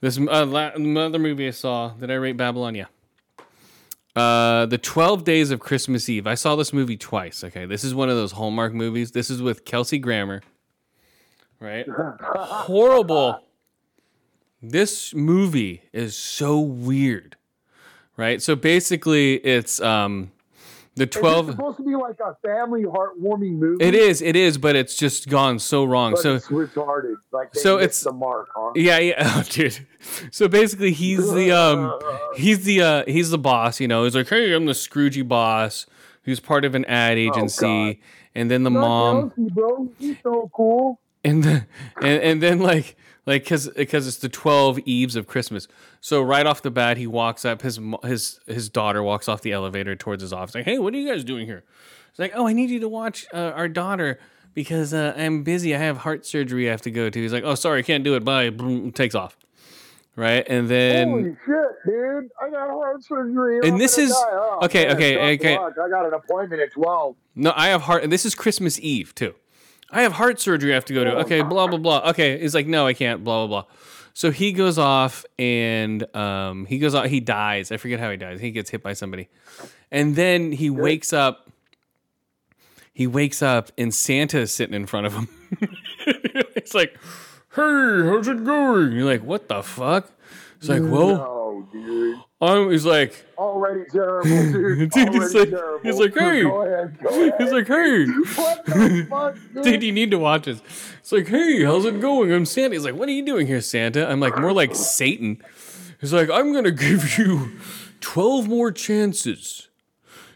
this 0.00 0.16
uh, 0.16 0.46
la- 0.46 0.72
another 0.74 1.18
movie 1.18 1.48
I 1.48 1.50
saw. 1.50 1.90
Did 1.90 2.10
I 2.10 2.14
rate 2.14 2.38
Babylon? 2.38 2.74
Yeah. 2.74 2.86
Uh, 4.14 4.64
the 4.64 4.78
Twelve 4.78 5.24
Days 5.24 5.50
of 5.50 5.60
Christmas 5.60 6.08
Eve. 6.08 6.26
I 6.26 6.34
saw 6.34 6.56
this 6.56 6.72
movie 6.72 6.96
twice. 6.96 7.44
Okay, 7.44 7.66
this 7.66 7.84
is 7.84 7.94
one 7.94 8.08
of 8.08 8.16
those 8.16 8.32
Hallmark 8.32 8.72
movies. 8.72 9.12
This 9.12 9.28
is 9.28 9.42
with 9.42 9.66
Kelsey 9.66 9.98
Grammer. 9.98 10.40
Right. 11.60 11.86
Horrible. 12.22 13.42
This 14.62 15.12
movie 15.12 15.82
is 15.92 16.16
so 16.16 16.58
weird. 16.58 17.36
Right. 18.16 18.40
So 18.40 18.56
basically, 18.56 19.34
it's 19.34 19.78
um, 19.78 20.32
the 20.96 21.06
twelve 21.06 21.48
It's 21.48 21.56
supposed 21.56 21.76
to 21.76 21.82
be 21.84 21.94
like 21.94 22.18
a 22.20 22.34
family 22.46 22.82
heartwarming 22.84 23.58
movie. 23.58 23.84
It 23.84 23.94
is. 23.94 24.20
It 24.22 24.34
is. 24.34 24.58
But 24.58 24.76
it's 24.76 24.96
just 24.96 25.28
gone 25.28 25.58
so 25.58 25.84
wrong. 25.84 26.12
but 26.12 26.20
so 26.22 26.34
it's 26.34 26.46
retarded. 26.48 27.16
Like 27.32 27.54
so 27.54 27.76
it's- 27.76 28.00
the 28.00 28.12
mark, 28.12 28.48
huh? 28.54 28.72
Yeah, 28.74 28.98
yeah, 28.98 29.14
oh, 29.36 29.44
dude. 29.48 29.86
So 30.30 30.48
basically, 30.48 30.92
he's 30.92 31.32
the 31.32 31.52
um, 31.52 31.98
he's 32.34 32.64
the 32.64 32.82
uh, 32.82 33.04
he's 33.06 33.30
the 33.30 33.38
boss. 33.38 33.78
You 33.80 33.88
know, 33.88 34.04
he's 34.04 34.14
like, 34.16 34.28
hey, 34.28 34.52
I'm 34.52 34.66
the 34.66 34.72
Scroogey 34.72 35.26
boss, 35.26 35.86
who's 36.24 36.40
part 36.40 36.64
of 36.64 36.74
an 36.74 36.84
ad 36.86 37.18
agency, 37.18 37.66
Oh, 37.66 37.94
and 38.34 38.50
then 38.50 38.62
the 38.64 38.70
Not 38.70 38.80
mom, 38.80 39.30
Kelsey, 39.30 39.50
bro, 39.52 39.88
he's 39.98 40.16
so 40.22 40.50
cool. 40.54 40.98
and 41.24 41.44
the, 41.44 41.66
and 42.02 42.22
and 42.22 42.42
then 42.42 42.58
like 42.58 42.96
like 43.26 43.42
because 43.44 43.68
because 43.68 44.06
it's 44.06 44.18
the 44.18 44.28
twelve 44.28 44.78
eves 44.80 45.16
of 45.16 45.26
Christmas. 45.26 45.68
So 46.00 46.22
right 46.22 46.46
off 46.46 46.62
the 46.62 46.70
bat, 46.70 46.96
he 46.96 47.06
walks 47.06 47.44
up. 47.44 47.62
His 47.62 47.78
his 48.04 48.40
his 48.46 48.68
daughter 48.68 49.02
walks 49.02 49.28
off 49.28 49.42
the 49.42 49.52
elevator 49.52 49.94
towards 49.96 50.22
his 50.22 50.32
office. 50.32 50.54
Like, 50.54 50.64
hey, 50.64 50.78
what 50.78 50.94
are 50.94 50.96
you 50.98 51.08
guys 51.08 51.24
doing 51.24 51.46
here? 51.46 51.64
It's 52.10 52.18
like, 52.18 52.32
oh, 52.34 52.46
I 52.46 52.52
need 52.52 52.70
you 52.70 52.80
to 52.80 52.88
watch 52.88 53.26
uh, 53.34 53.52
our 53.54 53.68
daughter 53.68 54.18
because 54.54 54.94
uh, 54.94 55.12
I'm 55.16 55.42
busy. 55.42 55.74
I 55.74 55.78
have 55.78 55.98
heart 55.98 56.24
surgery 56.24 56.68
I 56.68 56.70
have 56.70 56.82
to 56.82 56.90
go 56.90 57.10
to. 57.10 57.20
He's 57.20 57.32
like, 57.32 57.44
oh, 57.44 57.54
sorry, 57.54 57.80
I 57.80 57.82
can't 57.82 58.04
do 58.04 58.14
it. 58.16 58.24
Bye. 58.24 58.48
Boom, 58.50 58.90
takes 58.92 59.14
off. 59.14 59.36
Right, 60.18 60.46
and 60.48 60.66
then 60.66 61.10
Holy 61.10 61.36
shit, 61.44 61.66
dude! 61.84 62.30
I 62.40 62.48
got 62.48 62.70
heart 62.70 63.04
surgery. 63.04 63.58
And 63.58 63.72
I'm 63.74 63.78
this 63.78 63.98
is- 63.98 64.14
Oh, 64.16 64.60
okay, 64.62 64.86
man, 64.86 64.96
okay, 64.96 65.34
okay. 65.34 65.56
I 65.58 65.88
got 65.90 66.06
an 66.06 66.14
appointment 66.14 66.62
at 66.62 66.72
twelve. 66.72 67.16
No, 67.34 67.52
I 67.54 67.66
have 67.66 67.82
heart, 67.82 68.02
and 68.02 68.10
this 68.10 68.24
is 68.24 68.34
Christmas 68.34 68.80
Eve 68.80 69.14
too. 69.14 69.34
I 69.90 70.02
have 70.02 70.12
heart 70.12 70.40
surgery 70.40 70.72
I 70.72 70.74
have 70.74 70.84
to 70.86 70.94
go 70.94 71.04
to. 71.04 71.16
Okay, 71.18 71.42
blah 71.42 71.66
blah 71.66 71.78
blah. 71.78 72.10
Okay, 72.10 72.38
he's 72.38 72.54
like, 72.54 72.66
no, 72.66 72.86
I 72.86 72.92
can't. 72.94 73.22
Blah 73.24 73.46
blah 73.46 73.62
blah. 73.62 73.72
So 74.14 74.30
he 74.30 74.52
goes 74.52 74.78
off 74.78 75.24
and 75.38 76.04
um, 76.16 76.64
he 76.66 76.78
goes 76.78 76.94
out. 76.94 77.06
He 77.08 77.20
dies. 77.20 77.70
I 77.70 77.76
forget 77.76 78.00
how 78.00 78.10
he 78.10 78.16
dies. 78.16 78.40
He 78.40 78.50
gets 78.50 78.70
hit 78.70 78.82
by 78.82 78.94
somebody, 78.94 79.28
and 79.90 80.16
then 80.16 80.52
he 80.52 80.70
wakes 80.70 81.12
up. 81.12 81.50
He 82.92 83.06
wakes 83.06 83.42
up 83.42 83.70
and 83.76 83.94
Santa 83.94 84.38
is 84.38 84.54
sitting 84.54 84.74
in 84.74 84.86
front 84.86 85.06
of 85.06 85.12
him. 85.12 85.28
it's 86.56 86.72
like, 86.72 86.96
hey, 87.54 88.00
how's 88.04 88.26
it 88.26 88.42
going? 88.42 88.92
You're 88.92 89.04
like, 89.04 89.22
what 89.22 89.48
the 89.48 89.62
fuck? 89.62 90.10
It's 90.56 90.70
like, 90.70 90.80
well, 90.80 91.66
No, 91.74 92.25
I'm. 92.40 92.70
He's 92.70 92.84
like, 92.84 93.24
Already 93.38 93.84
terrible, 93.90 94.28
dude. 94.28 94.90
Dude, 94.90 95.08
Already 95.08 95.18
he's 95.20 95.34
like- 95.34 95.50
terrible. 95.50 95.80
he's 95.82 95.98
like, 95.98 96.14
hey. 96.14 96.42
Go 96.42 96.62
ahead. 96.62 96.98
Go 97.02 97.08
ahead. 97.22 97.34
he's 97.38 97.52
like, 97.52 97.66
hey. 97.66 98.04
what 98.34 98.66
the 98.66 99.06
fuck, 99.08 99.34
dude? 99.54 99.64
Dude, 99.64 99.82
you 99.82 99.92
need 99.92 100.10
to 100.10 100.18
watch 100.18 100.44
this. 100.44 100.60
It's 101.00 101.12
like, 101.12 101.28
hey, 101.28 101.64
how's 101.64 101.84
it 101.86 102.00
going? 102.00 102.32
I'm 102.32 102.44
Santa. 102.44 102.74
He's 102.74 102.84
like, 102.84 102.94
what 102.94 103.08
are 103.08 103.12
you 103.12 103.24
doing 103.24 103.46
here, 103.46 103.60
Santa? 103.60 104.06
I'm 104.08 104.20
like, 104.20 104.38
more 104.38 104.52
like 104.52 104.74
Satan. 104.74 105.42
He's 106.00 106.12
like, 106.12 106.28
I'm 106.30 106.52
gonna 106.52 106.72
give 106.72 107.16
you 107.16 107.52
12 108.00 108.48
more 108.48 108.70
chances 108.70 109.68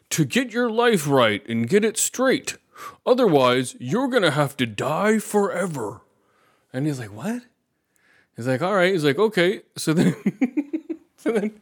to 0.08 0.24
get 0.24 0.52
your 0.52 0.70
life 0.70 1.06
right 1.06 1.46
and 1.48 1.68
get 1.68 1.84
it 1.84 1.98
straight. 1.98 2.56
Otherwise, 3.04 3.76
you're 3.78 4.08
gonna 4.08 4.30
have 4.30 4.56
to 4.56 4.64
die 4.66 5.18
forever. 5.18 6.00
And 6.72 6.86
he's 6.86 6.98
like, 6.98 7.12
what? 7.14 7.42
He's 8.36 8.46
like, 8.46 8.62
all 8.62 8.74
right. 8.74 8.90
He's 8.92 9.04
like, 9.04 9.18
okay. 9.18 9.62
So 9.76 9.92
then, 9.92 10.14
so 11.18 11.32
then, 11.32 11.60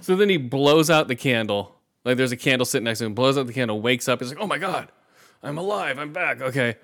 so 0.00 0.16
then 0.16 0.28
he 0.28 0.36
blows 0.36 0.90
out 0.90 1.08
the 1.08 1.16
candle. 1.16 1.76
Like 2.04 2.16
there's 2.16 2.32
a 2.32 2.36
candle 2.36 2.64
sitting 2.64 2.84
next 2.84 3.00
to 3.00 3.06
him. 3.06 3.14
Blows 3.14 3.36
out 3.36 3.46
the 3.46 3.52
candle. 3.52 3.80
Wakes 3.80 4.08
up. 4.08 4.20
He's 4.20 4.30
like, 4.30 4.42
oh 4.42 4.46
my 4.46 4.58
god, 4.58 4.90
I'm 5.42 5.58
alive. 5.58 5.98
I'm 5.98 6.12
back. 6.12 6.40
Okay. 6.40 6.76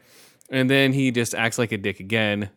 And 0.50 0.70
then 0.70 0.92
he 0.92 1.10
just 1.10 1.34
acts 1.34 1.58
like 1.58 1.72
a 1.72 1.78
dick 1.78 2.00
again. 2.00 2.50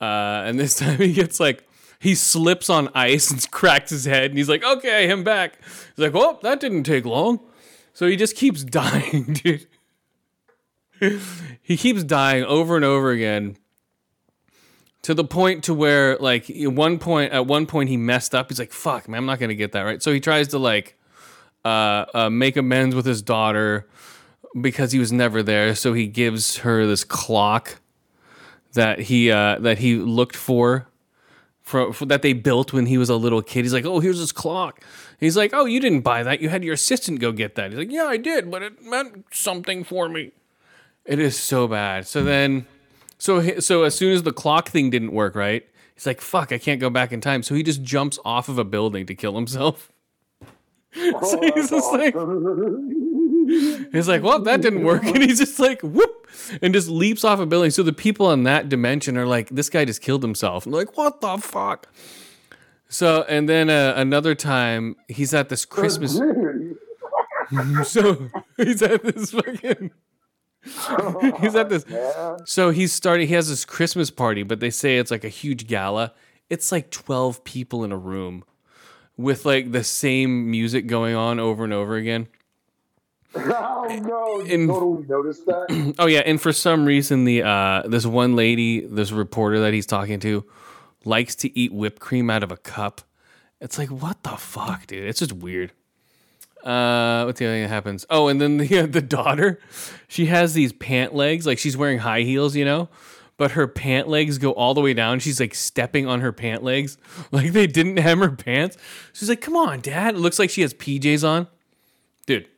Uh, 0.00 0.42
and 0.46 0.58
this 0.58 0.74
time 0.78 0.98
he 0.98 1.12
gets 1.12 1.38
like 1.38 1.66
he 1.98 2.14
slips 2.14 2.68
on 2.68 2.88
ice 2.94 3.30
and 3.30 3.50
cracks 3.50 3.90
his 3.90 4.04
head. 4.04 4.30
And 4.30 4.38
he's 4.38 4.48
like, 4.48 4.64
okay, 4.64 5.10
I'm 5.10 5.24
back. 5.24 5.58
He's 5.64 5.98
like, 5.98 6.14
well, 6.14 6.38
that 6.42 6.60
didn't 6.60 6.84
take 6.84 7.04
long. 7.04 7.40
So 7.92 8.06
he 8.06 8.16
just 8.16 8.36
keeps 8.36 8.64
dying, 8.64 9.34
dude. 9.34 9.66
he 11.60 11.76
keeps 11.76 12.04
dying 12.04 12.44
over 12.44 12.76
and 12.76 12.84
over 12.84 13.10
again 13.10 13.56
to 15.02 15.14
the 15.14 15.24
point 15.24 15.64
to 15.64 15.74
where 15.74 16.16
like 16.18 16.48
at 16.48 16.72
one 16.72 16.98
point 16.98 17.32
at 17.32 17.46
one 17.46 17.66
point 17.66 17.88
he 17.88 17.96
messed 17.96 18.34
up. 18.34 18.48
He's 18.48 18.58
like 18.58 18.72
fuck 18.72 19.08
man 19.08 19.18
i'm 19.18 19.26
not 19.26 19.38
gonna 19.38 19.54
get 19.54 19.72
that 19.72 19.82
right? 19.82 20.02
So 20.02 20.12
he 20.12 20.20
tries 20.20 20.48
to 20.48 20.58
like 20.58 20.96
uh, 21.64 22.06
uh 22.14 22.30
make 22.30 22.56
amends 22.56 22.94
with 22.94 23.06
his 23.06 23.22
daughter 23.22 23.88
because 24.60 24.92
he 24.92 24.98
was 24.98 25.12
never 25.12 25.42
there. 25.42 25.74
So 25.74 25.92
he 25.92 26.06
gives 26.06 26.58
her 26.58 26.86
this 26.86 27.04
clock 27.04 27.80
that 28.74 29.00
he 29.00 29.30
uh 29.30 29.58
that 29.58 29.78
he 29.78 29.96
looked 29.96 30.36
for 30.36 30.86
for, 31.62 31.92
for 31.92 32.06
that 32.06 32.22
they 32.22 32.32
built 32.32 32.72
when 32.72 32.86
he 32.86 32.98
was 32.98 33.08
a 33.08 33.16
little 33.16 33.42
kid. 33.42 33.64
He's 33.64 33.72
like 33.72 33.84
oh 33.84 34.00
here's 34.00 34.18
this 34.18 34.32
clock. 34.32 34.82
He's 35.18 35.36
like 35.36 35.50
oh 35.52 35.64
you 35.64 35.80
didn't 35.80 36.00
buy 36.00 36.22
that. 36.22 36.40
You 36.40 36.48
had 36.48 36.62
your 36.62 36.74
assistant 36.74 37.18
go 37.20 37.32
get 37.32 37.56
that. 37.56 37.70
He's 37.70 37.78
like 37.78 37.90
yeah 37.90 38.04
i 38.04 38.16
did 38.16 38.50
but 38.50 38.62
it 38.62 38.82
meant 38.82 39.24
something 39.32 39.82
for 39.82 40.08
me. 40.08 40.32
It 41.04 41.18
is 41.18 41.36
so 41.36 41.66
bad. 41.66 42.06
So 42.06 42.22
then 42.22 42.66
so 43.22 43.60
so 43.60 43.84
as 43.84 43.94
soon 43.94 44.12
as 44.12 44.24
the 44.24 44.32
clock 44.32 44.68
thing 44.68 44.90
didn't 44.90 45.12
work, 45.12 45.36
right? 45.36 45.64
He's 45.94 46.06
like, 46.06 46.20
"Fuck, 46.20 46.50
I 46.50 46.58
can't 46.58 46.80
go 46.80 46.90
back 46.90 47.12
in 47.12 47.20
time." 47.20 47.44
So 47.44 47.54
he 47.54 47.62
just 47.62 47.80
jumps 47.84 48.18
off 48.24 48.48
of 48.48 48.58
a 48.58 48.64
building 48.64 49.06
to 49.06 49.14
kill 49.14 49.36
himself. 49.36 49.92
so 50.92 51.40
he's 51.40 51.70
just 51.70 51.92
like, 51.92 52.16
he's 53.92 54.08
like, 54.08 54.24
"Well, 54.24 54.40
that 54.40 54.60
didn't 54.60 54.82
work," 54.82 55.04
and 55.04 55.22
he's 55.22 55.38
just 55.38 55.60
like, 55.60 55.80
"Whoop!" 55.82 56.26
and 56.60 56.74
just 56.74 56.88
leaps 56.88 57.22
off 57.22 57.38
a 57.38 57.46
building. 57.46 57.70
So 57.70 57.84
the 57.84 57.92
people 57.92 58.32
in 58.32 58.42
that 58.42 58.68
dimension 58.68 59.16
are 59.16 59.26
like, 59.26 59.50
"This 59.50 59.70
guy 59.70 59.84
just 59.84 60.02
killed 60.02 60.24
himself." 60.24 60.66
And 60.66 60.74
like, 60.74 60.96
"What 60.96 61.20
the 61.20 61.38
fuck?" 61.38 61.86
So 62.88 63.24
and 63.28 63.48
then 63.48 63.70
uh, 63.70 63.94
another 63.96 64.34
time, 64.34 64.96
he's 65.06 65.32
at 65.32 65.48
this 65.48 65.64
Christmas. 65.64 66.20
So 67.84 68.30
he's 68.56 68.82
at 68.82 69.02
this 69.04 69.30
fucking. 69.30 69.92
he's 71.40 71.54
at 71.54 71.68
this. 71.68 71.86
man. 71.88 72.38
So 72.46 72.70
he's 72.70 72.92
starting. 72.92 73.28
He 73.28 73.34
has 73.34 73.48
this 73.48 73.64
Christmas 73.64 74.10
party, 74.10 74.42
but 74.42 74.60
they 74.60 74.70
say 74.70 74.98
it's 74.98 75.10
like 75.10 75.24
a 75.24 75.28
huge 75.28 75.66
gala. 75.66 76.12
It's 76.48 76.70
like 76.70 76.90
twelve 76.90 77.42
people 77.44 77.82
in 77.84 77.92
a 77.92 77.96
room, 77.96 78.44
with 79.16 79.44
like 79.44 79.72
the 79.72 79.82
same 79.84 80.50
music 80.50 80.86
going 80.86 81.14
on 81.16 81.40
over 81.40 81.64
and 81.64 81.72
over 81.72 81.96
again. 81.96 82.28
Oh 83.34 83.86
no! 84.02 84.44
You 84.44 84.66
totally 84.66 85.06
noticed 85.08 85.46
that. 85.46 85.94
Oh 85.98 86.06
yeah, 86.06 86.20
and 86.20 86.40
for 86.40 86.52
some 86.52 86.84
reason, 86.84 87.24
the 87.24 87.42
uh, 87.42 87.82
this 87.86 88.04
one 88.06 88.36
lady, 88.36 88.80
this 88.80 89.10
reporter 89.10 89.60
that 89.60 89.72
he's 89.72 89.86
talking 89.86 90.20
to, 90.20 90.44
likes 91.04 91.34
to 91.36 91.58
eat 91.58 91.72
whipped 91.72 92.00
cream 92.00 92.28
out 92.30 92.42
of 92.42 92.52
a 92.52 92.56
cup. 92.56 93.00
It's 93.60 93.78
like 93.78 93.88
what 93.88 94.22
the 94.22 94.36
fuck, 94.36 94.86
dude? 94.86 95.04
It's 95.08 95.20
just 95.20 95.32
weird. 95.32 95.72
Uh, 96.64 97.24
what's 97.24 97.38
the 97.38 97.46
other 97.46 97.54
thing 97.54 97.62
that 97.62 97.68
happens? 97.68 98.06
Oh, 98.08 98.28
and 98.28 98.40
then 98.40 98.56
the 98.56 98.82
the 98.86 99.02
daughter, 99.02 99.58
she 100.08 100.26
has 100.26 100.54
these 100.54 100.72
pant 100.72 101.14
legs, 101.14 101.46
like 101.46 101.58
she's 101.58 101.76
wearing 101.76 101.98
high 101.98 102.22
heels, 102.22 102.54
you 102.54 102.64
know, 102.64 102.88
but 103.36 103.52
her 103.52 103.66
pant 103.66 104.08
legs 104.08 104.38
go 104.38 104.52
all 104.52 104.74
the 104.74 104.80
way 104.80 104.94
down. 104.94 105.18
She's 105.18 105.40
like 105.40 105.54
stepping 105.54 106.06
on 106.06 106.20
her 106.20 106.32
pant 106.32 106.62
legs, 106.62 106.98
like 107.32 107.52
they 107.52 107.66
didn't 107.66 107.96
hem 107.98 108.20
her 108.20 108.30
pants. 108.30 108.76
She's 109.12 109.28
like, 109.28 109.40
"Come 109.40 109.56
on, 109.56 109.80
Dad!" 109.80 110.14
It 110.14 110.18
looks 110.18 110.38
like 110.38 110.50
she 110.50 110.62
has 110.62 110.72
PJs 110.74 111.28
on, 111.28 111.48
dude. 112.26 112.48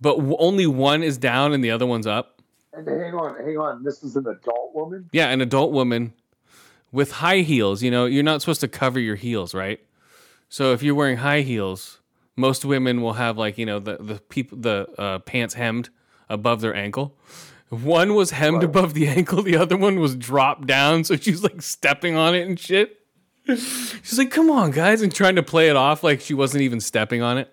But 0.00 0.16
w- 0.16 0.36
only 0.38 0.66
one 0.66 1.02
is 1.02 1.18
down 1.18 1.52
and 1.52 1.62
the 1.62 1.70
other 1.70 1.86
one's 1.86 2.06
up. 2.06 2.40
And 2.72 2.86
hang 2.86 3.14
on, 3.14 3.36
hang 3.44 3.58
on. 3.58 3.82
This 3.82 4.02
is 4.04 4.14
an 4.16 4.26
adult 4.26 4.74
woman. 4.74 5.08
Yeah, 5.12 5.28
an 5.30 5.40
adult 5.40 5.72
woman 5.72 6.12
with 6.92 7.12
high 7.12 7.38
heels. 7.38 7.82
You 7.82 7.90
know, 7.90 8.06
you're 8.06 8.22
not 8.22 8.40
supposed 8.40 8.60
to 8.60 8.68
cover 8.68 9.00
your 9.00 9.16
heels, 9.16 9.54
right? 9.54 9.80
So 10.48 10.72
if 10.72 10.82
you're 10.82 10.94
wearing 10.94 11.18
high 11.18 11.40
heels, 11.40 11.97
most 12.38 12.64
women 12.64 13.02
will 13.02 13.14
have 13.14 13.36
like 13.36 13.58
you 13.58 13.66
know 13.66 13.78
the 13.78 13.96
the 13.98 14.14
people 14.28 14.56
the 14.58 14.88
uh, 14.96 15.18
pants 15.20 15.54
hemmed 15.54 15.90
above 16.28 16.60
their 16.60 16.74
ankle. 16.74 17.16
One 17.68 18.14
was 18.14 18.30
hemmed 18.30 18.62
above 18.64 18.94
the 18.94 19.08
ankle, 19.08 19.42
the 19.42 19.56
other 19.56 19.76
one 19.76 20.00
was 20.00 20.16
dropped 20.16 20.66
down, 20.66 21.04
so 21.04 21.16
she's 21.16 21.42
like 21.42 21.60
stepping 21.60 22.16
on 22.16 22.34
it 22.34 22.46
and 22.46 22.58
shit. 22.58 23.00
She's 23.46 24.16
like, 24.16 24.30
"Come 24.30 24.50
on, 24.50 24.70
guys," 24.70 25.02
and 25.02 25.14
trying 25.14 25.36
to 25.36 25.42
play 25.42 25.68
it 25.68 25.76
off 25.76 26.02
like 26.02 26.20
she 26.20 26.32
wasn't 26.32 26.62
even 26.62 26.80
stepping 26.80 27.20
on 27.20 27.36
it. 27.36 27.52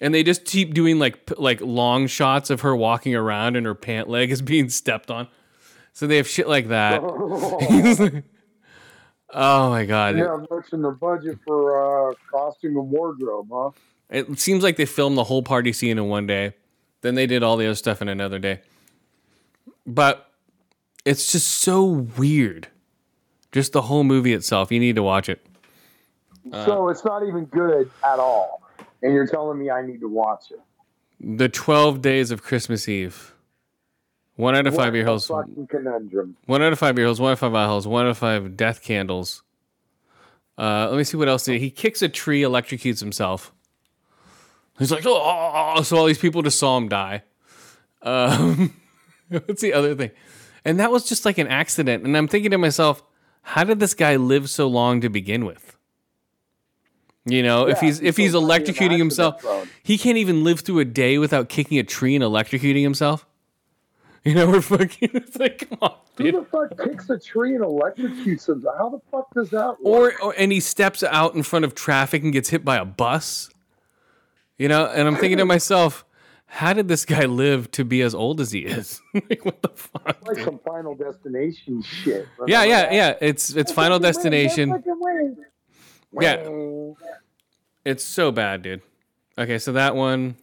And 0.00 0.14
they 0.14 0.22
just 0.22 0.46
keep 0.46 0.72
doing 0.72 0.98
like 0.98 1.26
p- 1.26 1.34
like 1.36 1.60
long 1.60 2.06
shots 2.06 2.48
of 2.48 2.62
her 2.62 2.74
walking 2.74 3.14
around 3.14 3.56
and 3.56 3.66
her 3.66 3.74
pant 3.74 4.08
leg 4.08 4.30
is 4.30 4.40
being 4.40 4.70
stepped 4.70 5.10
on. 5.10 5.28
So 5.92 6.06
they 6.06 6.16
have 6.16 6.28
shit 6.28 6.48
like 6.48 6.68
that. 6.68 7.02
oh 9.34 9.70
my 9.70 9.84
god. 9.84 10.16
Yeah, 10.16 10.38
much 10.50 10.72
in 10.72 10.82
the 10.82 10.90
budget 10.90 11.38
for 11.46 12.10
uh, 12.10 12.14
costume 12.30 12.76
and 12.76 12.90
wardrobe, 12.90 13.48
huh? 13.52 13.70
It 14.10 14.40
seems 14.40 14.62
like 14.62 14.76
they 14.76 14.86
filmed 14.86 15.16
the 15.16 15.24
whole 15.24 15.42
party 15.42 15.72
scene 15.72 15.98
in 15.98 16.08
one 16.08 16.26
day. 16.26 16.54
Then 17.02 17.14
they 17.14 17.26
did 17.26 17.42
all 17.42 17.56
the 17.56 17.66
other 17.66 17.74
stuff 17.74 18.02
in 18.02 18.08
another 18.08 18.38
day. 18.38 18.60
But 19.86 20.30
it's 21.04 21.32
just 21.32 21.48
so 21.48 21.84
weird. 21.84 22.68
Just 23.52 23.72
the 23.72 23.82
whole 23.82 24.04
movie 24.04 24.32
itself. 24.32 24.70
You 24.70 24.80
need 24.80 24.96
to 24.96 25.02
watch 25.02 25.28
it. 25.28 25.44
Uh, 26.52 26.64
so 26.64 26.88
it's 26.88 27.04
not 27.04 27.26
even 27.26 27.44
good 27.46 27.90
at 28.04 28.18
all. 28.18 28.62
And 29.02 29.12
you're 29.12 29.26
telling 29.26 29.58
me 29.58 29.70
I 29.70 29.84
need 29.84 30.00
to 30.00 30.08
watch 30.08 30.50
it. 30.50 30.60
The 31.20 31.48
12 31.48 32.02
Days 32.02 32.30
of 32.30 32.42
Christmas 32.42 32.88
Eve. 32.88 33.34
One 34.36 34.56
out 34.56 34.66
of 34.66 34.74
five 34.74 34.94
ear 34.96 35.04
holes. 35.04 35.30
Conundrum. 35.68 36.36
One 36.46 36.62
out 36.62 36.72
of 36.72 36.78
five 36.78 36.98
ear 36.98 37.04
holes. 37.06 37.20
One 37.20 37.30
out 37.30 37.32
of 37.34 37.38
five 37.40 37.54
eye 37.54 37.66
holes. 37.66 37.86
One 37.86 38.06
out 38.06 38.10
of 38.10 38.18
five 38.18 38.56
death 38.56 38.82
candles. 38.82 39.42
Uh, 40.56 40.88
let 40.88 40.96
me 40.96 41.04
see 41.04 41.16
what 41.16 41.28
else 41.28 41.46
he 41.46 41.58
He 41.58 41.70
kicks 41.70 42.02
a 42.02 42.08
tree, 42.08 42.42
electrocutes 42.42 43.00
himself. 43.00 43.52
He's 44.78 44.90
like, 44.90 45.04
oh, 45.06 45.82
so 45.82 45.98
all 45.98 46.06
these 46.06 46.18
people 46.18 46.40
just 46.40 46.58
saw 46.58 46.78
him 46.78 46.88
die. 46.88 47.22
Um, 48.02 48.74
what's 49.28 49.60
the 49.60 49.74
other 49.74 49.94
thing? 49.94 50.10
And 50.64 50.80
that 50.80 50.90
was 50.90 51.06
just 51.06 51.24
like 51.24 51.38
an 51.38 51.48
accident. 51.48 52.04
And 52.04 52.16
I'm 52.16 52.28
thinking 52.28 52.50
to 52.52 52.58
myself, 52.58 53.02
how 53.42 53.64
did 53.64 53.78
this 53.78 53.94
guy 53.94 54.16
live 54.16 54.48
so 54.48 54.68
long 54.68 55.02
to 55.02 55.10
begin 55.10 55.44
with? 55.44 55.76
You 57.26 57.42
know, 57.42 57.68
if 57.68 57.76
Yeah, 57.76 57.88
he's 57.88 57.98
he's 57.98 58.08
if 58.08 58.16
he's 58.16 58.32
electrocuting 58.32 58.98
himself, 58.98 59.44
he 59.82 59.98
can't 59.98 60.16
even 60.16 60.42
live 60.44 60.60
through 60.60 60.78
a 60.78 60.84
day 60.86 61.18
without 61.18 61.48
kicking 61.48 61.78
a 61.78 61.82
tree 61.82 62.14
and 62.14 62.24
electrocuting 62.24 62.82
himself. 62.82 63.26
You 64.24 64.34
know, 64.34 64.46
we're 64.48 64.60
fucking. 64.60 65.10
It's 65.14 65.36
like, 65.36 65.68
come 65.68 65.78
on, 65.80 65.94
Who 66.18 66.32
the 66.32 66.44
fuck 66.44 66.76
kicks 66.78 67.08
a 67.08 67.18
tree 67.18 67.54
and 67.54 67.64
electrocutes 67.64 68.46
them? 68.46 68.64
How 68.76 68.90
the 68.90 69.00
fuck 69.10 69.32
does 69.34 69.50
that 69.50 69.82
work? 69.82 70.20
or, 70.20 70.22
or 70.22 70.34
and 70.36 70.52
he 70.52 70.60
steps 70.60 71.02
out 71.02 71.34
in 71.34 71.42
front 71.42 71.64
of 71.64 71.74
traffic 71.74 72.22
and 72.22 72.32
gets 72.32 72.50
hit 72.50 72.64
by 72.64 72.76
a 72.76 72.84
bus. 72.84 73.50
You 74.58 74.68
know, 74.68 74.86
and 74.86 75.08
I'm 75.08 75.16
thinking 75.16 75.38
to 75.38 75.44
myself, 75.56 76.04
how 76.44 76.72
did 76.72 76.88
this 76.88 77.04
guy 77.04 77.24
live 77.24 77.70
to 77.70 77.84
be 77.84 78.02
as 78.02 78.14
old 78.14 78.40
as 78.40 78.52
he 78.52 78.60
is? 78.60 79.00
like, 79.14 79.44
what 79.44 79.62
the 79.62 79.70
fuck? 79.70 80.18
like 80.26 80.44
some 80.44 80.58
Final 80.66 80.94
Destination 80.94 81.80
shit. 81.80 82.28
Yeah, 82.46 82.64
yeah, 82.64 82.92
yeah. 82.92 83.14
It's 83.20 83.50
it's 83.50 83.72
Final 83.72 83.98
Destination. 83.98 84.82
Yeah. 86.20 86.48
It's 87.84 88.04
so 88.04 88.30
bad, 88.32 88.62
dude. 88.62 88.82
Okay, 89.38 89.58
so 89.58 89.72
that 89.72 89.96
one. 89.96 90.36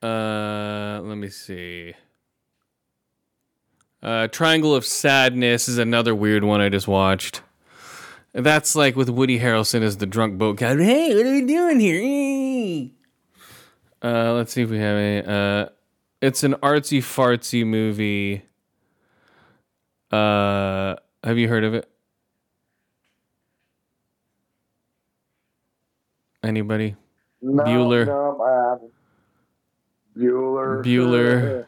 Uh, 0.00 1.00
let 1.02 1.16
me 1.16 1.28
see. 1.28 1.94
Uh, 4.02 4.26
Triangle 4.28 4.74
of 4.74 4.84
Sadness 4.84 5.68
is 5.68 5.78
another 5.78 6.14
weird 6.14 6.42
one 6.42 6.60
I 6.60 6.68
just 6.68 6.88
watched. 6.88 7.42
That's 8.32 8.74
like 8.74 8.96
with 8.96 9.08
Woody 9.08 9.38
Harrelson 9.38 9.82
as 9.82 9.98
the 9.98 10.06
drunk 10.06 10.38
boat 10.38 10.56
guy. 10.56 10.76
Hey, 10.76 11.14
what 11.14 11.26
are 11.26 11.30
we 11.30 11.46
doing 11.46 11.78
here? 11.78 12.90
Uh, 14.02 14.32
let's 14.32 14.52
see 14.52 14.62
if 14.62 14.70
we 14.70 14.78
have 14.78 14.96
any. 14.96 15.24
Uh, 15.24 15.68
it's 16.20 16.42
an 16.42 16.54
artsy 16.54 16.98
fartsy 16.98 17.64
movie. 17.64 18.42
Uh, 20.10 20.96
have 21.22 21.38
you 21.38 21.46
heard 21.48 21.62
of 21.62 21.74
it? 21.74 21.88
Anybody? 26.42 26.96
No, 27.40 27.62
Bueller. 27.62 28.06
No, 28.06 28.42
I 28.42 28.70
haven't. 28.70 28.92
Bueller. 30.16 30.84
Bueller. 30.84 31.66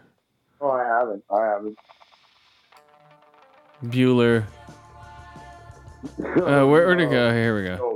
Oh, 0.60 0.70
I 0.70 0.84
haven't. 0.84 1.22
I 1.30 1.44
haven't. 1.46 1.78
Bueller. 3.90 4.44
Uh, 6.18 6.66
where, 6.66 6.66
where'd 6.66 7.00
it 7.00 7.10
go? 7.10 7.30
Here 7.32 7.56
we 7.56 7.64
go. 7.64 7.94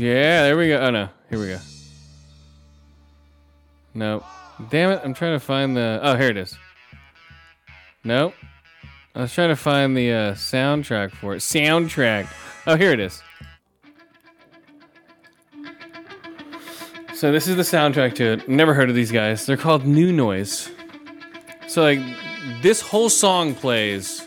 Yeah, 0.00 0.44
there 0.44 0.56
we 0.56 0.68
go. 0.68 0.78
Oh 0.78 0.88
no, 0.88 1.10
here 1.28 1.38
we 1.38 1.48
go. 1.48 1.58
No, 3.92 4.24
damn 4.70 4.92
it! 4.92 5.02
I'm 5.04 5.12
trying 5.12 5.34
to 5.34 5.44
find 5.44 5.76
the. 5.76 6.00
Oh, 6.02 6.16
here 6.16 6.30
it 6.30 6.38
is. 6.38 6.56
Nope. 8.02 8.32
I 9.14 9.20
was 9.20 9.34
trying 9.34 9.50
to 9.50 9.56
find 9.56 9.94
the 9.94 10.10
uh, 10.10 10.32
soundtrack 10.32 11.10
for 11.10 11.34
it. 11.34 11.40
Soundtrack. 11.40 12.28
Oh, 12.66 12.76
here 12.76 12.92
it 12.92 13.00
is. 13.00 13.22
So 17.20 17.30
this 17.30 17.46
is 17.46 17.56
the 17.56 17.62
soundtrack 17.64 18.14
to 18.14 18.24
it. 18.32 18.48
Never 18.48 18.72
heard 18.72 18.88
of 18.88 18.94
these 18.94 19.12
guys. 19.12 19.44
They're 19.44 19.58
called 19.58 19.84
New 19.84 20.10
Noise. 20.10 20.70
So 21.68 21.82
like, 21.82 22.00
this 22.62 22.80
whole 22.80 23.10
song 23.10 23.54
plays 23.54 24.22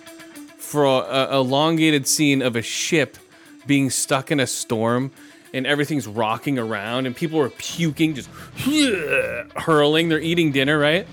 for 0.60 0.86
a, 0.86 1.32
a 1.32 1.40
elongated 1.40 2.08
scene 2.08 2.44
of 2.44 2.56
a 2.56 2.62
ship 2.62 3.18
being 3.66 3.90
stuck 3.90 4.30
in 4.30 4.40
a 4.40 4.46
storm 4.46 5.10
and 5.56 5.66
everything's 5.66 6.06
rocking 6.06 6.60
around 6.60 7.08
and 7.08 7.16
people 7.16 7.40
are 7.42 7.50
puking 7.50 8.14
just 8.14 8.30
hurling 9.56 10.10
they're 10.10 10.20
eating 10.20 10.52
dinner 10.52 10.78
right 10.78 11.08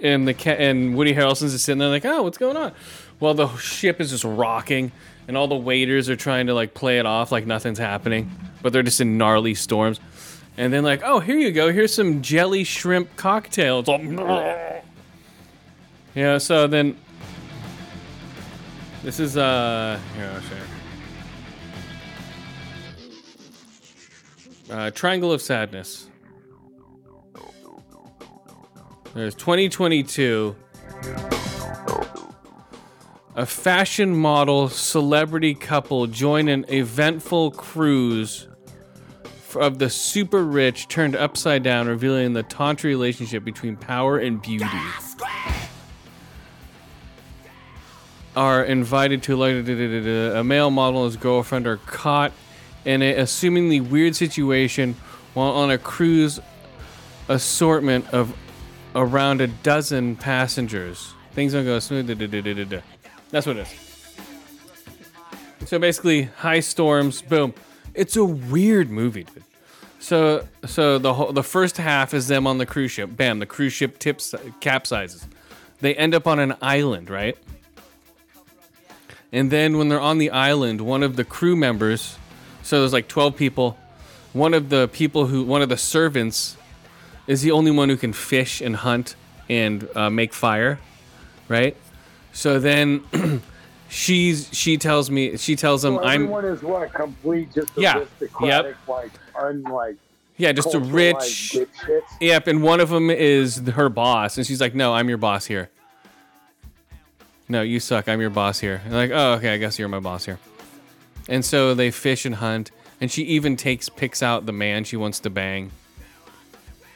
and 0.00 0.28
the 0.28 0.34
ca- 0.34 0.50
and 0.50 0.96
Woody 0.96 1.12
Harrelson's 1.12 1.54
just 1.54 1.64
sitting 1.64 1.80
there 1.80 1.88
like 1.88 2.04
oh 2.04 2.22
what's 2.22 2.38
going 2.38 2.56
on 2.56 2.72
well 3.18 3.34
the 3.34 3.48
ship 3.56 4.00
is 4.00 4.10
just 4.10 4.22
rocking 4.22 4.92
and 5.26 5.36
all 5.36 5.48
the 5.48 5.56
waiters 5.56 6.08
are 6.08 6.16
trying 6.16 6.46
to 6.46 6.54
like 6.54 6.72
play 6.72 7.00
it 7.00 7.06
off 7.06 7.32
like 7.32 7.46
nothing's 7.46 7.80
happening 7.80 8.30
but 8.62 8.72
they're 8.72 8.84
just 8.84 9.00
in 9.00 9.18
gnarly 9.18 9.54
storms 9.56 9.98
and 10.56 10.72
then 10.72 10.84
like 10.84 11.02
oh 11.04 11.20
here 11.20 11.38
you 11.38 11.52
go 11.52 11.72
here's 11.72 11.94
some 11.94 12.22
jelly 12.22 12.64
shrimp 12.64 13.14
cocktail 13.16 13.80
it's 13.80 13.88
all 13.88 14.00
yeah 16.14 16.38
so 16.38 16.66
then 16.66 16.96
this 19.02 19.20
is 19.20 19.36
uh 19.36 19.98
here 20.16 20.30
I'll 20.34 20.40
you. 20.40 20.74
Uh, 24.70 24.90
Triangle 24.90 25.30
of 25.30 25.42
Sadness. 25.42 26.08
There's 29.12 29.34
2022. 29.34 30.56
A 33.36 33.46
fashion 33.46 34.16
model 34.16 34.68
celebrity 34.68 35.54
couple 35.54 36.06
join 36.06 36.48
an 36.48 36.64
eventful 36.68 37.50
cruise 37.50 38.48
of 39.56 39.78
the 39.78 39.90
super 39.90 40.44
rich 40.44 40.88
turned 40.88 41.16
upside 41.16 41.62
down, 41.62 41.86
revealing 41.88 42.32
the 42.32 42.42
tantra 42.42 42.88
relationship 42.88 43.44
between 43.44 43.76
power 43.76 44.18
and 44.18 44.40
beauty. 44.40 44.66
Are 48.36 48.64
invited 48.64 49.22
to 49.24 49.36
like 49.36 49.68
a 49.68 50.42
male 50.42 50.70
model 50.70 51.04
and 51.04 51.12
his 51.12 51.16
girlfriend 51.20 51.66
are 51.66 51.76
caught 51.76 52.32
in 52.84 53.00
a 53.00 53.14
assumingly 53.14 53.80
weird 53.80 54.16
situation 54.16 54.96
while 55.34 55.52
on 55.52 55.70
a 55.70 55.78
cruise 55.78 56.40
assortment 57.28 58.08
of 58.12 58.36
around 58.94 59.40
a 59.40 59.46
dozen 59.46 60.16
passengers. 60.16 61.14
Things 61.32 61.52
don't 61.52 61.64
go 61.64 61.78
smooth. 61.78 62.06
That's 63.30 63.46
what 63.46 63.56
it 63.56 63.66
is. 63.66 63.74
So 65.66 65.78
basically, 65.78 66.24
high 66.24 66.60
storms. 66.60 67.22
Boom. 67.22 67.54
It's 67.94 68.16
a 68.16 68.24
weird 68.24 68.90
movie, 68.90 69.24
dude. 69.24 69.44
So, 70.00 70.46
so 70.66 70.98
the 70.98 71.14
whole, 71.14 71.32
the 71.32 71.42
first 71.42 71.78
half 71.78 72.12
is 72.12 72.28
them 72.28 72.46
on 72.46 72.58
the 72.58 72.66
cruise 72.66 72.90
ship. 72.90 73.10
Bam, 73.16 73.38
the 73.38 73.46
cruise 73.46 73.72
ship 73.72 73.98
tips 73.98 74.34
capsizes. 74.60 75.24
They 75.80 75.94
end 75.94 76.14
up 76.14 76.26
on 76.26 76.38
an 76.38 76.56
island, 76.60 77.08
right? 77.08 77.38
And 79.32 79.50
then 79.50 79.78
when 79.78 79.88
they're 79.88 80.00
on 80.00 80.18
the 80.18 80.30
island, 80.30 80.80
one 80.80 81.02
of 81.02 81.16
the 81.16 81.24
crew 81.24 81.56
members, 81.56 82.18
so 82.62 82.80
there's 82.80 82.92
like 82.92 83.08
12 83.08 83.36
people, 83.36 83.78
one 84.32 84.54
of 84.54 84.68
the 84.68 84.88
people 84.88 85.26
who, 85.26 85.42
one 85.44 85.62
of 85.62 85.68
the 85.68 85.76
servants, 85.76 86.56
is 87.26 87.42
the 87.42 87.50
only 87.50 87.70
one 87.70 87.88
who 87.88 87.96
can 87.96 88.12
fish 88.12 88.60
and 88.60 88.76
hunt 88.76 89.16
and 89.48 89.88
uh, 89.96 90.10
make 90.10 90.34
fire, 90.34 90.78
right? 91.48 91.76
So 92.32 92.58
then 92.58 93.04
she's 93.94 94.48
she 94.52 94.76
tells 94.76 95.10
me 95.10 95.36
she 95.36 95.54
tells 95.56 95.84
him 95.84 95.94
So 95.94 96.02
I'm 96.02 96.22
everyone 96.22 96.44
is 96.44 96.62
what 96.62 96.92
complete, 96.92 97.52
just 97.54 97.70
Yeah. 97.76 98.04
yep 98.40 98.76
like 98.88 99.12
unlike 99.36 99.96
yeah 100.36 100.52
just 100.52 100.74
a 100.74 100.80
rich. 100.80 101.56
Yep, 102.20 102.46
and 102.48 102.62
one 102.62 102.80
of 102.80 102.88
them 102.88 103.08
is 103.08 103.58
her 103.68 103.88
boss, 103.88 104.36
and 104.36 104.44
she's 104.44 104.60
like, 104.60 104.74
"No, 104.74 104.92
I'm 104.92 105.08
your 105.08 105.18
boss 105.18 105.46
here." 105.46 105.70
No, 107.48 107.62
you 107.62 107.78
suck. 107.78 108.08
I'm 108.08 108.20
your 108.20 108.30
boss 108.30 108.58
here. 108.58 108.80
And 108.84 108.94
like, 108.94 109.10
oh, 109.12 109.34
okay, 109.34 109.52
I 109.52 109.58
guess 109.58 109.78
you're 109.78 109.88
my 109.88 110.00
boss 110.00 110.24
here. 110.24 110.38
And 111.28 111.44
so 111.44 111.74
they 111.74 111.90
fish 111.90 112.24
and 112.24 112.34
hunt, 112.34 112.70
and 113.00 113.10
she 113.10 113.22
even 113.22 113.56
takes 113.56 113.88
picks 113.88 114.22
out 114.22 114.46
the 114.46 114.52
man 114.52 114.84
she 114.84 114.96
wants 114.96 115.20
to 115.20 115.30
bang. 115.30 115.70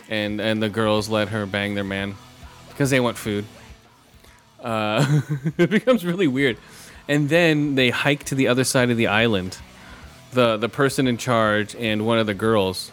And 0.08 0.40
and 0.40 0.60
the 0.60 0.68
girls 0.68 1.08
let 1.08 1.28
her 1.28 1.46
bang 1.46 1.74
their 1.74 1.84
man 1.84 2.16
because 2.70 2.90
they 2.90 2.98
want 2.98 3.16
food. 3.16 3.44
Uh, 4.60 5.20
it 5.58 5.70
becomes 5.70 6.04
really 6.04 6.26
weird. 6.26 6.56
And 7.08 7.28
then 7.28 7.74
they 7.74 7.90
hike 7.90 8.24
to 8.24 8.34
the 8.34 8.48
other 8.48 8.64
side 8.64 8.90
of 8.90 8.96
the 8.96 9.06
island. 9.06 9.58
The 10.32 10.56
the 10.56 10.68
person 10.68 11.06
in 11.06 11.16
charge 11.16 11.74
and 11.74 12.04
one 12.06 12.18
of 12.18 12.26
the 12.26 12.34
girls 12.34 12.92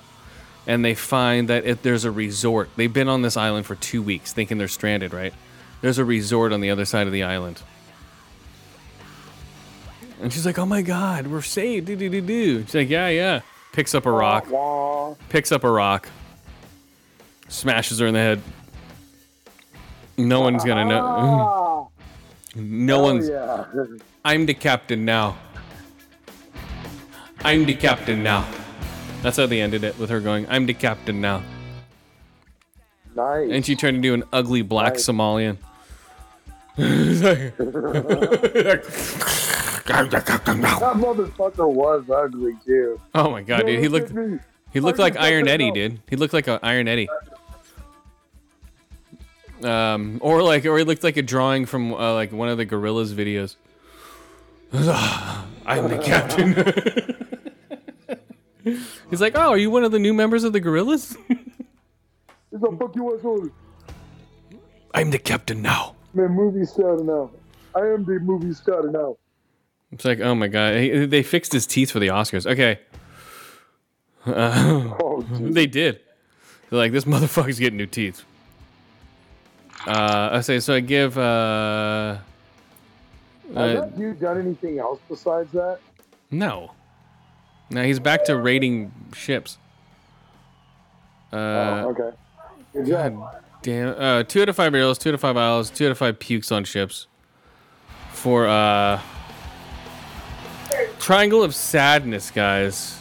and 0.67 0.83
they 0.83 0.95
find 0.95 1.49
that 1.49 1.65
it, 1.65 1.83
there's 1.83 2.05
a 2.05 2.11
resort. 2.11 2.69
They've 2.75 2.91
been 2.91 3.09
on 3.09 3.21
this 3.21 3.37
island 3.37 3.65
for 3.65 3.75
two 3.75 4.01
weeks, 4.01 4.33
thinking 4.33 4.57
they're 4.57 4.67
stranded. 4.67 5.13
Right? 5.13 5.33
There's 5.81 5.97
a 5.97 6.05
resort 6.05 6.51
on 6.51 6.61
the 6.61 6.69
other 6.69 6.85
side 6.85 7.07
of 7.07 7.13
the 7.13 7.23
island, 7.23 7.61
and 10.21 10.31
she's 10.33 10.45
like, 10.45 10.57
"Oh 10.57 10.65
my 10.65 10.81
God, 10.81 11.27
we're 11.27 11.41
saved!" 11.41 11.87
Do 11.87 11.95
do 11.95 12.09
do 12.09 12.21
do. 12.21 12.61
She's 12.63 12.75
like, 12.75 12.89
"Yeah, 12.89 13.09
yeah." 13.09 13.41
Picks 13.73 13.93
up 13.93 14.05
a 14.05 14.11
rock. 14.11 14.47
Picks 15.29 15.51
up 15.51 15.63
a 15.65 15.69
rock. 15.69 16.07
Smashes 17.49 17.99
her 17.99 18.07
in 18.07 18.13
the 18.13 18.19
head. 18.21 18.41
No 20.17 20.39
one's 20.39 20.63
gonna 20.63 20.85
know. 20.85 21.05
Ah. 21.05 21.61
No 22.55 22.99
Oh, 23.01 23.03
one's. 23.03 23.27
yeah. 23.29 23.65
I'm 24.25 24.45
the 24.45 24.53
captain 24.53 25.03
now. 25.05 25.37
I'm 27.43 27.65
the 27.65 27.75
captain 27.75 28.23
now. 28.23 28.47
That's 29.21 29.37
how 29.37 29.45
they 29.45 29.61
ended 29.61 29.83
it 29.83 29.97
with 29.99 30.09
her 30.09 30.19
going, 30.19 30.47
I'm 30.49 30.65
the 30.65 30.73
captain 30.73 31.19
now. 31.21 31.43
nice. 33.15 33.49
And 33.51 33.65
she 33.65 33.75
tried 33.75 33.91
to 33.91 33.99
do 33.99 34.13
an 34.13 34.23
ugly 34.33 34.61
black 34.61 34.93
Right. 34.93 34.99
Somalian. 34.99 35.57
that 36.77 37.53
motherfucker 40.97 41.71
was 41.71 42.09
ugly 42.09 42.53
too. 42.65 42.99
oh 43.13 43.29
my 43.31 43.41
god, 43.41 43.65
dude. 43.65 43.79
He 43.79 43.87
looked 43.87 44.11
he 44.73 44.79
looked 44.79 44.99
like 44.99 45.15
Iron 45.17 45.47
Eddie, 45.47 45.71
dude. 45.71 45.99
He 46.09 46.15
looked 46.15 46.33
like 46.33 46.47
a 46.47 46.59
Iron 46.63 46.87
Eddie. 46.87 47.07
Um, 49.65 50.19
or 50.21 50.43
like, 50.43 50.65
or 50.65 50.77
he 50.77 50.83
looked 50.83 51.03
like 51.03 51.17
a 51.17 51.21
drawing 51.21 51.65
from 51.65 51.93
uh, 51.93 52.13
like 52.13 52.31
one 52.31 52.49
of 52.49 52.57
the 52.57 52.65
Gorillaz 52.65 53.13
videos. 53.13 53.55
I'm 55.65 55.87
the 55.89 55.97
captain. 55.97 56.53
He's 59.09 59.21
like, 59.21 59.33
oh, 59.35 59.49
are 59.51 59.57
you 59.57 59.69
one 59.69 59.83
of 59.83 59.91
the 59.91 59.99
new 59.99 60.13
members 60.13 60.43
of 60.43 60.53
the 60.53 60.61
Gorillaz? 60.61 61.17
It's 62.51 62.63
a 62.63 62.77
fuck 62.77 62.95
you 62.95 63.15
asshole. 63.15 63.49
I'm 64.93 65.11
the 65.11 65.19
captain 65.19 65.61
now. 65.61 65.95
Man, 66.13 66.31
movie 66.31 66.65
star 66.65 66.97
now. 66.97 67.31
I 67.75 67.79
am 67.79 68.05
the 68.05 68.19
movie 68.19 68.53
star 68.53 68.83
now. 68.83 69.17
It's 69.91 70.05
like, 70.05 70.19
oh 70.19 70.35
my 70.35 70.47
god, 70.47 70.75
he, 70.77 71.05
they 71.05 71.23
fixed 71.23 71.51
his 71.53 71.67
teeth 71.67 71.91
for 71.91 71.99
the 71.99 72.07
Oscars. 72.07 72.45
Okay, 72.49 72.79
Oh, 74.27 75.25
they 75.39 75.67
did. 75.67 75.99
They're 76.69 76.79
like, 76.79 76.91
this 76.91 77.05
motherfucker's 77.05 77.59
getting 77.59 77.77
new 77.77 77.85
teeth. 77.85 78.23
Uh, 79.87 80.29
I 80.33 80.41
say, 80.41 80.59
so 80.59 80.73
I 80.73 80.79
give. 80.79 81.17
Uh, 81.17 82.17
uh, 83.55 83.67
that 83.67 83.97
dude 83.97 84.19
done 84.19 84.39
anything 84.39 84.79
else 84.79 84.99
besides 85.07 85.51
that? 85.51 85.79
no. 86.31 86.71
Now 87.69 87.81
he's 87.81 87.99
back 87.99 88.25
to 88.25 88.37
raiding 88.37 88.91
ships. 89.15 89.57
Uh, 91.33 91.35
oh, 91.35 91.89
okay. 91.89 92.17
Good 92.73 92.85
job. 92.85 93.15
God 93.15 93.43
damn. 93.63 93.99
Uh, 93.99 94.23
two 94.23 94.43
out 94.43 94.49
of 94.49 94.55
five 94.55 94.71
barrels, 94.71 94.99
two 94.99 95.09
out 95.09 95.15
of 95.15 95.21
five 95.21 95.35
isles, 95.35 95.71
two 95.71 95.85
out 95.85 95.91
of 95.91 95.97
five 95.97 96.19
pukes 96.19 96.51
on 96.51 96.63
ships. 96.63 97.07
For 98.11 98.47
uh, 98.47 99.01
Triangle 100.99 101.43
of 101.43 101.55
Sadness, 101.55 102.31
guys. 102.31 102.99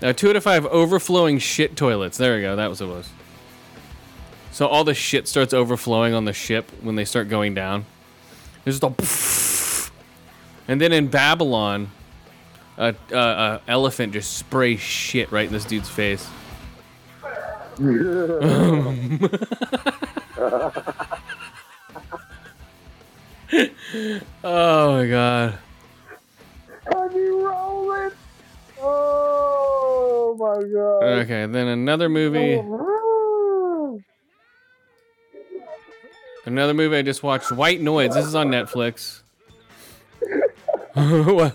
Now 0.00 0.12
two 0.12 0.30
out 0.30 0.36
of 0.36 0.42
five 0.42 0.64
overflowing 0.66 1.38
shit 1.38 1.76
toilets. 1.76 2.16
There 2.16 2.36
we 2.36 2.42
go. 2.42 2.56
That 2.56 2.70
was 2.70 2.80
what 2.80 2.88
it 2.88 2.94
was. 2.94 3.10
So 4.52 4.66
all 4.66 4.84
the 4.84 4.94
shit 4.94 5.28
starts 5.28 5.54
overflowing 5.54 6.12
on 6.14 6.24
the 6.24 6.32
ship 6.32 6.70
when 6.82 6.96
they 6.96 7.04
start 7.04 7.28
going 7.28 7.54
down. 7.54 7.84
There's 8.64 8.80
just 8.80 9.88
a. 9.88 10.70
And 10.70 10.80
then 10.80 10.92
in 10.92 11.08
Babylon, 11.08 11.90
a, 12.76 12.94
a, 13.12 13.16
a 13.16 13.60
elephant 13.66 14.12
just 14.12 14.36
sprays 14.36 14.80
shit 14.80 15.32
right 15.32 15.46
in 15.46 15.52
this 15.52 15.64
dude's 15.64 15.88
face. 15.88 16.28
Oh 24.44 24.92
my 24.92 25.06
god. 25.06 25.58
Heavy 26.92 27.28
rolling. 27.30 28.10
Oh 28.80 30.36
my 30.38 30.62
god. 30.72 31.02
Okay, 31.22 31.46
then 31.46 31.68
another 31.68 32.08
movie. 32.08 32.54
Oh, 32.54 32.62
Another 36.46 36.74
movie 36.74 36.96
I 36.96 37.02
just 37.02 37.22
watched, 37.22 37.52
White 37.52 37.80
Noise. 37.80 38.14
This 38.14 38.24
is 38.26 38.34
on 38.34 38.48
Netflix. 38.48 39.22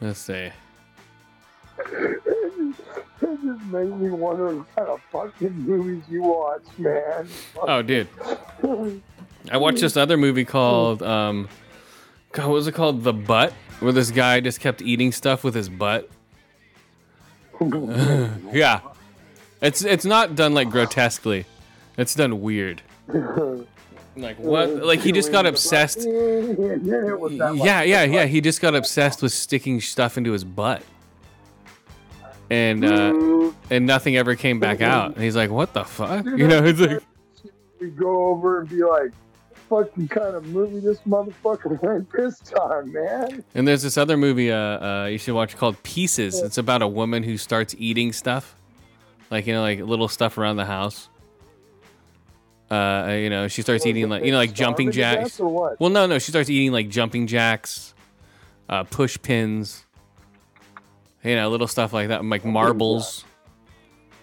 Let's 0.00 0.18
see. 0.18 0.50
It 1.78 2.20
just 3.20 3.64
makes 3.66 3.90
me 3.92 4.10
wonder 4.10 4.56
what 4.56 4.76
kind 4.76 4.88
of 4.88 5.00
fucking 5.10 5.52
movies 5.52 6.02
you 6.10 6.22
watch, 6.22 6.64
man. 6.76 7.28
Oh, 7.56 7.80
dude. 7.82 8.08
I 9.50 9.56
watched 9.56 9.80
this 9.80 9.96
other 9.96 10.16
movie 10.16 10.44
called, 10.44 11.02
um, 11.02 11.48
God, 12.32 12.46
what 12.48 12.54
was 12.54 12.66
it 12.66 12.72
called? 12.72 13.04
The 13.04 13.12
Butt, 13.12 13.52
where 13.80 13.92
this 13.92 14.10
guy 14.10 14.40
just 14.40 14.60
kept 14.60 14.82
eating 14.82 15.12
stuff 15.12 15.44
with 15.44 15.54
his 15.54 15.68
butt. 15.68 16.10
Yeah. 18.52 18.80
It's 19.64 19.82
it's 19.82 20.04
not 20.04 20.36
done 20.36 20.52
like 20.54 20.68
grotesquely. 20.70 21.46
It's 21.96 22.14
done 22.14 22.40
weird. 22.42 22.82
Like 24.16 24.38
what? 24.38 24.68
Like 24.84 25.00
he 25.00 25.10
just 25.10 25.32
got 25.32 25.46
obsessed. 25.46 26.06
Yeah, 26.06 27.82
yeah, 27.82 28.04
yeah. 28.04 28.26
He 28.26 28.40
just 28.40 28.60
got 28.60 28.74
obsessed 28.74 29.22
with 29.22 29.32
sticking 29.32 29.80
stuff 29.80 30.16
into 30.18 30.32
his 30.32 30.44
butt, 30.44 30.82
and 32.50 32.84
uh, 32.84 33.50
and 33.70 33.86
nothing 33.86 34.16
ever 34.16 34.36
came 34.36 34.60
back 34.60 34.80
out. 34.80 35.14
And 35.14 35.24
he's 35.24 35.34
like, 35.34 35.50
"What 35.50 35.72
the 35.72 35.84
fuck?" 35.84 36.24
You 36.26 36.46
know, 36.46 36.62
it's 36.64 36.78
like, 36.78 37.02
We 37.80 37.88
go 37.90 38.26
over 38.26 38.60
and 38.60 38.68
be 38.68 38.84
like, 38.84 39.12
fucking 39.68 40.08
kind 40.08 40.34
of 40.36 40.46
movie 40.46 40.80
this 40.80 41.00
motherfucker 41.00 41.82
went 41.82 42.10
this 42.12 42.38
time, 42.40 42.92
man. 42.92 43.44
and 43.54 43.66
there's 43.66 43.82
this 43.82 43.96
other 43.96 44.16
movie 44.16 44.52
uh, 44.52 44.56
uh, 44.56 45.06
you 45.06 45.18
should 45.18 45.34
watch 45.34 45.56
called 45.56 45.82
Pieces. 45.82 46.40
It's 46.40 46.58
about 46.58 46.82
a 46.82 46.88
woman 46.88 47.22
who 47.22 47.36
starts 47.36 47.74
eating 47.78 48.12
stuff, 48.12 48.54
like 49.34 49.46
you 49.48 49.52
know, 49.52 49.62
like 49.62 49.80
little 49.80 50.06
stuff 50.06 50.38
around 50.38 50.56
the 50.56 50.64
house. 50.64 51.08
Uh, 52.70 53.16
you 53.18 53.28
know, 53.28 53.48
she 53.48 53.62
starts 53.62 53.84
eating 53.84 54.08
like 54.08 54.24
you 54.24 54.30
know, 54.30 54.38
like 54.38 54.52
jumping 54.52 54.92
jacks. 54.92 55.40
Or 55.40 55.48
what? 55.52 55.80
Well, 55.80 55.90
no, 55.90 56.06
no, 56.06 56.20
she 56.20 56.30
starts 56.30 56.48
eating 56.48 56.70
like 56.70 56.88
jumping 56.88 57.26
jacks, 57.26 57.94
uh, 58.68 58.84
push 58.84 59.18
pins, 59.20 59.84
you 61.24 61.34
know, 61.34 61.50
little 61.50 61.66
stuff 61.66 61.92
like 61.92 62.08
that, 62.08 62.24
like 62.24 62.44
marbles, 62.44 63.24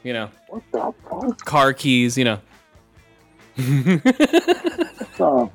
you 0.03 0.13
know, 0.13 0.29
What 0.47 0.63
the 0.71 0.93
fuck? 1.09 1.45
car 1.45 1.73
keys, 1.73 2.17
you 2.17 2.23
know. 2.23 2.39
Fuck? 5.11 5.53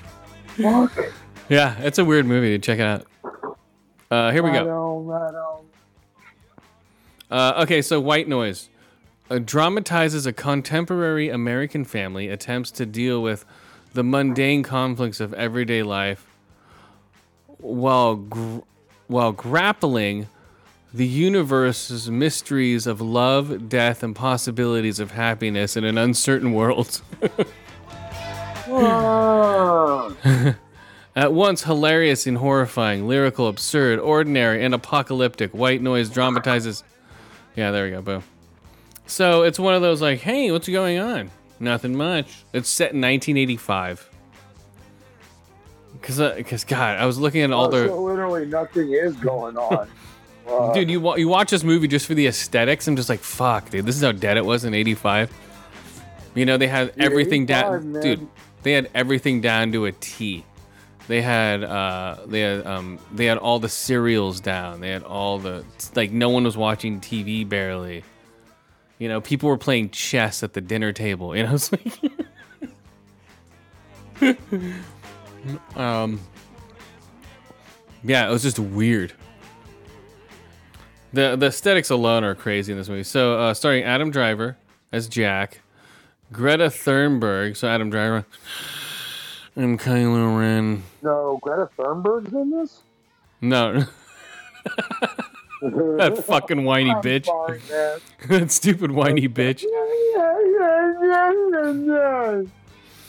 Yeah, 1.48 1.78
it's 1.80 1.98
a 1.98 2.04
weird 2.04 2.26
movie. 2.26 2.50
To 2.50 2.58
check 2.58 2.78
it 2.78 2.82
out. 2.82 3.06
Uh, 4.10 4.30
here 4.32 4.42
we 4.42 4.50
go. 4.52 4.68
on, 4.68 5.06
right 5.06 5.34
on. 5.34 5.64
Uh, 7.30 7.62
okay, 7.62 7.80
so 7.80 8.00
White 8.00 8.28
Noise 8.28 8.68
uh, 9.30 9.38
dramatizes 9.38 10.26
a 10.26 10.32
contemporary 10.32 11.28
American 11.28 11.84
family 11.84 12.28
attempts 12.28 12.70
to 12.72 12.86
deal 12.86 13.22
with 13.22 13.44
the 13.92 14.04
mundane 14.04 14.62
conflicts 14.62 15.20
of 15.20 15.32
everyday 15.34 15.82
life 15.82 16.26
while 17.58 18.16
gr- 18.16 18.58
while 19.06 19.32
grappling 19.32 20.28
the 20.92 21.06
universe's 21.06 22.10
mysteries 22.10 22.86
of 22.86 23.00
love, 23.00 23.68
death, 23.68 24.02
and 24.02 24.16
possibilities 24.16 24.98
of 24.98 25.12
happiness 25.12 25.76
in 25.76 25.84
an 25.84 25.98
uncertain 25.98 26.52
world. 26.52 27.00
At 31.16 31.32
once 31.32 31.64
hilarious 31.64 32.26
and 32.26 32.38
horrifying, 32.38 33.08
lyrical, 33.08 33.48
absurd, 33.48 33.98
ordinary, 33.98 34.64
and 34.64 34.74
apocalyptic, 34.74 35.52
white 35.52 35.80
noise 35.80 36.10
dramatizes. 36.10 36.84
Yeah, 37.54 37.70
there 37.70 37.84
we 37.84 37.90
go. 37.90 38.02
Boom. 38.02 38.22
So 39.06 39.42
it's 39.42 39.58
one 39.58 39.74
of 39.74 39.82
those 39.82 40.02
like, 40.02 40.20
hey, 40.20 40.50
what's 40.50 40.68
going 40.68 40.98
on? 40.98 41.30
Nothing 41.60 41.96
much. 41.96 42.44
It's 42.52 42.68
set 42.68 42.92
in 42.92 43.00
1985. 43.00 44.10
Cause, 46.02 46.20
uh, 46.20 46.40
cause 46.46 46.64
God, 46.64 46.98
I 46.98 47.06
was 47.06 47.18
looking 47.18 47.42
at 47.42 47.52
all 47.52 47.66
Oh, 47.66 47.70
the 47.70 47.88
so 47.88 48.02
literally 48.02 48.46
nothing 48.46 48.92
is 48.92 49.16
going 49.16 49.56
on. 49.56 49.88
Uh, 50.46 50.72
dude. 50.74 50.90
You 50.90 51.00
wa- 51.00 51.16
you 51.16 51.26
watch 51.28 51.50
this 51.50 51.64
movie 51.64 51.88
just 51.88 52.06
for 52.06 52.14
the 52.14 52.26
aesthetics. 52.26 52.86
I'm 52.86 52.96
just 52.96 53.08
like, 53.08 53.20
fuck, 53.20 53.70
dude. 53.70 53.86
This 53.86 53.96
is 53.96 54.02
how 54.02 54.12
dead 54.12 54.36
it 54.36 54.44
was 54.44 54.64
in 54.64 54.74
'85. 54.74 55.32
You 56.34 56.44
know, 56.44 56.58
they 56.58 56.68
had 56.68 56.92
everything 56.98 57.46
down, 57.46 57.92
man. 57.92 58.02
dude. 58.02 58.28
They 58.62 58.72
had 58.72 58.90
everything 58.94 59.40
down 59.40 59.72
to 59.72 59.86
a 59.86 59.92
T. 59.92 60.44
They 61.08 61.22
had 61.22 61.64
uh, 61.64 62.16
they 62.26 62.40
had 62.40 62.66
um, 62.66 62.98
they 63.12 63.24
had 63.24 63.38
all 63.38 63.58
the 63.58 63.68
cereals 63.68 64.40
down. 64.40 64.80
They 64.80 64.90
had 64.90 65.02
all 65.02 65.38
the 65.38 65.64
like. 65.94 66.12
No 66.12 66.28
one 66.28 66.44
was 66.44 66.56
watching 66.56 67.00
TV 67.00 67.48
barely. 67.48 68.04
You 68.98 69.09
know, 69.09 69.20
people 69.20 69.48
were 69.48 69.59
playing 69.59 69.90
chess 69.90 70.43
at 70.43 70.55
the 70.55 70.60
dinner 70.60 70.93
table. 70.93 71.36
You 71.36 71.43
know, 71.44 71.55
it's 71.55 71.70
like, 71.73 71.86
um, 75.77 76.20
yeah, 78.02 78.28
it 78.28 78.31
was 78.31 78.43
just 78.43 78.59
weird. 78.59 79.12
The 81.12 81.36
the 81.36 81.47
aesthetics 81.47 81.90
alone 81.90 82.24
are 82.24 82.35
crazy 82.35 82.73
in 82.73 82.78
this 82.78 82.89
movie. 82.89 83.05
So, 83.05 83.39
uh, 83.39 83.55
starring 83.55 83.85
Adam 83.85 84.10
Driver 84.10 84.56
as 84.93 85.09
Jack, 85.09 85.60
Greta 86.32 86.66
Thunberg, 86.66 87.56
so 87.56 87.68
Adam 87.68 87.90
Driver, 87.90 88.27
and 89.55 89.78
Kylo 89.78 90.39
Ren. 90.39 90.82
no, 91.02 91.39
Greta 91.43 91.68
Thunberg's 91.78 92.32
in 92.32 92.51
this. 92.51 92.82
No, 93.40 93.85
that 95.62 96.22
fucking 96.26 96.64
whiny 96.64 96.90
I'm 96.90 97.02
bitch. 97.02 97.26
sorry, 97.26 97.60
that 98.28 98.50
stupid 98.50 98.90
whiny 98.92 99.28
bitch. 99.28 99.64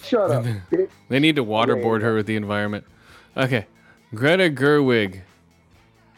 Shut 0.03 0.31
up, 0.31 0.43
bitch. 0.71 0.89
They 1.09 1.19
need 1.19 1.35
to 1.35 1.43
waterboard 1.43 2.01
her 2.01 2.15
with 2.15 2.25
the 2.27 2.35
environment. 2.35 2.85
Okay. 3.35 3.65
Greta 4.15 4.49
Gerwig 4.49 5.21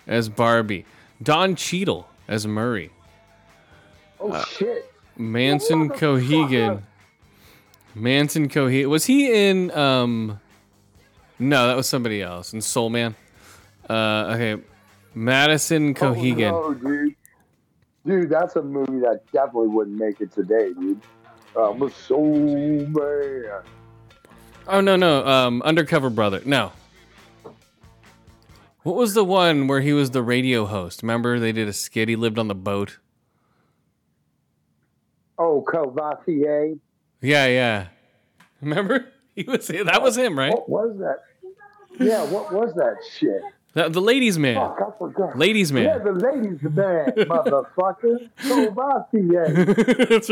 as 0.06 0.30
Barbie. 0.30 0.85
Don 1.22 1.56
Cheadle 1.56 2.07
as 2.27 2.45
Murray. 2.45 2.91
Oh 4.19 4.31
Uh, 4.31 4.45
shit. 4.45 4.91
Manson 5.18 5.89
Cohegan. 5.89 6.84
Manson 7.95 8.47
Cohegan. 8.47 8.89
Was 8.89 9.06
he 9.06 9.49
in 9.49 9.72
um 9.72 10.39
No, 11.39 11.68
that 11.68 11.76
was 11.76 11.89
somebody 11.89 12.22
else. 12.22 12.53
In 12.53 12.61
Soul 12.61 12.89
Man. 12.91 13.15
Uh 13.89 14.34
okay. 14.35 14.61
Madison 15.14 15.94
Cohegan. 15.94 16.53
Oh, 16.53 16.69
no, 16.69 16.90
dude. 16.90 17.15
Dude, 18.06 18.30
that's 18.30 18.56
a 18.56 18.61
movie 18.61 18.99
that 18.99 19.22
definitely 19.31 19.68
wouldn't 19.68 19.98
make 19.98 20.22
it 20.22 20.31
today, 20.31 20.73
dude. 20.73 21.02
I'm 21.57 21.81
a 21.81 21.90
soul 21.90 22.36
man. 22.88 23.61
Oh 24.68 24.81
no 24.81 24.95
no, 24.95 25.26
um, 25.26 25.61
Undercover 25.64 26.10
Brother. 26.10 26.41
No. 26.45 26.72
What 28.84 28.95
was 28.95 29.14
the 29.14 29.26
one 29.26 29.68
where 29.68 29.81
he 29.81 29.91
was 29.91 30.11
the 30.11 30.23
radio 30.23 30.65
host? 30.65 31.02
Remember 31.02 31.40
they 31.40 31.52
did 31.52 31.68
a 31.68 31.73
skit. 31.73 32.07
He 32.07 32.15
lived 32.15 32.40
on 32.40 32.48
the 32.48 32.56
boat. 32.56 32.99
Oh, 35.38 35.64
Courvoisier. 35.68 36.76
Yeah, 37.22 37.48
yeah. 37.48 37.88
Remember? 38.61 39.06
He 39.36 39.44
was 39.44 39.68
that 39.68 40.02
was 40.02 40.18
him, 40.18 40.38
right? 40.38 40.52
What 40.52 40.68
was 40.68 40.98
that? 40.98 41.19
Yeah, 41.98 42.26
what 42.26 42.52
was 42.52 42.73
that 42.73 42.98
shit? 43.10 43.41
The, 43.74 43.90
the 43.90 44.02
ladies 44.02 44.40
man. 44.40 44.56
Fuck, 44.56 44.80
I 44.82 44.98
forgot. 44.98 45.38
Ladies 45.38 45.72
Yeah, 45.72 46.00
the 46.00 46.12
ladies 46.12 46.62
man, 46.64 47.12
motherfucker. 47.16 48.30
Courvoisier. 48.41 49.66
That's 50.10 50.30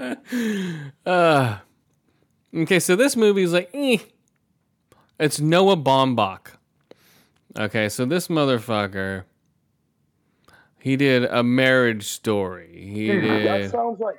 right. 0.00 0.88
uh, 1.06 1.58
okay, 2.54 2.80
so 2.80 2.96
this 2.96 3.16
movie 3.16 3.42
is 3.42 3.52
like, 3.52 3.68
eh. 3.74 3.98
It's 5.18 5.38
Noah 5.38 5.76
Baumbach. 5.76 6.52
Okay, 7.58 7.90
so 7.90 8.06
this 8.06 8.28
motherfucker, 8.28 9.24
he 10.78 10.96
did 10.96 11.24
a 11.24 11.42
marriage 11.42 12.06
story. 12.08 12.90
He 12.90 13.08
Dude, 13.08 13.46
that 13.46 13.70
sounds 13.70 14.00
like 14.00 14.16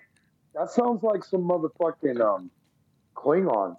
that 0.54 0.70
sounds 0.70 1.02
like 1.02 1.24
some 1.24 1.42
motherfucking 1.42 2.22
um 2.22 2.52
Klingon. 3.16 3.76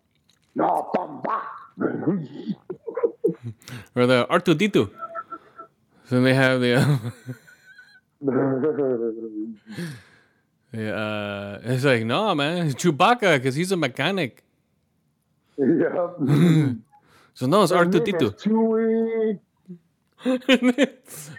No, 0.54 0.90
bamba. 0.94 1.42
Or 3.96 4.06
the 4.06 4.26
Artudito. 4.30 4.90
So 6.08 6.20
they 6.22 6.34
have 6.34 6.60
the. 6.60 6.76
yeah. 10.72 10.90
uh, 10.90 11.60
it's 11.64 11.84
like, 11.84 12.04
no, 12.04 12.34
man, 12.34 12.66
it's 12.66 12.74
Chewbacca 12.82 13.36
because 13.38 13.54
he's 13.54 13.70
a 13.72 13.76
mechanic. 13.76 14.42
yep. 15.58 16.16
So 17.34 17.46
no, 17.46 17.62
it's 17.62 17.72
His 17.72 17.80
name 17.80 17.90
Artudito. 17.90 18.34
is 18.34 18.42
Chewie. 18.44 19.38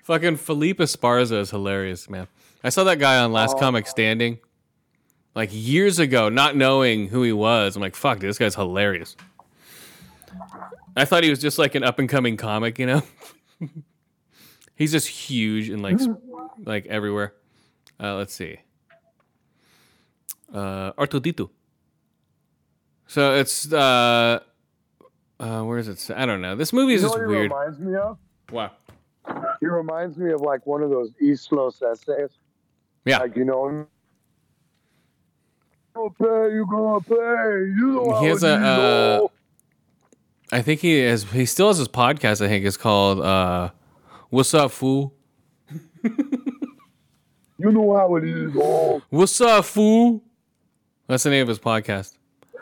Fucking 0.04 0.38
Felipe 0.38 0.80
Esparza 0.80 1.40
is 1.42 1.52
hilarious, 1.52 2.10
man. 2.10 2.28
I 2.64 2.70
saw 2.70 2.84
that 2.86 2.98
guy 2.98 3.20
on 3.20 3.32
Last 3.32 3.58
Oh. 3.58 3.60
Comic 3.60 3.86
Standing, 3.86 4.40
like 5.36 5.50
years 5.52 6.00
ago, 6.00 6.30
not 6.30 6.56
knowing 6.56 7.10
who 7.10 7.22
he 7.22 7.32
was. 7.32 7.76
I'm 7.76 7.82
like, 7.84 7.96
fuck, 7.96 8.18
dude, 8.20 8.30
this 8.32 8.40
guy's 8.40 8.56
hilarious. 8.56 9.16
I 10.96 11.06
thought 11.06 11.24
he 11.24 11.30
was 11.30 11.40
just 11.40 11.58
like 11.58 11.76
an 11.76 11.84
up 11.84 12.00
and 12.00 12.08
coming 12.08 12.38
comic, 12.38 12.78
you 12.80 12.86
know. 12.86 13.02
He's 14.76 14.92
just 14.92 15.08
huge 15.08 15.70
and 15.70 15.82
like, 15.82 16.00
sp- 16.02 16.22
like 16.66 16.86
everywhere. 16.88 17.34
Uh, 18.00 18.16
let's 18.16 18.34
see. 18.34 18.58
Uh, 20.54 20.92
Artudito. 20.94 21.50
So 23.08 23.36
it's 23.36 23.72
uh, 23.72 24.40
uh, 25.40 25.62
where 25.64 25.78
is 25.78 25.88
it? 25.88 26.12
I 26.16 26.26
don't 26.26 26.42
know. 26.42 26.56
This 26.56 26.74
movie 26.74 26.94
is 26.96 27.02
You 27.02 27.08
know 27.08 27.14
just 27.14 27.20
what 27.20 27.30
he 27.30 27.36
weird. 27.36 27.52
reminds 27.52 27.80
me 27.80 27.96
of? 27.96 28.18
Wow. 28.52 28.72
He 29.60 29.68
reminds 29.68 30.18
me 30.18 30.32
of 30.32 30.42
like 30.42 30.66
one 30.66 30.82
of 30.84 30.90
those 30.90 31.12
East 31.22 31.52
Los 31.52 31.82
essays. 31.82 32.32
Yeah. 33.06 33.20
Like 33.20 33.36
you 33.36 33.46
know. 33.46 33.70
You 33.70 33.88
gonna 35.96 36.10
pay, 36.10 36.54
you 36.56 36.66
gonna 36.70 37.02
pay. 37.02 37.16
You 37.78 37.92
know 37.94 38.20
He 38.22 38.28
has 38.28 38.44
a, 38.44 38.56
uh. 38.56 39.28
I 40.54 40.62
think 40.62 40.82
he 40.82 41.00
has. 41.00 41.24
He 41.24 41.46
still 41.46 41.68
has 41.70 41.78
his 41.78 41.88
podcast. 41.88 42.44
I 42.46 42.48
think 42.48 42.66
it's 42.66 42.78
called 42.78 43.20
uh, 43.22 43.72
"What's 44.30 44.54
Up, 44.54 44.72
Fool." 44.72 45.14
You 47.60 47.72
know 47.72 47.96
how 47.96 48.16
it 48.18 48.26
is. 48.26 48.52
Oh, 48.58 49.02
What's 49.10 49.40
up, 49.40 49.64
fool? 49.64 50.22
That's 51.08 51.24
the 51.24 51.30
name 51.30 51.44
of 51.44 51.48
his 51.48 51.60
podcast. 51.60 52.18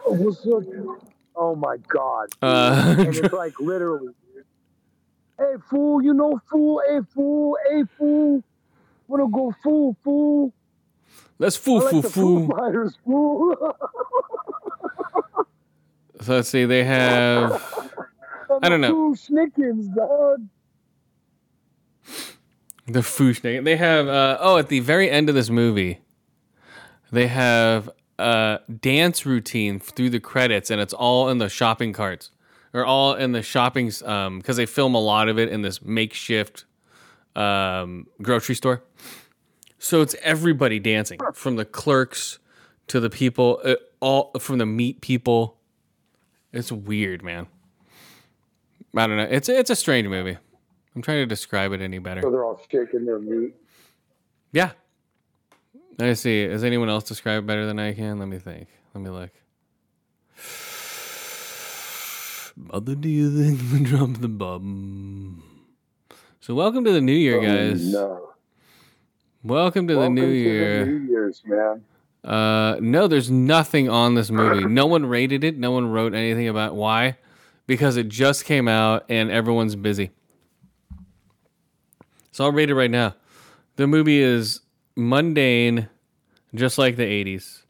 what's 0.05 0.45
up? 0.45 0.63
Oh 1.35 1.55
my 1.55 1.77
god. 1.87 2.27
Uh, 2.39 2.95
and 2.99 3.15
it's 3.15 3.33
like 3.33 3.59
literally. 3.59 4.13
dude. 4.35 4.45
Hey 5.39 5.53
fool, 5.71 6.03
you 6.03 6.13
know 6.13 6.39
fool. 6.51 6.83
Hey 6.87 6.99
fool, 7.15 7.57
hey 7.69 7.83
fool. 7.97 8.43
Wanna 9.07 9.27
go 9.29 9.55
fool, 9.63 9.95
fool? 10.03 10.53
Let's 11.39 11.55
fool, 11.55 11.79
I 11.79 11.83
like 11.85 11.91
fool, 11.91 12.01
the 12.01 12.09
Foo 12.09 12.45
fool. 12.45 12.57
Fighters, 12.57 12.97
fool. 13.03 13.55
So 16.21 16.35
let's 16.35 16.49
see. 16.49 16.65
They 16.65 16.83
have. 16.83 17.61
I 18.61 18.69
don't 18.69 18.81
know. 18.81 19.15
Dog. 19.95 20.47
The 22.87 22.99
Fushnik. 22.99 23.63
They 23.63 23.77
have 23.77 24.07
uh, 24.07 24.37
oh 24.39 24.57
at 24.57 24.67
the 24.67 24.81
very 24.81 25.09
end 25.09 25.29
of 25.29 25.35
this 25.35 25.49
movie, 25.49 26.01
they 27.11 27.27
have 27.27 27.89
a 28.19 28.59
dance 28.79 29.25
routine 29.25 29.79
through 29.79 30.09
the 30.11 30.19
credits, 30.19 30.69
and 30.69 30.81
it's 30.81 30.93
all 30.93 31.29
in 31.29 31.37
the 31.39 31.49
shopping 31.49 31.93
carts, 31.93 32.31
or 32.73 32.85
all 32.85 33.13
in 33.15 33.31
the 33.31 33.41
shopping 33.41 33.91
um 34.05 34.39
because 34.39 34.57
they 34.57 34.65
film 34.65 34.93
a 34.93 34.99
lot 34.99 35.29
of 35.29 35.39
it 35.39 35.49
in 35.49 35.61
this 35.61 35.81
makeshift 35.81 36.65
um 37.35 38.07
grocery 38.21 38.55
store. 38.55 38.83
So 39.79 40.01
it's 40.01 40.15
everybody 40.21 40.79
dancing 40.79 41.19
from 41.33 41.55
the 41.55 41.65
clerks 41.65 42.37
to 42.87 42.99
the 42.99 43.09
people, 43.09 43.59
uh, 43.63 43.75
all 43.99 44.31
from 44.39 44.59
the 44.59 44.65
meat 44.65 45.01
people. 45.01 45.57
It's 46.53 46.71
weird, 46.71 47.23
man. 47.23 47.47
I 48.95 49.07
don't 49.07 49.17
know. 49.17 49.27
It's 49.29 49.47
it's 49.47 49.69
a 49.69 49.75
strange 49.75 50.07
movie. 50.07 50.37
I'm 50.95 51.01
trying 51.01 51.19
to 51.19 51.25
describe 51.25 51.71
it 51.71 51.81
any 51.81 51.99
better. 51.99 52.21
So 52.21 52.29
they're 52.29 52.43
all 52.43 52.61
shaking 52.69 53.05
their 53.05 53.19
meat. 53.19 53.55
Yeah. 54.51 54.71
I 55.99 56.13
see. 56.13 56.47
Does 56.47 56.63
anyone 56.63 56.89
else 56.89 57.05
describe 57.05 57.43
it 57.43 57.47
better 57.47 57.65
than 57.65 57.79
I 57.79 57.93
can? 57.93 58.19
Let 58.19 58.27
me 58.27 58.39
think. 58.39 58.67
Let 58.93 59.03
me 59.03 59.09
look. 59.09 59.31
Mother, 62.57 62.95
do 62.95 63.07
you 63.07 63.31
think 63.31 63.61
we 63.71 63.79
drop 63.85 64.19
the 64.19 64.27
bomb? 64.27 65.43
So 66.41 66.53
welcome 66.53 66.83
to 66.83 66.91
the 66.91 67.01
new 67.01 67.13
year, 67.13 67.37
oh, 67.37 67.41
guys. 67.41 67.95
Oh, 67.95 67.99
no. 67.99 68.29
Welcome 69.43 69.87
to 69.87 69.95
Welcome 69.95 70.15
the 70.15 70.21
new 70.21 70.27
to 70.27 70.33
year. 70.33 70.85
The 70.85 70.91
New 70.91 71.11
Year's, 71.11 71.41
man. 71.45 71.83
Uh, 72.23 72.77
no, 72.79 73.07
there's 73.07 73.31
nothing 73.31 73.89
on 73.89 74.13
this 74.15 74.29
movie. 74.29 74.65
No 74.65 74.85
one 74.85 75.05
rated 75.05 75.43
it. 75.43 75.57
No 75.57 75.71
one 75.71 75.87
wrote 75.87 76.13
anything 76.13 76.47
about 76.47 76.75
why. 76.75 77.17
because 77.67 77.95
it 77.95 78.09
just 78.09 78.43
came 78.45 78.67
out 78.67 79.05
and 79.07 79.31
everyone's 79.31 79.75
busy. 79.75 80.11
So 82.31 82.45
I'll 82.45 82.51
rate 82.51 82.69
it 82.69 82.75
right 82.75 82.91
now. 82.91 83.15
The 83.77 83.87
movie 83.87 84.19
is 84.19 84.61
mundane, 84.95 85.87
just 86.53 86.77
like 86.77 86.95
the 86.97 87.03
80s. 87.03 87.63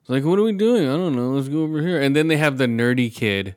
It's 0.00 0.08
like, 0.08 0.24
what 0.24 0.38
are 0.38 0.42
we 0.42 0.52
doing? 0.52 0.88
I 0.88 0.96
don't 0.96 1.14
know. 1.14 1.30
Let's 1.30 1.48
go 1.48 1.62
over 1.62 1.80
here. 1.82 2.00
And 2.00 2.16
then 2.16 2.28
they 2.28 2.36
have 2.38 2.58
the 2.58 2.66
nerdy 2.66 3.14
kid 3.14 3.56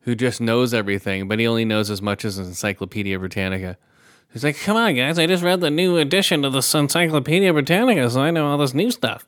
who 0.00 0.14
just 0.14 0.40
knows 0.40 0.74
everything, 0.74 1.28
but 1.28 1.38
he 1.38 1.46
only 1.46 1.64
knows 1.64 1.88
as 1.90 2.02
much 2.02 2.24
as 2.24 2.38
Encyclopedia 2.38 3.18
Britannica. 3.18 3.76
He's 4.32 4.44
like, 4.44 4.58
come 4.58 4.76
on, 4.76 4.94
guys. 4.94 5.18
I 5.18 5.26
just 5.26 5.42
read 5.42 5.60
the 5.60 5.70
new 5.70 5.96
edition 5.96 6.44
of 6.44 6.52
the 6.52 6.78
Encyclopedia 6.78 7.52
Britannica, 7.52 8.10
so 8.10 8.20
I 8.20 8.30
know 8.30 8.48
all 8.48 8.58
this 8.58 8.74
new 8.74 8.90
stuff. 8.90 9.24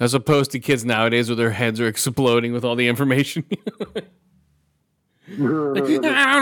As 0.00 0.14
opposed 0.14 0.52
to 0.52 0.60
kids 0.60 0.84
nowadays 0.84 1.28
where 1.28 1.36
their 1.36 1.50
heads 1.50 1.80
are 1.80 1.88
exploding 1.88 2.52
with 2.52 2.64
all 2.64 2.76
the 2.76 2.88
information. 2.88 3.44
I 5.30 5.36
don't 5.36 5.74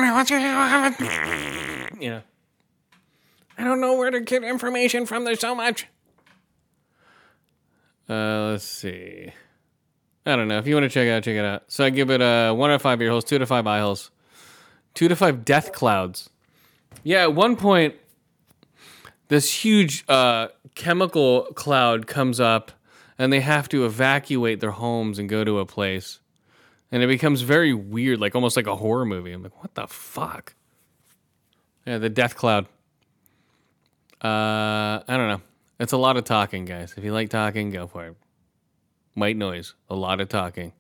know 0.02 0.14
what 0.14 0.30
you 0.30 0.36
Yeah. 2.00 2.20
I 3.58 3.64
don't 3.64 3.80
know 3.80 3.96
where 3.96 4.10
to 4.10 4.20
get 4.20 4.44
information 4.44 5.06
from. 5.06 5.24
There's 5.24 5.40
so 5.40 5.54
much. 5.54 5.86
Uh, 8.08 8.50
let's 8.50 8.64
see. 8.64 9.32
I 10.24 10.36
don't 10.36 10.48
know. 10.48 10.58
If 10.58 10.66
you 10.66 10.74
want 10.74 10.84
to 10.84 10.90
check 10.90 11.06
it 11.06 11.10
out, 11.10 11.22
check 11.24 11.36
it 11.36 11.44
out. 11.44 11.64
So 11.68 11.84
I 11.84 11.90
give 11.90 12.10
it 12.10 12.20
a 12.20 12.52
one 12.52 12.70
out 12.70 12.74
of 12.74 12.82
five 12.82 13.00
ear 13.00 13.10
holes, 13.10 13.24
two 13.24 13.38
to 13.38 13.46
five 13.46 13.66
eye 13.66 13.80
holes, 13.80 14.10
two 14.94 15.08
to 15.08 15.16
five 15.16 15.44
death 15.44 15.72
clouds. 15.72 16.30
Yeah, 17.02 17.22
at 17.22 17.34
one 17.34 17.56
point, 17.56 17.94
this 19.28 19.52
huge 19.64 20.04
uh, 20.08 20.48
chemical 20.74 21.44
cloud 21.54 22.06
comes 22.06 22.40
up, 22.40 22.72
and 23.18 23.32
they 23.32 23.40
have 23.40 23.68
to 23.70 23.84
evacuate 23.84 24.60
their 24.60 24.72
homes 24.72 25.18
and 25.18 25.28
go 25.28 25.44
to 25.44 25.58
a 25.58 25.66
place, 25.66 26.20
and 26.90 27.02
it 27.02 27.06
becomes 27.06 27.42
very 27.42 27.74
weird, 27.74 28.20
like 28.20 28.34
almost 28.34 28.56
like 28.56 28.66
a 28.66 28.76
horror 28.76 29.04
movie. 29.04 29.32
I'm 29.32 29.42
like, 29.42 29.60
what 29.62 29.74
the 29.74 29.86
fuck? 29.86 30.54
Yeah, 31.86 31.98
the 31.98 32.08
death 32.08 32.36
cloud. 32.36 32.66
Uh, 34.22 35.00
I 35.06 35.16
don't 35.16 35.28
know. 35.28 35.40
It's 35.78 35.92
a 35.92 35.96
lot 35.98 36.16
of 36.16 36.24
talking, 36.24 36.64
guys. 36.64 36.94
If 36.96 37.04
you 37.04 37.12
like 37.12 37.28
talking, 37.28 37.70
go 37.70 37.86
for 37.86 38.06
it. 38.06 38.16
White 39.14 39.36
noise, 39.36 39.74
a 39.88 39.94
lot 39.94 40.20
of 40.20 40.28
talking. 40.28 40.72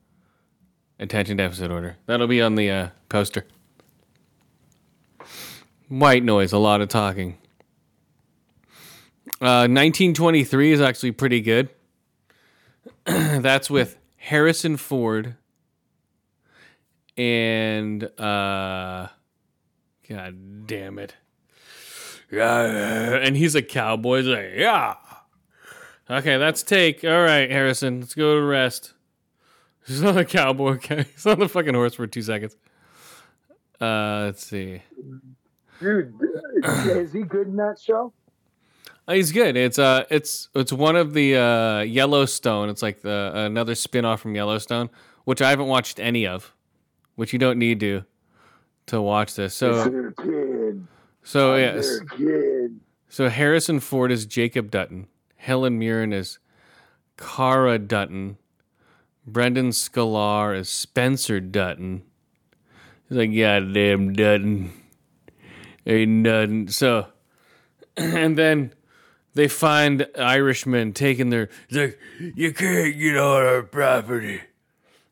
Attention 0.98 1.36
deficit 1.36 1.70
order. 1.70 1.96
That'll 2.06 2.26
be 2.26 2.40
on 2.40 2.54
the 2.54 2.70
uh, 2.70 2.88
poster. 3.08 3.46
White 5.88 6.24
noise, 6.24 6.52
a 6.52 6.58
lot 6.58 6.80
of 6.80 6.88
talking. 6.88 7.38
Uh, 9.40 9.68
1923 9.68 10.72
is 10.72 10.80
actually 10.80 11.12
pretty 11.12 11.40
good. 11.42 11.68
That's 13.06 13.70
with 13.70 13.98
Harrison 14.16 14.76
Ford 14.76 15.36
and 17.16 18.04
uh, 18.20 19.08
God 20.08 20.66
damn 20.66 20.98
it. 20.98 21.14
And 22.30 23.36
he's 23.36 23.54
a 23.54 23.62
cowboy. 23.62 24.18
He's 24.18 24.26
like, 24.26 24.50
yeah. 24.56 24.94
Okay, 26.08 26.38
that's 26.38 26.62
take. 26.62 27.04
All 27.04 27.22
right, 27.22 27.50
Harrison, 27.50 28.00
let's 28.00 28.14
go 28.14 28.36
to 28.36 28.42
rest. 28.42 28.92
He's 29.86 30.02
not 30.02 30.16
a 30.16 30.24
cowboy. 30.24 30.74
Okay, 30.74 31.04
he's 31.14 31.26
on 31.26 31.38
the 31.38 31.48
fucking 31.48 31.74
horse 31.74 31.94
for 31.94 32.06
two 32.06 32.22
seconds. 32.22 32.56
Uh, 33.80 34.22
let's 34.26 34.44
see. 34.44 34.82
Dude, 35.80 36.14
is 36.64 37.12
he 37.12 37.22
good 37.22 37.48
in 37.48 37.56
that 37.56 37.80
show? 37.80 38.12
He's 39.08 39.30
good. 39.30 39.56
It's 39.56 39.78
uh, 39.78 40.04
it's 40.10 40.48
it's 40.54 40.72
one 40.72 40.96
of 40.96 41.14
the 41.14 41.36
uh, 41.36 41.80
Yellowstone. 41.80 42.68
It's 42.68 42.82
like 42.82 43.02
the 43.02 43.32
another 43.34 43.74
spin-off 43.74 44.20
from 44.20 44.34
Yellowstone, 44.34 44.90
which 45.24 45.40
I 45.40 45.50
haven't 45.50 45.68
watched 45.68 46.00
any 46.00 46.26
of, 46.26 46.52
which 47.14 47.32
you 47.32 47.38
don't 47.38 47.58
need 47.58 47.78
to 47.80 48.04
to 48.86 49.00
watch 49.00 49.34
this. 49.34 49.54
So 49.54 50.12
so 51.22 51.56
yes. 51.56 52.00
They're. 52.18 52.70
So 53.08 53.28
Harrison 53.28 53.80
Ford 53.80 54.10
is 54.10 54.26
Jacob 54.26 54.70
Dutton. 54.70 55.06
Helen 55.36 55.78
Mirren 55.78 56.12
is 56.12 56.38
Cara 57.16 57.78
Dutton. 57.78 58.36
Brandon 59.26 59.70
Sklenar 59.70 60.56
is 60.56 60.68
Spencer 60.68 61.40
Dutton. 61.40 62.02
He's 63.08 63.18
like, 63.18 63.36
goddamn 63.36 64.12
Dutton. 64.12 64.72
Ain't 65.86 66.10
nothing. 66.10 66.68
So, 66.68 67.08
and 67.96 68.36
then 68.36 68.72
they 69.36 69.48
find 69.48 70.06
Irishmen 70.18 70.92
taking 70.92 71.30
their. 71.30 71.48
Like, 71.70 71.98
you 72.18 72.52
can't 72.52 72.98
get 72.98 73.16
on 73.16 73.42
our 73.42 73.62
property. 73.62 74.40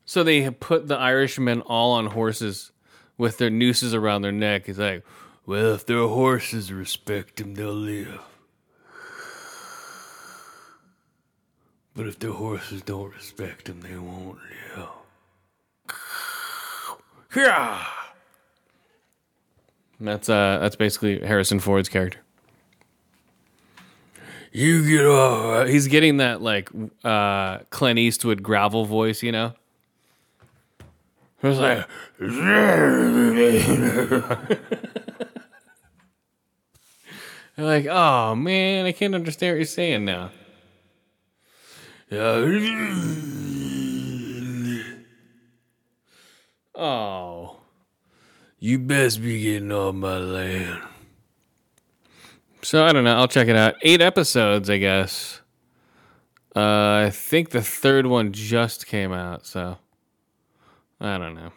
So 0.07 0.25
they 0.25 0.51
put 0.51 0.89
the 0.89 0.97
Irishmen 0.97 1.61
all 1.61 1.93
on 1.93 2.07
horses 2.07 2.73
with 3.17 3.39
their 3.39 3.51
nooses 3.51 3.95
around 3.95 4.23
their 4.23 4.33
neck. 4.33 4.67
He's 4.67 4.79
like, 4.79 5.05
well, 5.47 5.75
if 5.75 5.87
their 5.87 6.07
horses 6.09 6.73
respect 6.73 7.37
them, 7.37 7.55
they'll 7.55 7.73
live. 7.73 8.21
But 11.95 12.07
if 12.07 12.19
their 12.19 12.33
horses 12.33 12.83
don't 12.83 13.15
respect 13.15 13.67
them, 13.67 13.81
they 13.83 13.97
won't 13.97 14.39
live. 14.77 14.89
Yeah. 17.37 17.85
That's 20.01 20.29
uh 20.29 20.59
that's 20.61 20.77
basically 20.77 21.21
Harrison 21.21 21.61
Ford's 21.61 21.89
character. 21.89 22.24
You 24.57 24.89
get 24.89 25.05
off. 25.05 25.67
He's 25.67 25.89
getting 25.89 26.19
that 26.19 26.41
like 26.41 26.71
uh 27.03 27.59
Clint 27.71 27.99
Eastwood 27.99 28.41
gravel 28.41 28.85
voice, 28.85 29.21
you 29.21 29.33
know. 29.33 29.53
It's 31.43 31.59
like 31.59 31.89
You're 37.57 37.67
like, 37.67 37.87
oh 37.87 38.37
man, 38.37 38.87
I 38.87 38.93
can't 38.93 39.17
understand 39.17 39.55
what 39.55 39.59
you're 39.59 39.65
saying 39.65 40.05
now. 40.05 40.31
Oh. 46.77 47.57
You 48.61 48.79
best 48.79 49.21
be 49.21 49.43
getting 49.43 49.73
off 49.73 49.97
my 49.97 50.19
land. 50.19 50.81
So 52.65 52.83
I 52.83 52.95
don't 52.95 53.05
know. 53.05 53.15
I'll 53.15 53.29
check 53.29 53.49
it 53.49 53.57
out. 53.57 53.75
Eight 53.83 54.01
episodes, 54.01 54.71
I 54.71 54.79
guess. 54.79 55.43
Uh, 56.57 57.05
I 57.07 57.11
think 57.13 57.51
the 57.51 57.61
third 57.61 58.07
one 58.07 58.33
just 58.33 58.87
came 58.87 59.13
out, 59.13 59.45
so 59.45 59.77
I 61.01 61.19
don't 61.19 61.35
know. 61.35 61.53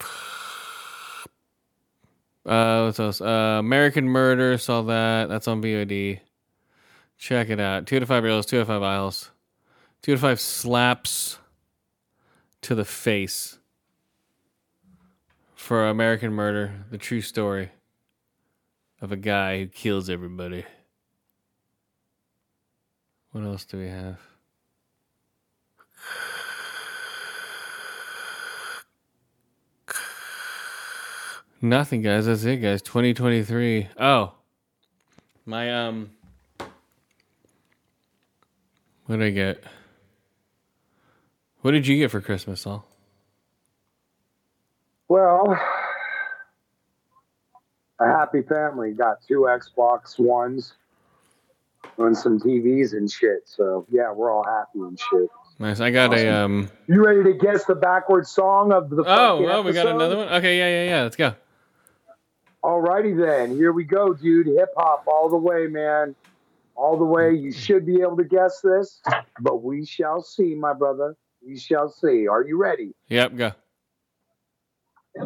Uh, 2.44 2.84
what 2.84 3.00
else? 3.00 3.20
Uh, 3.20 3.56
American 3.58 4.08
Murder. 4.08 4.56
Saw 4.56 4.80
that. 4.82 5.28
That's 5.28 5.48
on 5.48 5.60
VOD. 5.60 6.20
Check 7.18 7.50
it 7.50 7.58
out. 7.58 7.88
Two 7.88 7.98
to 7.98 8.06
five 8.06 8.22
reels. 8.22 8.46
Two 8.46 8.60
to 8.60 8.64
five 8.64 8.84
aisles. 8.84 9.32
Two 10.00 10.12
to 10.12 10.18
five 10.20 10.38
slaps 10.38 11.40
to 12.60 12.76
the 12.76 12.84
face 12.84 13.58
for 15.56 15.88
American 15.88 16.32
Murder, 16.32 16.84
the 16.88 16.98
true 16.98 17.20
story 17.20 17.72
of 19.00 19.12
a 19.12 19.16
guy 19.16 19.58
who 19.58 19.66
kills 19.66 20.08
everybody. 20.08 20.64
What 23.32 23.44
else 23.44 23.64
do 23.64 23.78
we 23.78 23.88
have? 23.88 24.18
Nothing, 31.60 32.02
guys. 32.02 32.26
That's 32.26 32.44
it, 32.44 32.58
guys. 32.58 32.82
2023. 32.82 33.88
Oh, 33.98 34.34
my 35.44 35.86
um. 35.86 36.10
What 39.06 39.18
did 39.18 39.26
I 39.26 39.30
get? 39.30 39.64
What 41.62 41.70
did 41.72 41.86
you 41.86 41.96
get 41.96 42.10
for 42.10 42.20
Christmas, 42.20 42.60
Saul? 42.62 42.86
Well, 45.08 45.58
a 47.98 48.06
happy 48.06 48.42
family 48.42 48.92
got 48.92 49.18
two 49.26 49.48
Xbox 49.48 50.18
Ones 50.18 50.74
and 51.98 52.16
some 52.16 52.38
TVs 52.38 52.92
and 52.92 53.10
shit. 53.10 53.42
So 53.46 53.86
yeah, 53.90 54.12
we're 54.12 54.30
all 54.30 54.44
happy 54.44 54.80
and 54.80 54.98
shit. 54.98 55.28
Nice. 55.58 55.80
I 55.80 55.90
got 55.90 56.12
a 56.12 56.28
um. 56.28 56.70
You 56.86 57.04
ready 57.04 57.24
to 57.24 57.32
guess 57.32 57.64
the 57.64 57.74
backwards 57.74 58.30
song 58.30 58.72
of 58.72 58.90
the? 58.90 59.04
Oh, 59.06 59.40
well, 59.42 59.64
we 59.64 59.72
got 59.72 59.86
another 59.86 60.16
one. 60.16 60.28
Okay, 60.28 60.58
yeah, 60.58 60.68
yeah, 60.68 60.96
yeah. 60.96 61.02
Let's 61.02 61.16
go. 61.16 61.34
Alrighty 62.62 63.16
then, 63.16 63.56
here 63.56 63.72
we 63.72 63.84
go, 63.84 64.12
dude. 64.12 64.48
Hip 64.48 64.70
hop 64.76 65.04
all 65.06 65.28
the 65.28 65.36
way, 65.36 65.66
man. 65.68 66.16
All 66.74 66.98
the 66.98 67.04
way. 67.04 67.32
You 67.32 67.52
should 67.52 67.86
be 67.86 68.00
able 68.00 68.16
to 68.16 68.24
guess 68.24 68.60
this, 68.60 69.00
but 69.40 69.62
we 69.62 69.86
shall 69.86 70.20
see, 70.20 70.54
my 70.54 70.72
brother. 70.72 71.16
We 71.46 71.58
shall 71.58 71.88
see. 71.88 72.26
Are 72.26 72.42
you 72.42 72.58
ready? 72.58 72.92
Yep, 73.08 73.36
go. 73.36 73.52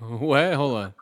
Wait, 0.00 0.54
hold 0.54 0.76
on. 0.76 0.94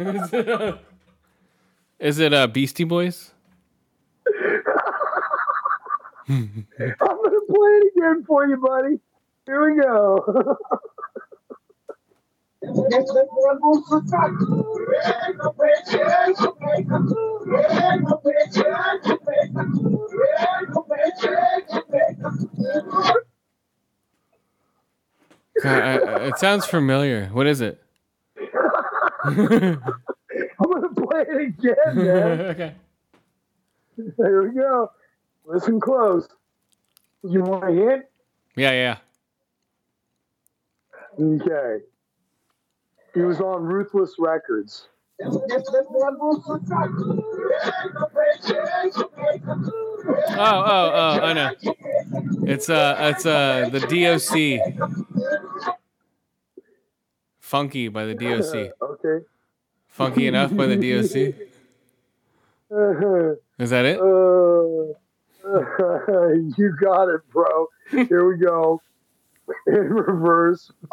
is 0.00 0.32
it, 0.32 0.48
a, 0.48 0.78
is 1.98 2.18
it 2.18 2.32
uh, 2.32 2.46
Beastie 2.46 2.84
Boys? 2.84 3.32
I'm 6.28 6.28
gonna 6.28 7.40
play 7.48 7.70
it 7.70 7.92
again 7.96 8.24
for 8.26 8.46
you, 8.46 8.56
buddy. 8.56 8.98
Here 9.46 9.74
we 9.74 9.80
go. 9.82 10.56
Uh, 25.64 25.68
uh, 25.68 26.18
it 26.22 26.38
sounds 26.38 26.66
familiar. 26.66 27.26
What 27.32 27.46
is 27.46 27.60
it? 27.60 27.82
I'm 29.24 29.80
gonna 30.60 30.88
play 30.94 31.24
it 31.28 31.40
again, 31.48 31.74
man. 31.94 32.40
okay. 32.40 32.74
There 34.16 34.42
we 34.42 34.50
go. 34.54 34.90
Listen 35.44 35.80
close. 35.80 36.28
You 37.22 37.42
want 37.42 37.68
a 37.68 37.72
hint? 37.72 38.04
Yeah, 38.56 38.72
yeah. 38.72 38.96
Okay. 41.20 41.84
He 43.18 43.24
was 43.24 43.40
on 43.40 43.64
Ruthless 43.64 44.14
Records. 44.20 44.86
Oh, 45.20 45.42
oh, 50.36 50.92
oh, 50.94 51.20
I 51.20 51.32
know. 51.32 51.50
It's 52.46 52.70
uh, 52.70 52.96
it's 53.00 53.26
uh, 53.26 53.68
the 53.72 53.80
DOC. 53.80 54.60
Funky 57.40 57.88
by 57.88 58.04
the 58.04 58.14
DOC. 58.14 58.70
Okay. 58.80 59.24
Funky 59.88 60.28
enough 60.28 60.56
by 60.56 60.66
the 60.66 60.76
DOC. 60.76 61.34
Uh, 62.70 63.34
Is 63.62 63.70
that 63.70 63.84
it? 63.84 63.98
you 66.56 66.76
got 66.80 67.08
it, 67.08 67.28
bro. 67.32 67.66
Here 67.90 68.28
we 68.28 68.36
go. 68.36 68.80
In 69.66 69.74
reverse. 69.74 70.70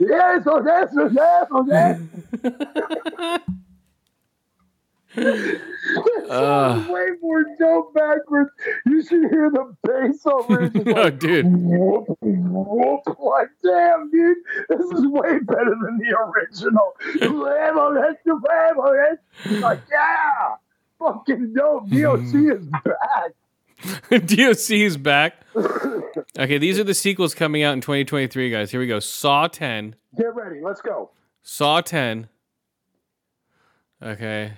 yes, 0.00 0.42
oh, 0.46 0.62
yes, 0.64 0.94
oh, 0.98 1.10
yes, 1.10 1.92
oh. 2.42 3.38
Uh, 5.16 6.86
Way 6.88 7.06
more 7.20 7.44
dope 7.58 7.92
backwards. 7.94 8.50
You 8.86 9.02
should 9.02 9.30
hear 9.30 9.50
the 9.50 9.74
bass 9.82 10.24
over 10.24 10.62
it. 10.74 10.74
No, 10.86 10.92
like, 11.02 11.18
dude. 11.18 11.46
whoop, 11.46 12.06
whoop. 12.20 13.00
Like, 13.18 13.48
damn, 13.62 14.10
dude. 14.10 14.36
This 14.70 14.80
is 14.80 15.06
way 15.06 15.38
better 15.40 15.74
than 15.82 15.98
the 15.98 16.16
original. 16.16 16.94
That's 17.04 17.20
the 17.20 18.34
level, 18.34 18.94
that's- 18.94 19.60
Like, 19.62 19.80
yeah. 19.90 20.56
Fucking 20.98 21.52
dope. 21.54 21.88
DOC 21.90 22.34
is 22.34 22.66
back. 22.66 23.32
DOC 24.26 24.70
is 24.70 24.96
back. 24.96 25.34
Okay, 26.38 26.58
these 26.58 26.78
are 26.78 26.84
the 26.84 26.94
sequels 26.94 27.34
coming 27.34 27.62
out 27.64 27.72
in 27.74 27.80
2023, 27.80 28.50
guys. 28.50 28.70
Here 28.70 28.80
we 28.80 28.86
go. 28.86 29.00
Saw 29.00 29.48
10. 29.48 29.96
Get 30.16 30.34
ready. 30.34 30.60
Let's 30.62 30.80
go. 30.80 31.10
Saw 31.42 31.80
10. 31.80 32.28
Okay. 34.00 34.52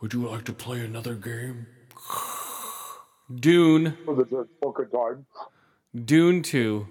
Would 0.00 0.12
you 0.12 0.28
like 0.28 0.44
to 0.44 0.52
play 0.52 0.80
another 0.80 1.14
game? 1.14 1.66
Dune. 3.34 3.96
For 4.04 4.14
the 4.14 4.46
book 4.60 4.78
of 4.78 4.92
time. 4.92 5.26
Dune 6.04 6.42
2. 6.42 6.86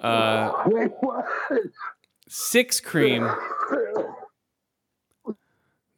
Uh, 0.00 0.62
Wait, 0.66 0.90
what? 1.00 1.26
Six 2.28 2.80
Cream. 2.80 3.28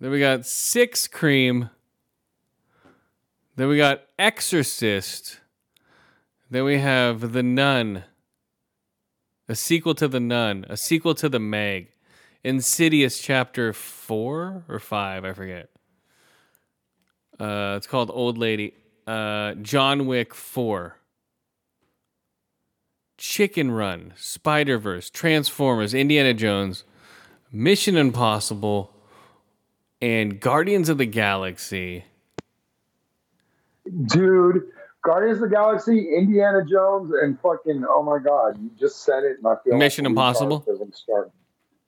Then 0.00 0.10
we 0.10 0.18
got 0.18 0.46
Six 0.46 1.06
Cream. 1.06 1.70
Then 3.54 3.68
we 3.68 3.76
got 3.76 4.02
Exorcist. 4.18 5.40
Then 6.50 6.64
we 6.64 6.78
have 6.78 7.32
The 7.32 7.42
Nun. 7.42 8.04
A 9.48 9.54
sequel 9.54 9.94
to 9.96 10.08
The 10.08 10.20
Nun. 10.20 10.64
A 10.70 10.76
sequel 10.76 11.14
to 11.16 11.28
The 11.28 11.38
Meg. 11.38 11.92
Insidious 12.44 13.20
Chapter 13.20 13.72
4 13.72 14.64
or 14.68 14.78
5, 14.78 15.24
I 15.24 15.32
forget. 15.32 15.70
Uh, 17.38 17.74
it's 17.76 17.86
called 17.86 18.10
Old 18.12 18.38
Lady. 18.38 18.74
Uh, 19.06 19.54
John 19.54 20.06
Wick 20.06 20.34
4. 20.34 20.96
Chicken 23.18 23.70
Run, 23.70 24.12
Spider 24.16 24.78
Verse, 24.78 25.08
Transformers, 25.08 25.94
Indiana 25.94 26.34
Jones, 26.34 26.82
Mission 27.52 27.96
Impossible, 27.96 28.92
and 30.00 30.40
Guardians 30.40 30.88
of 30.88 30.98
the 30.98 31.06
Galaxy. 31.06 32.04
Dude, 34.06 34.64
Guardians 35.04 35.36
of 35.40 35.50
the 35.50 35.54
Galaxy, 35.54 36.16
Indiana 36.16 36.64
Jones, 36.68 37.12
and 37.22 37.38
fucking, 37.40 37.84
oh 37.88 38.02
my 38.02 38.18
God, 38.18 38.60
you 38.60 38.70
just 38.76 39.04
said 39.04 39.22
it 39.22 39.38
and 39.38 39.46
I 39.46 39.54
feel 39.62 39.76
Mission 39.76 40.04
like 40.04 40.10
Impossible? 40.10 40.64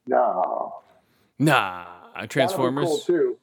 No. 0.07 0.75
Nah, 1.39 1.87
Transformers. 2.29 2.85
That'll 2.85 2.97
be 2.97 3.05
cool 3.07 3.17
too. 3.17 3.39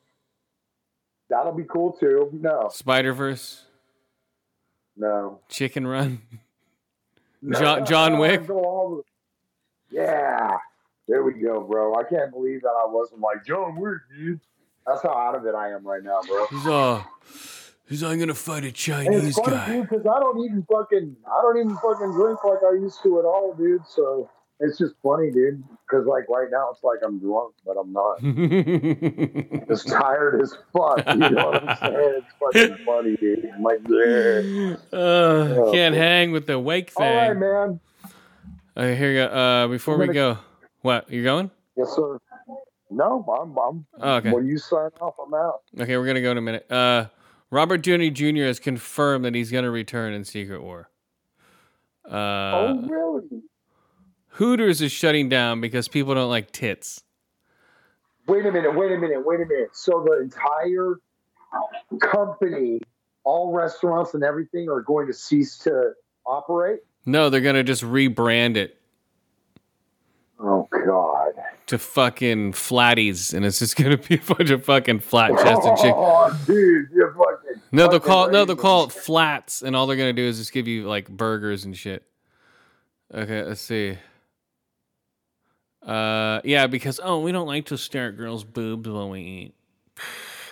That'll 1.29 1.53
be 1.53 1.63
cool 1.63 1.91
too. 1.93 2.29
No, 2.41 2.69
Spider 2.71 3.13
Verse, 3.13 3.63
no. 4.97 5.39
Chicken 5.49 5.87
Run, 5.87 6.21
John, 7.59 7.85
John 7.85 8.19
Wick. 8.19 8.47
Go 8.47 8.59
all 8.63 8.95
the- 8.97 9.95
Yeah. 9.95 10.57
There 11.07 11.23
we 11.23 11.33
go, 11.33 11.61
bro. 11.61 11.95
I 11.95 12.03
can't 12.03 12.31
believe 12.31 12.61
that 12.61 12.69
I 12.69 12.85
wasn't 12.87 13.19
like 13.21 13.43
John 13.45 13.75
Wick, 13.77 13.97
dude. 14.15 14.39
That's 14.87 15.01
how 15.03 15.09
out 15.17 15.35
of 15.35 15.45
it 15.45 15.55
I 15.55 15.69
am 15.71 15.85
right 15.85 16.03
now, 16.03 16.21
bro. 16.25 16.45
He's 16.47 16.67
uh, 16.67 17.03
he's 17.89 18.03
I'm 18.03 18.17
gonna 18.19 18.33
fight 18.33 18.63
a 18.63 18.71
Chinese 18.71 19.35
guy. 19.37 19.81
because 19.81 20.05
I 20.05 20.19
don't 20.19 20.39
even 20.45 20.63
fucking, 20.71 21.15
I 21.27 21.41
don't 21.41 21.57
even 21.57 21.75
fucking 21.77 22.11
drink 22.13 22.43
like 22.45 22.59
I 22.65 22.73
used 22.73 23.01
to 23.03 23.19
at 23.19 23.25
all, 23.25 23.53
dude. 23.57 23.85
So 23.87 24.29
it's 24.61 24.77
just 24.77 24.93
funny, 25.03 25.31
dude. 25.31 25.63
Because 25.89 26.05
like 26.05 26.29
right 26.29 26.47
now, 26.51 26.69
it's 26.71 26.83
like 26.83 26.99
I'm 27.03 27.19
drunk, 27.19 27.55
but 27.65 27.75
I'm 27.77 27.91
not. 27.91 28.21
Just 29.67 29.87
tired 29.89 30.41
as 30.41 30.55
fuck. 30.71 31.05
You 31.07 31.29
know 31.29 31.47
what 31.47 31.67
I'm 31.67 31.77
saying? 31.77 32.21
It's 32.21 32.27
fucking 32.39 32.85
funny, 32.85 33.17
dude. 33.17 33.51
I'm 33.53 33.63
like, 33.63 33.79
yeah. 33.89 34.97
uh, 34.97 35.71
can't 35.71 35.95
hang 35.95 36.31
with 36.31 36.47
the 36.47 36.59
wake 36.59 36.91
thing. 36.91 37.05
All 37.05 37.33
right, 37.33 37.37
man. 37.37 37.79
Okay, 38.77 38.95
here 38.95 39.11
you 39.11 39.17
go. 39.17 39.25
Uh, 39.25 39.67
before 39.67 39.97
we 39.97 40.05
gonna- 40.05 40.13
go, 40.13 40.37
what 40.81 41.09
you 41.09 41.23
going? 41.23 41.51
Yes, 41.75 41.93
sir. 41.95 42.17
No, 42.89 43.25
I'm. 43.41 43.57
I'm. 43.57 43.85
Oh, 43.99 44.15
okay. 44.15 44.31
When 44.31 44.45
you 44.45 44.57
sign 44.57 44.89
off, 45.01 45.15
I'm 45.25 45.33
out. 45.33 45.61
Okay, 45.79 45.97
we're 45.97 46.05
gonna 46.05 46.21
go 46.21 46.31
in 46.31 46.37
a 46.37 46.41
minute. 46.41 46.71
Uh, 46.71 47.07
Robert 47.49 47.83
Downey 47.83 48.11
Jr. 48.11 48.43
has 48.43 48.59
confirmed 48.59 49.25
that 49.25 49.35
he's 49.35 49.51
gonna 49.51 49.71
return 49.71 50.13
in 50.13 50.23
Secret 50.23 50.61
War. 50.61 50.89
Uh, 52.05 52.13
oh, 52.13 52.85
really? 52.87 53.41
Hooters 54.41 54.81
is 54.81 54.91
shutting 54.91 55.29
down 55.29 55.61
because 55.61 55.87
people 55.87 56.15
don't 56.15 56.31
like 56.31 56.51
tits. 56.51 57.03
Wait 58.27 58.43
a 58.43 58.51
minute. 58.51 58.75
Wait 58.75 58.91
a 58.91 58.97
minute. 58.97 59.23
Wait 59.23 59.39
a 59.39 59.45
minute. 59.45 59.69
So 59.73 60.03
the 60.03 60.19
entire 60.19 60.95
company, 61.99 62.79
all 63.23 63.53
restaurants 63.53 64.15
and 64.15 64.23
everything, 64.23 64.67
are 64.67 64.81
going 64.81 65.05
to 65.05 65.13
cease 65.13 65.59
to 65.59 65.91
operate. 66.25 66.79
No, 67.05 67.29
they're 67.29 67.41
gonna 67.41 67.63
just 67.63 67.83
rebrand 67.83 68.55
it 68.55 68.81
Oh 70.39 70.67
God. 70.71 71.33
to 71.67 71.77
fucking 71.77 72.53
flatties, 72.53 73.35
and 73.35 73.45
it's 73.45 73.59
just 73.59 73.75
gonna 73.75 73.97
be 73.97 74.15
a 74.15 74.33
bunch 74.33 74.49
of 74.49 74.65
fucking 74.65 75.01
flat 75.01 75.33
chested 75.37 75.71
oh, 75.71 75.81
chick. 75.83 75.93
Oh, 75.95 76.41
dude, 76.47 76.87
you're 76.91 77.13
fucking. 77.13 77.61
No, 77.71 77.87
they'll 77.87 77.99
call 77.99 78.31
no, 78.31 78.45
they'll 78.45 78.55
call 78.55 78.85
it 78.85 78.91
flats, 78.91 79.61
and 79.61 79.75
all 79.75 79.85
they're 79.85 79.97
gonna 79.97 80.13
do 80.13 80.23
is 80.23 80.39
just 80.39 80.51
give 80.51 80.67
you 80.67 80.87
like 80.87 81.07
burgers 81.09 81.63
and 81.63 81.77
shit. 81.77 82.07
Okay, 83.13 83.43
let's 83.43 83.61
see. 83.61 83.99
Uh, 85.85 86.41
yeah, 86.43 86.67
because 86.67 86.99
oh, 87.03 87.19
we 87.19 87.31
don't 87.31 87.47
like 87.47 87.65
to 87.67 87.77
stare 87.77 88.09
at 88.09 88.17
girls' 88.17 88.43
boobs 88.43 88.87
when 88.87 89.09
we 89.09 89.21
eat. 89.21 89.53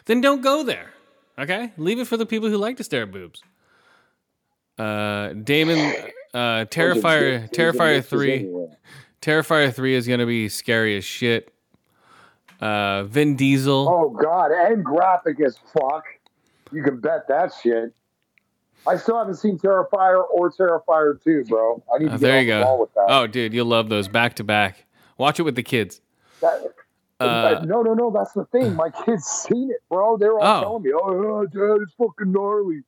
Then 0.05 0.21
don't 0.21 0.41
go 0.41 0.63
there. 0.63 0.91
Okay, 1.37 1.71
leave 1.77 1.99
it 1.99 2.07
for 2.07 2.17
the 2.17 2.25
people 2.25 2.49
who 2.49 2.57
like 2.57 2.77
to 2.77 2.83
stare 2.83 3.03
at 3.03 3.11
boobs. 3.11 3.41
Uh, 4.77 5.33
Damon, 5.33 5.77
uh, 6.33 6.65
Terrifier, 6.65 7.49
Terrifier 7.51 8.03
three. 8.03 8.49
Terrifier 9.21 9.73
three 9.73 9.95
is 9.95 10.07
gonna 10.07 10.25
be 10.25 10.49
scary 10.49 10.97
as 10.97 11.05
shit. 11.05 11.53
Uh, 12.59 13.03
Vin 13.03 13.35
Diesel. 13.35 13.87
Oh 13.87 14.09
God, 14.09 14.51
and 14.51 14.83
graphic 14.83 15.39
as 15.41 15.57
fuck. 15.73 16.05
You 16.71 16.83
can 16.83 16.99
bet 16.99 17.27
that 17.27 17.51
shit. 17.61 17.93
I 18.87 18.95
still 18.97 19.17
haven't 19.17 19.35
seen 19.35 19.57
Terrifier 19.57 20.23
or 20.31 20.51
Terrifier 20.51 21.21
2, 21.21 21.45
bro. 21.45 21.83
I 21.93 21.99
need 21.99 22.07
to 22.09 22.13
Uh, 22.13 22.17
there 22.17 22.41
you 22.41 22.53
the 22.53 22.63
ball 22.63 22.77
go. 22.77 22.81
with 22.83 22.93
that. 22.93 23.05
Oh, 23.09 23.27
dude, 23.27 23.53
you'll 23.53 23.65
love 23.65 23.89
those 23.89 24.07
back 24.07 24.35
to 24.35 24.43
back. 24.43 24.85
Watch 25.19 25.39
it 25.39 25.43
with 25.43 25.55
the 25.55 25.63
kids. 25.63 26.01
That- 26.41 26.73
Uh, 27.21 27.65
no, 27.65 27.81
no, 27.81 27.93
no. 27.93 28.09
That's 28.11 28.31
the 28.31 28.45
thing. 28.45 28.75
My 28.75 28.89
kids 29.05 29.25
seen 29.25 29.69
it, 29.71 29.81
bro. 29.89 30.15
They're 30.17 30.39
all 30.39 30.57
Oh. 30.57 30.61
telling 30.61 30.83
me, 30.83 30.91
"Oh, 30.93 31.41
yeah, 31.43 31.47
Dad, 31.51 31.81
it's 31.81 31.93
fucking 31.95 32.31
gnarly." 32.31 32.79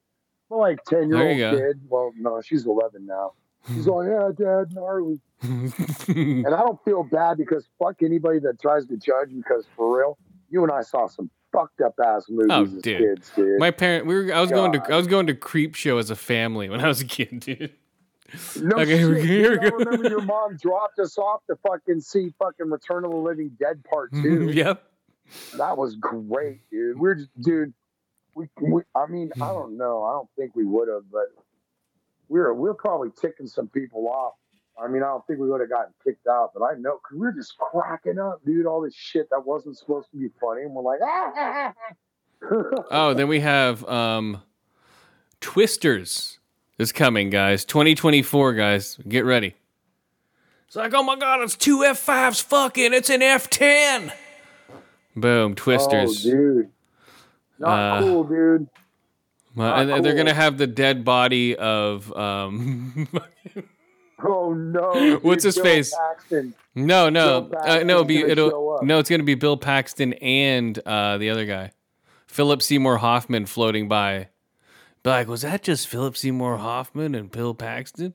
I'm 0.50 0.58
like 0.58 0.82
ten 0.86 1.10
year 1.10 1.22
old 1.52 1.60
kid. 1.60 1.82
Well, 1.90 2.14
no, 2.18 2.40
she's 2.42 2.66
eleven 2.66 3.06
now. 3.06 3.34
She's 3.68 3.86
like, 3.88 4.08
"Yeah, 4.08 4.30
Dad, 4.38 4.74
gnarly." 4.74 5.20
and 5.44 6.48
I 6.48 6.60
don't 6.62 6.82
feel 6.86 7.04
bad 7.04 7.38
because 7.38 7.68
fuck 7.78 8.02
anybody 8.04 8.40
that 8.40 8.62
tries 8.62 8.86
to 8.86 8.96
judge. 8.96 9.30
Because 9.36 9.66
for 9.76 9.98
real, 9.98 10.18
you 10.50 10.64
and 10.64 10.72
I 10.72 10.82
saw 10.82 11.08
some 11.08 11.30
fucked 11.52 11.82
up 11.82 11.96
ass 12.02 12.28
movies 12.30 12.48
Oh, 12.52 12.64
as 12.64 12.72
dude. 12.82 13.00
kids, 13.00 13.32
dude. 13.36 13.60
My 13.60 13.72
parent, 13.72 14.06
we 14.06 14.16
were. 14.16 14.34
I 14.34 14.40
was 14.40 14.50
going 14.50 14.72
to. 14.72 14.94
I 14.94 14.96
was 14.96 15.08
going 15.08 15.28
to 15.28 15.34
creep 15.34 15.76
show 15.76 15.98
as 15.98 16.10
a 16.10 16.16
family 16.16 16.70
when 16.70 16.80
I 16.80 16.88
was 16.88 17.02
a 17.02 17.06
kid, 17.06 17.42
dude. 17.42 17.74
No 18.62 18.78
okay, 18.78 18.98
here 18.98 19.10
we 19.10 19.22
shit. 19.22 19.30
here 19.30 19.52
we 19.52 19.58
dude. 19.58 19.66
I 19.66 19.70
go. 19.70 19.76
remember 19.78 20.10
your 20.10 20.22
mom 20.22 20.58
dropped 20.58 21.00
us 21.00 21.18
off 21.18 21.42
to 21.48 21.56
fucking 21.68 22.02
see 22.02 22.34
fucking 22.40 22.70
Return 22.70 23.06
of 23.06 23.12
the 23.12 23.18
Living 23.18 23.52
Dead 23.60 23.84
Part 23.84 24.12
Two. 24.22 24.52
yep. 24.52 24.84
That 25.58 25.78
was 25.78 25.96
great, 25.96 26.62
dude. 26.70 27.00
We're 27.00 27.16
just, 27.16 27.30
dude. 27.42 27.74
We, 28.36 28.48
we, 28.62 28.82
I 28.96 29.08
mean, 29.08 29.32
I 29.36 29.48
don't 29.48 29.78
know. 29.78 30.04
I 30.04 30.14
don't 30.14 30.30
think 30.38 30.56
we 30.56 30.66
would 30.66 30.88
have, 30.88 31.04
but 31.12 31.28
we're 32.30 32.54
we're 32.54 32.74
probably 32.74 33.10
ticking 33.20 33.48
some 33.48 33.68
people 33.68 34.08
off. 34.08 34.34
I 34.82 34.88
mean, 34.88 35.04
I 35.04 35.08
don't 35.08 35.26
think 35.28 35.40
we 35.40 35.50
would 35.50 35.60
have 35.62 35.70
gotten 35.70 35.94
kicked 36.04 36.28
out, 36.28 36.52
but 36.56 36.64
I 36.64 36.74
know 36.78 36.98
because 37.04 37.20
we 37.20 37.28
are 37.28 37.34
just 37.34 37.58
cracking 37.58 38.20
up, 38.20 38.42
dude. 38.46 38.66
All 38.66 38.82
this 38.82 38.96
shit 38.96 39.30
that 39.32 39.46
wasn't 39.46 39.78
supposed 39.78 40.10
to 40.12 40.18
be 40.18 40.30
funny, 40.40 40.62
and 40.64 40.72
we're 40.74 40.82
like, 40.82 41.00
ah. 41.04 41.74
Oh, 42.90 43.14
then 43.14 43.28
we 43.28 43.42
have 43.42 43.86
um, 43.86 44.42
Twisters 45.42 46.40
is 46.82 46.92
coming, 46.92 47.30
guys. 47.30 47.64
2024, 47.66 48.54
guys. 48.54 48.98
Get 49.08 49.26
ready. 49.26 49.56
It's 50.68 50.76
like, 50.76 50.94
oh 50.94 51.04
my 51.04 51.16
god, 51.18 51.42
it's 51.42 51.56
two 51.56 51.80
F5s 51.80 52.42
fucking. 52.44 52.94
It's 52.94 53.10
an 53.10 53.20
F10. 53.22 54.12
Boom, 55.16 55.52
oh, 55.52 55.56
Twisters. 55.56 56.24
dude, 56.24 56.70
not 57.60 57.98
Uh, 57.98 58.02
cool, 58.02 58.24
dude. 58.24 58.68
Not 59.54 59.86
they're 59.86 60.02
cool. 60.02 60.14
gonna 60.16 60.34
have 60.34 60.58
the 60.58 60.68
dead 60.68 61.04
body 61.04 61.56
of 61.56 62.12
um. 62.16 63.08
Oh 64.24 64.54
no, 64.54 65.18
What's 65.24 65.44
his 65.44 65.56
Bill 65.56 65.64
face? 65.64 65.96
Paxton. 65.96 66.54
no, 66.76 67.10
no, 67.10 67.50
uh, 67.60 67.80
no. 67.84 67.94
It'll 67.96 68.04
be 68.06 68.20
it'll 68.22 68.80
no. 68.84 69.00
It's 69.00 69.10
gonna 69.10 69.24
be 69.24 69.34
Bill 69.34 69.58
Paxton 69.58 70.14
and 70.14 70.78
uh, 70.86 71.18
the 71.18 71.32
other 71.32 71.46
guy, 71.46 71.72
Philip 72.28 72.62
Seymour 72.62 72.98
Hoffman, 72.98 73.48
floating 73.48 73.88
by. 73.88 74.28
Be 75.04 75.10
like, 75.10 75.28
was 75.28 75.42
that 75.42 75.64
just 75.64 75.88
Philip 75.88 76.16
Seymour 76.16 76.58
Hoffman 76.58 77.16
and 77.16 77.32
Bill 77.32 77.56
Paxton? 77.56 78.14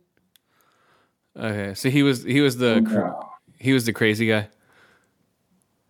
Okay, 1.37 1.75
so 1.75 1.91
he 1.91 2.03
was 2.03 2.23
he 2.23 2.41
was 2.41 2.57
the 2.57 2.77
oh, 2.77 2.83
cr- 2.83 3.11
he 3.59 3.73
was 3.73 3.85
the 3.85 3.93
crazy 3.93 4.29
guy. 4.29 4.49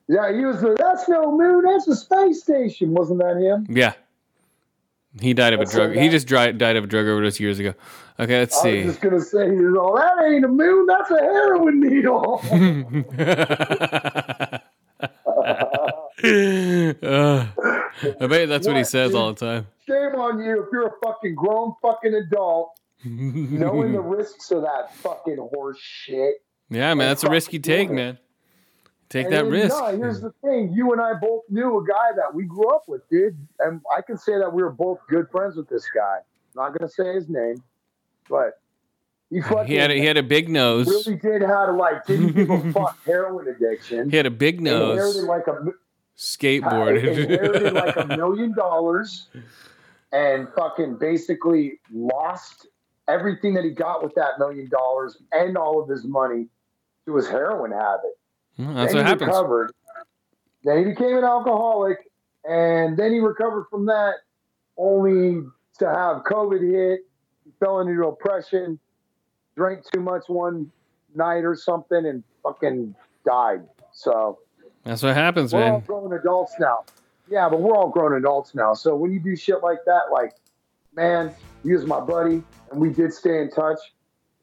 Yeah, 0.08 0.32
he 0.32 0.44
was 0.44 0.60
the. 0.60 0.74
That's 0.78 1.08
no 1.08 1.36
moon. 1.36 1.64
That's 1.64 1.86
a 1.88 1.94
space 1.94 2.42
station. 2.42 2.94
Wasn't 2.94 3.20
that 3.20 3.36
him? 3.36 3.66
Yeah, 3.68 3.92
he 5.20 5.34
died 5.34 5.52
of 5.52 5.60
a 5.60 5.66
drug. 5.66 5.94
He 5.94 6.08
just 6.08 6.26
dri- 6.26 6.52
died 6.52 6.76
of 6.76 6.84
a 6.84 6.86
drug 6.86 7.06
overdose 7.06 7.38
years 7.38 7.58
ago. 7.58 7.74
Okay, 8.18 8.38
let's 8.38 8.56
I 8.58 8.62
see. 8.62 8.82
I 8.82 8.86
was 8.86 8.94
just 8.94 9.02
gonna 9.02 9.20
say, 9.20 9.46
all 9.76 9.94
that 9.96 10.24
ain't 10.24 10.44
a 10.44 10.48
moon. 10.48 10.86
That's 10.86 11.10
a 11.10 11.18
heroin 11.18 11.80
needle. 11.80 12.40
Uh, 17.02 17.46
I 18.20 18.26
bet 18.26 18.48
that's 18.48 18.66
what 18.66 18.76
he 18.76 18.84
says 18.84 19.10
dude? 19.10 19.18
all 19.20 19.32
the 19.32 19.40
time. 19.46 19.66
Shame 19.86 20.14
on 20.16 20.38
you 20.40 20.62
if 20.62 20.68
you're 20.72 20.88
a 20.88 20.92
fucking 21.02 21.34
grown 21.34 21.74
fucking 21.80 22.14
adult 22.14 22.70
knowing 23.04 23.92
the 23.92 24.00
risks 24.18 24.50
of 24.50 24.62
that 24.62 24.94
fucking 24.96 25.36
horse 25.54 25.78
shit. 25.80 26.34
Yeah, 26.70 26.94
man, 26.94 27.08
that's 27.08 27.22
a 27.24 27.30
risk 27.30 27.52
you 27.52 27.58
take, 27.60 27.90
man. 27.90 28.18
Take 29.08 29.26
And 29.26 29.34
that 29.34 29.42
then, 29.44 29.52
risk. 29.52 29.76
No, 29.76 29.96
here's 29.96 30.20
the 30.20 30.32
thing. 30.42 30.72
You 30.74 30.90
and 30.92 31.00
I 31.00 31.12
both 31.14 31.42
knew 31.48 31.78
a 31.78 31.86
guy 31.86 32.10
that 32.16 32.34
we 32.34 32.44
grew 32.44 32.68
up 32.74 32.82
with, 32.88 33.08
dude. 33.08 33.36
And 33.60 33.80
I 33.96 34.02
can 34.02 34.18
say 34.18 34.36
that 34.36 34.52
we 34.52 34.62
were 34.64 34.72
both 34.72 34.98
good 35.08 35.28
friends 35.30 35.54
with 35.56 35.68
this 35.68 35.86
guy. 35.94 36.18
not 36.56 36.76
gonna 36.76 36.90
say 36.90 37.14
his 37.14 37.28
name, 37.28 37.62
but 38.28 38.60
he 39.30 39.40
fucking 39.42 39.66
He 39.68 39.76
had 39.76 39.92
a, 39.92 39.94
he 39.94 40.04
had 40.04 40.16
a 40.16 40.24
big 40.24 40.48
nose. 40.48 40.88
really 40.88 41.16
did 41.18 41.42
have 41.42 41.68
a 41.68 41.72
like 41.72 42.04
didn't 42.06 42.32
give 42.32 42.50
a 42.50 42.72
fuck 42.72 42.98
heroin 43.04 43.46
addiction. 43.46 44.10
He 44.10 44.16
had 44.16 44.26
a 44.26 44.30
big 44.30 44.60
nose. 44.60 45.16
like 45.22 45.46
a 45.46 45.66
Skateboarded. 46.16 47.04
inherited 47.18 47.72
like 47.72 47.96
a 47.96 48.06
million 48.16 48.54
dollars 48.54 49.28
and 50.12 50.48
fucking 50.56 50.96
basically 50.98 51.80
lost 51.92 52.66
everything 53.08 53.54
that 53.54 53.64
he 53.64 53.70
got 53.70 54.02
with 54.02 54.14
that 54.14 54.38
million 54.38 54.68
dollars 54.68 55.18
and 55.32 55.56
all 55.56 55.82
of 55.82 55.88
his 55.88 56.04
money 56.04 56.46
to 57.06 57.16
his 57.16 57.28
heroin 57.28 57.70
habit. 57.70 58.18
Well, 58.58 58.74
that's 58.74 58.92
then 58.92 59.04
what 59.04 59.06
he 59.06 59.10
happens. 59.10 59.28
recovered. 59.28 59.72
Then 60.64 60.78
he 60.78 60.84
became 60.84 61.16
an 61.16 61.24
alcoholic, 61.24 61.98
and 62.48 62.96
then 62.96 63.12
he 63.12 63.20
recovered 63.20 63.66
from 63.70 63.86
that, 63.86 64.14
only 64.76 65.46
to 65.78 65.86
have 65.88 66.22
COVID 66.24 66.60
hit. 66.60 67.00
He 67.44 67.52
fell 67.60 67.80
into 67.80 67.94
depression, 68.02 68.78
drank 69.56 69.84
too 69.92 70.00
much 70.00 70.24
one 70.26 70.70
night 71.14 71.44
or 71.44 71.54
something, 71.54 72.06
and 72.06 72.24
fucking 72.42 72.94
died. 73.24 73.62
So 73.92 74.38
That's 74.86 75.02
what 75.02 75.14
happens, 75.14 75.52
we're 75.52 75.64
all 75.64 75.80
grown 75.80 76.12
adults 76.12 76.54
now. 76.60 76.84
Yeah, 77.28 77.48
but 77.48 77.60
we're 77.60 77.74
all 77.74 77.88
grown 77.88 78.14
adults 78.14 78.54
now. 78.54 78.72
So 78.74 78.94
when 78.94 79.10
you 79.12 79.18
do 79.18 79.34
shit 79.34 79.60
like 79.62 79.78
that, 79.86 80.12
like, 80.12 80.34
man, 80.94 81.34
he 81.64 81.72
was 81.72 81.84
my 81.84 81.98
buddy, 81.98 82.42
and 82.70 82.80
we 82.80 82.90
did 82.90 83.12
stay 83.12 83.40
in 83.40 83.50
touch. 83.50 83.78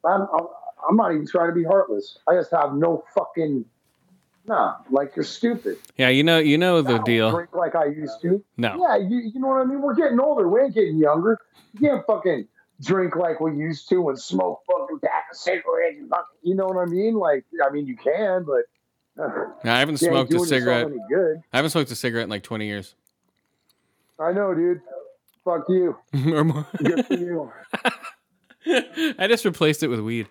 I'm, 0.06 0.22
I'm, 0.22 0.48
I'm 0.90 0.95
not 0.98 1.14
even 1.14 1.26
trying 1.26 1.48
to 1.48 1.56
be 1.56 1.64
heartless. 1.64 2.18
I 2.28 2.36
just 2.36 2.52
have 2.52 2.74
no 2.74 3.06
fucking, 3.15 3.64
nah, 4.45 4.76
like 4.90 5.15
you're 5.15 5.24
stupid. 5.24 5.78
Yeah, 5.98 6.10
you 6.10 6.24
know, 6.24 6.40
you 6.40 6.57
know 6.57 6.82
the 6.82 6.95
don't 6.95 7.06
deal. 7.06 7.32
Drink 7.32 7.53
like 7.53 7.76
I 7.76 7.86
used 7.86 8.20
to. 8.24 8.44
No, 8.57 8.76
Yeah, 8.86 8.98
you, 8.98 9.20
you 9.34 9.40
know 9.40 9.48
what 9.48 9.61
I 9.61 9.64
mean? 9.64 9.82
We're 9.82 9.95
getting 9.95 10.20
older. 10.20 10.49
We 10.49 10.60
ain't 10.60 10.76
getting 10.76 10.98
younger. 10.98 11.40
You 11.74 11.88
can't 11.88 12.06
fucking 12.06 12.49
drink 12.82 13.15
like 13.15 13.40
we 13.40 13.56
used 13.56 13.88
to 13.90 14.10
and 14.10 14.20
smoke 14.20 14.61
fucking 14.68 14.99
pack 14.99 15.28
of 15.32 15.38
cigarettes. 15.38 15.99
And 15.99 16.10
fucking, 16.10 16.26
you 16.41 16.56
know 16.56 16.65
what 16.65 16.86
I 16.86 16.86
mean? 16.86 17.15
Like, 17.15 17.45
I 17.65 17.72
mean, 17.72 17.88
you 17.88 17.95
can, 17.95 18.44
but 18.44 18.64
I 19.64 19.80
haven't 19.80 19.98
smoked 19.98 20.34
a 20.34 20.40
cigarette. 20.40 20.88
I 21.52 21.57
haven't 21.57 21.72
smoked 21.72 21.91
a 21.91 21.95
cigarette 21.95 22.23
in 22.26 22.30
like 22.30 22.44
20 22.44 22.65
years 22.65 22.95
I 24.19 24.31
know, 24.31 24.53
dude. 24.53 24.81
Fuck 25.44 25.65
you. 25.69 25.98
or 26.34 26.44
more. 26.44 26.68
Good 26.77 27.06
for 27.06 27.14
you. 27.15 27.52
I 29.19 29.27
just 29.27 29.44
replaced 29.44 29.84
it 29.84 29.88
with 29.88 29.99
weed. 29.99 30.30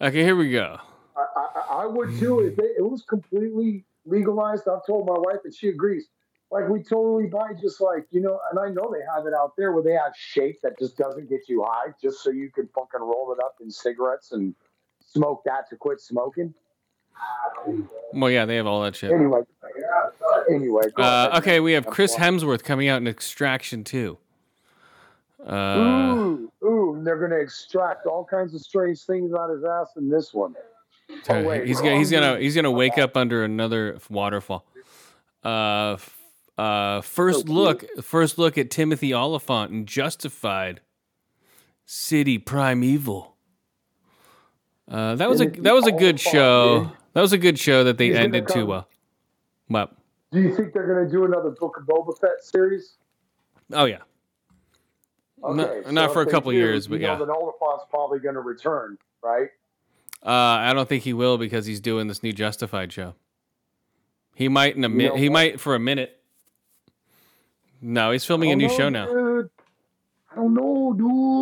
Okay, 0.00 0.22
here 0.22 0.36
we 0.36 0.50
go. 0.50 0.78
I, 1.16 1.26
I, 1.36 1.82
I 1.82 1.86
would 1.86 2.18
too 2.18 2.40
if 2.40 2.58
it, 2.58 2.72
it 2.78 2.82
was 2.82 3.02
completely 3.02 3.84
legalized. 4.06 4.68
I've 4.68 4.86
told 4.86 5.06
my 5.06 5.16
wife 5.16 5.40
and 5.44 5.54
she 5.54 5.68
agrees. 5.68 6.08
Like 6.50 6.68
we 6.68 6.82
totally 6.82 7.26
buy 7.26 7.52
just 7.60 7.80
like 7.80 8.06
you 8.10 8.20
know, 8.20 8.38
and 8.50 8.58
I 8.58 8.68
know 8.68 8.90
they 8.92 9.04
have 9.14 9.26
it 9.26 9.34
out 9.34 9.52
there 9.58 9.72
where 9.72 9.82
they 9.82 9.92
have 9.92 10.12
shape 10.16 10.60
that 10.62 10.78
just 10.78 10.96
doesn't 10.96 11.28
get 11.28 11.48
you 11.48 11.64
high, 11.66 11.92
just 12.00 12.22
so 12.22 12.30
you 12.30 12.50
can 12.50 12.68
fucking 12.68 13.00
roll 13.00 13.34
it 13.36 13.44
up 13.44 13.56
in 13.60 13.70
cigarettes 13.70 14.32
and 14.32 14.54
smoke 15.04 15.42
that 15.44 15.68
to 15.70 15.76
quit 15.76 16.00
smoking. 16.00 16.54
Well, 18.12 18.30
yeah, 18.30 18.44
they 18.44 18.56
have 18.56 18.66
all 18.66 18.82
that 18.82 18.96
shit. 18.96 19.10
Anyway, 19.10 19.40
anyway. 20.50 20.82
Uh, 20.96 21.38
okay, 21.38 21.60
we 21.60 21.72
have 21.72 21.86
Chris. 21.86 22.14
Hemsworth 22.14 22.62
coming 22.62 22.88
out 22.88 22.98
in 22.98 23.06
Extraction 23.08 23.84
2. 23.84 24.16
Uh, 25.46 25.78
Ooh, 25.78 26.52
ooh, 26.64 27.00
they're 27.04 27.18
gonna 27.18 27.40
extract 27.40 28.06
all 28.06 28.24
kinds 28.24 28.52
of 28.54 28.60
strange 28.60 29.00
things 29.02 29.32
out 29.32 29.48
of 29.50 29.56
his 29.56 29.64
ass 29.64 29.88
in 29.96 30.08
this 30.08 30.34
one. 30.34 30.54
oh, 31.28 31.42
wait, 31.44 31.66
he's 31.68 31.80
gonna 31.80 31.96
he's 31.98 32.10
gonna 32.10 32.38
he's 32.40 32.56
gonna 32.56 32.70
wake 32.70 32.98
up 32.98 33.16
under 33.16 33.44
another 33.44 33.98
waterfall. 34.10 34.66
Uh, 35.44 35.98
uh, 36.58 37.00
first 37.02 37.48
look, 37.48 37.84
first 38.02 38.38
look 38.38 38.58
at 38.58 38.70
Timothy 38.70 39.14
Olyphant 39.14 39.70
in 39.70 39.86
Justified, 39.86 40.80
City 41.84 42.38
Primeval. 42.38 43.36
Uh, 44.90 45.14
that 45.16 45.28
was 45.28 45.40
a 45.40 45.46
that 45.46 45.74
was 45.74 45.86
a 45.86 45.92
good 45.92 46.18
show. 46.18 46.90
That 47.16 47.22
was 47.22 47.32
a 47.32 47.38
good 47.38 47.58
show 47.58 47.82
that 47.84 47.96
they 47.96 48.14
ended 48.14 48.46
too 48.46 48.66
well. 48.66 48.86
Well, 49.70 49.88
Do 50.32 50.40
you 50.42 50.54
think 50.54 50.74
they're 50.74 50.86
gonna 50.86 51.10
do 51.10 51.24
another 51.24 51.48
Book 51.48 51.78
of 51.78 51.86
Boba 51.86 52.14
Fett 52.20 52.42
series? 52.44 52.98
oh 53.72 53.86
yeah, 53.86 54.00
Not- 55.42 55.66
Okay, 55.70 55.90
not 55.92 56.10
so 56.10 56.12
for 56.12 56.20
a 56.20 56.26
couple 56.26 56.50
do, 56.52 56.58
years, 56.58 56.88
but 56.88 57.00
know 57.00 57.12
yeah. 57.12 57.16
That 57.16 57.30
Olyphant's 57.30 57.86
probably 57.88 58.18
going 58.18 58.34
to 58.34 58.42
return, 58.42 58.98
right? 59.22 59.48
uh, 60.22 60.28
I 60.28 60.74
don't 60.74 60.86
think 60.90 61.04
he 61.04 61.14
will 61.14 61.38
because 61.38 61.64
he's 61.64 61.80
doing 61.80 62.06
this 62.06 62.22
new 62.22 62.34
Justified 62.34 62.92
show. 62.92 63.14
He 64.34 64.50
might 64.50 64.76
in 64.76 64.84
a 64.84 64.88
You 64.90 64.94
minute. 64.94 65.14
know 65.14 65.18
He 65.22 65.30
what? 65.30 65.32
might 65.32 65.58
for 65.60 65.74
a 65.74 65.78
minute. 65.80 66.20
No, 67.80 68.10
he's 68.10 68.26
filming 68.26 68.50
a 68.52 68.56
new 68.56 68.68
don't 68.68 68.76
show 68.76 68.88
now. 68.90 69.06
Dude. 69.06 69.50
I 70.32 70.34
don't 70.34 70.52
know, 70.52 70.92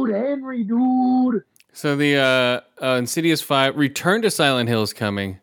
dude. 0.07 0.15
Henry, 0.15 0.63
dude. 0.63 1.43
So 1.73 1.97
the 1.97 2.17
uh, 2.17 2.61
uh, 2.81 2.91
Insidious 2.99 3.43
Five 3.43 3.77
Return 3.77 4.23
to 4.23 4.31
Silent 4.31 4.69
Hill 4.69 4.85
is 4.85 4.93
coming. 4.93 5.41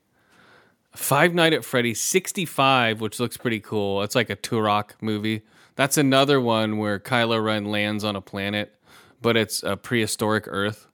Five 0.93 1.33
Night 1.33 1.53
at 1.53 1.63
Freddy's 1.63 2.01
65, 2.01 2.99
which 3.01 3.19
looks 3.19 3.37
pretty 3.37 3.59
cool. 3.59 4.01
It's 4.03 4.15
like 4.15 4.29
a 4.29 4.35
Turok 4.35 4.91
movie. 5.01 5.43
That's 5.75 5.97
another 5.97 6.39
one 6.41 6.77
where 6.77 6.99
Kylo 6.99 7.43
Ren 7.43 7.65
lands 7.65 8.03
on 8.03 8.15
a 8.15 8.21
planet, 8.21 8.75
but 9.21 9.37
it's 9.37 9.63
a 9.63 9.77
prehistoric 9.77 10.45
Earth. 10.47 10.87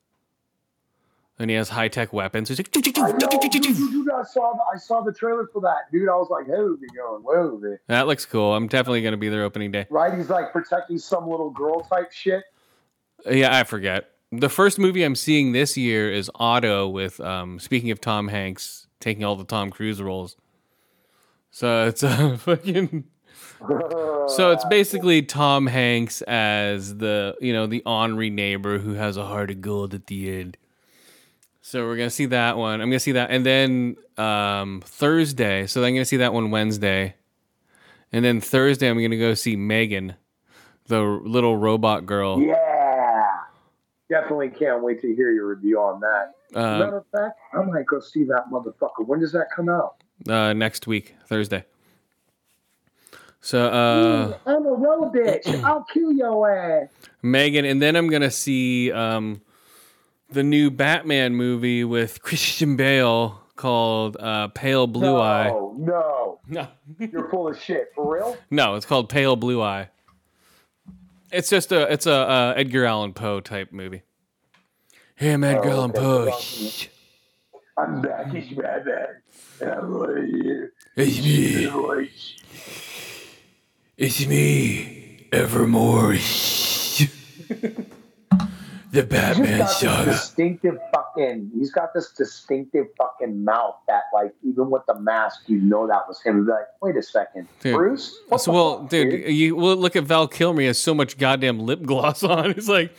and 1.39 1.49
he 1.49 1.55
has 1.55 1.69
high 1.69 1.87
tech 1.87 2.13
weapons. 2.13 2.49
He's 2.49 2.59
like, 2.59 2.69
I 2.75 3.11
know, 3.11 3.27
dude, 3.41 3.51
dude, 3.51 3.63
dude, 3.63 4.09
I 4.11 4.23
saw 4.23 4.53
the, 4.53 4.59
I 4.73 4.77
saw 4.77 5.01
the 5.01 5.11
trailer 5.13 5.47
for 5.51 5.61
that, 5.61 5.91
dude. 5.91 6.09
I 6.09 6.13
was 6.15 6.29
like, 6.29 6.45
hey, 6.45 6.61
we 6.61 6.87
going, 6.95 7.23
whoa, 7.23 7.57
man. 7.59 7.79
that 7.87 8.05
looks 8.07 8.25
cool. 8.25 8.53
I'm 8.55 8.67
definitely 8.67 9.01
gonna 9.01 9.17
be 9.17 9.29
there 9.29 9.43
opening 9.43 9.71
day. 9.71 9.87
Right? 9.89 10.13
He's 10.15 10.29
like 10.29 10.51
protecting 10.51 10.99
some 10.99 11.27
little 11.27 11.49
girl 11.49 11.81
type 11.81 12.11
shit. 12.11 12.43
Yeah, 13.29 13.57
I 13.57 13.63
forget. 13.63 14.11
The 14.31 14.49
first 14.49 14.77
movie 14.77 15.03
I'm 15.03 15.15
seeing 15.15 15.53
this 15.53 15.75
year 15.77 16.11
is 16.11 16.29
Otto 16.35 16.87
with 16.87 17.19
um 17.19 17.59
speaking 17.59 17.91
of 17.91 17.99
Tom 17.99 18.27
Hanks 18.27 18.86
taking 18.99 19.23
all 19.23 19.35
the 19.35 19.43
Tom 19.43 19.69
Cruise 19.69 20.01
roles. 20.01 20.35
So 21.51 21.87
it's 21.87 22.03
a 22.03 22.37
fucking 22.39 23.05
So 24.27 24.51
it's 24.51 24.65
basically 24.69 25.21
Tom 25.21 25.67
Hanks 25.67 26.21
as 26.23 26.97
the, 26.97 27.35
you 27.41 27.53
know, 27.53 27.67
the 27.67 27.81
ornery 27.85 28.29
neighbor 28.29 28.77
who 28.79 28.93
has 28.93 29.17
a 29.17 29.25
heart 29.25 29.51
of 29.51 29.61
gold 29.61 29.93
at 29.93 30.07
the 30.07 30.39
end. 30.39 30.57
So 31.61 31.85
we're 31.85 31.97
gonna 31.97 32.09
see 32.09 32.27
that 32.27 32.57
one. 32.57 32.79
I'm 32.79 32.89
gonna 32.89 32.99
see 32.99 33.11
that, 33.13 33.29
and 33.29 33.45
then 33.45 33.97
um, 34.17 34.81
Thursday. 34.85 35.67
So 35.67 35.83
I'm 35.83 35.93
gonna 35.93 36.05
see 36.05 36.15
that 36.17 36.31
one 36.31 36.49
Wednesday, 36.49 37.15
and 38.13 38.23
then 38.23 38.39
Thursday 38.39 38.87
I'm 38.87 39.01
gonna 39.01 39.17
go 39.17 39.33
see 39.33 39.57
Megan, 39.57 40.15
the 40.85 41.01
little 41.01 41.57
robot 41.57 42.05
girl. 42.05 42.41
Yeah. 42.41 42.66
Definitely 44.09 44.49
can't 44.49 44.81
wait 44.83 45.01
to 45.01 45.13
hear 45.13 45.31
your 45.31 45.47
review 45.47 45.79
on 45.79 45.99
that. 45.99 46.33
Uh, 46.57 46.79
Matter 46.79 46.97
of 46.97 47.05
fact, 47.11 47.37
I 47.53 47.61
might 47.63 47.85
go 47.85 47.99
see 47.99 48.23
that 48.25 48.45
motherfucker. 48.51 49.05
When 49.05 49.19
does 49.19 49.33
that 49.33 49.47
come 49.53 49.67
out? 49.69 49.95
uh, 50.29 50.53
next 50.53 50.87
week, 50.87 51.15
Thursday. 51.27 51.65
So 53.41 53.67
uh, 53.67 54.37
I'm 54.45 54.65
a 54.65 54.71
road 54.73 55.13
bitch. 55.13 55.47
I'll 55.63 55.83
kill 55.83 56.11
your 56.11 56.49
ass. 56.51 56.89
Megan, 57.21 57.65
and 57.65 57.81
then 57.81 57.95
I'm 57.95 58.09
gonna 58.09 58.31
see 58.31 58.91
um, 58.91 59.41
the 60.29 60.43
new 60.43 60.71
Batman 60.71 61.35
movie 61.35 61.83
with 61.83 62.21
Christian 62.23 62.75
Bale 62.75 63.39
called 63.55 64.17
uh, 64.19 64.47
Pale 64.49 64.87
Blue 64.87 65.17
Eye. 65.19 65.47
No, 65.49 65.73
no. 65.77 66.23
No, 66.49 66.65
You're 66.97 67.29
full 67.29 67.49
of 67.49 67.61
shit. 67.61 67.91
For 67.93 68.15
real? 68.15 68.37
no, 68.49 68.75
it's 68.75 68.85
called 68.85 69.09
Pale 69.09 69.35
Blue 69.35 69.61
Eye. 69.61 69.89
It's 71.31 71.49
just 71.49 71.71
a 71.71 71.91
it's 71.91 72.05
a 72.05 72.13
uh, 72.13 72.53
Edgar 72.55 72.85
Allan 72.85 73.13
Poe 73.13 73.39
type 73.41 73.73
movie. 73.73 74.03
Hey, 75.15 75.33
I'm 75.33 75.43
Edgar 75.43 75.69
Allan 75.69 75.91
okay. 75.91 75.99
Poe. 75.99 76.31
I'm 77.77 78.01
back. 78.01 78.33
It's 78.33 78.53
Batman. 78.53 79.21
And 79.59 79.71
I'm 79.71 79.93
right 79.93 80.23
here. 80.25 80.73
It's 80.95 81.21
me. 81.21 82.09
It's 83.97 84.27
me, 84.27 85.27
Evermore. 85.31 86.17
the 88.91 89.01
He's 89.01 89.09
Batman 89.09 89.59
got 89.59 90.05
this 90.05 90.05
distinctive 90.05 90.77
fucking. 90.93 91.51
He's 91.55 91.71
got 91.71 91.93
this 91.93 92.11
distinctive 92.11 92.87
fucking 92.97 93.43
mouth 93.43 93.75
that, 93.87 94.03
like, 94.13 94.33
even 94.43 94.69
with 94.69 94.83
the 94.87 94.99
mask, 94.99 95.41
you 95.47 95.59
know 95.59 95.87
that 95.87 96.07
was 96.07 96.21
him. 96.21 96.37
You'd 96.37 96.45
be 96.45 96.51
like, 96.51 96.67
wait 96.81 96.95
a 96.95 97.03
second, 97.03 97.47
Dude. 97.59 97.75
Bruce. 97.75 98.17
What 98.29 98.41
So, 98.41 98.51
the 98.51 98.55
well, 98.55 98.79
fuck, 98.81 98.89
dude, 98.89 99.29
you 99.29 99.55
well 99.55 99.75
look 99.75 99.95
at 99.95 100.03
Val 100.05 100.27
Kilmer. 100.27 100.61
He 100.61 100.67
has 100.67 100.77
so 100.79 100.93
much 100.93 101.17
goddamn 101.17 101.59
lip 101.59 101.81
gloss 101.83 102.23
on. 102.23 102.53
He's 102.53 102.69
like, 102.69 102.91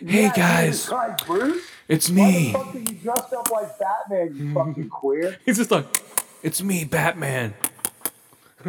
"Hey 0.00 0.24
Yeah, 0.24 0.32
guys, 0.34 0.66
Jesus 0.66 0.88
Christ, 0.88 1.26
Bruce. 1.26 1.62
it's 1.88 2.10
Why 2.10 2.14
me." 2.16 2.46
the 2.52 2.58
fuck 2.58 2.74
are 2.74 2.78
you 2.78 2.84
dressed 2.96 3.32
up 3.32 3.50
like 3.50 3.78
Batman? 3.78 4.34
You 4.36 4.54
fucking 4.54 4.88
queer. 4.88 5.36
He's 5.46 5.58
just 5.58 5.70
like, 5.70 5.86
"It's 6.42 6.62
me, 6.62 6.84
Batman." 6.84 7.54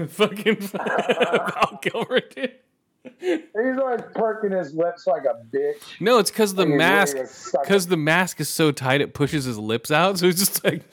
Fucking 0.09 0.57
Val 0.57 1.79
Kilmer, 1.81 2.19
dude. 2.19 2.51
He's 3.19 3.75
like 3.77 4.13
perking 4.13 4.51
his 4.51 4.73
lips 4.73 5.07
like 5.07 5.23
a 5.25 5.43
bitch. 5.55 5.81
No, 5.99 6.19
it's 6.19 6.31
because 6.31 6.53
the 6.55 6.65
Like 6.65 6.75
mask. 6.75 7.15
ready 7.15 7.27
to 7.27 7.33
suck 7.33 7.61
it. 7.61 7.67
Because 7.67 7.87
the 7.87 7.97
mask 7.97 8.39
is 8.39 8.49
so 8.49 8.71
tight, 8.71 9.01
it 9.01 9.13
pushes 9.13 9.45
his 9.45 9.57
lips 9.57 9.91
out. 9.91 10.19
So 10.19 10.25
he's 10.27 10.39
just 10.39 10.63
like, 10.63 10.83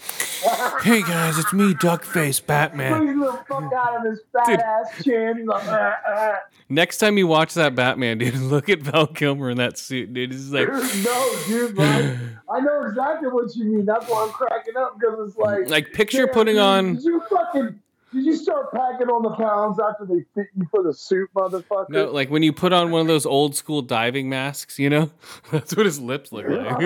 "Hey 0.83 1.03
guys, 1.03 1.39
it's 1.39 1.53
me, 1.53 1.75
Duckface 1.75 2.45
Batman." 2.45 2.95
Squeeze 3.03 3.17
the 3.21 3.33
fuck 3.49 3.73
out 3.73 3.97
of 3.99 4.11
his 4.11 4.21
fat 4.33 4.47
Dude. 4.47 4.61
ass 4.61 5.05
chin. 5.05 5.47
Like, 5.47 5.63
"Ah, 5.67 5.95
ah." 6.09 6.35
Next 6.69 6.99
time 6.99 7.19
you 7.19 7.27
watch 7.27 7.55
that 7.55 7.75
Batman, 7.75 8.19
dude, 8.19 8.35
look 8.37 8.69
at 8.71 8.81
Val 8.81 9.07
Kilmer 9.07 9.51
in 9.51 9.59
that 9.59 9.77
suit, 9.79 10.15
dude. 10.15 10.33
He's 10.33 10.51
like, 10.51 10.67
no, 10.69 11.37
dude? 11.47 11.79
I 11.79 12.61
know 12.61 12.83
exactly 12.87 13.29
what 13.29 13.55
you 13.55 13.65
mean. 13.67 13.85
That's 13.85 14.09
why 14.09 14.25
I'm 14.25 14.31
cracking 14.31 14.77
up 14.77 14.99
because 14.99 15.29
it's 15.29 15.37
like, 15.39 15.69
like 15.69 15.93
picture 15.93 16.27
putting 16.27 16.55
dude, 16.55 16.63
on. 16.63 16.99
You 17.01 17.21
fucking? 17.29 17.81
Did 18.15 18.25
you 18.27 18.37
start 18.37 18.73
packing 18.73 19.09
on 19.09 19.25
the 19.25 19.31
pounds 19.31 19.81
after 19.81 20.07
they 20.07 20.25
fit 20.37 20.47
you 20.55 20.69
for 20.71 20.85
the 20.85 20.95
suit, 20.95 21.29
motherfucker? 21.35 21.89
No, 21.89 22.13
like 22.13 22.31
when 22.31 22.45
you 22.45 22.53
put 22.53 22.73
on 22.73 22.93
one 22.93 23.01
of 23.01 23.09
those 23.09 23.27
old 23.27 23.57
school 23.57 23.83
diving 23.83 24.29
masks, 24.29 24.79
you 24.79 24.89
know, 24.89 25.11
that's 25.51 25.75
what 25.77 25.85
his 25.85 25.99
lips 25.99 26.31
look 26.31 26.47
like. 26.47 26.81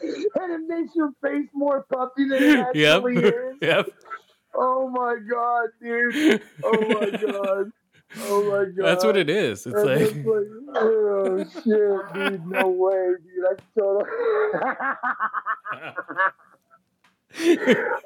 and 0.00 0.52
it 0.52 0.60
makes 0.68 0.94
your 0.94 1.10
face 1.20 1.48
more 1.52 1.84
puffy 1.92 2.28
than 2.28 2.40
it 2.40 2.76
yep, 2.76 2.98
actually 2.98 3.16
is. 3.16 3.56
yep. 3.62 3.86
Oh 4.54 4.88
my 4.88 5.16
god, 5.28 5.70
dude! 5.82 6.40
Oh 6.62 6.80
my 6.88 7.10
god! 7.10 7.72
Oh 8.26 8.44
my 8.44 8.64
god! 8.70 8.86
That's 8.86 9.04
what 9.04 9.16
it 9.16 9.28
is. 9.28 9.66
It's 9.66 9.74
like, 9.74 10.00
it's 10.02 10.14
like, 10.14 10.46
oh 10.76 11.44
shit, 11.52 12.14
dude! 12.14 12.46
No 12.46 12.68
way, 12.68 13.14
dude! 13.24 13.44
I 13.44 13.56
totally. 13.76 14.08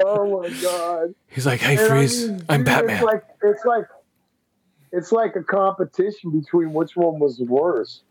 Oh 0.05 0.43
my 0.43 0.49
god! 0.61 1.15
he's 1.29 1.47
like, 1.47 1.61
"Hey, 1.61 1.77
And 1.77 1.81
I 1.81 1.89
Freeze, 1.89 2.29
mean, 2.29 2.45
I'm 2.49 2.61
dude, 2.61 2.67
Batman." 2.67 2.97
It's 2.97 3.05
like 3.05 3.25
it's 3.43 3.65
like 3.65 3.85
it's 4.93 5.13
like 5.13 5.37
a 5.37 5.43
competition 5.43 6.31
between 6.39 6.73
which 6.73 6.97
one 6.97 7.19
was 7.19 7.41
worse. 7.41 8.03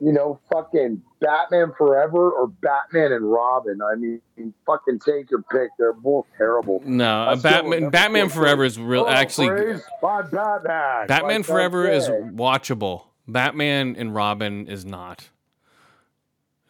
You 0.00 0.12
know, 0.12 0.40
fucking 0.52 1.02
Batman 1.20 1.72
Forever 1.78 2.30
or 2.30 2.48
Batman 2.48 3.12
and 3.12 3.30
Robin. 3.30 3.80
I 3.80 3.94
mean, 3.94 4.20
fucking 4.66 4.98
take 4.98 5.30
your 5.30 5.42
pick. 5.42 5.70
They're 5.78 5.92
both 5.92 6.26
terrible. 6.36 6.82
no, 6.84 7.22
I 7.22 7.34
Batman. 7.36 7.90
Batman 7.90 8.28
Forever 8.28 8.64
is 8.64 8.78
real. 8.78 9.04
Oh, 9.04 9.08
actually, 9.08 9.48
praise 9.48 9.82
my 10.02 10.22
Batman. 10.22 11.06
Batman 11.06 11.36
Like, 11.38 11.46
Forever 11.46 11.88
is 11.88 12.08
watchable. 12.08 13.04
Batman 13.26 13.96
and 13.96 14.14
Robin 14.14 14.66
is 14.66 14.84
not. 14.84 15.30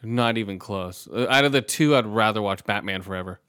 Not 0.03 0.37
even 0.37 0.59
close. 0.59 1.09
Uh, 1.11 1.27
Out 1.31 1.45
of 1.47 1.53
the 1.53 1.63
two, 1.63 1.97
I'd 1.97 2.07
rather 2.07 2.43
watch 2.43 2.63
Batman 2.65 3.01
Forever. 3.03 3.41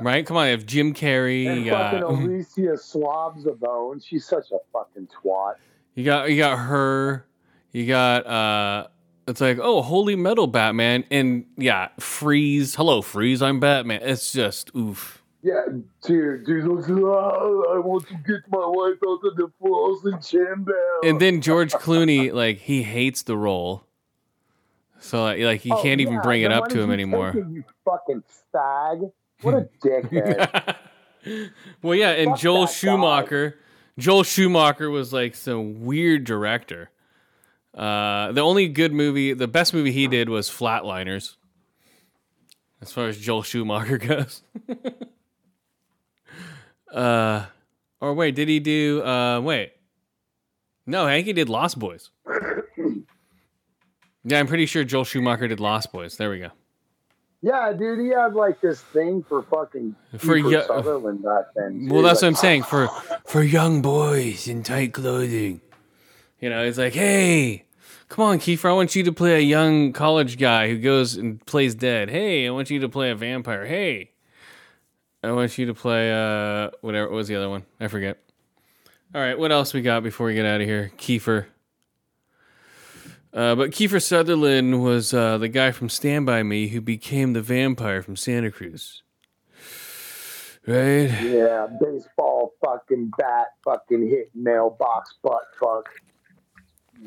Right? 0.00 0.24
Come 0.26 0.36
on, 0.36 0.48
if 0.48 0.64
Jim 0.66 0.94
Carrey, 0.94 1.46
And 1.46 1.66
fucking 1.68 2.00
got, 2.00 2.02
Alicia 2.10 2.76
Slobzabone. 2.76 4.04
She's 4.04 4.24
such 4.24 4.50
a 4.52 4.58
fucking 4.72 5.08
twat. 5.08 5.54
you 5.94 6.04
got, 6.04 6.30
you 6.30 6.36
got 6.36 6.56
her. 6.56 7.24
You 7.72 7.86
got, 7.86 8.26
uh, 8.26 8.86
it's 9.26 9.40
like, 9.40 9.58
oh, 9.60 9.82
holy 9.82 10.16
metal 10.16 10.46
Batman, 10.46 11.04
and 11.10 11.44
yeah, 11.56 11.88
Freeze. 11.98 12.74
Hello, 12.76 13.02
Freeze. 13.02 13.42
I'm 13.42 13.60
Batman. 13.60 14.00
It's 14.02 14.32
just 14.32 14.70
oof. 14.74 15.22
Yeah, 15.42 15.62
dude, 16.02 16.46
dude 16.46 16.64
looks 16.64 16.88
oh, 16.90 17.64
I 17.72 17.78
want 17.78 18.08
to 18.08 18.14
get 18.26 18.40
my 18.50 18.58
wife 18.66 18.98
out 19.06 19.20
of 19.24 19.36
the 19.36 19.50
frozen 19.60 20.20
chamber. 20.20 20.74
And 21.04 21.20
then 21.20 21.40
George 21.42 21.72
Clooney, 21.72 22.32
like, 22.42 22.58
he 22.58 22.82
hates 22.82 23.22
the 23.22 23.36
role, 23.36 23.84
so 24.98 25.24
like, 25.24 25.60
he 25.60 25.70
Oh, 25.70 25.80
can't 25.80 26.00
even 26.00 26.14
yeah, 26.14 26.20
bring 26.22 26.42
it 26.42 26.50
up 26.50 26.68
to 26.70 26.80
him 26.80 26.90
anymore. 26.90 27.32
you 27.36 27.62
fucking 27.84 28.22
fag. 28.52 29.12
What 29.42 29.54
a 29.54 29.68
dickhead. 29.84 30.76
well, 31.82 31.94
yeah, 31.94 32.10
and 32.10 32.30
Fuck 32.30 32.40
Joel 32.40 32.60
that 32.62 32.66
guy. 32.68 32.72
Schumacher. 32.74 33.58
Joel 33.98 34.22
Schumacher 34.22 34.90
was 34.90 35.12
like 35.12 35.34
some 35.34 35.84
weird 35.84 36.24
director. 36.24 36.90
Uh, 37.76 38.32
the 38.32 38.40
only 38.40 38.68
good 38.68 38.92
movie, 38.92 39.32
the 39.34 39.48
best 39.48 39.74
movie 39.74 39.92
he 39.92 40.06
did 40.08 40.28
was 40.28 40.48
Flatliners. 40.48 41.36
As 42.80 42.92
far 42.92 43.06
as 43.08 43.18
Joel 43.18 43.42
Schumacher 43.42 43.98
goes. 43.98 44.42
uh, 46.92 47.46
or 48.00 48.14
wait, 48.14 48.34
did 48.34 48.48
he 48.48 48.60
do? 48.60 49.02
Uh, 49.04 49.40
wait, 49.40 49.72
no, 50.86 51.06
Hanky 51.06 51.32
did 51.32 51.48
Lost 51.48 51.78
Boys. 51.78 52.10
Yeah, 54.24 54.40
I'm 54.40 54.46
pretty 54.46 54.66
sure 54.66 54.84
Joel 54.84 55.04
Schumacher 55.04 55.48
did 55.48 55.58
Lost 55.60 55.90
Boys. 55.90 56.16
There 56.18 56.28
we 56.28 56.40
go. 56.40 56.50
Yeah, 57.42 57.72
dude, 57.72 58.00
he 58.00 58.08
had 58.08 58.34
like 58.34 58.60
this 58.60 58.80
thing 58.80 59.22
for 59.22 59.42
fucking 59.42 59.94
For 60.18 60.36
yo- 60.36 60.66
Sutherland 60.66 61.22
back 61.22 61.46
then. 61.54 61.88
Well, 61.88 62.02
too. 62.02 62.06
that's 62.08 62.22
what 62.22 62.28
I'm 62.28 62.34
saying. 62.34 62.64
For 62.64 62.88
for 63.26 63.42
young 63.42 63.82
boys 63.82 64.48
in 64.48 64.62
tight 64.62 64.92
clothing, 64.92 65.60
you 66.40 66.50
know, 66.50 66.64
he's 66.64 66.78
like, 66.78 66.94
hey, 66.94 67.64
come 68.08 68.24
on, 68.24 68.38
Kiefer, 68.38 68.70
I 68.70 68.72
want 68.72 68.94
you 68.96 69.02
to 69.04 69.12
play 69.12 69.36
a 69.36 69.40
young 69.40 69.92
college 69.92 70.38
guy 70.38 70.68
who 70.68 70.78
goes 70.78 71.16
and 71.16 71.44
plays 71.46 71.74
dead. 71.74 72.10
Hey, 72.10 72.46
I 72.46 72.50
want 72.50 72.70
you 72.70 72.80
to 72.80 72.88
play 72.88 73.10
a 73.10 73.14
vampire. 73.14 73.66
Hey, 73.66 74.10
I 75.22 75.32
want 75.32 75.58
you 75.58 75.66
to 75.66 75.74
play 75.74 76.12
uh 76.12 76.70
whatever. 76.80 77.08
What 77.08 77.16
was 77.16 77.28
the 77.28 77.36
other 77.36 77.48
one? 77.50 77.64
I 77.80 77.88
forget. 77.88 78.18
All 79.14 79.20
right, 79.20 79.38
what 79.38 79.50
else 79.52 79.72
we 79.72 79.80
got 79.80 80.02
before 80.02 80.26
we 80.26 80.34
get 80.34 80.44
out 80.44 80.60
of 80.60 80.66
here? 80.66 80.92
Kiefer. 80.98 81.46
Uh, 83.32 83.54
but 83.54 83.70
Kiefer 83.70 84.02
Sutherland 84.02 84.82
was 84.82 85.12
uh, 85.12 85.38
the 85.38 85.48
guy 85.48 85.70
from 85.70 85.88
Stand 85.88 86.26
By 86.26 86.42
Me 86.42 86.68
who 86.68 86.80
became 86.80 87.34
the 87.34 87.42
vampire 87.42 88.02
from 88.02 88.16
Santa 88.16 88.50
Cruz. 88.50 89.02
Right? 90.66 91.10
Yeah, 91.22 91.66
baseball 91.80 92.52
fucking 92.64 93.12
bat 93.16 93.46
fucking 93.64 94.08
hit 94.08 94.30
mailbox 94.34 95.14
butt 95.22 95.42
fuck. 95.58 95.88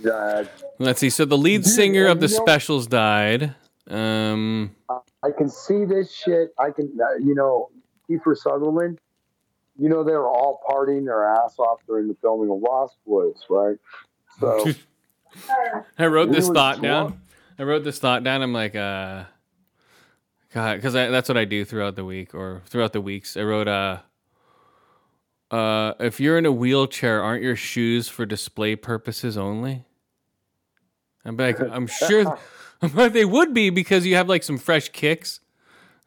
That 0.03 0.49
Let's 0.79 0.99
see. 0.99 1.09
So 1.09 1.25
the 1.25 1.37
lead 1.37 1.65
singer 1.65 2.07
of 2.07 2.21
the 2.21 2.29
specials 2.29 2.87
died. 2.87 3.53
Um, 3.89 4.75
I 4.89 5.31
can 5.37 5.49
see 5.49 5.85
this 5.85 6.13
shit. 6.13 6.53
I 6.57 6.71
can, 6.71 6.97
uh, 6.99 7.17
you 7.17 7.35
know, 7.35 7.69
Kiefer 8.09 8.37
Sutherland. 8.37 8.99
You 9.77 9.89
know, 9.89 10.03
they 10.03 10.13
were 10.13 10.27
all 10.27 10.61
partying 10.67 11.05
their 11.05 11.25
ass 11.25 11.55
off 11.59 11.79
during 11.87 12.07
the 12.07 12.15
filming 12.21 12.49
of 12.49 12.61
Lost 12.61 12.95
Boys, 13.05 13.43
right? 13.49 13.77
So 14.39 14.71
I 15.97 16.05
wrote 16.07 16.31
this 16.31 16.49
thought 16.49 16.81
down. 16.81 17.21
I 17.57 17.63
wrote 17.63 17.83
this 17.83 17.99
thought 17.99 18.23
down. 18.23 18.41
I'm 18.41 18.53
like, 18.53 18.75
uh, 18.75 19.25
God, 20.53 20.75
because 20.75 20.93
that's 20.93 21.29
what 21.29 21.37
I 21.37 21.45
do 21.45 21.63
throughout 21.63 21.95
the 21.95 22.03
week 22.03 22.33
or 22.33 22.61
throughout 22.65 22.93
the 22.93 23.01
weeks. 23.01 23.37
I 23.37 23.43
wrote, 23.43 23.67
uh, 23.67 23.99
uh, 25.49 25.93
if 25.99 26.19
you're 26.19 26.37
in 26.37 26.45
a 26.45 26.51
wheelchair, 26.51 27.21
aren't 27.21 27.43
your 27.43 27.55
shoes 27.55 28.09
for 28.09 28.25
display 28.25 28.75
purposes 28.75 29.37
only? 29.37 29.85
I'm 31.23 31.37
like, 31.37 31.59
I'm 31.59 31.87
sure, 31.87 32.39
but 32.93 33.13
they 33.13 33.25
would 33.25 33.53
be 33.53 33.69
because 33.69 34.05
you 34.05 34.15
have 34.15 34.27
like 34.27 34.43
some 34.43 34.57
fresh 34.57 34.89
kicks. 34.89 35.39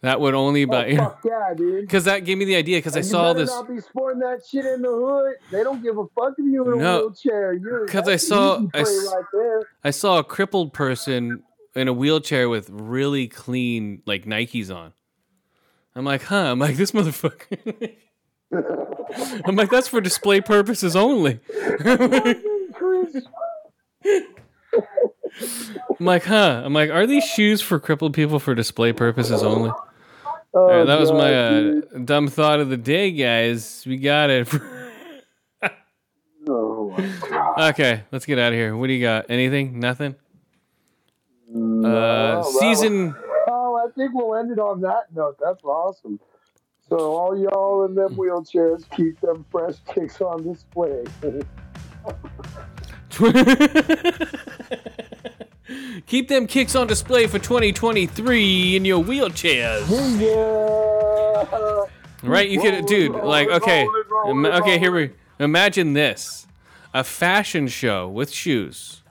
That 0.05 0.21
would 0.21 0.35
only, 0.35 0.67
but 0.67 0.91
oh, 0.93 0.97
fuck 0.97 1.21
yeah, 1.25 1.55
dude. 1.57 1.81
because 1.87 2.05
that 2.05 2.21
gave 2.27 2.37
me 2.37 2.45
the 2.45 2.57
idea. 2.57 2.77
Because 2.79 2.95
I 2.95 2.99
you 2.99 3.05
saw 3.05 3.33
this. 3.33 3.49
Not 3.49 3.69
be 3.69 3.81
sporting 3.81 4.21
that 4.21 4.43
shit 4.47 4.67
in 4.67 4.83
the 4.83 4.91
hood. 4.91 5.37
They 5.51 5.63
don't 5.63 5.83
give 5.83 5.97
a 5.97 6.05
fuck 6.15 6.35
if 6.37 6.45
you're 6.45 6.75
in 6.75 6.81
a 6.81 6.99
wheelchair. 7.01 7.55
You're 7.55 7.87
'cause 7.87 8.07
I 8.07 8.17
saw- 8.17 8.61
I 8.75 8.83
right. 8.83 9.65
I 9.83 9.91
saw 9.91 10.19
a 10.19 10.25
crippled 10.25 10.75
person 10.75 11.43
in 11.75 11.89
a 11.89 11.93
wheelchair 11.95 12.49
with 12.51 12.69
really 12.71 13.29
clean 13.29 14.03
like 14.05 14.27
Nikes 14.27 14.71
on. 14.75 14.93
I'm 15.97 16.05
like, 16.05 16.23
huh? 16.25 16.51
I'm 16.53 16.59
like, 16.59 16.77
this 16.77 16.91
motherfucker. 16.91 17.95
I'm 19.47 19.57
like, 19.57 19.71
that's 19.71 19.89
for 19.89 20.01
display 20.03 20.41
purposes 20.43 20.95
only. 20.97 21.41
I'm 25.99 26.07
like, 26.07 26.25
huh? 26.25 26.63
I'm 26.65 26.73
like, 26.73 26.91
are 26.91 27.07
these 27.07 27.25
shoes 27.25 27.61
for 27.63 27.79
crippled 27.81 28.13
people 28.15 28.39
for 28.39 28.55
display 28.55 28.93
purposes 28.93 29.43
only? 29.43 29.71
Oh, 30.55 30.67
right, 30.69 30.87
that 30.87 30.99
was 31.01 31.11
my 31.13 31.35
uh, 31.35 31.81
dumb 32.05 32.29
thought 32.29 32.61
of 32.61 32.69
the 32.71 32.77
day, 32.77 33.11
guys. 33.11 33.85
We 33.87 33.97
got 33.97 34.31
it. 34.31 34.49
Oh, 36.47 36.95
God. 37.31 37.71
okay, 37.71 38.03
let's 38.13 38.27
get 38.27 38.39
out 38.39 38.53
of 38.53 38.59
here. 38.59 38.77
What 38.77 38.89
do 38.89 38.93
you 38.93 39.01
got? 39.01 39.31
Anything? 39.31 39.81
Nothing? 39.81 40.15
Uh, 41.51 41.57
Oh, 41.57 42.37
was- 42.41 42.59
season. 42.61 43.15
Oh, 43.49 43.77
I 43.83 43.91
think 43.95 44.11
we'll 44.13 44.35
end 44.35 44.53
it 44.53 44.59
on 44.59 44.83
that 44.83 45.05
note. 45.15 45.39
That's 45.43 45.65
awesome. 45.65 46.21
So 46.87 46.99
all 46.99 47.35
y'all 47.39 47.87
in 47.87 47.95
them 47.95 48.15
wheelchairs, 48.17 48.85
keep 48.95 49.19
them 49.23 49.47
fresh 49.51 49.77
kicks 49.95 50.21
on 50.21 50.43
display. 50.43 51.05
Keep 56.07 56.29
them 56.29 56.47
kicks 56.47 56.75
on 56.75 56.87
display 56.87 57.27
for 57.27 57.39
2023 57.39 58.77
in 58.77 58.85
your 58.85 59.03
wheelchairs. 59.03 59.89
yeah. 60.21 61.85
Right? 62.23 62.49
You 62.49 62.61
could, 62.61 62.87
dude. 62.87 63.13
Like, 63.13 63.49
okay, 63.49 63.85
rolling, 63.85 64.03
rolling, 64.11 64.31
Ima- 64.45 64.59
okay. 64.61 64.79
Here 64.79 64.93
we. 64.93 65.11
Imagine 65.39 65.93
this: 65.95 66.47
a 66.93 67.03
fashion 67.05 67.69
show 67.69 68.09
with 68.09 68.31
shoes, 68.33 69.03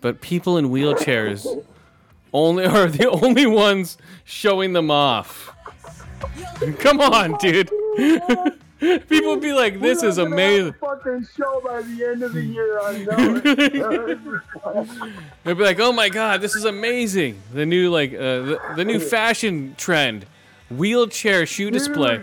but 0.00 0.20
people 0.20 0.56
in 0.58 0.66
wheelchairs 0.70 1.46
only 2.32 2.64
are 2.66 2.88
the 2.88 3.08
only 3.10 3.46
ones 3.46 3.96
showing 4.24 4.72
them 4.72 4.90
off. 4.90 5.50
Come 6.80 7.00
on, 7.00 7.36
dude. 7.38 7.70
People 9.08 9.30
would 9.32 9.40
be 9.40 9.52
like, 9.52 9.80
"This 9.80 10.02
is 10.02 10.18
amazing." 10.18 10.74
Fucking 10.74 11.26
show 11.36 11.60
by 11.64 11.82
the 11.82 12.04
end 12.04 12.22
of 12.22 12.32
the 12.32 12.42
year. 12.56 12.78
I 12.80 12.98
know. 13.04 13.38
They'd 15.44 15.56
be 15.56 15.64
like, 15.64 15.80
"Oh 15.80 15.92
my 15.92 16.08
god, 16.08 16.40
this 16.40 16.54
is 16.54 16.64
amazing!" 16.64 17.40
The 17.52 17.66
new 17.66 17.90
like 17.90 18.12
uh, 18.12 18.18
the, 18.18 18.60
the 18.76 18.84
new 18.84 19.00
fashion 19.00 19.74
trend, 19.76 20.26
wheelchair 20.70 21.46
shoe 21.46 21.70
display. 21.70 22.22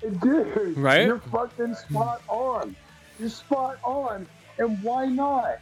Dude, 0.00 0.76
Right? 0.78 1.06
You're 1.06 1.18
fucking 1.18 1.74
spot 1.74 2.22
on. 2.28 2.74
You're 3.18 3.28
spot 3.28 3.78
on. 3.84 4.26
And 4.58 4.82
why 4.82 5.06
not? 5.06 5.58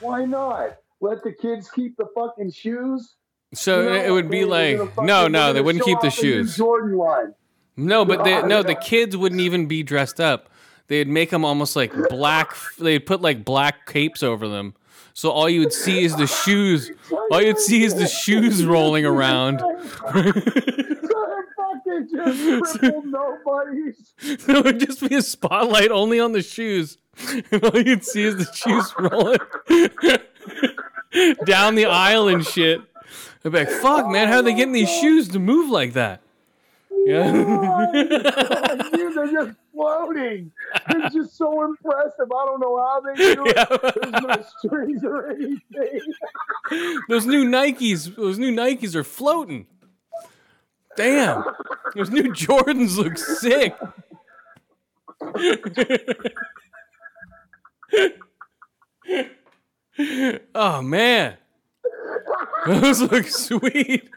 Why 0.00 0.24
not? 0.24 0.76
Let 1.00 1.22
the 1.22 1.32
kids 1.32 1.70
keep 1.70 1.96
the 1.96 2.06
fucking 2.14 2.52
shoes. 2.52 3.14
So 3.54 3.82
You 3.82 3.88
know, 3.88 3.94
it 4.04 4.10
would 4.10 4.30
be 4.30 4.44
like, 4.44 4.78
no, 4.98 5.26
no, 5.26 5.54
they 5.54 5.62
wouldn't 5.62 5.84
keep 5.84 6.00
the 6.00 6.08
off 6.08 6.16
the 6.16 6.22
new 6.22 6.32
shoes. 6.44 6.56
Jordan 6.56 6.98
line. 6.98 7.34
No, 7.78 8.04
but 8.04 8.24
they, 8.24 8.42
no, 8.42 8.62
the 8.62 8.74
kids 8.74 9.16
wouldn't 9.16 9.40
even 9.40 9.66
be 9.66 9.82
dressed 9.82 10.20
up. 10.20 10.50
They'd 10.88 11.08
make 11.08 11.30
them 11.30 11.44
almost 11.44 11.76
like 11.76 11.92
black. 12.08 12.56
They'd 12.78 13.06
put 13.06 13.22
like 13.22 13.44
black 13.44 13.86
capes 13.86 14.22
over 14.22 14.48
them. 14.48 14.74
So 15.14 15.30
all 15.30 15.48
you 15.48 15.60
would 15.60 15.72
see 15.72 16.04
is 16.04 16.16
the 16.16 16.26
shoes. 16.26 16.90
All 17.30 17.40
you'd 17.40 17.58
see 17.58 17.84
is 17.84 17.94
the 17.94 18.06
shoes 18.06 18.64
rolling 18.64 19.04
around. 19.04 19.60
fucking 21.58 22.08
just 22.10 22.78
crippled 22.78 23.06
nobodies. 23.06 24.14
So 24.38 24.56
it 24.56 24.64
would 24.64 24.80
just 24.80 25.08
be 25.08 25.14
a 25.14 25.22
spotlight 25.22 25.90
only 25.90 26.20
on 26.20 26.32
the 26.32 26.42
shoes. 26.42 26.98
And 27.50 27.62
all 27.64 27.80
you'd 27.80 28.04
see 28.04 28.22
is 28.22 28.36
the 28.36 28.52
shoes 28.52 28.94
rolling 28.98 29.38
down 31.44 31.74
the 31.74 31.86
aisle 31.86 32.28
and 32.28 32.44
shit. 32.44 32.80
I'd 33.44 33.52
be 33.52 33.58
like, 33.58 33.70
fuck, 33.70 34.08
man, 34.08 34.28
how 34.28 34.36
are 34.36 34.42
they 34.42 34.54
getting 34.54 34.72
these 34.72 34.90
shoes 34.90 35.28
to 35.28 35.38
move 35.38 35.70
like 35.70 35.92
that? 35.94 36.22
Yeah. 37.08 37.32
Dude, 38.92 39.14
they're 39.14 39.32
just 39.32 39.56
floating. 39.72 40.52
It's 40.90 41.14
just 41.14 41.38
so 41.38 41.64
impressive. 41.64 42.30
I 42.30 42.44
don't 42.44 42.60
know 42.60 42.76
how 42.76 43.00
they 43.00 43.14
do 43.14 43.44
it. 43.46 43.56
Yeah. 43.56 43.64
There's 43.94 44.22
no 44.22 44.44
strings 44.58 45.04
or 45.04 45.30
anything. 45.30 46.00
Those 47.08 47.24
new 47.24 47.46
Nikes, 47.46 48.14
those 48.14 48.38
new 48.38 48.54
Nikes 48.54 48.94
are 48.94 49.04
floating. 49.04 49.66
Damn. 50.96 51.44
Those 51.94 52.10
new 52.10 52.24
Jordans 52.34 52.98
look 52.98 53.16
sick. 53.16 53.74
oh 60.54 60.82
man. 60.82 61.38
Those 62.66 63.00
look 63.00 63.26
sweet. 63.28 64.10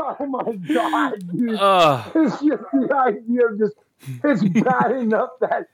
Oh 0.00 0.26
my 0.26 0.52
god, 0.72 1.14
dude. 1.36 1.58
Oh, 1.60 2.12
It's 2.14 2.40
just 2.40 2.62
the 2.72 2.94
idea 2.94 3.46
of 3.46 3.58
just 3.58 3.74
it's 4.22 4.44
bad 4.62 4.92
enough 4.92 5.30
that 5.40 5.66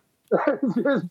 it's 0.62 0.74
just 0.76 1.06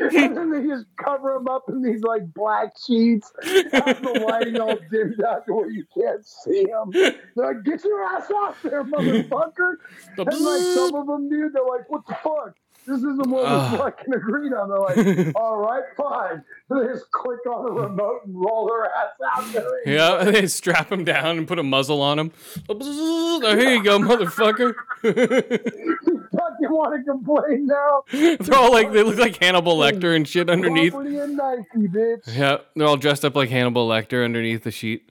and 0.00 0.36
then 0.36 0.50
they 0.50 0.66
just 0.66 0.86
cover 0.96 1.34
them 1.34 1.48
up 1.48 1.64
in 1.68 1.82
these 1.82 2.02
like 2.02 2.32
black 2.32 2.72
sheets, 2.84 3.32
have 3.72 4.02
the 4.02 4.24
lighting 4.26 4.58
all 4.60 4.76
dimmed 4.90 5.22
out 5.22 5.46
to 5.46 5.54
where 5.54 5.70
you 5.70 5.84
can't 5.94 6.26
see 6.26 6.64
them. 6.64 6.90
They're 6.92 7.14
like, 7.36 7.62
"Get 7.64 7.84
your 7.84 8.02
ass 8.04 8.30
off 8.30 8.62
there, 8.62 8.84
motherfucker!" 8.84 9.76
The 10.16 10.24
And 10.24 10.40
like 10.40 10.62
some 10.62 10.94
of 10.94 11.06
them, 11.06 11.28
dude, 11.28 11.52
they're 11.52 11.64
like, 11.64 11.90
"What 11.90 12.06
the 12.06 12.14
fuck? 12.14 12.56
This 12.86 12.98
isn't 12.98 13.28
what 13.28 13.44
Ugh. 13.44 13.50
Ah. 13.50 13.70
we 13.72 13.78
fucking 13.78 14.14
agreed 14.14 14.52
on." 14.52 14.68
They're 14.68 15.14
like, 15.24 15.36
"All 15.36 15.58
right, 15.58 15.84
fine." 15.96 16.44
They 16.68 16.86
just 16.92 17.10
click 17.10 17.44
on 17.46 17.64
the 17.64 17.72
remote 17.72 18.20
and 18.24 18.34
roll 18.34 18.66
their 18.66 18.86
ass 18.86 19.12
out 19.36 19.52
there. 19.52 19.88
yeah, 19.88 20.24
they 20.30 20.46
strap 20.46 20.88
them 20.88 21.04
down 21.04 21.38
and 21.38 21.46
put 21.46 21.58
a 21.58 21.62
muzzle 21.62 22.00
on 22.00 22.16
them. 22.16 22.32
Oh, 22.68 23.56
here 23.56 23.74
you 23.74 23.84
go, 23.84 23.98
motherfucker. 23.98 24.74
fucking 25.02 26.70
want 26.70 26.94
to 27.04 27.10
complain 27.10 27.66
now? 27.66 28.02
They're 28.40 28.58
all 28.58 28.72
like, 28.72 28.92
they 28.92 29.02
look 29.02 29.18
like 29.18 29.36
Hannibal 29.36 29.76
Lecter 29.76 30.14
and 30.16 30.26
shit 30.26 30.48
underneath. 30.50 30.94
And 30.94 31.36
Nike, 31.36 31.88
bitch. 31.88 32.22
Yeah, 32.26 32.58
they're 32.74 32.86
all 32.86 32.96
dressed 32.96 33.24
up 33.24 33.36
like 33.36 33.50
Hannibal 33.50 33.88
Lecter 33.88 34.24
underneath 34.24 34.64
the 34.64 34.70
sheet. 34.70 35.08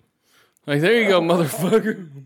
Like, 0.67 0.81
there 0.81 1.01
you 1.01 1.07
go, 1.07 1.21
motherfucker. 1.21 2.25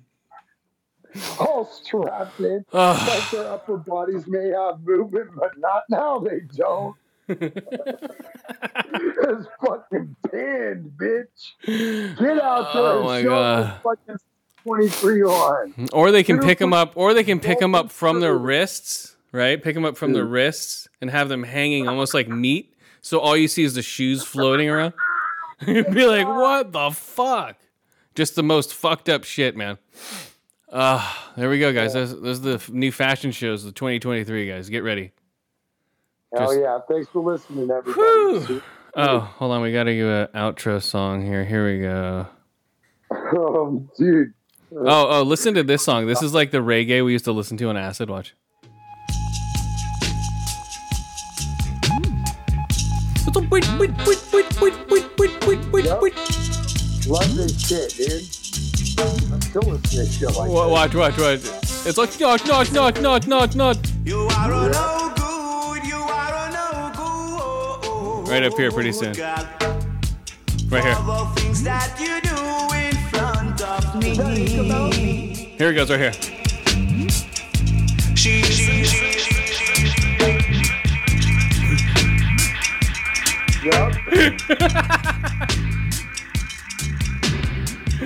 All 1.40 1.66
strapped 1.66 2.40
in. 2.40 2.66
Like 2.74 3.32
their 3.32 3.48
upper 3.48 3.78
bodies 3.78 4.28
may 4.28 4.50
have 4.50 4.82
movement, 4.82 5.32
but 5.36 5.58
not 5.58 5.84
now. 5.90 6.20
They 6.20 6.42
don't. 6.56 6.96
it's 7.28 7.48
fucking 9.66 10.16
pinned, 10.32 10.92
bitch. 10.98 12.18
Get 12.20 12.40
out 12.42 12.68
oh 12.74 12.74
there 12.74 12.84
Oh 12.84 12.98
and 12.98 13.06
my 13.06 13.22
show 13.22 13.30
God. 13.30 13.82
fucking 13.84 14.18
23 14.64 15.24
on. 15.24 15.88
Or 15.94 16.12
they 16.12 16.24
can 16.24 16.40
pick 16.40 16.60
them 16.60 16.74
up, 16.74 16.94
or 16.96 17.14
they 17.14 17.24
can 17.24 17.40
pick 17.40 17.60
them 17.60 17.76
up 17.76 17.92
from 17.92 18.20
their 18.20 18.38
wrists, 18.38 19.16
right? 19.32 19.62
Pick 19.62 19.76
them 19.76 19.86
up 19.86 19.98
from 19.98 20.14
their 20.14 20.26
wrists 20.26 20.88
and 21.02 21.10
have 21.10 21.30
them 21.30 21.44
hanging 21.44 21.88
almost 21.88 22.14
like 22.14 22.28
meat. 22.28 22.74
So 23.02 23.20
all 23.20 23.38
you 23.38 23.48
see 23.48 23.64
is 23.64 23.76
the 23.76 23.82
shoes 23.84 24.24
floating 24.24 24.70
around. 24.70 24.94
You'd 25.68 25.94
be 25.94 26.06
like, 26.06 26.28
what 26.28 26.72
the 26.72 26.92
fuck? 26.92 27.58
Just 28.16 28.36
the 28.36 28.44
most 28.44 28.74
fucked 28.74 29.10
up 29.10 29.24
shit, 29.24 29.56
man. 29.56 29.78
Uh, 30.76 31.02
there 31.38 31.50
we 31.50 31.58
go, 31.58 31.72
guys. 31.72 31.96
Yeah. 31.96 32.02
Those, 32.02 32.22
those 32.22 32.40
are 32.46 32.58
the 32.58 32.72
new 32.74 32.92
fashion 32.92 33.32
shows, 33.32 33.64
the 33.64 33.72
2023 33.72 34.46
guys. 34.46 34.68
Get 34.68 34.84
ready. 34.84 35.14
Oh 36.34 36.40
Just... 36.40 36.60
yeah! 36.60 36.80
Thanks 36.86 37.08
for 37.08 37.24
listening, 37.24 37.72
everybody. 37.72 38.62
Oh, 38.98 39.20
hold 39.20 39.54
on. 39.54 39.62
We 39.62 39.72
got 39.72 39.84
to 39.84 39.94
do 39.94 40.10
an 40.10 40.28
outro 40.36 40.84
song 40.84 41.26
here. 41.26 41.46
Here 41.46 41.66
we 41.66 41.80
go. 41.80 42.28
Oh, 43.12 43.88
dude. 43.98 44.34
Oh, 44.76 45.20
oh, 45.20 45.24
listen 45.24 45.54
to 45.54 45.64
this 45.64 45.84
song. 45.84 46.06
This 46.08 46.22
is 46.22 46.34
like 46.34 46.52
the 46.52 46.58
reggae 46.58 47.06
we 47.06 47.14
used 47.14 47.26
to 47.26 47.32
listen 47.32 47.56
to 47.58 47.70
on 47.70 47.78
Acid 47.78 48.10
Watch. 48.10 48.36
Yep. 55.86 56.02
Love 57.08 57.36
this 57.36 57.68
shit, 57.68 57.94
dude. 57.96 59.45
I'm 59.56 59.62
still 59.62 59.72
listening 59.74 59.90
to 59.90 59.98
this 59.98 60.18
shit 60.18 60.28
like 60.36 60.50
Wa- 60.52 60.64
this. 60.66 60.72
Watch, 60.74 60.94
watch, 60.96 61.18
watch. 61.18 61.40
It's 61.88 61.98
like 61.98 62.20
knock, 62.20 62.46
knock, 62.46 62.70
knock, 62.74 63.00
knock, 63.00 63.26
knock, 63.26 63.56
knock. 63.56 63.78
You 64.04 64.28
are 64.36 64.52
a 64.52 64.68
no 64.70 65.14
good, 65.16 65.86
you 65.88 65.96
are 65.96 66.36
a 66.36 66.52
no 66.52 66.92
good. 68.24 68.28
Right 68.30 68.44
up 68.44 68.54
here 68.58 68.70
pretty 68.70 68.92
soon. 68.92 69.14
Right 69.14 69.48
here. 70.84 70.96
all 70.98 71.24
the 71.26 71.32
things 71.40 71.64
that 71.64 71.98
you 71.98 72.20
do 72.20 72.36
in 72.76 72.98
front 73.12 73.62
of 73.62 73.96
me. 73.96 74.14
Here 75.58 75.70
it 75.70 75.76
goes, 75.76 75.90
right 75.90 76.02
here. 76.02 76.12
She, 78.14 78.42
she, 78.42 78.84
she, 78.84 78.84
she, 78.84 79.48
she, 79.48 79.88
she. 79.88 80.12
Yep. 83.64 83.96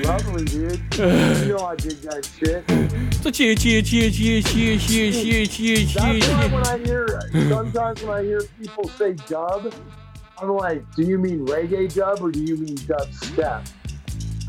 Lovely, 0.04 0.46
dude. 0.46 0.82
you 0.98 1.54
know 1.54 1.66
I 1.66 1.76
dig 1.76 1.98
that 2.02 2.26
shit. 2.38 2.64
So 3.24 3.32
cheer, 3.32 3.56
cheer, 3.56 3.82
cheer, 3.82 4.10
cheer, 4.12 4.42
cheer, 4.42 4.78
cheer, 4.78 5.12
cheer, 5.12 5.46
cheer, 5.46 5.86
cheer, 5.86 6.20
That's 6.20 6.52
when 6.52 6.68
I 6.68 6.78
hear, 6.78 7.22
sometimes 7.50 8.02
when 8.04 8.18
I 8.18 8.24
hear 8.24 8.42
people 8.60 8.88
say 8.88 9.14
dub, 9.14 9.74
I'm 10.42 10.50
like, 10.56 10.84
do 10.96 11.04
you 11.04 11.18
mean 11.18 11.46
reggae 11.46 11.94
dub 11.94 12.22
or 12.22 12.32
do 12.32 12.42
you 12.42 12.58
mean 12.58 12.78
dubstep? 12.78 13.68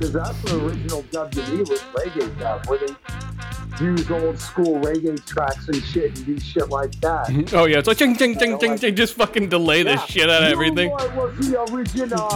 Because 0.01 0.15
that's 0.15 0.43
the 0.45 0.65
original 0.65 1.03
dub 1.11 1.31
to 1.33 1.41
was 1.59 1.79
reggae 1.93 2.39
dub, 2.39 2.65
where 2.69 2.79
they 2.79 3.85
use 3.85 4.11
old 4.11 4.41
school 4.41 4.81
reggae 4.81 5.23
tracks 5.27 5.69
and 5.69 5.77
shit 5.85 6.17
and 6.17 6.25
do 6.25 6.41
shit 6.41 6.71
like 6.71 6.99
that. 7.03 7.29
Oh 7.53 7.67
yeah, 7.67 7.83
so 7.83 7.93
ching, 7.93 8.17
ching, 8.17 8.39
ching, 8.39 8.59
ching, 8.59 8.79
ching. 8.79 8.97
Just 8.97 9.13
fucking 9.13 9.51
delay 9.51 9.83
the 9.83 9.99
shit 10.07 10.31
out 10.31 10.43
of 10.43 10.49
You 10.49 10.55
everything. 10.55 10.89
know 10.89 10.95
what 10.95 11.37
was 11.37 11.51
the 11.51 11.61
original, 11.65 12.29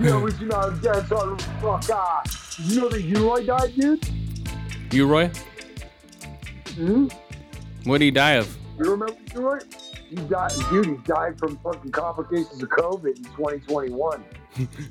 the 0.00 0.16
original 0.16 0.72
dancehall 0.82 1.62
rocker? 1.62 2.28
You 2.64 2.80
know 2.80 2.88
that 2.88 3.02
U-Roy 3.02 3.46
died, 3.46 3.72
dude? 3.76 4.08
You, 4.90 5.06
Roy? 5.06 5.30
Hmm? 6.74 7.06
What 7.84 7.98
did 7.98 8.06
he 8.06 8.10
die 8.10 8.32
of? 8.32 8.58
You 8.80 8.90
remember 8.90 9.14
U-Roy? 9.36 9.58
He 10.08 10.16
died, 10.16 10.50
dude. 10.70 10.86
He 10.86 10.96
died 11.04 11.38
from 11.38 11.56
fucking 11.58 11.92
complications 11.92 12.60
of 12.60 12.68
COVID 12.68 13.16
in 13.16 13.22
2021. 13.22 14.24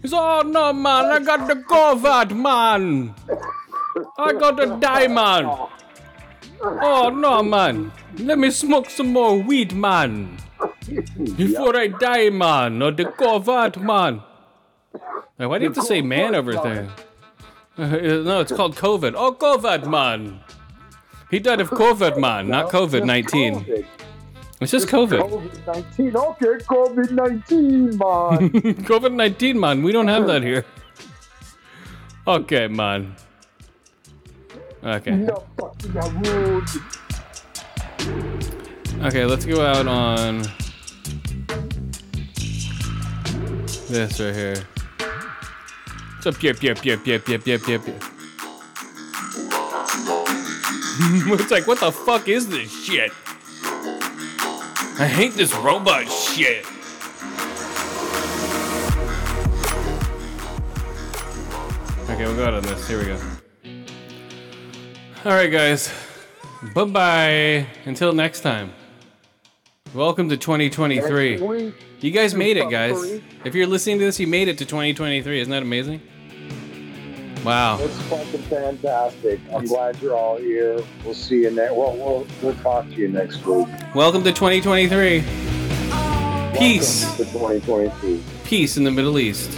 He's 0.01 0.13
oh 0.13 0.41
no 0.41 0.73
man, 0.73 1.05
I 1.05 1.19
got 1.19 1.47
the 1.47 1.55
COVID 1.55 2.35
man. 2.35 3.13
I 4.17 4.33
got 4.33 4.57
the 4.57 4.77
diamond. 4.77 5.49
Oh 6.61 7.09
no 7.09 7.43
man. 7.43 7.91
Let 8.17 8.39
me 8.39 8.51
smoke 8.51 8.89
some 8.89 9.13
more 9.13 9.37
weed 9.37 9.73
man. 9.73 10.37
Before 11.35 11.75
I 11.77 11.87
die 11.87 12.29
man, 12.29 12.81
or 12.81 12.91
the 12.91 13.05
COVID 13.05 13.81
man. 13.81 14.21
Why 15.37 15.57
do 15.57 15.63
you 15.63 15.69
have 15.69 15.75
to 15.75 15.83
say 15.83 16.01
man 16.01 16.35
over 16.35 16.53
there? 16.53 16.89
Uh, 17.77 17.85
no, 18.27 18.41
it's 18.41 18.51
called 18.51 18.75
COVID. 18.75 19.13
Oh, 19.15 19.31
COVID 19.31 19.89
man. 19.89 20.41
He 21.31 21.39
died 21.39 21.61
of 21.61 21.69
COVID 21.69 22.19
man, 22.19 22.49
not 22.49 22.69
COVID 22.71 23.05
19. 23.05 23.85
It's 24.61 24.71
just 24.71 24.89
COVID. 24.89 25.19
COVID 25.21 25.67
19. 25.67 26.15
Okay, 26.17 26.45
COVID 26.65 27.11
19, 27.11 27.85
man. 27.97 28.49
COVID 28.83 29.13
19, 29.13 29.59
man. 29.59 29.83
We 29.83 29.93
don't 29.93 30.09
have 30.09 30.27
that 30.27 30.43
here. 30.43 30.65
Okay, 32.27 32.67
man. 32.67 33.15
Okay. 34.83 35.11
no 35.11 35.43
fucking 35.57 35.93
rude. 36.21 36.69
Okay, 39.05 39.25
let's 39.25 39.45
go 39.45 39.65
out 39.65 39.87
on 39.87 40.41
this 43.87 44.19
right 44.19 44.35
here. 44.35 44.55
So 46.19 46.31
yep, 46.41 46.61
yep, 46.61 46.83
yep, 46.83 47.05
yep, 47.05 47.27
yep, 47.27 47.27
yep, 47.27 47.47
yep, 47.47 47.67
yep. 47.67 47.81
it's 51.39 51.49
like, 51.49 51.65
what 51.65 51.79
the 51.79 51.93
fuck 51.93 52.27
is 52.27 52.49
this 52.49 52.69
shit? 52.83 53.13
I 55.01 55.07
hate 55.07 55.31
this 55.31 55.55
robot 55.55 56.11
shit. 56.11 56.65
Okay, 62.09 62.25
we'll 62.25 62.35
go 62.35 62.45
out 62.45 62.53
on 62.53 62.63
this. 62.63 62.85
Here 62.85 62.99
we 62.99 63.05
go. 63.05 63.17
All 65.23 65.31
right, 65.31 65.49
guys. 65.49 65.89
Bye 66.75 66.83
bye. 66.83 67.67
Until 67.85 68.11
next 68.11 68.41
time. 68.41 68.73
Welcome 69.93 70.27
to 70.27 70.35
2023. 70.35 71.71
You 72.01 72.11
guys 72.11 72.35
made 72.35 72.57
it, 72.57 72.69
guys. 72.69 73.21
If 73.45 73.55
you're 73.55 73.67
listening 73.67 73.99
to 73.99 74.05
this, 74.05 74.19
you 74.19 74.27
made 74.27 74.49
it 74.49 74.57
to 74.57 74.65
2023. 74.65 75.39
Isn't 75.39 75.49
that 75.51 75.63
amazing? 75.63 76.01
Wow. 77.43 77.79
It's 77.79 77.99
fucking 78.03 78.41
fantastic. 78.43 79.39
I'm 79.53 79.65
glad 79.65 80.01
you're 80.01 80.15
all 80.15 80.37
here. 80.37 80.79
We'll 81.05 81.13
see 81.13 81.43
you 81.43 81.51
next. 81.51 81.73
Well, 81.73 81.95
we'll 81.95 82.27
we'll 82.41 82.55
talk 82.55 82.85
to 82.85 82.95
you 82.95 83.07
next 83.07 83.45
week. 83.45 83.67
Welcome 83.95 84.23
to 84.23 84.31
2023. 84.31 85.23
Peace. 86.57 87.05
Welcome 87.05 87.25
to 87.25 87.31
2023. 87.31 88.23
Peace 88.43 88.77
in 88.77 88.83
the 88.83 88.91
Middle 88.91 89.17
East. 89.19 89.57